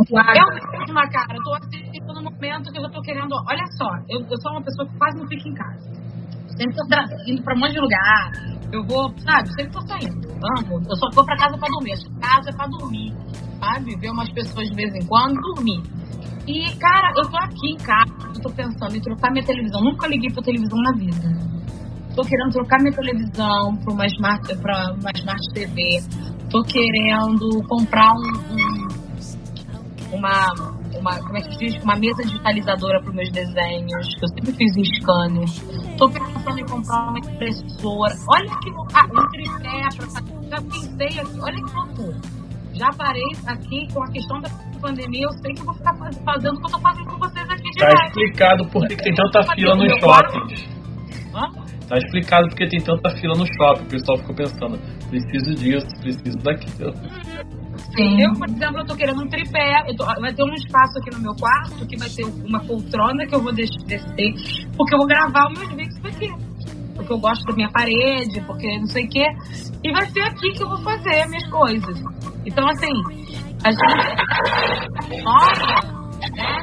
Eu 0.00 0.78
mesma, 0.78 1.02
cara, 1.08 1.36
eu 1.36 1.42
tô 1.42 1.54
assistindo 1.54 2.14
no 2.14 2.22
momento 2.22 2.72
que 2.72 2.78
eu 2.78 2.90
tô 2.90 3.00
querendo. 3.02 3.34
Olha 3.48 3.64
só, 3.78 3.88
eu, 4.08 4.20
eu 4.20 4.40
sou 4.40 4.52
uma 4.52 4.62
pessoa 4.62 4.88
que 4.88 4.98
quase 4.98 5.18
não 5.18 5.26
fica 5.28 5.48
em 5.48 5.54
casa. 5.54 6.01
Sempre 6.56 6.74
tô 6.74 7.30
indo 7.32 7.42
pra 7.42 7.54
um 7.54 7.60
monte 7.60 7.72
de 7.72 7.80
lugar. 7.80 8.32
Eu 8.72 8.84
vou, 8.84 9.12
sabe, 9.18 9.48
sempre 9.54 9.72
tô 9.72 9.80
saindo. 9.82 10.28
Amo. 10.58 10.80
Eu 10.88 10.96
só 10.96 11.08
vou 11.14 11.24
pra 11.24 11.36
casa 11.36 11.56
pra 11.58 11.68
dormir. 11.68 11.94
Casa 12.20 12.50
é 12.50 12.52
pra 12.52 12.66
dormir. 12.66 13.14
Sabe? 13.60 13.96
Ver 13.96 14.10
umas 14.10 14.30
pessoas 14.32 14.68
de 14.68 14.74
vez 14.74 14.94
em 14.94 15.06
quando 15.06 15.34
dormir. 15.54 15.82
E, 16.46 16.76
cara, 16.76 17.12
eu 17.16 17.30
tô 17.30 17.36
aqui 17.36 17.70
em 17.70 17.76
casa, 17.76 18.12
eu 18.34 18.40
tô 18.42 18.50
pensando 18.50 18.96
em 18.96 19.00
trocar 19.00 19.30
minha 19.30 19.44
televisão. 19.44 19.80
Nunca 19.80 20.08
liguei 20.08 20.30
pra 20.32 20.42
televisão 20.42 20.78
na 20.78 20.92
vida. 20.92 21.52
Tô 22.16 22.22
querendo 22.22 22.50
trocar 22.50 22.78
minha 22.80 22.92
televisão 22.92 23.76
pra 23.76 23.92
uma 23.92 24.06
Smart, 24.06 24.56
pra 24.56 24.92
uma 24.92 25.10
smart 25.14 25.52
TV. 25.54 26.02
Tô 26.50 26.62
querendo 26.62 27.62
comprar 27.68 28.12
um, 28.12 28.52
um, 28.52 30.16
uma, 30.16 30.52
uma, 30.98 31.18
como 31.18 31.38
é 31.38 31.40
que 31.42 31.56
diz? 31.56 31.82
Uma 31.82 31.96
mesa 31.96 32.22
digitalizadora 32.22 33.00
para 33.02 33.12
meus 33.12 33.30
desenhos, 33.30 34.14
que 34.14 34.24
eu 34.24 34.28
sempre 34.28 34.52
fiz 34.52 34.76
em 34.76 34.84
scanner. 34.96 35.48
Tô 35.96 36.10
pensando 36.10 36.41
comprar 36.82 37.08
uma 37.08 37.18
impressora. 37.18 38.14
Olha 38.28 38.58
que 38.60 38.70
ah, 38.94 39.06
um 39.06 39.28
tripé 39.28 39.88
Já 40.50 40.60
pensei 40.62 41.20
aqui, 41.20 41.40
olha 41.40 41.54
que 41.54 41.74
loucura. 41.74 42.20
Já 42.74 42.90
parei 42.96 43.22
aqui 43.46 43.86
com 43.92 44.02
a 44.02 44.10
questão 44.10 44.40
da 44.40 44.48
pandemia, 44.80 45.24
eu 45.24 45.32
sei 45.42 45.52
que 45.52 45.60
eu 45.60 45.66
vou 45.66 45.74
ficar 45.74 45.94
fazendo 45.94 46.56
o 46.56 46.60
que 46.60 46.66
eu 46.66 46.70
tô 46.70 46.80
fazendo 46.80 47.06
com 47.06 47.18
vocês 47.18 47.50
aqui 47.50 47.70
tá 47.78 47.86
direto. 47.86 47.96
Tá 47.96 48.06
explicado 48.06 48.68
por 48.68 48.88
que 48.88 48.96
tem 48.96 49.14
tanta 49.14 49.42
fila 49.54 49.74
no 49.76 49.88
shopping. 50.00 50.82
Tá 51.88 51.98
explicado 51.98 52.48
porque 52.48 52.66
tem 52.68 52.80
tanta 52.80 53.10
fila 53.10 53.34
no 53.36 53.46
shopping. 53.46 53.82
O 53.82 53.88
pessoal 53.88 54.18
ficou 54.18 54.34
pensando, 54.34 54.78
preciso 55.10 55.54
disso, 55.54 55.86
preciso 56.00 56.38
daquilo. 56.38 56.92
Sim. 57.96 58.22
Eu, 58.22 58.32
por 58.32 58.48
exemplo, 58.48 58.78
eu 58.78 58.86
tô 58.86 58.96
querendo 58.96 59.22
um 59.22 59.28
tripé. 59.28 59.84
Tô, 59.96 60.04
vai 60.06 60.32
ter 60.32 60.42
um 60.42 60.54
espaço 60.54 60.98
aqui 60.98 61.14
no 61.14 61.20
meu 61.20 61.34
quarto 61.34 61.86
que 61.86 61.96
vai 61.98 62.08
ter 62.08 62.24
uma 62.24 62.60
poltrona 62.60 63.26
que 63.26 63.34
eu 63.34 63.42
vou 63.42 63.52
descer, 63.52 64.00
porque 64.76 64.94
eu 64.94 64.98
vou 64.98 65.06
gravar 65.06 65.50
os 65.50 65.58
meus 65.58 65.74
vídeos. 65.74 66.01
Porque 67.02 67.12
eu 67.12 67.18
gosto 67.18 67.44
da 67.44 67.52
minha 67.54 67.70
parede, 67.70 68.40
porque 68.46 68.78
não 68.78 68.86
sei 68.86 69.04
o 69.04 69.08
quê. 69.08 69.26
E 69.84 69.92
vai 69.92 70.08
ser 70.10 70.22
aqui 70.22 70.52
que 70.52 70.62
eu 70.62 70.68
vou 70.68 70.78
fazer 70.78 71.26
minhas 71.28 71.48
coisas. 71.50 72.02
Então, 72.46 72.68
assim, 72.68 72.92
a 73.64 73.70
gente. 73.70 75.22
Nossa! 75.22 76.02
né? 76.30 76.62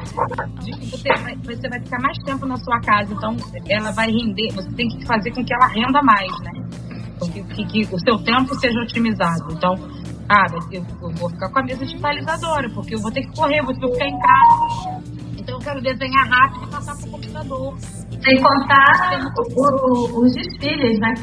De 0.62 0.72
que 0.72 0.86
você 0.86 1.12
vai, 1.22 1.36
você 1.36 1.68
vai 1.68 1.80
ficar 1.80 2.00
mais 2.00 2.18
tempo 2.24 2.46
na 2.46 2.56
sua 2.56 2.80
casa, 2.80 3.12
então 3.12 3.36
ela 3.68 3.90
vai 3.92 4.10
render, 4.10 4.52
você 4.54 4.70
tem 4.72 4.88
que 4.88 5.06
fazer 5.06 5.30
com 5.32 5.44
que 5.44 5.54
ela 5.54 5.66
renda 5.66 6.02
mais, 6.02 6.30
né? 6.40 6.52
Que, 7.20 7.42
que, 7.44 7.64
que 7.66 7.94
o 7.94 7.98
seu 7.98 8.18
tempo 8.24 8.54
seja 8.54 8.80
otimizado. 8.80 9.52
Então, 9.52 9.74
ah, 10.28 10.46
eu, 10.72 10.86
eu, 11.02 11.10
vou 11.16 11.28
ficar 11.28 11.50
com 11.50 11.58
a 11.58 11.62
mesa 11.62 11.84
digitalizadora, 11.84 12.70
porque 12.70 12.94
eu 12.94 13.00
vou 13.00 13.10
ter 13.10 13.22
que 13.22 13.36
correr, 13.36 13.62
vou 13.62 13.74
ter 13.74 13.80
que 13.80 13.92
ficar 13.92 14.06
em 14.06 14.18
casa. 14.18 15.02
Então 15.36 15.54
eu 15.56 15.60
quero 15.60 15.80
desenhar 15.82 16.26
rápido 16.28 16.64
e 16.64 16.70
passar 16.70 16.96
pro 16.96 17.10
computador. 17.10 17.76
Sem 18.22 18.42
contar 18.42 19.10
o, 19.56 19.62
o, 19.62 20.24
os 20.24 20.32
desfiles, 20.34 20.98
né? 21.00 21.14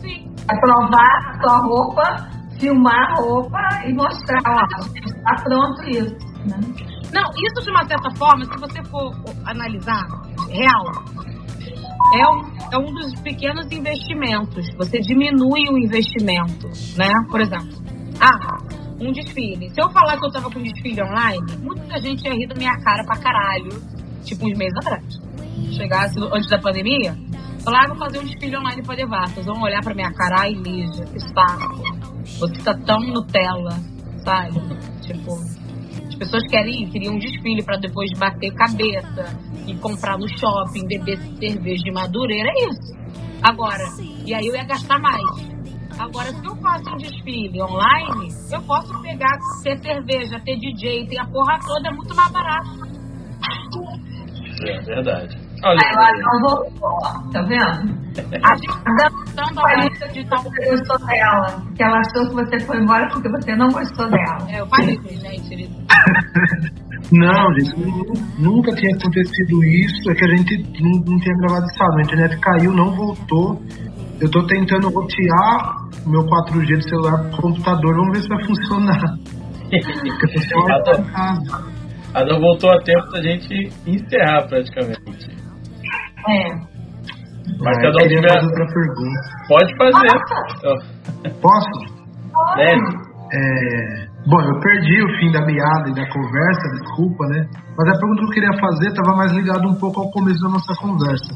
Sim. 0.00 0.32
Aprovar 0.48 1.34
a 1.34 1.40
sua 1.42 1.58
roupa, 1.58 2.28
filmar 2.58 3.12
a 3.12 3.14
roupa 3.14 3.58
e 3.86 3.94
mostrar, 3.94 4.40
ó, 4.46 4.86
está 4.94 5.34
pronto 5.42 5.82
isso. 5.88 6.16
Né? 6.46 6.60
Não, 7.12 7.22
isso 7.22 7.64
de 7.64 7.70
uma 7.70 7.84
certa 7.86 8.10
forma, 8.16 8.44
se 8.44 8.58
você 8.58 8.82
for 8.84 9.12
analisar, 9.46 10.06
real, 10.48 10.84
é 12.12 12.28
um, 12.28 12.60
é 12.72 12.78
um 12.78 12.92
dos 12.94 13.14
pequenos 13.20 13.70
investimentos. 13.70 14.66
Você 14.76 15.00
diminui 15.00 15.68
o 15.70 15.78
investimento, 15.78 16.68
né? 16.96 17.12
Por 17.30 17.40
exemplo, 17.40 17.76
ah, 18.20 18.58
um 19.00 19.12
desfile. 19.12 19.70
Se 19.70 19.80
eu 19.80 19.90
falar 19.90 20.18
que 20.18 20.26
eu 20.26 20.30
tava 20.30 20.50
com 20.50 20.58
um 20.58 20.62
desfile 20.62 21.02
online, 21.02 21.56
muita 21.62 22.00
gente 22.00 22.24
ia 22.26 22.34
rir 22.34 22.46
da 22.46 22.54
minha 22.54 22.76
cara 22.80 23.04
pra 23.04 23.16
caralho, 23.18 23.70
tipo 24.24 24.46
uns 24.46 24.56
meses 24.56 24.76
atrás. 24.78 25.19
Chegasse 25.76 26.18
antes 26.32 26.48
da 26.48 26.58
pandemia, 26.58 27.16
falar, 27.64 27.84
ah, 27.84 27.88
vou 27.88 27.96
fazer 27.96 28.18
um 28.18 28.24
desfile 28.24 28.56
online 28.56 28.82
pra 28.82 28.94
Devastas. 28.94 29.44
Vão 29.46 29.60
olhar 29.62 29.80
pra 29.82 29.94
minha 29.94 30.12
cara, 30.12 30.40
ai, 30.40 30.52
Lígia, 30.52 31.04
que 31.06 31.20
saco. 31.20 31.82
Você 32.38 32.62
tá 32.62 32.74
tão 32.86 33.00
Nutella, 33.00 33.78
sabe? 34.24 34.60
Tipo, 35.02 35.38
pessoas 36.20 36.46
querem 36.48 36.82
ir, 36.82 36.90
queriam 36.90 37.14
um 37.14 37.18
desfile 37.18 37.62
para 37.64 37.78
depois 37.78 38.10
bater 38.18 38.52
cabeça 38.52 39.38
e 39.66 39.74
comprar 39.76 40.18
no 40.18 40.28
shopping, 40.28 40.86
beber 40.86 41.18
cerveja 41.38 41.82
de 41.82 41.92
madureira, 41.92 42.48
é 42.48 42.68
isso. 42.68 42.94
Agora, 43.42 43.84
e 44.26 44.34
aí 44.34 44.46
eu 44.46 44.54
ia 44.54 44.64
gastar 44.64 44.98
mais. 45.00 45.50
Agora, 45.98 46.28
se 46.28 46.44
eu 46.44 46.54
faço 46.56 46.90
um 46.90 46.96
desfile 46.98 47.62
online, 47.62 48.28
eu 48.52 48.62
posso 48.62 49.00
pegar, 49.00 49.38
ter 49.62 49.78
cerveja, 49.78 50.40
ter 50.44 50.58
DJ, 50.58 51.06
ter 51.06 51.18
a 51.18 51.26
porra 51.26 51.58
toda, 51.66 51.88
é 51.88 51.92
muito 51.92 52.14
mais 52.14 52.30
barato. 52.30 52.68
É 54.62 54.80
verdade. 54.82 55.49
Olha, 55.62 55.78
Aí 55.78 55.92
ela 55.94 56.12
não 56.22 56.40
voltou, 56.40 57.32
tá 57.32 57.42
vendo? 57.42 58.00
A 58.42 58.56
gente 58.56 58.82
tá 58.84 59.08
dando 59.34 59.60
a 59.60 59.74
lista 59.76 60.08
de 60.08 60.24
tal 60.26 60.42
você 60.42 60.70
gostou 60.70 61.06
dela. 61.06 61.62
Que 61.76 61.82
ela 61.82 61.98
achou 61.98 62.28
que 62.28 62.34
você 62.34 62.60
foi 62.60 62.78
embora 62.78 63.08
porque 63.08 63.28
você 63.28 63.54
não 63.56 63.68
gostou 63.68 64.08
dela. 64.08 64.38
É, 64.48 64.60
eu 64.60 64.66
falei, 64.66 64.98
gente. 65.04 65.70
Não, 67.12 67.52
gente, 67.54 67.74
nunca 68.38 68.72
tinha 68.72 68.94
acontecido 68.94 69.64
isso. 69.64 70.10
É 70.10 70.14
que 70.14 70.24
a 70.24 70.36
gente 70.36 70.56
não, 70.80 70.90
não 71.00 71.18
tinha 71.18 71.36
gravado 71.38 71.66
sábado. 71.76 71.98
A 71.98 72.02
internet 72.02 72.38
caiu, 72.38 72.72
não 72.72 72.94
voltou. 72.94 73.60
Eu 74.20 74.30
tô 74.30 74.46
tentando 74.46 74.88
rotear 74.90 75.76
o 76.06 76.10
meu 76.10 76.22
4G 76.24 76.76
de 76.76 76.88
celular 76.88 77.18
pro 77.30 77.42
computador. 77.42 77.96
Vamos 77.96 78.16
ver 78.16 78.22
se 78.22 78.28
vai 78.28 78.44
funcionar. 78.44 79.00
Porque 79.70 80.26
eu 80.26 80.84
tô 80.84 80.84
só 80.84 80.92
em 81.00 81.04
casa. 81.10 81.64
A 82.14 82.24
não 82.24 82.40
voltou 82.40 82.70
a 82.70 82.78
tempo 82.82 83.10
da 83.10 83.22
gente 83.22 83.72
encerrar 83.86 84.46
praticamente. 84.46 85.39
É. 86.28 86.70
Mas 87.58 87.76
cada 87.78 88.04
um 88.04 88.08
tiver... 88.08 88.28
fazer 88.28 88.46
outra 88.46 88.66
pergunta. 88.66 89.20
Pode 89.48 89.76
fazer. 89.76 90.08
Posso? 91.40 91.76
É. 92.58 92.74
é. 93.34 94.10
Bom, 94.26 94.40
eu 94.40 94.60
perdi 94.60 95.02
o 95.02 95.18
fim 95.18 95.32
da 95.32 95.40
meada 95.46 95.88
e 95.88 95.94
da 95.94 96.06
conversa, 96.10 96.68
desculpa, 96.78 97.26
né? 97.28 97.48
Mas 97.76 97.88
a 97.88 97.98
pergunta 97.98 98.20
que 98.20 98.26
eu 98.26 98.30
queria 98.30 98.60
fazer 98.60 98.88
estava 98.88 99.16
mais 99.16 99.32
ligada 99.32 99.66
um 99.66 99.74
pouco 99.76 100.00
ao 100.02 100.10
começo 100.10 100.40
da 100.42 100.50
nossa 100.50 100.74
conversa. 100.74 101.34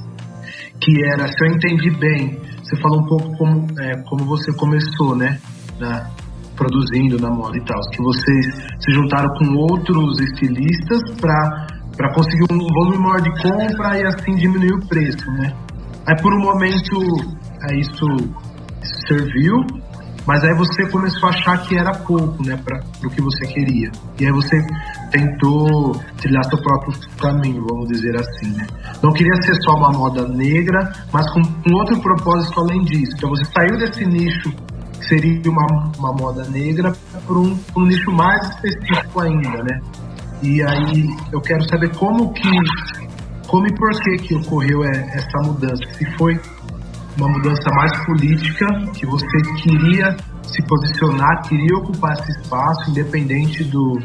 Que 0.81 0.93
era, 1.13 1.27
se 1.27 1.35
eu 1.41 1.53
entendi 1.53 1.91
bem, 1.99 2.39
você 2.63 2.77
falou 2.83 3.01
um 3.01 3.07
pouco 3.07 3.37
como, 3.39 3.67
é, 3.81 4.03
como 4.09 4.25
você 4.27 4.55
começou, 4.57 5.17
né? 5.17 5.39
Na, 5.81 6.11
produzindo 6.57 7.19
na 7.21 7.31
moda 7.31 7.57
e 7.57 7.65
tal. 7.65 7.81
Que 7.91 8.03
vocês 8.03 8.47
se 8.81 8.93
juntaram 8.93 9.29
com 9.39 9.57
outros 9.73 10.21
estilistas 10.21 11.01
para 11.21 11.67
para 11.97 12.13
conseguir 12.15 12.45
um 12.51 12.59
volume 12.59 12.99
maior 12.99 13.21
de 13.21 13.31
compra 13.43 13.99
e 13.99 14.07
assim 14.07 14.35
diminuir 14.35 14.75
o 14.75 14.89
preço, 14.89 15.31
né? 15.33 15.55
Aí 16.07 16.17
por 16.21 16.33
um 16.35 16.41
momento 16.41 16.99
aí 17.63 17.81
isso, 17.81 18.07
isso 18.83 19.07
serviu, 19.07 19.57
mas 20.27 20.43
aí 20.43 20.55
você 20.55 20.87
começou 20.91 21.29
a 21.29 21.33
achar 21.33 21.59
que 21.63 21.77
era 21.77 21.93
pouco, 21.93 22.43
né, 22.45 22.59
para 22.65 22.81
o 23.07 23.11
que 23.11 23.21
você 23.21 23.47
queria. 23.47 23.91
E 24.19 24.27
aí 24.27 24.33
você 24.33 24.57
tentou 25.11 25.93
trilhar 26.17 26.45
seu 26.45 26.59
próprio 26.59 26.95
caminho, 27.19 27.65
vamos 27.69 27.89
dizer 27.89 28.15
assim, 28.17 28.51
né? 28.53 28.67
Não 29.03 29.13
queria 29.13 29.35
ser 29.43 29.55
só 29.63 29.77
uma 29.77 29.93
moda 29.93 30.27
negra, 30.29 30.93
mas 31.13 31.31
com 31.33 31.41
um 31.41 31.75
outro 31.75 32.01
propósito 32.01 32.61
além 32.61 32.83
disso. 32.85 33.13
Então 33.17 33.31
você 33.31 33.45
saiu 33.45 33.79
desse 33.79 34.05
nicho 34.07 34.51
que 34.99 35.07
seria 35.07 35.51
uma, 35.51 35.93
uma 35.99 36.13
moda 36.13 36.45
negra 36.49 36.93
para 37.27 37.39
um, 37.39 37.59
um 37.77 37.85
nicho 37.85 38.11
mais 38.11 38.49
específico 38.51 39.21
ainda, 39.21 39.63
né? 39.63 39.81
E 40.45 40.63
aí 40.63 41.09
eu 41.33 41.41
quero 41.41 41.67
saber 41.71 41.89
como 41.97 42.31
que, 42.35 42.51
como 43.49 43.67
e 43.67 43.75
por 43.77 43.91
que 44.03 44.17
que 44.19 44.35
ocorreu 44.35 44.85
essa 44.85 45.39
mudança. 45.43 45.83
Se 45.95 46.05
foi 46.19 46.39
uma 47.17 47.29
mudança 47.29 47.71
mais 47.75 47.91
política, 48.05 48.67
que 48.93 49.07
você 49.07 49.27
queria 49.63 50.15
se 50.43 50.63
posicionar, 50.67 51.41
queria 51.49 51.79
ocupar 51.79 52.13
esse 52.13 52.31
espaço, 52.43 52.91
independente 52.91 53.65
do. 53.65 53.99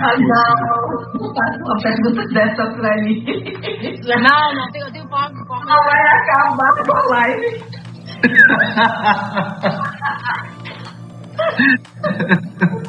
Ah, 0.00 0.16
não, 0.16 0.54
uma 1.18 1.76
pergunta 1.82 2.24
dessa 2.32 2.70
pra 2.70 2.94
mim. 3.02 3.24
Não, 4.06 4.54
não, 4.54 4.68
eu 4.76 4.92
tenho 4.92 5.08
forma. 5.08 5.32
Não 5.66 5.82
vai 5.86 6.02
acabar 6.20 6.72
com 6.84 6.92
a 6.92 7.02
live. 7.08 7.64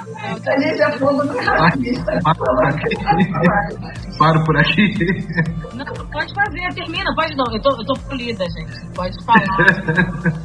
A 0.48 0.60
gente 0.60 0.98
fogo 0.98 1.24
no 1.24 1.38
racista. 1.38 2.20
Paro 4.18 4.44
por 4.44 4.58
aqui. 4.58 4.94
Não, 5.74 5.86
pode 5.86 6.34
fazer, 6.34 6.74
termina, 6.74 7.14
pode 7.16 7.36
não. 7.36 7.46
Eu 7.54 7.62
tô, 7.62 7.70
eu 7.70 7.86
tô 7.86 7.94
polida, 8.08 8.44
gente. 8.46 8.94
Pode 8.96 9.16
falar. 9.24 10.34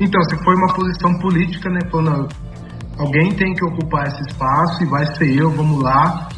então, 0.00 0.22
se 0.24 0.44
foi 0.44 0.54
uma 0.54 0.74
posição 0.74 1.18
política, 1.18 1.70
né? 1.70 1.80
Falando, 1.90 2.28
alguém 2.98 3.34
tem 3.34 3.54
que 3.54 3.64
ocupar 3.64 4.08
esse 4.08 4.22
espaço 4.28 4.82
e 4.82 4.86
vai 4.86 5.06
ser 5.14 5.38
eu, 5.38 5.50
vamos 5.50 5.82
lá. 5.82 6.28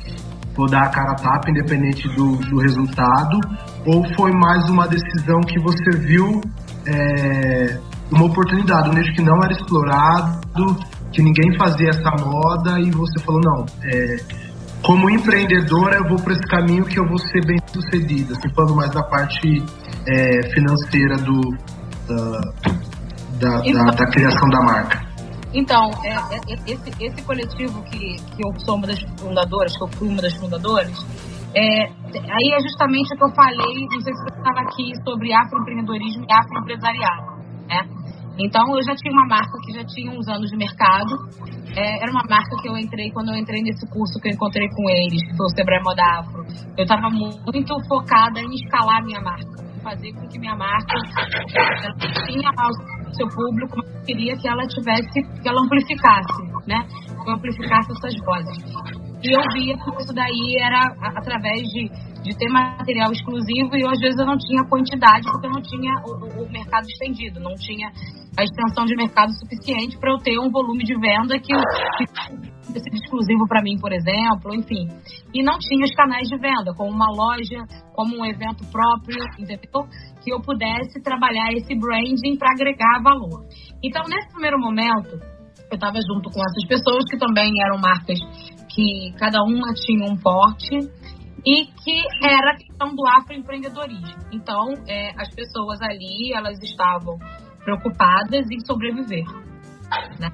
Vou 0.54 0.68
dar 0.68 0.82
a 0.82 0.88
cara 0.88 1.12
a 1.12 1.16
tapa, 1.16 1.50
independente 1.50 2.08
do, 2.14 2.36
do 2.36 2.58
resultado. 2.58 3.38
Ou 3.86 4.04
foi 4.16 4.32
mais 4.32 4.68
uma 4.68 4.86
decisão 4.86 5.40
que 5.40 5.58
você 5.60 5.98
viu 5.98 6.40
é, 6.86 7.78
uma 8.10 8.24
oportunidade, 8.24 8.90
um 8.90 8.94
nicho 8.94 9.12
que 9.14 9.22
não 9.22 9.36
era 9.42 9.52
explorado, 9.52 10.76
que 11.12 11.22
ninguém 11.22 11.56
fazia 11.58 11.88
essa 11.88 12.10
moda 12.24 12.78
e 12.80 12.90
você 12.90 13.18
falou, 13.24 13.40
não, 13.44 13.66
é, 13.84 14.16
como 14.82 15.10
empreendedora 15.10 15.96
eu 15.96 16.08
vou 16.08 16.18
para 16.22 16.32
esse 16.32 16.46
caminho 16.46 16.84
que 16.84 16.98
eu 16.98 17.06
vou 17.06 17.18
ser 17.18 17.44
bem 17.44 17.58
sucedida, 17.66 18.34
assim, 18.34 18.48
falando 18.54 18.76
mais 18.76 18.90
da 18.90 19.02
parte 19.02 19.62
é, 20.06 20.50
financeira 20.52 21.16
do, 21.16 21.40
da, 22.06 22.40
da, 23.40 23.66
então, 23.66 23.84
da, 23.86 23.90
da, 23.90 24.06
criação 24.06 24.48
da 24.50 24.62
marca. 24.62 25.08
Então, 25.52 25.90
é, 26.04 26.10
é, 26.10 26.36
é, 26.36 26.72
esse, 26.72 26.90
esse 27.00 27.22
coletivo 27.22 27.82
que, 27.84 28.16
que 28.16 28.42
eu 28.46 28.60
sou 28.60 28.76
uma 28.76 28.86
das 28.86 29.00
fundadoras, 29.18 29.76
que 29.76 29.82
eu 29.82 29.88
fui 29.88 30.08
uma 30.08 30.22
das 30.22 30.34
fundadoras, 30.34 31.06
é, 31.54 31.84
aí 31.86 32.54
é 32.54 32.60
justamente 32.62 33.14
o 33.14 33.16
que 33.16 33.24
eu 33.24 33.34
falei, 33.34 33.86
não 33.90 34.00
sei 34.00 34.14
se 34.14 34.22
você 34.22 34.38
estava 34.38 34.60
aqui, 34.60 34.92
sobre 35.02 35.32
afroempreendedorismo 35.32 36.24
e 36.28 36.32
afroempresariado. 36.32 37.38
Né? 37.66 37.88
Então 38.38 38.62
eu 38.76 38.82
já 38.84 38.94
tinha 38.94 39.12
uma 39.12 39.26
marca 39.26 39.58
que 39.64 39.72
já 39.72 39.84
tinha 39.84 40.12
uns 40.12 40.28
anos 40.28 40.48
de 40.48 40.56
mercado. 40.56 41.14
É, 41.76 42.02
era 42.02 42.10
uma 42.10 42.22
marca 42.28 42.56
que 42.62 42.68
eu 42.68 42.76
entrei 42.76 43.10
quando 43.10 43.30
eu 43.30 43.36
entrei 43.36 43.62
nesse 43.62 43.86
curso 43.90 44.18
que 44.20 44.28
eu 44.28 44.32
encontrei 44.32 44.68
com 44.68 44.88
eles, 44.90 45.20
que 45.26 45.36
foi 45.36 45.46
o 45.46 45.50
Sebrae 45.50 45.82
Moda 45.82 46.02
Afro. 46.18 46.44
Eu 46.76 46.84
estava 46.84 47.10
muito 47.10 47.74
focada 47.88 48.40
em 48.40 48.54
escalar 48.54 49.04
minha 49.04 49.20
marca, 49.20 49.64
fazer 49.82 50.12
com 50.12 50.28
que 50.28 50.38
minha 50.38 50.54
marca 50.54 50.94
tinha 52.26 52.50
o 52.50 53.14
seu 53.14 53.28
público, 53.28 53.76
mas 53.76 53.94
eu 53.94 54.02
queria 54.02 54.36
que 54.36 54.48
ela 54.48 54.66
tivesse, 54.66 55.22
que 55.42 55.48
ela 55.48 55.60
amplificasse, 55.62 56.42
né? 56.66 56.86
Que 57.24 57.30
amplificasse 57.30 57.90
essas 57.92 58.14
vozes. 58.24 59.07
E 59.22 59.34
eu 59.34 59.42
via 59.52 59.74
que 59.74 60.02
isso 60.02 60.14
daí 60.14 60.56
era 60.62 60.94
através 61.16 61.62
de, 61.74 61.90
de 62.22 62.38
ter 62.38 62.48
material 62.48 63.10
exclusivo 63.10 63.74
e 63.74 63.84
às 63.84 63.98
vezes 63.98 64.18
eu 64.18 64.26
não 64.26 64.38
tinha 64.38 64.62
quantidade 64.64 65.26
porque 65.30 65.46
eu 65.46 65.50
não 65.50 65.62
tinha 65.62 65.92
o, 66.06 66.44
o 66.44 66.52
mercado 66.52 66.86
estendido, 66.86 67.40
não 67.40 67.54
tinha 67.54 67.90
a 68.38 68.44
extensão 68.44 68.84
de 68.84 68.94
mercado 68.94 69.32
suficiente 69.32 69.98
para 69.98 70.12
eu 70.12 70.18
ter 70.18 70.38
um 70.38 70.48
volume 70.48 70.84
de 70.84 70.94
venda 70.94 71.34
que, 71.40 71.52
que 71.52 72.94
exclusivo 72.94 73.48
para 73.48 73.60
mim, 73.60 73.76
por 73.80 73.92
exemplo, 73.92 74.54
enfim. 74.54 74.86
E 75.34 75.42
não 75.42 75.58
tinha 75.58 75.84
os 75.84 75.94
canais 75.96 76.28
de 76.28 76.38
venda, 76.38 76.72
como 76.76 76.92
uma 76.92 77.10
loja, 77.10 77.58
como 77.94 78.16
um 78.16 78.24
evento 78.24 78.64
próprio, 78.70 79.18
entendeu? 79.36 79.58
Que 80.22 80.32
eu 80.32 80.40
pudesse 80.40 81.02
trabalhar 81.02 81.52
esse 81.52 81.74
branding 81.74 82.38
para 82.38 82.52
agregar 82.52 83.02
valor. 83.02 83.42
Então, 83.82 84.04
nesse 84.08 84.28
primeiro 84.30 84.60
momento, 84.60 85.18
eu 85.70 85.74
estava 85.74 85.98
junto 86.06 86.30
com 86.30 86.40
essas 86.40 86.66
pessoas 86.68 87.04
que 87.10 87.18
também 87.18 87.50
eram 87.66 87.80
marcas 87.80 88.18
que 88.78 89.12
cada 89.18 89.42
uma 89.42 89.74
tinha 89.74 90.08
um 90.08 90.16
porte 90.16 90.78
e 91.44 91.66
que 91.66 92.02
era 92.22 92.52
a 92.52 92.56
questão 92.56 92.94
do 92.94 93.04
afroempreendedorismo. 93.08 94.22
Então, 94.30 94.68
é, 94.86 95.10
as 95.20 95.34
pessoas 95.34 95.82
ali, 95.82 96.32
elas 96.32 96.62
estavam 96.62 97.18
preocupadas 97.64 98.48
em 98.48 98.60
sobreviver, 98.64 99.24
né? 100.20 100.30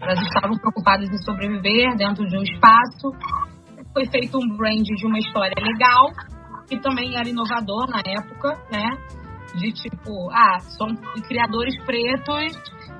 Elas 0.00 0.20
estavam 0.20 0.58
preocupadas 0.58 1.08
em 1.08 1.18
sobreviver 1.18 1.96
dentro 1.96 2.26
de 2.26 2.36
um 2.36 2.42
espaço. 2.42 3.12
Foi 3.92 4.06
feito 4.06 4.36
um 4.36 4.56
brand 4.56 4.82
de 4.82 5.06
uma 5.06 5.18
história 5.18 5.54
legal, 5.62 6.10
que 6.68 6.80
também 6.80 7.16
era 7.16 7.28
inovador 7.28 7.88
na 7.88 8.00
época, 8.04 8.54
né? 8.72 8.98
De 9.54 9.72
tipo, 9.72 10.28
ah, 10.32 10.58
são 10.76 10.88
criadores 11.28 11.74
pretos 11.84 12.52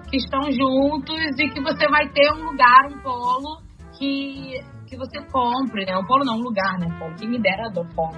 que 0.09 0.17
estão 0.17 0.43
juntos 0.53 1.39
e 1.41 1.49
que 1.49 1.61
você 1.61 1.89
vai 1.89 2.09
ter 2.11 2.33
um 2.35 2.51
lugar, 2.51 2.87
um 2.87 2.99
polo 3.01 3.68
que, 3.99 4.61
que 4.87 4.97
você 4.97 5.19
compre, 5.31 5.85
né? 5.85 5.97
Um 5.97 6.07
polo 6.07 6.25
não, 6.25 6.37
um 6.37 6.43
lugar, 6.43 6.79
né? 6.79 6.87
Polo, 6.99 7.15
quem 7.17 7.29
me 7.29 7.39
dera 7.41 7.69
do 7.71 7.85
polo. 7.95 8.17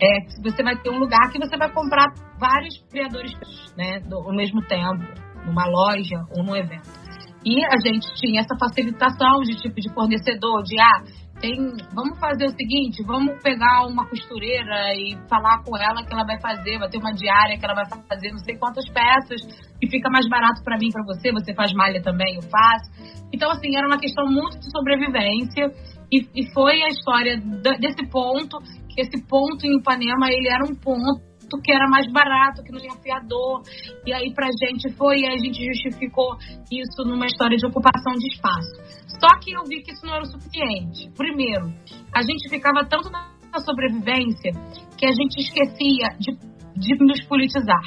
É, 0.00 0.18
você 0.42 0.62
vai 0.62 0.76
ter 0.76 0.90
um 0.90 0.98
lugar 0.98 1.30
que 1.30 1.38
você 1.38 1.56
vai 1.56 1.70
comprar 1.72 2.06
vários 2.38 2.78
criadores, 2.90 3.32
né? 3.76 4.00
Do, 4.00 4.16
ao 4.16 4.34
mesmo 4.34 4.60
tempo, 4.66 5.04
numa 5.46 5.66
loja 5.66 6.16
ou 6.36 6.44
num 6.44 6.56
evento. 6.56 7.02
E 7.44 7.64
a 7.64 7.76
gente 7.84 8.06
tinha 8.14 8.40
essa 8.40 8.56
facilitação 8.58 9.40
de 9.40 9.56
tipo 9.56 9.80
de 9.80 9.92
fornecedor, 9.92 10.62
de 10.62 10.80
ah, 10.80 11.02
tem, 11.42 11.58
vamos 11.92 12.20
fazer 12.20 12.46
o 12.46 12.54
seguinte, 12.54 13.02
vamos 13.04 13.42
pegar 13.42 13.84
uma 13.84 14.08
costureira 14.08 14.94
e 14.94 15.18
falar 15.28 15.60
com 15.64 15.76
ela 15.76 16.06
que 16.06 16.14
ela 16.14 16.24
vai 16.24 16.40
fazer, 16.40 16.78
vai 16.78 16.88
ter 16.88 16.98
uma 16.98 17.12
diária 17.12 17.58
que 17.58 17.64
ela 17.64 17.74
vai 17.74 17.84
fazer 18.08 18.30
não 18.30 18.38
sei 18.38 18.56
quantas 18.56 18.88
peças 18.88 19.42
e 19.82 19.90
fica 19.90 20.08
mais 20.08 20.28
barato 20.28 20.62
para 20.62 20.78
mim, 20.78 20.90
para 20.92 21.02
você, 21.04 21.32
você 21.32 21.52
faz 21.52 21.72
malha 21.74 22.00
também, 22.00 22.36
eu 22.36 22.42
faço. 22.42 23.26
Então, 23.34 23.50
assim, 23.50 23.76
era 23.76 23.88
uma 23.88 23.98
questão 23.98 24.24
muito 24.26 24.60
de 24.60 24.70
sobrevivência 24.70 25.66
e, 26.12 26.28
e 26.32 26.52
foi 26.54 26.80
a 26.80 26.88
história 26.88 27.36
desse 27.80 28.06
ponto, 28.08 28.58
que 28.88 29.00
esse 29.00 29.26
ponto 29.26 29.66
em 29.66 29.78
Ipanema, 29.78 30.30
ele 30.30 30.48
era 30.48 30.62
um 30.64 30.76
ponto 30.76 31.32
que 31.60 31.72
era 31.72 31.88
mais 31.88 32.10
barato, 32.10 32.62
que 32.62 32.72
não 32.72 32.78
tinha 32.78 32.94
fiador. 33.02 33.62
E 34.06 34.12
aí 34.12 34.32
pra 34.32 34.48
gente 34.64 34.94
foi, 34.96 35.20
e 35.20 35.26
a 35.26 35.36
gente 35.36 35.64
justificou 35.64 36.36
isso 36.70 37.02
numa 37.04 37.26
história 37.26 37.56
de 37.56 37.66
ocupação 37.66 38.12
de 38.14 38.28
espaço. 38.28 39.01
Só 39.22 39.38
que 39.38 39.52
eu 39.52 39.62
vi 39.68 39.82
que 39.82 39.92
isso 39.92 40.04
não 40.04 40.14
era 40.14 40.22
o 40.24 40.26
suficiente. 40.26 41.08
Primeiro, 41.16 41.72
a 42.12 42.22
gente 42.22 42.48
ficava 42.50 42.84
tanto 42.84 43.08
na 43.08 43.60
sobrevivência 43.60 44.50
que 44.98 45.06
a 45.06 45.12
gente 45.12 45.38
esquecia 45.38 46.08
de, 46.18 46.36
de 46.74 47.04
nos 47.04 47.24
politizar. 47.26 47.84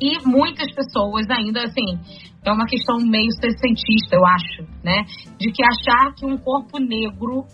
E 0.00 0.26
muitas 0.26 0.72
pessoas 0.74 1.28
ainda, 1.28 1.62
assim, 1.62 2.00
é 2.42 2.50
uma 2.50 2.64
questão 2.64 2.96
meio 2.98 3.30
sessentista, 3.32 4.16
eu 4.16 4.24
acho, 4.24 4.62
né? 4.82 5.04
De 5.38 5.52
que 5.52 5.62
achar 5.62 6.14
que 6.14 6.24
um 6.24 6.38
corpo 6.38 6.78
negro 6.78 7.44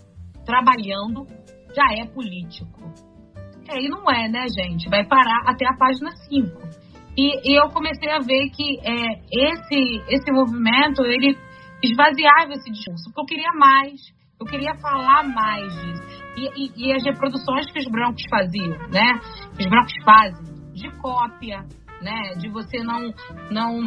trabalhando 0.45 1.27
já 1.75 1.83
é 1.97 2.05
político. 2.05 2.93
É, 3.67 3.81
e 3.81 3.89
não 3.89 4.09
é, 4.09 4.29
né, 4.29 4.45
gente? 4.47 4.89
Vai 4.89 5.05
parar 5.05 5.41
até 5.45 5.65
a 5.65 5.75
página 5.77 6.11
5. 6.29 6.83
E, 7.17 7.51
e 7.51 7.59
eu 7.59 7.69
comecei 7.69 8.09
a 8.09 8.19
ver 8.19 8.49
que 8.49 8.79
é, 8.81 9.19
esse, 9.31 10.03
esse 10.07 10.31
movimento, 10.31 11.03
ele 11.03 11.37
esvaziava 11.83 12.53
esse 12.53 12.71
discurso, 12.71 13.11
porque 13.13 13.21
eu 13.21 13.25
queria 13.25 13.51
mais, 13.53 13.99
eu 14.39 14.45
queria 14.45 14.75
falar 14.75 15.23
mais 15.23 15.73
disso. 15.73 16.03
E, 16.35 16.49
e, 16.55 16.87
e 16.87 16.93
as 16.93 17.03
reproduções 17.03 17.71
que 17.71 17.79
os 17.79 17.87
brancos 17.87 18.23
faziam, 18.29 18.77
né? 18.89 19.19
Os 19.59 19.65
brancos 19.67 19.93
fazem 20.03 20.71
de 20.73 20.89
cópia, 20.99 21.59
né? 22.01 22.33
De 22.37 22.49
você 22.49 22.83
não, 22.83 23.13
não 23.51 23.79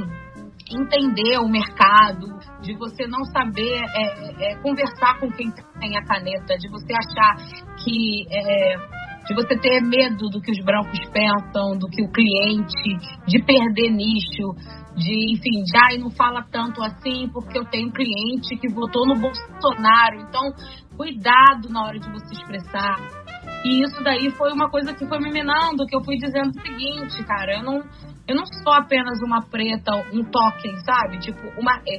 entender 0.71 1.39
o 1.39 1.49
mercado, 1.49 2.27
de 2.61 2.75
você 2.77 3.07
não 3.07 3.25
saber 3.25 3.81
é, 3.95 4.53
é, 4.53 4.57
conversar 4.57 5.19
com 5.19 5.31
quem 5.31 5.51
tem 5.81 5.97
a 5.97 6.05
caneta, 6.05 6.57
de 6.59 6.69
você 6.69 6.93
achar 6.93 7.37
que 7.83 8.27
é, 8.31 9.07
de 9.27 9.35
você 9.35 9.59
ter 9.59 9.81
medo 9.83 10.29
do 10.31 10.41
que 10.41 10.53
os 10.53 10.65
brancos 10.65 11.01
pensam, 11.13 11.77
do 11.79 11.89
que 11.89 12.03
o 12.03 12.11
cliente, 12.13 12.97
de 13.27 13.43
perder 13.43 13.91
nicho, 13.91 14.55
de, 14.97 15.35
enfim, 15.35 15.63
já 15.73 15.95
e 15.95 15.99
não 15.99 16.11
fala 16.11 16.43
tanto 16.51 16.83
assim 16.83 17.29
porque 17.33 17.59
eu 17.59 17.65
tenho 17.67 17.93
cliente 17.93 18.57
que 18.57 18.73
votou 18.73 19.07
no 19.07 19.15
Bolsonaro. 19.15 20.21
Então, 20.21 20.43
cuidado 20.97 21.69
na 21.69 21.85
hora 21.85 21.99
de 21.99 22.11
você 22.11 22.33
expressar. 22.33 22.97
E 23.65 23.83
isso 23.83 24.03
daí 24.03 24.31
foi 24.31 24.53
uma 24.53 24.71
coisa 24.71 24.95
que 24.95 25.07
foi 25.07 25.19
me 25.19 25.31
minando, 25.31 25.87
que 25.87 25.97
eu 25.97 26.03
fui 26.05 26.17
dizendo 26.17 26.51
o 26.51 26.61
seguinte, 26.61 27.25
cara, 27.25 27.59
eu 27.59 27.63
não, 27.63 27.83
eu 28.27 28.37
não 28.37 28.47
sou 28.47 28.73
apenas 28.73 29.21
uma 29.23 29.43
preta, 29.43 29.93
um 30.13 30.23
token, 30.25 30.77
sabe? 30.85 31.19
Tipo, 31.19 31.43
uma, 31.61 31.81
é, 31.87 31.99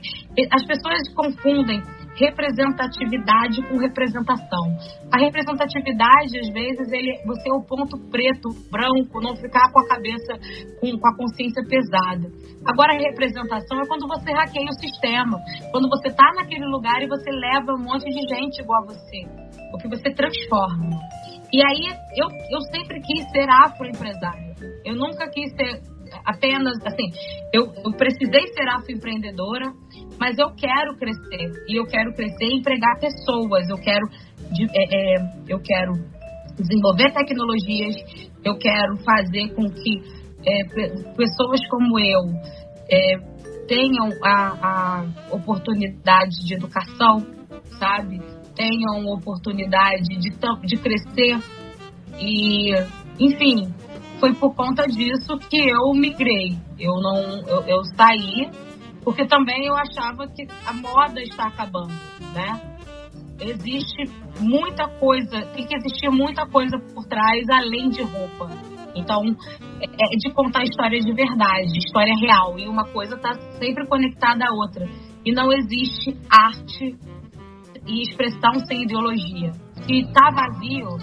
as 0.52 0.66
pessoas 0.66 1.14
confundem 1.14 1.82
representatividade 2.18 3.62
com 3.70 3.78
representação. 3.78 4.66
A 5.12 5.18
representatividade, 5.18 6.40
às 6.40 6.50
vezes, 6.50 6.92
ele, 6.92 7.14
você 7.26 7.50
é 7.50 7.54
o 7.54 7.64
ponto 7.64 7.98
preto, 8.10 8.50
branco, 8.72 9.22
não 9.22 9.36
ficar 9.36 9.72
com 9.72 9.80
a 9.80 9.88
cabeça, 9.88 10.34
com, 10.82 10.98
com 10.98 11.08
a 11.08 11.16
consciência 11.16 11.64
pesada. 11.64 12.28
Agora, 12.66 12.94
a 12.94 12.98
representação 12.98 13.80
é 13.80 13.88
quando 13.88 14.08
você 14.08 14.32
hackeia 14.34 14.66
o 14.66 14.80
sistema, 14.80 15.38
quando 15.72 15.88
você 15.90 16.10
está 16.10 16.26
naquele 16.36 16.66
lugar 16.66 17.02
e 17.02 17.08
você 17.08 17.30
leva 17.30 17.74
um 17.74 17.84
monte 17.84 18.06
de 18.06 18.22
gente 18.28 18.62
igual 18.62 18.84
a 18.84 18.88
você, 18.88 19.22
porque 19.72 19.88
você 19.88 20.10
transforma. 20.12 20.98
E 21.54 21.62
aí, 21.64 21.96
eu, 22.18 22.28
eu 22.52 22.62
sempre 22.74 23.00
quis 23.00 23.24
ser 23.32 23.48
afroempresária. 23.50 24.56
Eu 24.84 24.96
nunca 24.96 25.30
quis 25.30 25.54
ser 25.56 25.82
apenas 26.26 26.78
assim. 26.86 27.10
Eu, 27.54 27.72
eu 27.84 27.92
precisei 27.92 28.48
ser 28.54 28.68
afroempreendedora, 28.70 29.74
mas 30.20 30.38
eu 30.38 30.54
quero 30.56 30.96
crescer 30.98 31.52
e 31.68 31.80
eu 31.80 31.86
quero 31.86 32.14
crescer 32.14 32.46
e 32.46 32.60
empregar 32.60 33.00
pessoas. 33.00 33.70
Eu 33.70 33.78
quero, 33.78 34.06
é, 34.74 35.16
é, 35.16 35.16
eu 35.48 35.60
quero 35.60 35.94
desenvolver 36.58 37.14
tecnologias. 37.14 37.96
Eu 38.44 38.58
quero 38.58 38.98
fazer 39.04 39.54
com 39.56 39.70
que 39.70 40.02
é, 40.46 40.64
pessoas 41.16 41.60
como 41.70 42.00
eu 42.00 42.22
é, 42.90 43.18
tenham 43.68 44.10
a, 44.24 44.58
a 44.62 45.36
oportunidade 45.36 46.46
de 46.46 46.56
educação, 46.56 47.18
sabe? 47.78 48.20
Tenham 48.56 49.06
oportunidade 49.14 50.08
de, 50.20 50.30
de 50.30 50.78
crescer 50.78 51.38
e, 52.20 52.72
enfim, 53.20 53.74
foi 54.20 54.34
por 54.34 54.54
conta 54.56 54.86
disso 54.88 55.38
que 55.50 55.70
eu 55.70 55.94
migrei. 55.94 56.58
Eu 56.80 56.94
não, 57.02 57.18
eu, 57.48 57.62
eu 57.64 57.84
saí 57.96 58.50
porque 59.08 59.26
também 59.26 59.66
eu 59.66 59.74
achava 59.74 60.28
que 60.28 60.46
a 60.66 60.74
moda 60.74 61.22
está 61.22 61.48
acabando, 61.48 61.94
né? 62.34 62.60
Existe 63.40 64.04
muita 64.40 64.86
coisa, 65.00 65.46
tem 65.56 65.66
que 65.66 65.78
existir 65.78 66.10
muita 66.10 66.46
coisa 66.48 66.78
por 66.94 67.06
trás 67.06 67.46
além 67.50 67.90
de 67.90 68.02
roupa. 68.02 68.50
Então, 68.94 69.24
é, 69.80 69.86
é 69.86 70.18
de 70.18 70.34
contar 70.34 70.64
história 70.64 71.00
de 71.00 71.14
verdade, 71.14 71.78
história 71.78 72.14
real. 72.20 72.60
E 72.60 72.68
uma 72.68 72.84
coisa 72.86 73.16
está 73.16 73.34
sempre 73.58 73.88
conectada 73.88 74.44
à 74.46 74.52
outra. 74.52 74.86
E 75.24 75.32
não 75.32 75.54
existe 75.54 76.18
arte 76.30 76.98
e 77.86 78.02
expressão 78.02 78.60
sem 78.68 78.84
ideologia. 78.84 79.52
Se 79.86 80.00
está 80.02 80.32
vazio, 80.32 81.00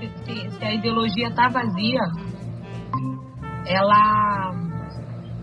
se, 0.00 0.08
se, 0.24 0.50
se, 0.58 0.64
a 0.64 0.74
ideologia 0.74 1.28
está 1.28 1.48
vazia, 1.48 2.00
ela. 3.66 4.52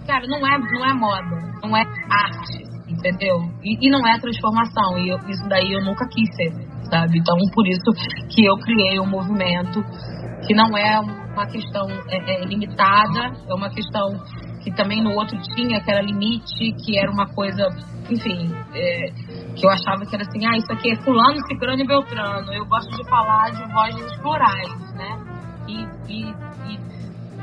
Cara, 0.08 0.26
não 0.28 0.46
é, 0.46 0.58
não 0.58 0.86
é 0.86 0.94
moda, 0.94 1.38
não 1.64 1.78
é 1.78 1.82
arte, 1.82 2.64
entendeu? 2.88 3.38
E, 3.64 3.88
e 3.88 3.90
não 3.90 4.06
é 4.08 4.20
transformação. 4.20 4.98
E 4.98 5.10
eu, 5.10 5.18
isso 5.30 5.48
daí 5.48 5.72
eu 5.72 5.84
nunca 5.84 6.08
quis 6.08 6.28
ser, 6.36 6.52
sabe? 6.90 7.20
Então, 7.20 7.36
por 7.54 7.68
isso 7.68 7.92
que 8.30 8.46
eu 8.46 8.58
criei 8.58 9.00
um 9.00 9.08
movimento 9.08 9.84
que 10.48 10.54
não 10.54 10.76
é 10.76 11.00
uma 11.00 11.46
questão 11.48 11.88
é, 12.10 12.18
é, 12.18 12.46
limitada, 12.46 13.32
é 13.48 13.54
uma 13.54 13.70
questão 13.70 14.10
que 14.64 14.72
também 14.72 15.02
no 15.02 15.12
outro 15.12 15.38
tinha, 15.56 15.82
que 15.82 15.92
era 15.92 16.02
limite, 16.02 16.74
que 16.84 16.98
era 16.98 17.12
uma 17.12 17.26
coisa, 17.34 17.68
enfim, 18.10 18.52
é, 18.74 19.12
que 19.56 19.66
eu 19.66 19.70
achava 19.70 20.06
que 20.06 20.16
era 20.16 20.24
assim, 20.24 20.46
ah, 20.46 20.58
isso 20.58 20.72
aqui 20.72 20.92
é 20.92 20.96
fulano, 21.04 21.38
ciclano 21.48 21.82
e 21.82 21.88
beltrano. 21.88 22.54
Eu 22.54 22.66
gosto 22.66 22.90
de 22.96 23.10
falar 23.10 23.50
de 23.52 23.74
vozes 23.74 24.18
plurais, 24.22 24.94
né? 24.96 25.32
E, 25.68 25.84
e, 26.10 26.34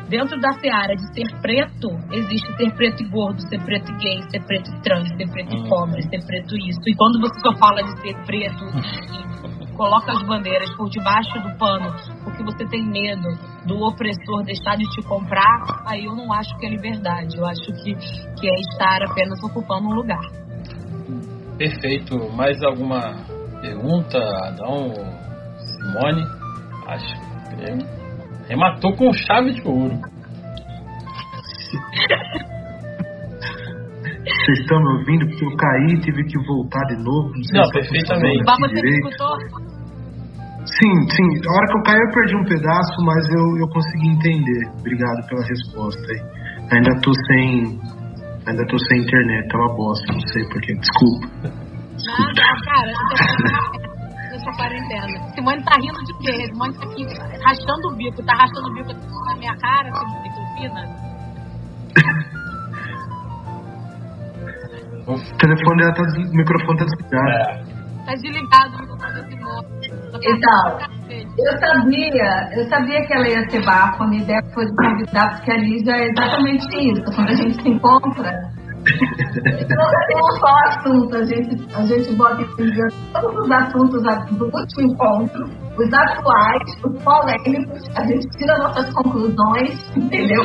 dentro 0.08 0.40
da 0.40 0.52
seara 0.60 0.94
de 0.94 1.14
ser 1.14 1.40
preto, 1.40 1.88
existe 2.10 2.56
ser 2.56 2.74
preto 2.74 3.02
e 3.02 3.08
gordo, 3.08 3.40
ser 3.48 3.62
preto 3.64 3.92
e 3.92 3.96
gay, 3.96 4.22
ser 4.30 4.44
preto 4.44 4.70
e 4.70 4.80
trans, 4.82 5.08
ser 5.08 5.30
preto 5.30 5.54
e 5.54 5.60
hum. 5.60 5.68
pobre, 5.68 6.02
ser 6.02 6.24
preto 6.26 6.54
e 6.56 6.70
isso. 6.70 6.80
E 6.86 6.94
quando 6.94 7.20
você 7.20 7.40
só 7.40 7.54
fala 7.56 7.82
de 7.82 8.00
ser 8.00 8.14
preto 8.24 8.64
coloca 9.78 10.10
as 10.10 10.22
bandeiras 10.26 10.68
por 10.76 10.90
debaixo 10.90 11.32
do 11.40 11.56
pano 11.56 11.94
porque 12.24 12.42
você 12.42 12.66
tem 12.66 12.84
medo 12.84 13.28
do 13.64 13.80
opressor 13.80 14.42
deixar 14.44 14.76
de 14.76 14.84
te 14.90 15.02
comprar, 15.06 15.84
aí 15.86 16.04
eu 16.04 16.16
não 16.16 16.32
acho 16.32 16.56
que 16.58 16.66
é 16.66 16.70
liberdade. 16.70 17.36
Eu 17.36 17.46
acho 17.46 17.64
que, 17.64 17.94
que 17.94 18.48
é 18.48 18.54
estar 18.72 19.02
apenas 19.04 19.42
ocupando 19.44 19.88
um 19.88 19.94
lugar. 19.94 20.24
Perfeito. 21.56 22.30
Mais 22.34 22.60
alguma 22.62 23.14
pergunta, 23.60 24.18
Adão, 24.44 24.92
Simone? 25.58 26.24
Acho 26.86 27.14
que 27.14 27.97
rematou 28.48 28.96
com 28.96 29.12
chave 29.12 29.52
de 29.52 29.62
ouro. 29.66 29.98
Vocês 34.24 34.58
estão 34.60 34.78
me 34.78 34.98
ouvindo? 34.98 35.26
Porque 35.26 35.44
eu 35.44 35.56
caí, 35.56 36.00
tive 36.00 36.24
que 36.24 36.38
voltar 36.46 36.84
de 36.86 36.96
novo. 36.96 37.30
Não, 37.52 37.62
não 37.62 37.70
perfeitamente. 37.70 38.44
Vamos 38.44 38.70
você 38.70 38.88
escutou? 38.88 39.36
Sim, 40.66 41.08
sim. 41.10 41.48
A 41.48 41.52
hora 41.52 41.66
que 41.66 41.78
eu 41.78 41.82
caí 41.82 41.98
eu 41.98 42.10
perdi 42.12 42.36
um 42.36 42.44
pedaço, 42.44 43.04
mas 43.04 43.28
eu, 43.28 43.56
eu 43.58 43.68
consegui 43.68 44.08
entender. 44.08 44.68
Obrigado 44.80 45.26
pela 45.28 45.42
resposta 45.44 46.02
aí. 46.12 46.20
Ainda 46.72 47.00
tô 47.00 47.12
sem. 47.26 47.80
Ainda 48.46 48.66
tô 48.66 48.78
sem 48.78 49.00
internet, 49.00 49.48
tá 49.48 49.58
uma 49.58 49.74
bosta, 49.74 50.12
não 50.12 50.20
sei 50.20 50.42
porquê. 50.48 50.74
Desculpa. 50.74 51.26
Desculpa. 51.96 52.32
Nada, 52.36 52.60
cara, 52.64 53.82
nessa 54.48 54.52
quarentena. 54.56 55.32
Simone 55.34 55.62
tá 55.62 55.74
rindo 55.76 56.04
de 56.04 56.14
quê? 56.18 56.46
Simone 56.46 56.74
tá 56.74 56.84
aqui 56.84 57.06
rachando 57.44 57.88
o 57.88 57.96
bico, 57.96 58.22
tá 58.24 58.34
rachando 58.34 58.68
o 58.68 58.74
bico 58.74 58.94
na 59.26 59.34
minha 59.36 59.56
cara, 59.58 59.92
Simone, 59.94 60.30
fina. 60.56 60.84
O 65.08 65.18
telefone 65.38 65.78
dela 65.78 65.94
tá, 65.94 66.02
o 66.02 66.36
microfone 66.36 66.78
tá 66.78 66.84
desligado. 66.84 67.30
É. 67.30 67.64
Tá 68.04 68.12
desligado 68.12 68.76
Então, 70.22 70.78
eu 71.38 71.58
sabia, 71.58 72.48
eu 72.52 72.68
sabia 72.68 73.06
que 73.06 73.14
ela 73.14 73.26
ia 73.26 73.48
ser 73.48 73.64
bafo, 73.64 74.02
a 74.02 74.06
minha 74.06 74.22
ideia 74.22 74.42
foi 74.52 74.66
de 74.66 74.76
convidar, 74.76 75.30
porque 75.30 75.50
a 75.50 75.56
Lígia 75.56 75.92
é 75.92 76.08
exatamente 76.08 76.92
isso. 76.92 77.04
Quando 77.04 77.30
a 77.30 77.34
gente 77.36 77.54
se 77.54 77.68
encontra, 77.70 78.52
não 79.68 80.06
tem 80.06 80.16
um 80.16 80.30
só 80.38 80.54
assunto, 80.66 81.16
a 81.16 81.24
gente, 81.24 81.74
a 81.74 81.82
gente 81.82 82.14
bota 82.14 82.42
em 82.42 82.46
todos 83.12 83.44
os 83.44 83.50
assuntos 83.50 84.38
do 84.38 84.44
último 84.44 84.92
encontro, 84.92 85.44
os 85.76 85.92
atuais, 85.92 86.62
os 86.84 87.02
polêmicos, 87.02 87.82
a 87.94 88.04
gente 88.04 88.28
tira 88.36 88.58
nossas 88.58 88.92
conclusões, 88.92 89.96
entendeu? 89.96 90.42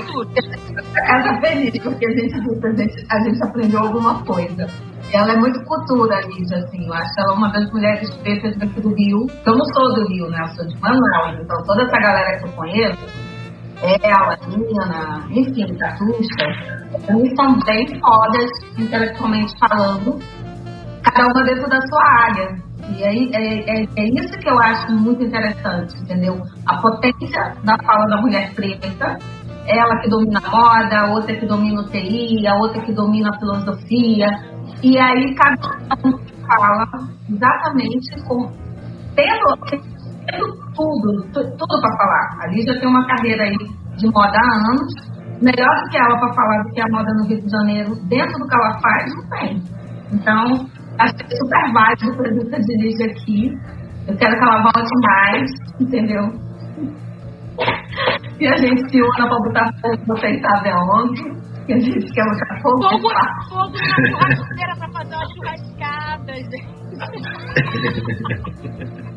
Casa 0.93 1.39
feliz, 1.41 1.77
porque 1.81 2.05
a 2.05 2.11
gente, 2.11 2.35
a 2.35 2.71
gente, 2.71 3.05
a 3.09 3.19
gente 3.23 3.43
aprendeu 3.43 3.79
alguma 3.79 4.23
coisa. 4.23 4.67
Ela 5.11 5.33
é 5.33 5.37
muito 5.37 5.63
cultura, 5.65 6.21
Lídia, 6.21 6.57
assim, 6.57 6.87
eu 6.87 6.93
acho 6.93 7.11
ela 7.19 7.35
uma 7.35 7.51
das 7.51 7.71
mulheres 7.71 8.09
pretas 8.17 8.55
daqui 8.57 8.81
do 8.81 8.95
Rio. 8.95 9.27
Eu 9.45 9.55
não 9.55 9.65
sou 9.65 9.93
do 9.93 10.07
Rio, 10.07 10.29
né? 10.29 10.39
Eu 10.41 10.47
sou 10.55 10.67
de 10.67 10.79
Manaus, 10.79 11.39
então 11.39 11.63
toda 11.65 11.83
essa 11.83 11.99
galera 11.99 12.39
que 12.39 12.47
eu 12.47 12.51
conheço, 12.53 13.32
ela, 13.83 14.37
Nina, 14.47 15.27
enfim, 15.29 15.75
Catuxa, 15.77 16.45
eles 17.09 17.35
são 17.35 17.59
bem 17.65 17.99
fodas, 17.99 18.49
intelectualmente 18.77 19.53
falando, 19.59 20.19
cada 21.03 21.27
uma 21.27 21.43
dentro 21.43 21.69
da 21.69 21.81
sua 21.81 22.03
área. 22.03 22.55
E 22.89 23.03
é, 23.03 23.09
é, 23.09 23.83
é, 23.95 24.07
isso 24.07 24.39
que 24.39 24.49
eu 24.49 24.59
acho 24.59 24.91
muito 24.91 25.23
interessante, 25.23 25.95
entendeu? 26.01 26.41
A 26.65 26.77
potência 26.77 27.55
da 27.63 27.77
fala 27.85 28.05
da 28.07 28.21
mulher 28.21 28.53
preta, 28.53 29.17
ela 29.67 29.99
que 30.01 30.09
domina 30.09 30.39
a 30.43 30.49
moda, 30.49 30.99
a 30.99 31.11
outra 31.11 31.35
que 31.35 31.45
domina 31.45 31.81
o 31.81 31.89
TI, 31.89 32.47
a 32.47 32.55
outra 32.55 32.81
que 32.81 32.93
domina 32.93 33.29
a 33.29 33.39
filosofia, 33.39 34.27
e 34.81 34.97
aí 34.97 35.35
cada 35.35 35.95
um 36.05 36.17
fala 36.45 36.87
exatamente 37.29 38.21
com 38.27 38.49
tendo, 39.15 39.57
tendo 40.25 40.47
tudo, 40.75 41.31
tudo 41.33 41.81
para 41.81 41.97
falar. 41.97 42.37
A 42.41 42.47
Lígia 42.47 42.79
tem 42.79 42.87
uma 42.87 43.05
carreira 43.07 43.43
aí 43.43 43.57
de 43.97 44.07
moda 44.07 44.37
há 44.37 44.55
anos, 44.57 44.93
melhor 45.41 45.75
do 45.83 45.89
que 45.89 45.97
ela 45.97 46.19
para 46.19 46.33
falar 46.33 46.63
do 46.63 46.69
que 46.71 46.81
a 46.81 46.89
moda 46.89 47.13
no 47.13 47.27
Rio 47.27 47.41
de 47.41 47.49
Janeiro, 47.49 47.95
dentro 48.07 48.39
do 48.39 48.47
que 48.47 48.55
ela 48.55 48.79
faz, 48.79 49.15
não 49.15 49.29
tem. 49.29 49.63
Então, 50.11 50.67
acho 50.99 51.15
é 51.15 51.35
super 51.35 51.73
válido 51.73 52.11
a 52.11 52.17
presença 52.17 52.59
de 52.59 52.77
Lígia 52.77 53.05
aqui. 53.07 53.51
Eu 54.07 54.17
quero 54.17 54.37
que 54.37 54.43
ela 54.43 54.61
volte 54.61 54.91
mais, 55.01 55.51
entendeu? 55.79 56.23
E 58.39 58.47
a 58.47 58.57
gente 58.57 58.89
se 58.89 58.99
una 58.99 59.29
para 59.29 59.37
botar 59.37 59.71
fogo, 59.79 60.03
vocês 60.07 60.41
sabem 60.41 60.73
aonde 60.73 61.21
que 61.65 61.73
a 61.73 61.79
gente 61.79 62.11
quer 62.13 62.23
botar 62.25 62.61
fogo. 62.61 62.83
Fogo, 62.83 63.09
fogo 63.49 63.71
na 63.71 63.95
churrasqueira 64.09 64.73
para 64.77 64.89
fazer 64.91 65.15
uma 65.15 65.27
churrascada, 65.33 66.33
gente. 66.33 66.83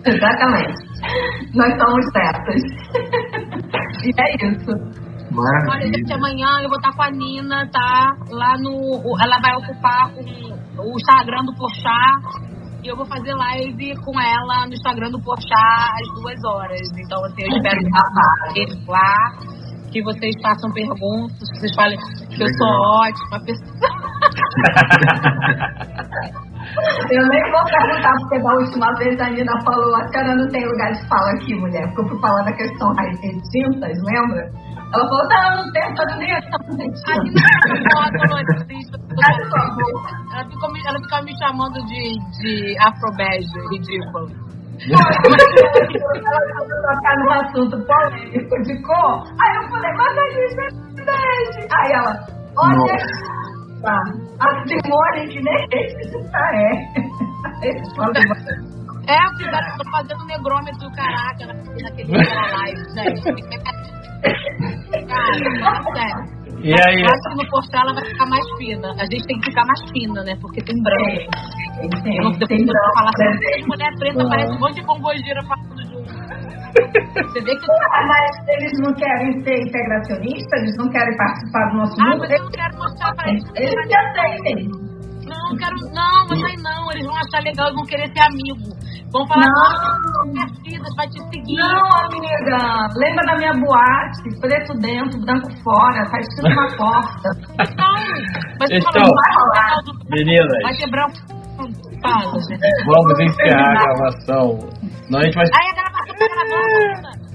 Exatamente. 0.07 0.75
Nós 1.55 1.73
somos 1.79 2.05
certas. 2.13 2.63
e 4.05 4.11
é 4.17 4.37
isso. 4.47 4.73
Maravilha. 5.33 5.73
Olha, 5.73 5.87
gente, 5.93 6.13
amanhã 6.13 6.63
eu 6.63 6.69
vou 6.69 6.79
estar 6.79 6.93
com 6.95 7.03
a 7.03 7.11
Nina, 7.11 7.69
tá? 7.71 8.15
Lá 8.31 8.57
no. 8.59 9.01
Ela 9.21 9.41
vai 9.41 9.57
ocupar 9.57 10.11
o, 10.15 10.21
o 10.83 10.97
Instagram 10.97 11.45
do 11.45 11.55
Porchat. 11.55 12.57
E 12.83 12.89
eu 12.89 12.97
vou 12.97 13.07
fazer 13.07 13.35
live 13.35 13.97
com 14.05 14.21
ela 14.21 14.67
no 14.67 14.73
Instagram 14.75 15.11
do 15.11 15.21
Porchat 15.21 15.51
às 15.51 16.09
duas 16.21 16.39
horas. 16.45 16.89
Então, 16.97 17.25
assim, 17.25 17.43
eu 17.43 17.57
espero 17.57 17.81
que 17.83 17.91
lá 18.89 19.56
que 19.97 20.03
vocês 20.03 20.35
façam 20.43 20.71
perguntas, 20.73 21.49
que 21.53 21.61
vocês 21.61 21.75
falem 21.75 21.97
que 22.29 22.43
eu 22.43 22.49
sou 22.59 22.69
ótima 23.01 23.41
pessoa. 23.47 23.89
Eu 27.11 27.23
nem 27.29 27.41
vou 27.53 27.65
perguntar, 27.65 28.13
porque 28.21 28.41
da 28.41 28.53
última 28.55 28.93
vez 28.99 29.21
a 29.21 29.31
Nina 29.31 29.53
falou, 29.65 29.95
a 29.95 30.09
senhora 30.09 30.35
não 30.35 30.49
tem 30.49 30.67
lugar 30.67 30.93
de 30.93 31.09
fala 31.09 31.31
aqui, 31.31 31.55
mulher, 31.55 31.87
porque 31.87 32.03
eu 32.03 32.09
fui 32.09 32.21
falar 32.21 32.43
da 32.43 32.53
questão 32.53 32.93
raiz 32.93 33.21
de 33.21 33.41
tintas, 33.51 33.97
lembra? 34.03 34.51
Ela 34.93 35.09
falou, 35.09 35.29
não, 35.29 35.65
não 35.65 35.73
tem, 35.73 35.83
eu 35.85 36.19
nem 36.19 36.33
essa 36.35 36.57
A 36.57 37.23
Nina 37.23 37.41
ela 40.35 40.45
ficou, 40.51 40.73
ela 40.87 41.01
ficou 41.01 41.23
me 41.23 41.33
chamando 41.39 41.79
de, 41.87 42.19
de 42.43 42.77
afrobege, 42.81 43.57
ridículo. 43.71 44.56
Ela 44.91 46.45
tocar 46.83 47.17
no 47.19 47.31
assunto 47.33 47.77
polêmico 47.87 48.63
de 48.63 48.83
cor. 48.83 49.25
Aí 49.41 49.57
eu 49.57 49.65
falei, 49.71 49.93
mas 49.95 50.19
a 50.19 50.29
gente 50.29 50.61
é 50.61 50.69
bege. 51.05 51.63
Aí 51.73 51.93
ela, 51.93 52.13
olha, 52.59 52.97
tá, 53.83 53.99
a 54.41 54.45
Simone 54.67 55.29
que 55.29 55.41
nem 55.43 55.61
esse 55.73 56.31
tá 56.31 56.47
é. 56.55 56.67
É, 59.09 59.17
fizeram, 59.39 59.77
tô 59.79 59.85
fazendo 59.91 60.25
negrômetro, 60.27 60.91
caraca, 60.97 61.47
naquele 61.47 62.13
live, 62.13 62.85
gente. 62.95 63.23
Cara, 65.07 65.83
sério. 65.95 66.46
E 66.67 66.75
aí? 66.75 66.99
Eu 67.01 67.07
acho 67.07 67.23
que 67.31 67.37
no 67.45 67.51
postar 67.51 67.81
ela 67.83 67.95
vai 67.95 68.05
ficar 68.05 68.27
mais 68.27 68.45
fina. 68.59 68.89
A 68.99 69.05
gente 69.07 69.25
tem 69.27 69.39
que 69.39 69.47
ficar 69.51 69.65
mais 69.67 69.81
fina, 69.93 70.23
né? 70.25 70.35
Porque 70.41 70.61
tem 70.65 70.75
branco. 70.83 71.31
Tem, 71.79 71.91
tem, 72.03 72.17
Eu 72.19 72.33
tem 72.49 72.67
branco. 72.67 72.95
falar 72.99 73.11
assim, 73.15 73.67
mulher 73.67 73.93
preta 73.99 74.23
Ah. 74.23 74.29
parece 74.29 74.53
um 74.53 74.59
monte 74.61 74.75
de 74.75 74.87
bombogira 74.87 75.41
falando 75.47 75.83
junto. 75.87 76.17
Você 76.77 77.41
vê 77.41 77.55
que 77.57 77.71
Ah, 77.71 78.07
Mas 78.07 78.31
eles 78.49 78.73
não 78.81 78.93
querem 78.95 79.33
ser 79.45 79.57
integracionistas, 79.63 80.61
eles 80.61 80.77
não 80.77 80.91
querem 80.91 81.17
participar 81.17 81.71
do 81.71 81.77
nosso 81.79 81.95
Ah, 82.01 82.05
mundo. 82.11 82.19
mas 82.21 82.31
eu 82.31 82.43
não 82.45 82.51
quero 82.51 82.77
mostrar 82.79 83.15
pra 83.15 83.31
eles. 83.31 83.45
Eles 83.55 83.89
já 83.91 84.13
têm. 84.13 84.71
Não, 85.27 85.57
quero. 85.59 85.77
Não, 85.93 86.27
mas 86.29 86.43
aí 86.45 86.57
não. 86.63 86.91
Eles 86.93 87.07
vão 87.07 87.17
achar 87.17 87.43
legal, 87.43 87.67
eles 87.67 87.77
vão 87.77 87.87
querer 87.87 88.09
ser 88.15 88.23
amigo. 88.23 88.77
Vão 89.13 89.27
falar, 89.29 89.47
Não. 89.47 90.33
minha 90.33 90.47
filha, 90.65 90.83
vai 90.97 91.07
te 91.09 91.19
seguir. 91.31 91.57
Não, 91.57 91.89
amiga, 92.05 92.89
lembra 92.97 93.23
da 93.27 93.35
minha 93.39 93.53
boate? 93.55 94.41
Preto 94.41 94.73
dentro, 94.81 95.21
branco 95.25 95.49
fora, 95.63 96.05
tá 96.11 96.19
escrito 96.19 96.55
na 96.55 96.67
porta. 96.77 97.29
Então, 97.55 97.93
mas 98.59 98.69
você 98.69 98.77
Então, 98.77 98.93
fala, 98.93 99.11
vai 99.15 99.33
rolar. 99.37 99.83
Meninas, 100.11 100.63
Vai 100.63 100.75
ter 100.77 100.91
branco. 100.91 101.19
Fala, 102.03 102.39
gente. 102.49 102.85
vamos 102.85 103.21
encerrar 103.21 103.71
a 103.71 103.75
gravação. 103.75 104.47
Não, 105.11 105.19
a 105.21 105.23
gente 105.25 105.35
vai. 105.35 105.45
Aí 105.47 105.69
a 105.71 105.75
gravação 105.75 106.15
tá 106.19 106.27
gravando. 106.35 107.27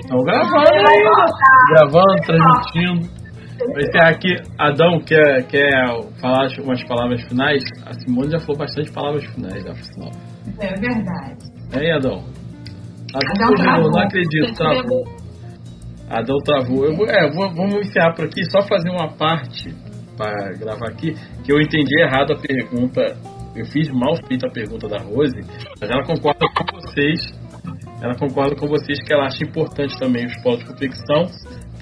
Estão 0.00 0.22
gravando 0.24 0.88
ainda. 0.88 1.26
Gravando, 1.70 2.16
transmitindo. 2.26 3.19
Vai 3.72 3.82
encerrar 3.82 4.08
aqui. 4.10 4.34
Adão, 4.58 5.00
quer, 5.00 5.46
quer 5.46 5.70
falar 6.20 6.48
umas 6.62 6.82
palavras 6.84 7.22
finais? 7.24 7.62
A 7.86 7.92
Simone 7.94 8.30
já 8.30 8.38
falou 8.40 8.58
bastante 8.58 8.90
palavras 8.92 9.24
finais, 9.26 9.62
já, 9.62 9.70
por 9.72 9.84
sinal. 9.84 10.10
É 10.60 10.68
verdade. 10.74 11.44
Hein, 11.74 11.92
Adão? 11.92 12.24
Adão, 13.14 13.44
Adão 13.44 13.54
travou. 13.56 13.90
não 13.90 14.00
acredito, 14.02 14.54
travou. 14.54 15.04
Adão 16.08 16.36
travou. 16.44 16.84
Eu 16.86 16.96
vou, 16.96 17.06
é, 17.06 17.30
vou- 17.30 17.52
vamos 17.54 17.86
encerrar 17.86 18.14
por 18.14 18.24
aqui, 18.24 18.42
só 18.50 18.62
fazer 18.62 18.90
uma 18.90 19.08
parte 19.12 19.72
para 20.16 20.52
gravar 20.58 20.88
aqui, 20.90 21.14
que 21.44 21.52
eu 21.52 21.60
entendi 21.60 22.00
errado 22.00 22.32
a 22.32 22.36
pergunta. 22.36 23.16
Eu 23.56 23.66
fiz 23.66 23.88
mal 23.90 24.14
feita 24.28 24.46
a 24.46 24.50
pergunta 24.50 24.88
da 24.88 24.98
Rose, 24.98 25.34
mas 25.80 25.90
ela 25.90 26.04
concorda 26.04 26.46
com 26.56 26.80
vocês. 26.80 27.20
Ela 28.02 28.14
concorda 28.14 28.54
com 28.56 28.66
vocês 28.66 28.98
que 29.02 29.12
ela 29.12 29.26
acha 29.26 29.44
importante 29.44 29.98
também 29.98 30.24
os 30.26 30.42
polos 30.42 30.60
de 30.60 30.66
confecção, 30.66 31.26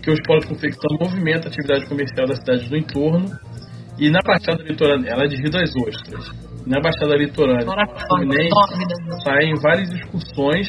porque 0.08 0.12
os 0.12 0.20
polos 0.26 0.44
de 0.46 0.54
confecção 0.54 0.96
movimentam 1.00 1.44
a 1.44 1.48
atividade 1.48 1.86
comercial 1.86 2.26
da 2.26 2.34
cidade 2.36 2.68
do 2.68 2.76
entorno. 2.76 3.26
E 3.98 4.10
na 4.10 4.20
Baixada 4.24 4.62
Litorânea, 4.62 5.10
ela 5.10 5.24
é 5.24 5.26
de 5.26 5.36
Rio 5.36 5.50
das 5.50 5.70
Ostras. 5.76 6.30
Na 6.66 6.80
Baixada 6.80 7.14
Litorânea, 7.16 7.66
Fluminense, 8.08 8.48
saem 9.24 9.54
várias 9.60 9.90
excursões 9.92 10.68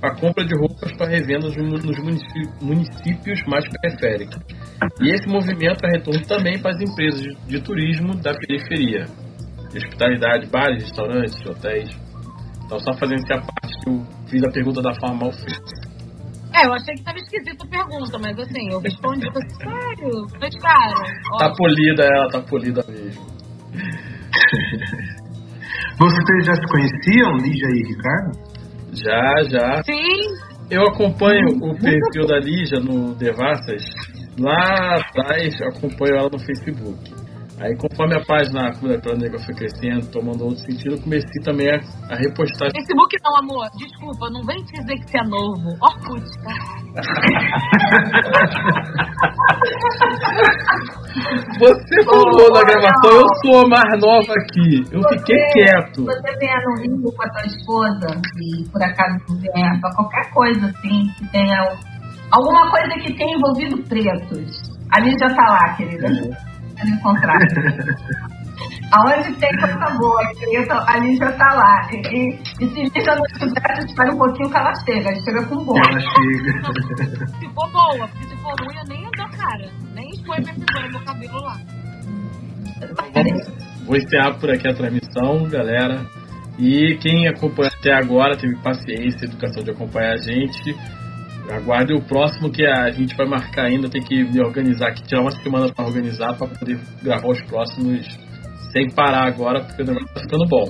para 0.00 0.14
compra 0.16 0.44
de 0.44 0.54
roupas 0.58 0.92
para 0.98 1.08
revendas 1.08 1.56
no- 1.56 1.78
nos 1.78 1.98
municípios 2.60 3.40
mais 3.46 3.64
periféricos. 3.80 4.36
E 5.00 5.10
esse 5.10 5.26
movimento 5.28 5.86
é 5.86 5.96
retorno 5.96 6.20
também 6.26 6.58
para 6.60 6.72
as 6.72 6.82
empresas 6.82 7.22
de, 7.46 7.60
turismo 7.62 8.14
da 8.16 8.34
periferia, 8.34 9.04
de 9.70 9.78
hospitalidade, 9.78 10.46
bares, 10.50 10.82
restaurantes, 10.82 11.36
hotéis. 11.46 11.88
Então, 12.66 12.78
só 12.80 12.92
fazendo 12.94 13.20
essa 13.22 13.40
parte 13.40 13.80
que 13.84 13.90
eu 13.90 14.02
fiz 14.28 14.42
a 14.42 14.50
pergunta 14.50 14.82
da 14.82 14.92
forma 14.94 15.16
mal 15.16 15.32
feita. 15.32 15.83
É, 16.54 16.66
eu 16.66 16.72
achei 16.72 16.94
que 16.94 17.02
tava 17.02 17.18
esquisita 17.18 17.64
a 17.64 17.68
pergunta, 17.68 18.18
mas 18.18 18.38
assim, 18.38 18.70
eu 18.70 18.78
respondi 18.80 19.26
assim, 19.28 19.48
sério? 19.56 20.26
Mas, 20.40 20.54
cara, 20.60 20.94
Tá 21.38 21.52
polida 21.56 22.04
ela, 22.04 22.28
tá 22.28 22.40
polida 22.42 22.84
mesmo. 22.88 23.26
Vocês 25.98 26.44
já 26.46 26.54
se 26.54 26.66
conheciam, 26.68 27.36
Lígia 27.38 27.68
e 27.68 27.82
Ricardo? 27.88 28.38
Já, 28.92 29.42
já. 29.48 29.82
sim, 29.84 30.20
Eu 30.70 30.82
acompanho 30.82 31.48
o 31.60 31.74
perfil 31.78 32.26
da 32.26 32.38
Lígia 32.38 32.80
no 32.80 33.14
Devassas. 33.14 33.82
Lá 34.38 34.96
atrás, 34.96 35.60
eu 35.60 35.68
acompanho 35.68 36.16
ela 36.16 36.28
no 36.30 36.38
Facebook. 36.38 37.13
Aí, 37.60 37.76
conforme 37.76 38.16
a 38.16 38.24
página 38.24 38.68
a 38.68 38.74
Comunidade 38.74 39.16
Negra 39.16 39.38
foi 39.38 39.54
crescendo, 39.54 40.10
tomando 40.10 40.44
outro 40.44 40.58
sentido, 40.58 40.96
eu 40.96 41.02
comecei 41.02 41.40
também 41.44 41.70
a, 41.70 41.76
a 42.10 42.16
repostar. 42.16 42.68
Facebook 42.72 43.16
não, 43.22 43.36
amor. 43.38 43.70
Desculpa, 43.78 44.28
não 44.30 44.42
vem 44.42 44.60
dizer 44.64 44.98
que 44.98 45.08
você 45.10 45.18
é 45.18 45.24
novo. 45.24 45.68
Orkut, 45.80 46.24
tá? 46.42 46.52
Você 51.58 52.04
falou 52.04 52.52
na 52.52 52.62
gravação, 52.62 53.12
eu 53.12 53.26
sou 53.44 53.64
a 53.64 53.68
mais 53.68 54.00
nova 54.00 54.32
aqui. 54.32 54.84
Eu 54.90 55.00
fiquei 55.10 55.36
quieto. 55.52 56.04
Você 56.04 56.36
vier 56.38 56.60
no 56.64 56.74
Rio 56.82 57.12
com 57.12 57.22
a 57.22 57.28
tua 57.30 57.46
esposa 57.46 58.20
e 58.40 58.64
por 58.68 58.82
acaso 58.82 59.38
vier 59.38 59.80
pra 59.80 59.94
qualquer 59.94 60.28
coisa 60.32 60.66
assim, 60.66 61.08
que 61.16 61.24
tenha 61.30 61.76
alguma 62.32 62.68
coisa 62.70 62.94
que 63.00 63.12
tenha 63.14 63.36
envolvido 63.36 63.80
pretos. 63.88 64.60
A 64.92 64.98
Lígia 65.00 65.32
tá 65.34 65.44
lá, 65.44 65.74
querida. 65.76 66.08
Vai 66.08 66.53
encontrar. 66.82 67.38
Aonde 68.92 69.34
tem 69.36 69.50
coisa 69.58 69.90
boa, 69.98 70.20
a 70.86 70.98
Lígia 70.98 71.32
tá 71.32 71.54
lá. 71.54 71.88
E, 71.90 71.96
e, 71.96 72.38
e 72.60 72.68
se 72.68 72.82
Lígia 72.82 73.14
não 73.14 73.24
estiver, 73.26 73.78
espera 73.84 74.12
um 74.12 74.18
pouquinho 74.18 74.50
que 74.50 74.56
ela 74.56 74.72
chega. 74.84 75.10
Ela 75.10 75.20
chega 75.20 75.46
com 75.46 75.64
boa. 75.64 75.80
Ela 75.80 76.00
chega. 76.00 77.26
Se 77.38 77.48
for 77.50 77.70
boa, 77.70 78.08
porque 78.08 78.24
se 78.26 78.36
for 78.36 78.54
ruim, 78.60 78.76
eu 78.76 78.84
nem 78.88 79.10
dou 79.16 79.28
cara. 79.30 79.70
Nem 79.94 80.08
expõe 80.10 80.40
minha 80.40 80.54
figura, 80.54 80.88
meu 80.90 81.04
cabelo 81.04 81.40
lá. 81.42 81.58
Vamos, 83.14 83.86
vou 83.86 83.96
encerrar 83.96 84.34
por 84.34 84.50
aqui 84.50 84.68
a 84.68 84.74
transmissão, 84.74 85.48
galera. 85.48 86.04
E 86.58 86.96
quem 87.00 87.26
acompanha 87.26 87.70
até 87.76 87.92
agora, 87.92 88.36
teve 88.36 88.56
paciência, 88.56 89.26
educação 89.26 89.62
de 89.62 89.70
acompanhar 89.70 90.12
a 90.12 90.16
gente. 90.16 90.76
Aguarde 91.50 91.92
o 91.94 92.02
próximo 92.02 92.50
que 92.50 92.64
a 92.66 92.90
gente 92.90 93.14
vai 93.16 93.26
marcar 93.26 93.66
ainda. 93.66 93.88
Tem 93.88 94.02
que 94.02 94.24
me 94.24 94.40
organizar 94.40 94.88
aqui, 94.88 95.02
tirar 95.02 95.20
uma 95.22 95.30
semana 95.30 95.72
para 95.72 95.84
organizar 95.84 96.34
para 96.36 96.48
poder 96.48 96.78
gravar 97.02 97.28
os 97.28 97.42
próximos 97.42 98.06
sem 98.72 98.90
parar 98.90 99.26
agora, 99.26 99.62
porque 99.64 99.82
o 99.82 99.86
negócio 99.86 100.14
tá 100.14 100.20
ficando 100.20 100.46
bom. 100.48 100.64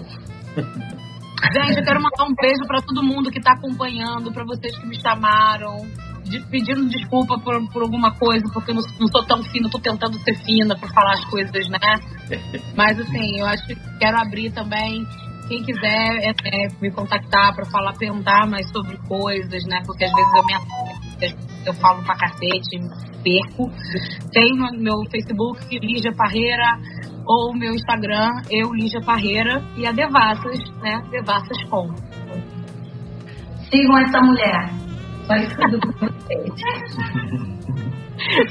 Gente, 1.53 1.79
eu 1.79 1.85
quero 1.85 2.03
mandar 2.03 2.25
um 2.25 2.35
beijo 2.35 2.65
pra 2.67 2.81
todo 2.81 3.03
mundo 3.03 3.31
que 3.31 3.41
tá 3.41 3.53
acompanhando, 3.53 4.33
pra 4.33 4.45
vocês 4.45 4.77
que 4.79 4.87
me 4.87 5.01
chamaram, 5.01 5.87
de- 6.25 6.41
pedindo 6.51 6.87
desculpa 6.89 7.39
por, 7.39 7.55
por 7.71 7.83
alguma 7.83 8.13
coisa, 8.15 8.43
porque 8.53 8.71
eu 8.71 8.77
não, 8.77 8.83
não 8.99 9.07
sou 9.09 9.25
tão 9.27 9.43
fina, 9.45 9.69
tô 9.71 9.79
tentando 9.79 10.19
ser 10.21 10.35
fina 10.45 10.77
pra 10.77 10.89
falar 10.89 11.13
as 11.15 11.25
coisas, 11.27 11.69
né? 11.69 11.79
Mas 12.77 12.99
assim, 12.99 13.39
eu 13.39 13.47
acho 13.47 13.67
que 13.67 13.75
quero 13.99 14.17
abrir 14.19 14.51
também. 14.53 15.07
Quem 15.49 15.63
quiser 15.63 16.23
é, 16.23 16.31
é, 16.31 16.69
me 16.81 16.91
contactar 16.91 17.55
pra 17.55 17.65
falar, 17.67 17.93
perguntar 17.95 18.49
mais 18.49 18.67
sobre 18.71 18.97
coisas, 19.07 19.65
né? 19.67 19.83
Porque 19.87 20.05
às 20.05 20.13
vezes 20.13 20.35
eu 20.35 20.45
me 20.45 20.55
eu 21.67 21.75
falo 21.75 22.03
pra 22.05 22.17
cacete, 22.17 22.79
perco. 23.23 23.71
Tem 24.33 24.55
no 24.55 24.71
meu 24.79 24.97
Facebook, 25.11 25.79
Lígia 25.79 26.15
Parreira, 26.15 26.79
ou 27.27 27.55
meu 27.55 27.75
Instagram, 27.75 28.31
eu, 28.51 28.75
Lígia 28.75 29.01
Parreira, 29.01 29.63
e 29.77 29.87
a 29.87 29.93
Devassas, 29.93 30.59
né? 30.83 31.03
Devassas 31.11 31.63
com. 31.65 31.95
Sigam 33.71 33.99
essa 33.99 34.21
mulher. 34.21 34.71
Só 35.27 35.35
isso 35.37 35.57
tudo 35.57 35.79
pra 35.95 36.09
vocês. 36.09 36.53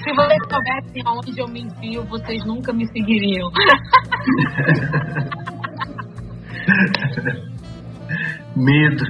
Se 0.03 0.14
vocês 0.14 0.40
soubessem 0.49 1.03
aonde 1.06 1.40
eu 1.40 1.48
me 1.48 1.61
enfio, 1.61 2.03
vocês 2.06 2.44
nunca 2.45 2.74
me 2.74 2.88
seguiriam. 2.88 3.52
Medo. 8.56 9.06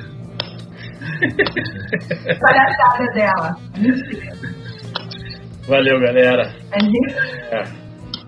Palhaçada 2.42 3.06
dela. 3.14 3.56
Valeu, 5.68 6.00
galera. 6.00 6.52
A 6.72 6.80
gente 6.80 7.14
É. 7.52 7.64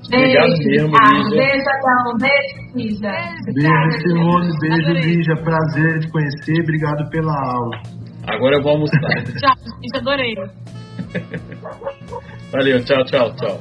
Obrigado 0.07 0.55
mesmo, 0.59 0.95
Lígia. 0.95 1.37
beijo, 1.37 1.69
Adão. 1.69 2.17
Beijo, 2.19 2.55
Lígia. 2.75 3.11
Beijo, 3.53 3.91
Simone. 4.01 4.51
Beijo. 4.61 4.91
Lígia. 4.93 5.35
Prazer 5.43 5.99
te 5.99 6.07
conhecer. 6.11 6.61
Obrigado 6.61 7.09
pela 7.09 7.33
aula. 7.33 7.77
Agora 8.27 8.55
eu 8.57 8.61
vou 8.63 8.73
almoçar. 8.73 8.99
Tchau, 8.99 9.55
gente, 9.81 9.97
adorei. 9.97 10.35
Valeu, 12.51 12.83
tchau, 12.83 13.03
tchau, 13.05 13.33
tchau. 13.35 13.59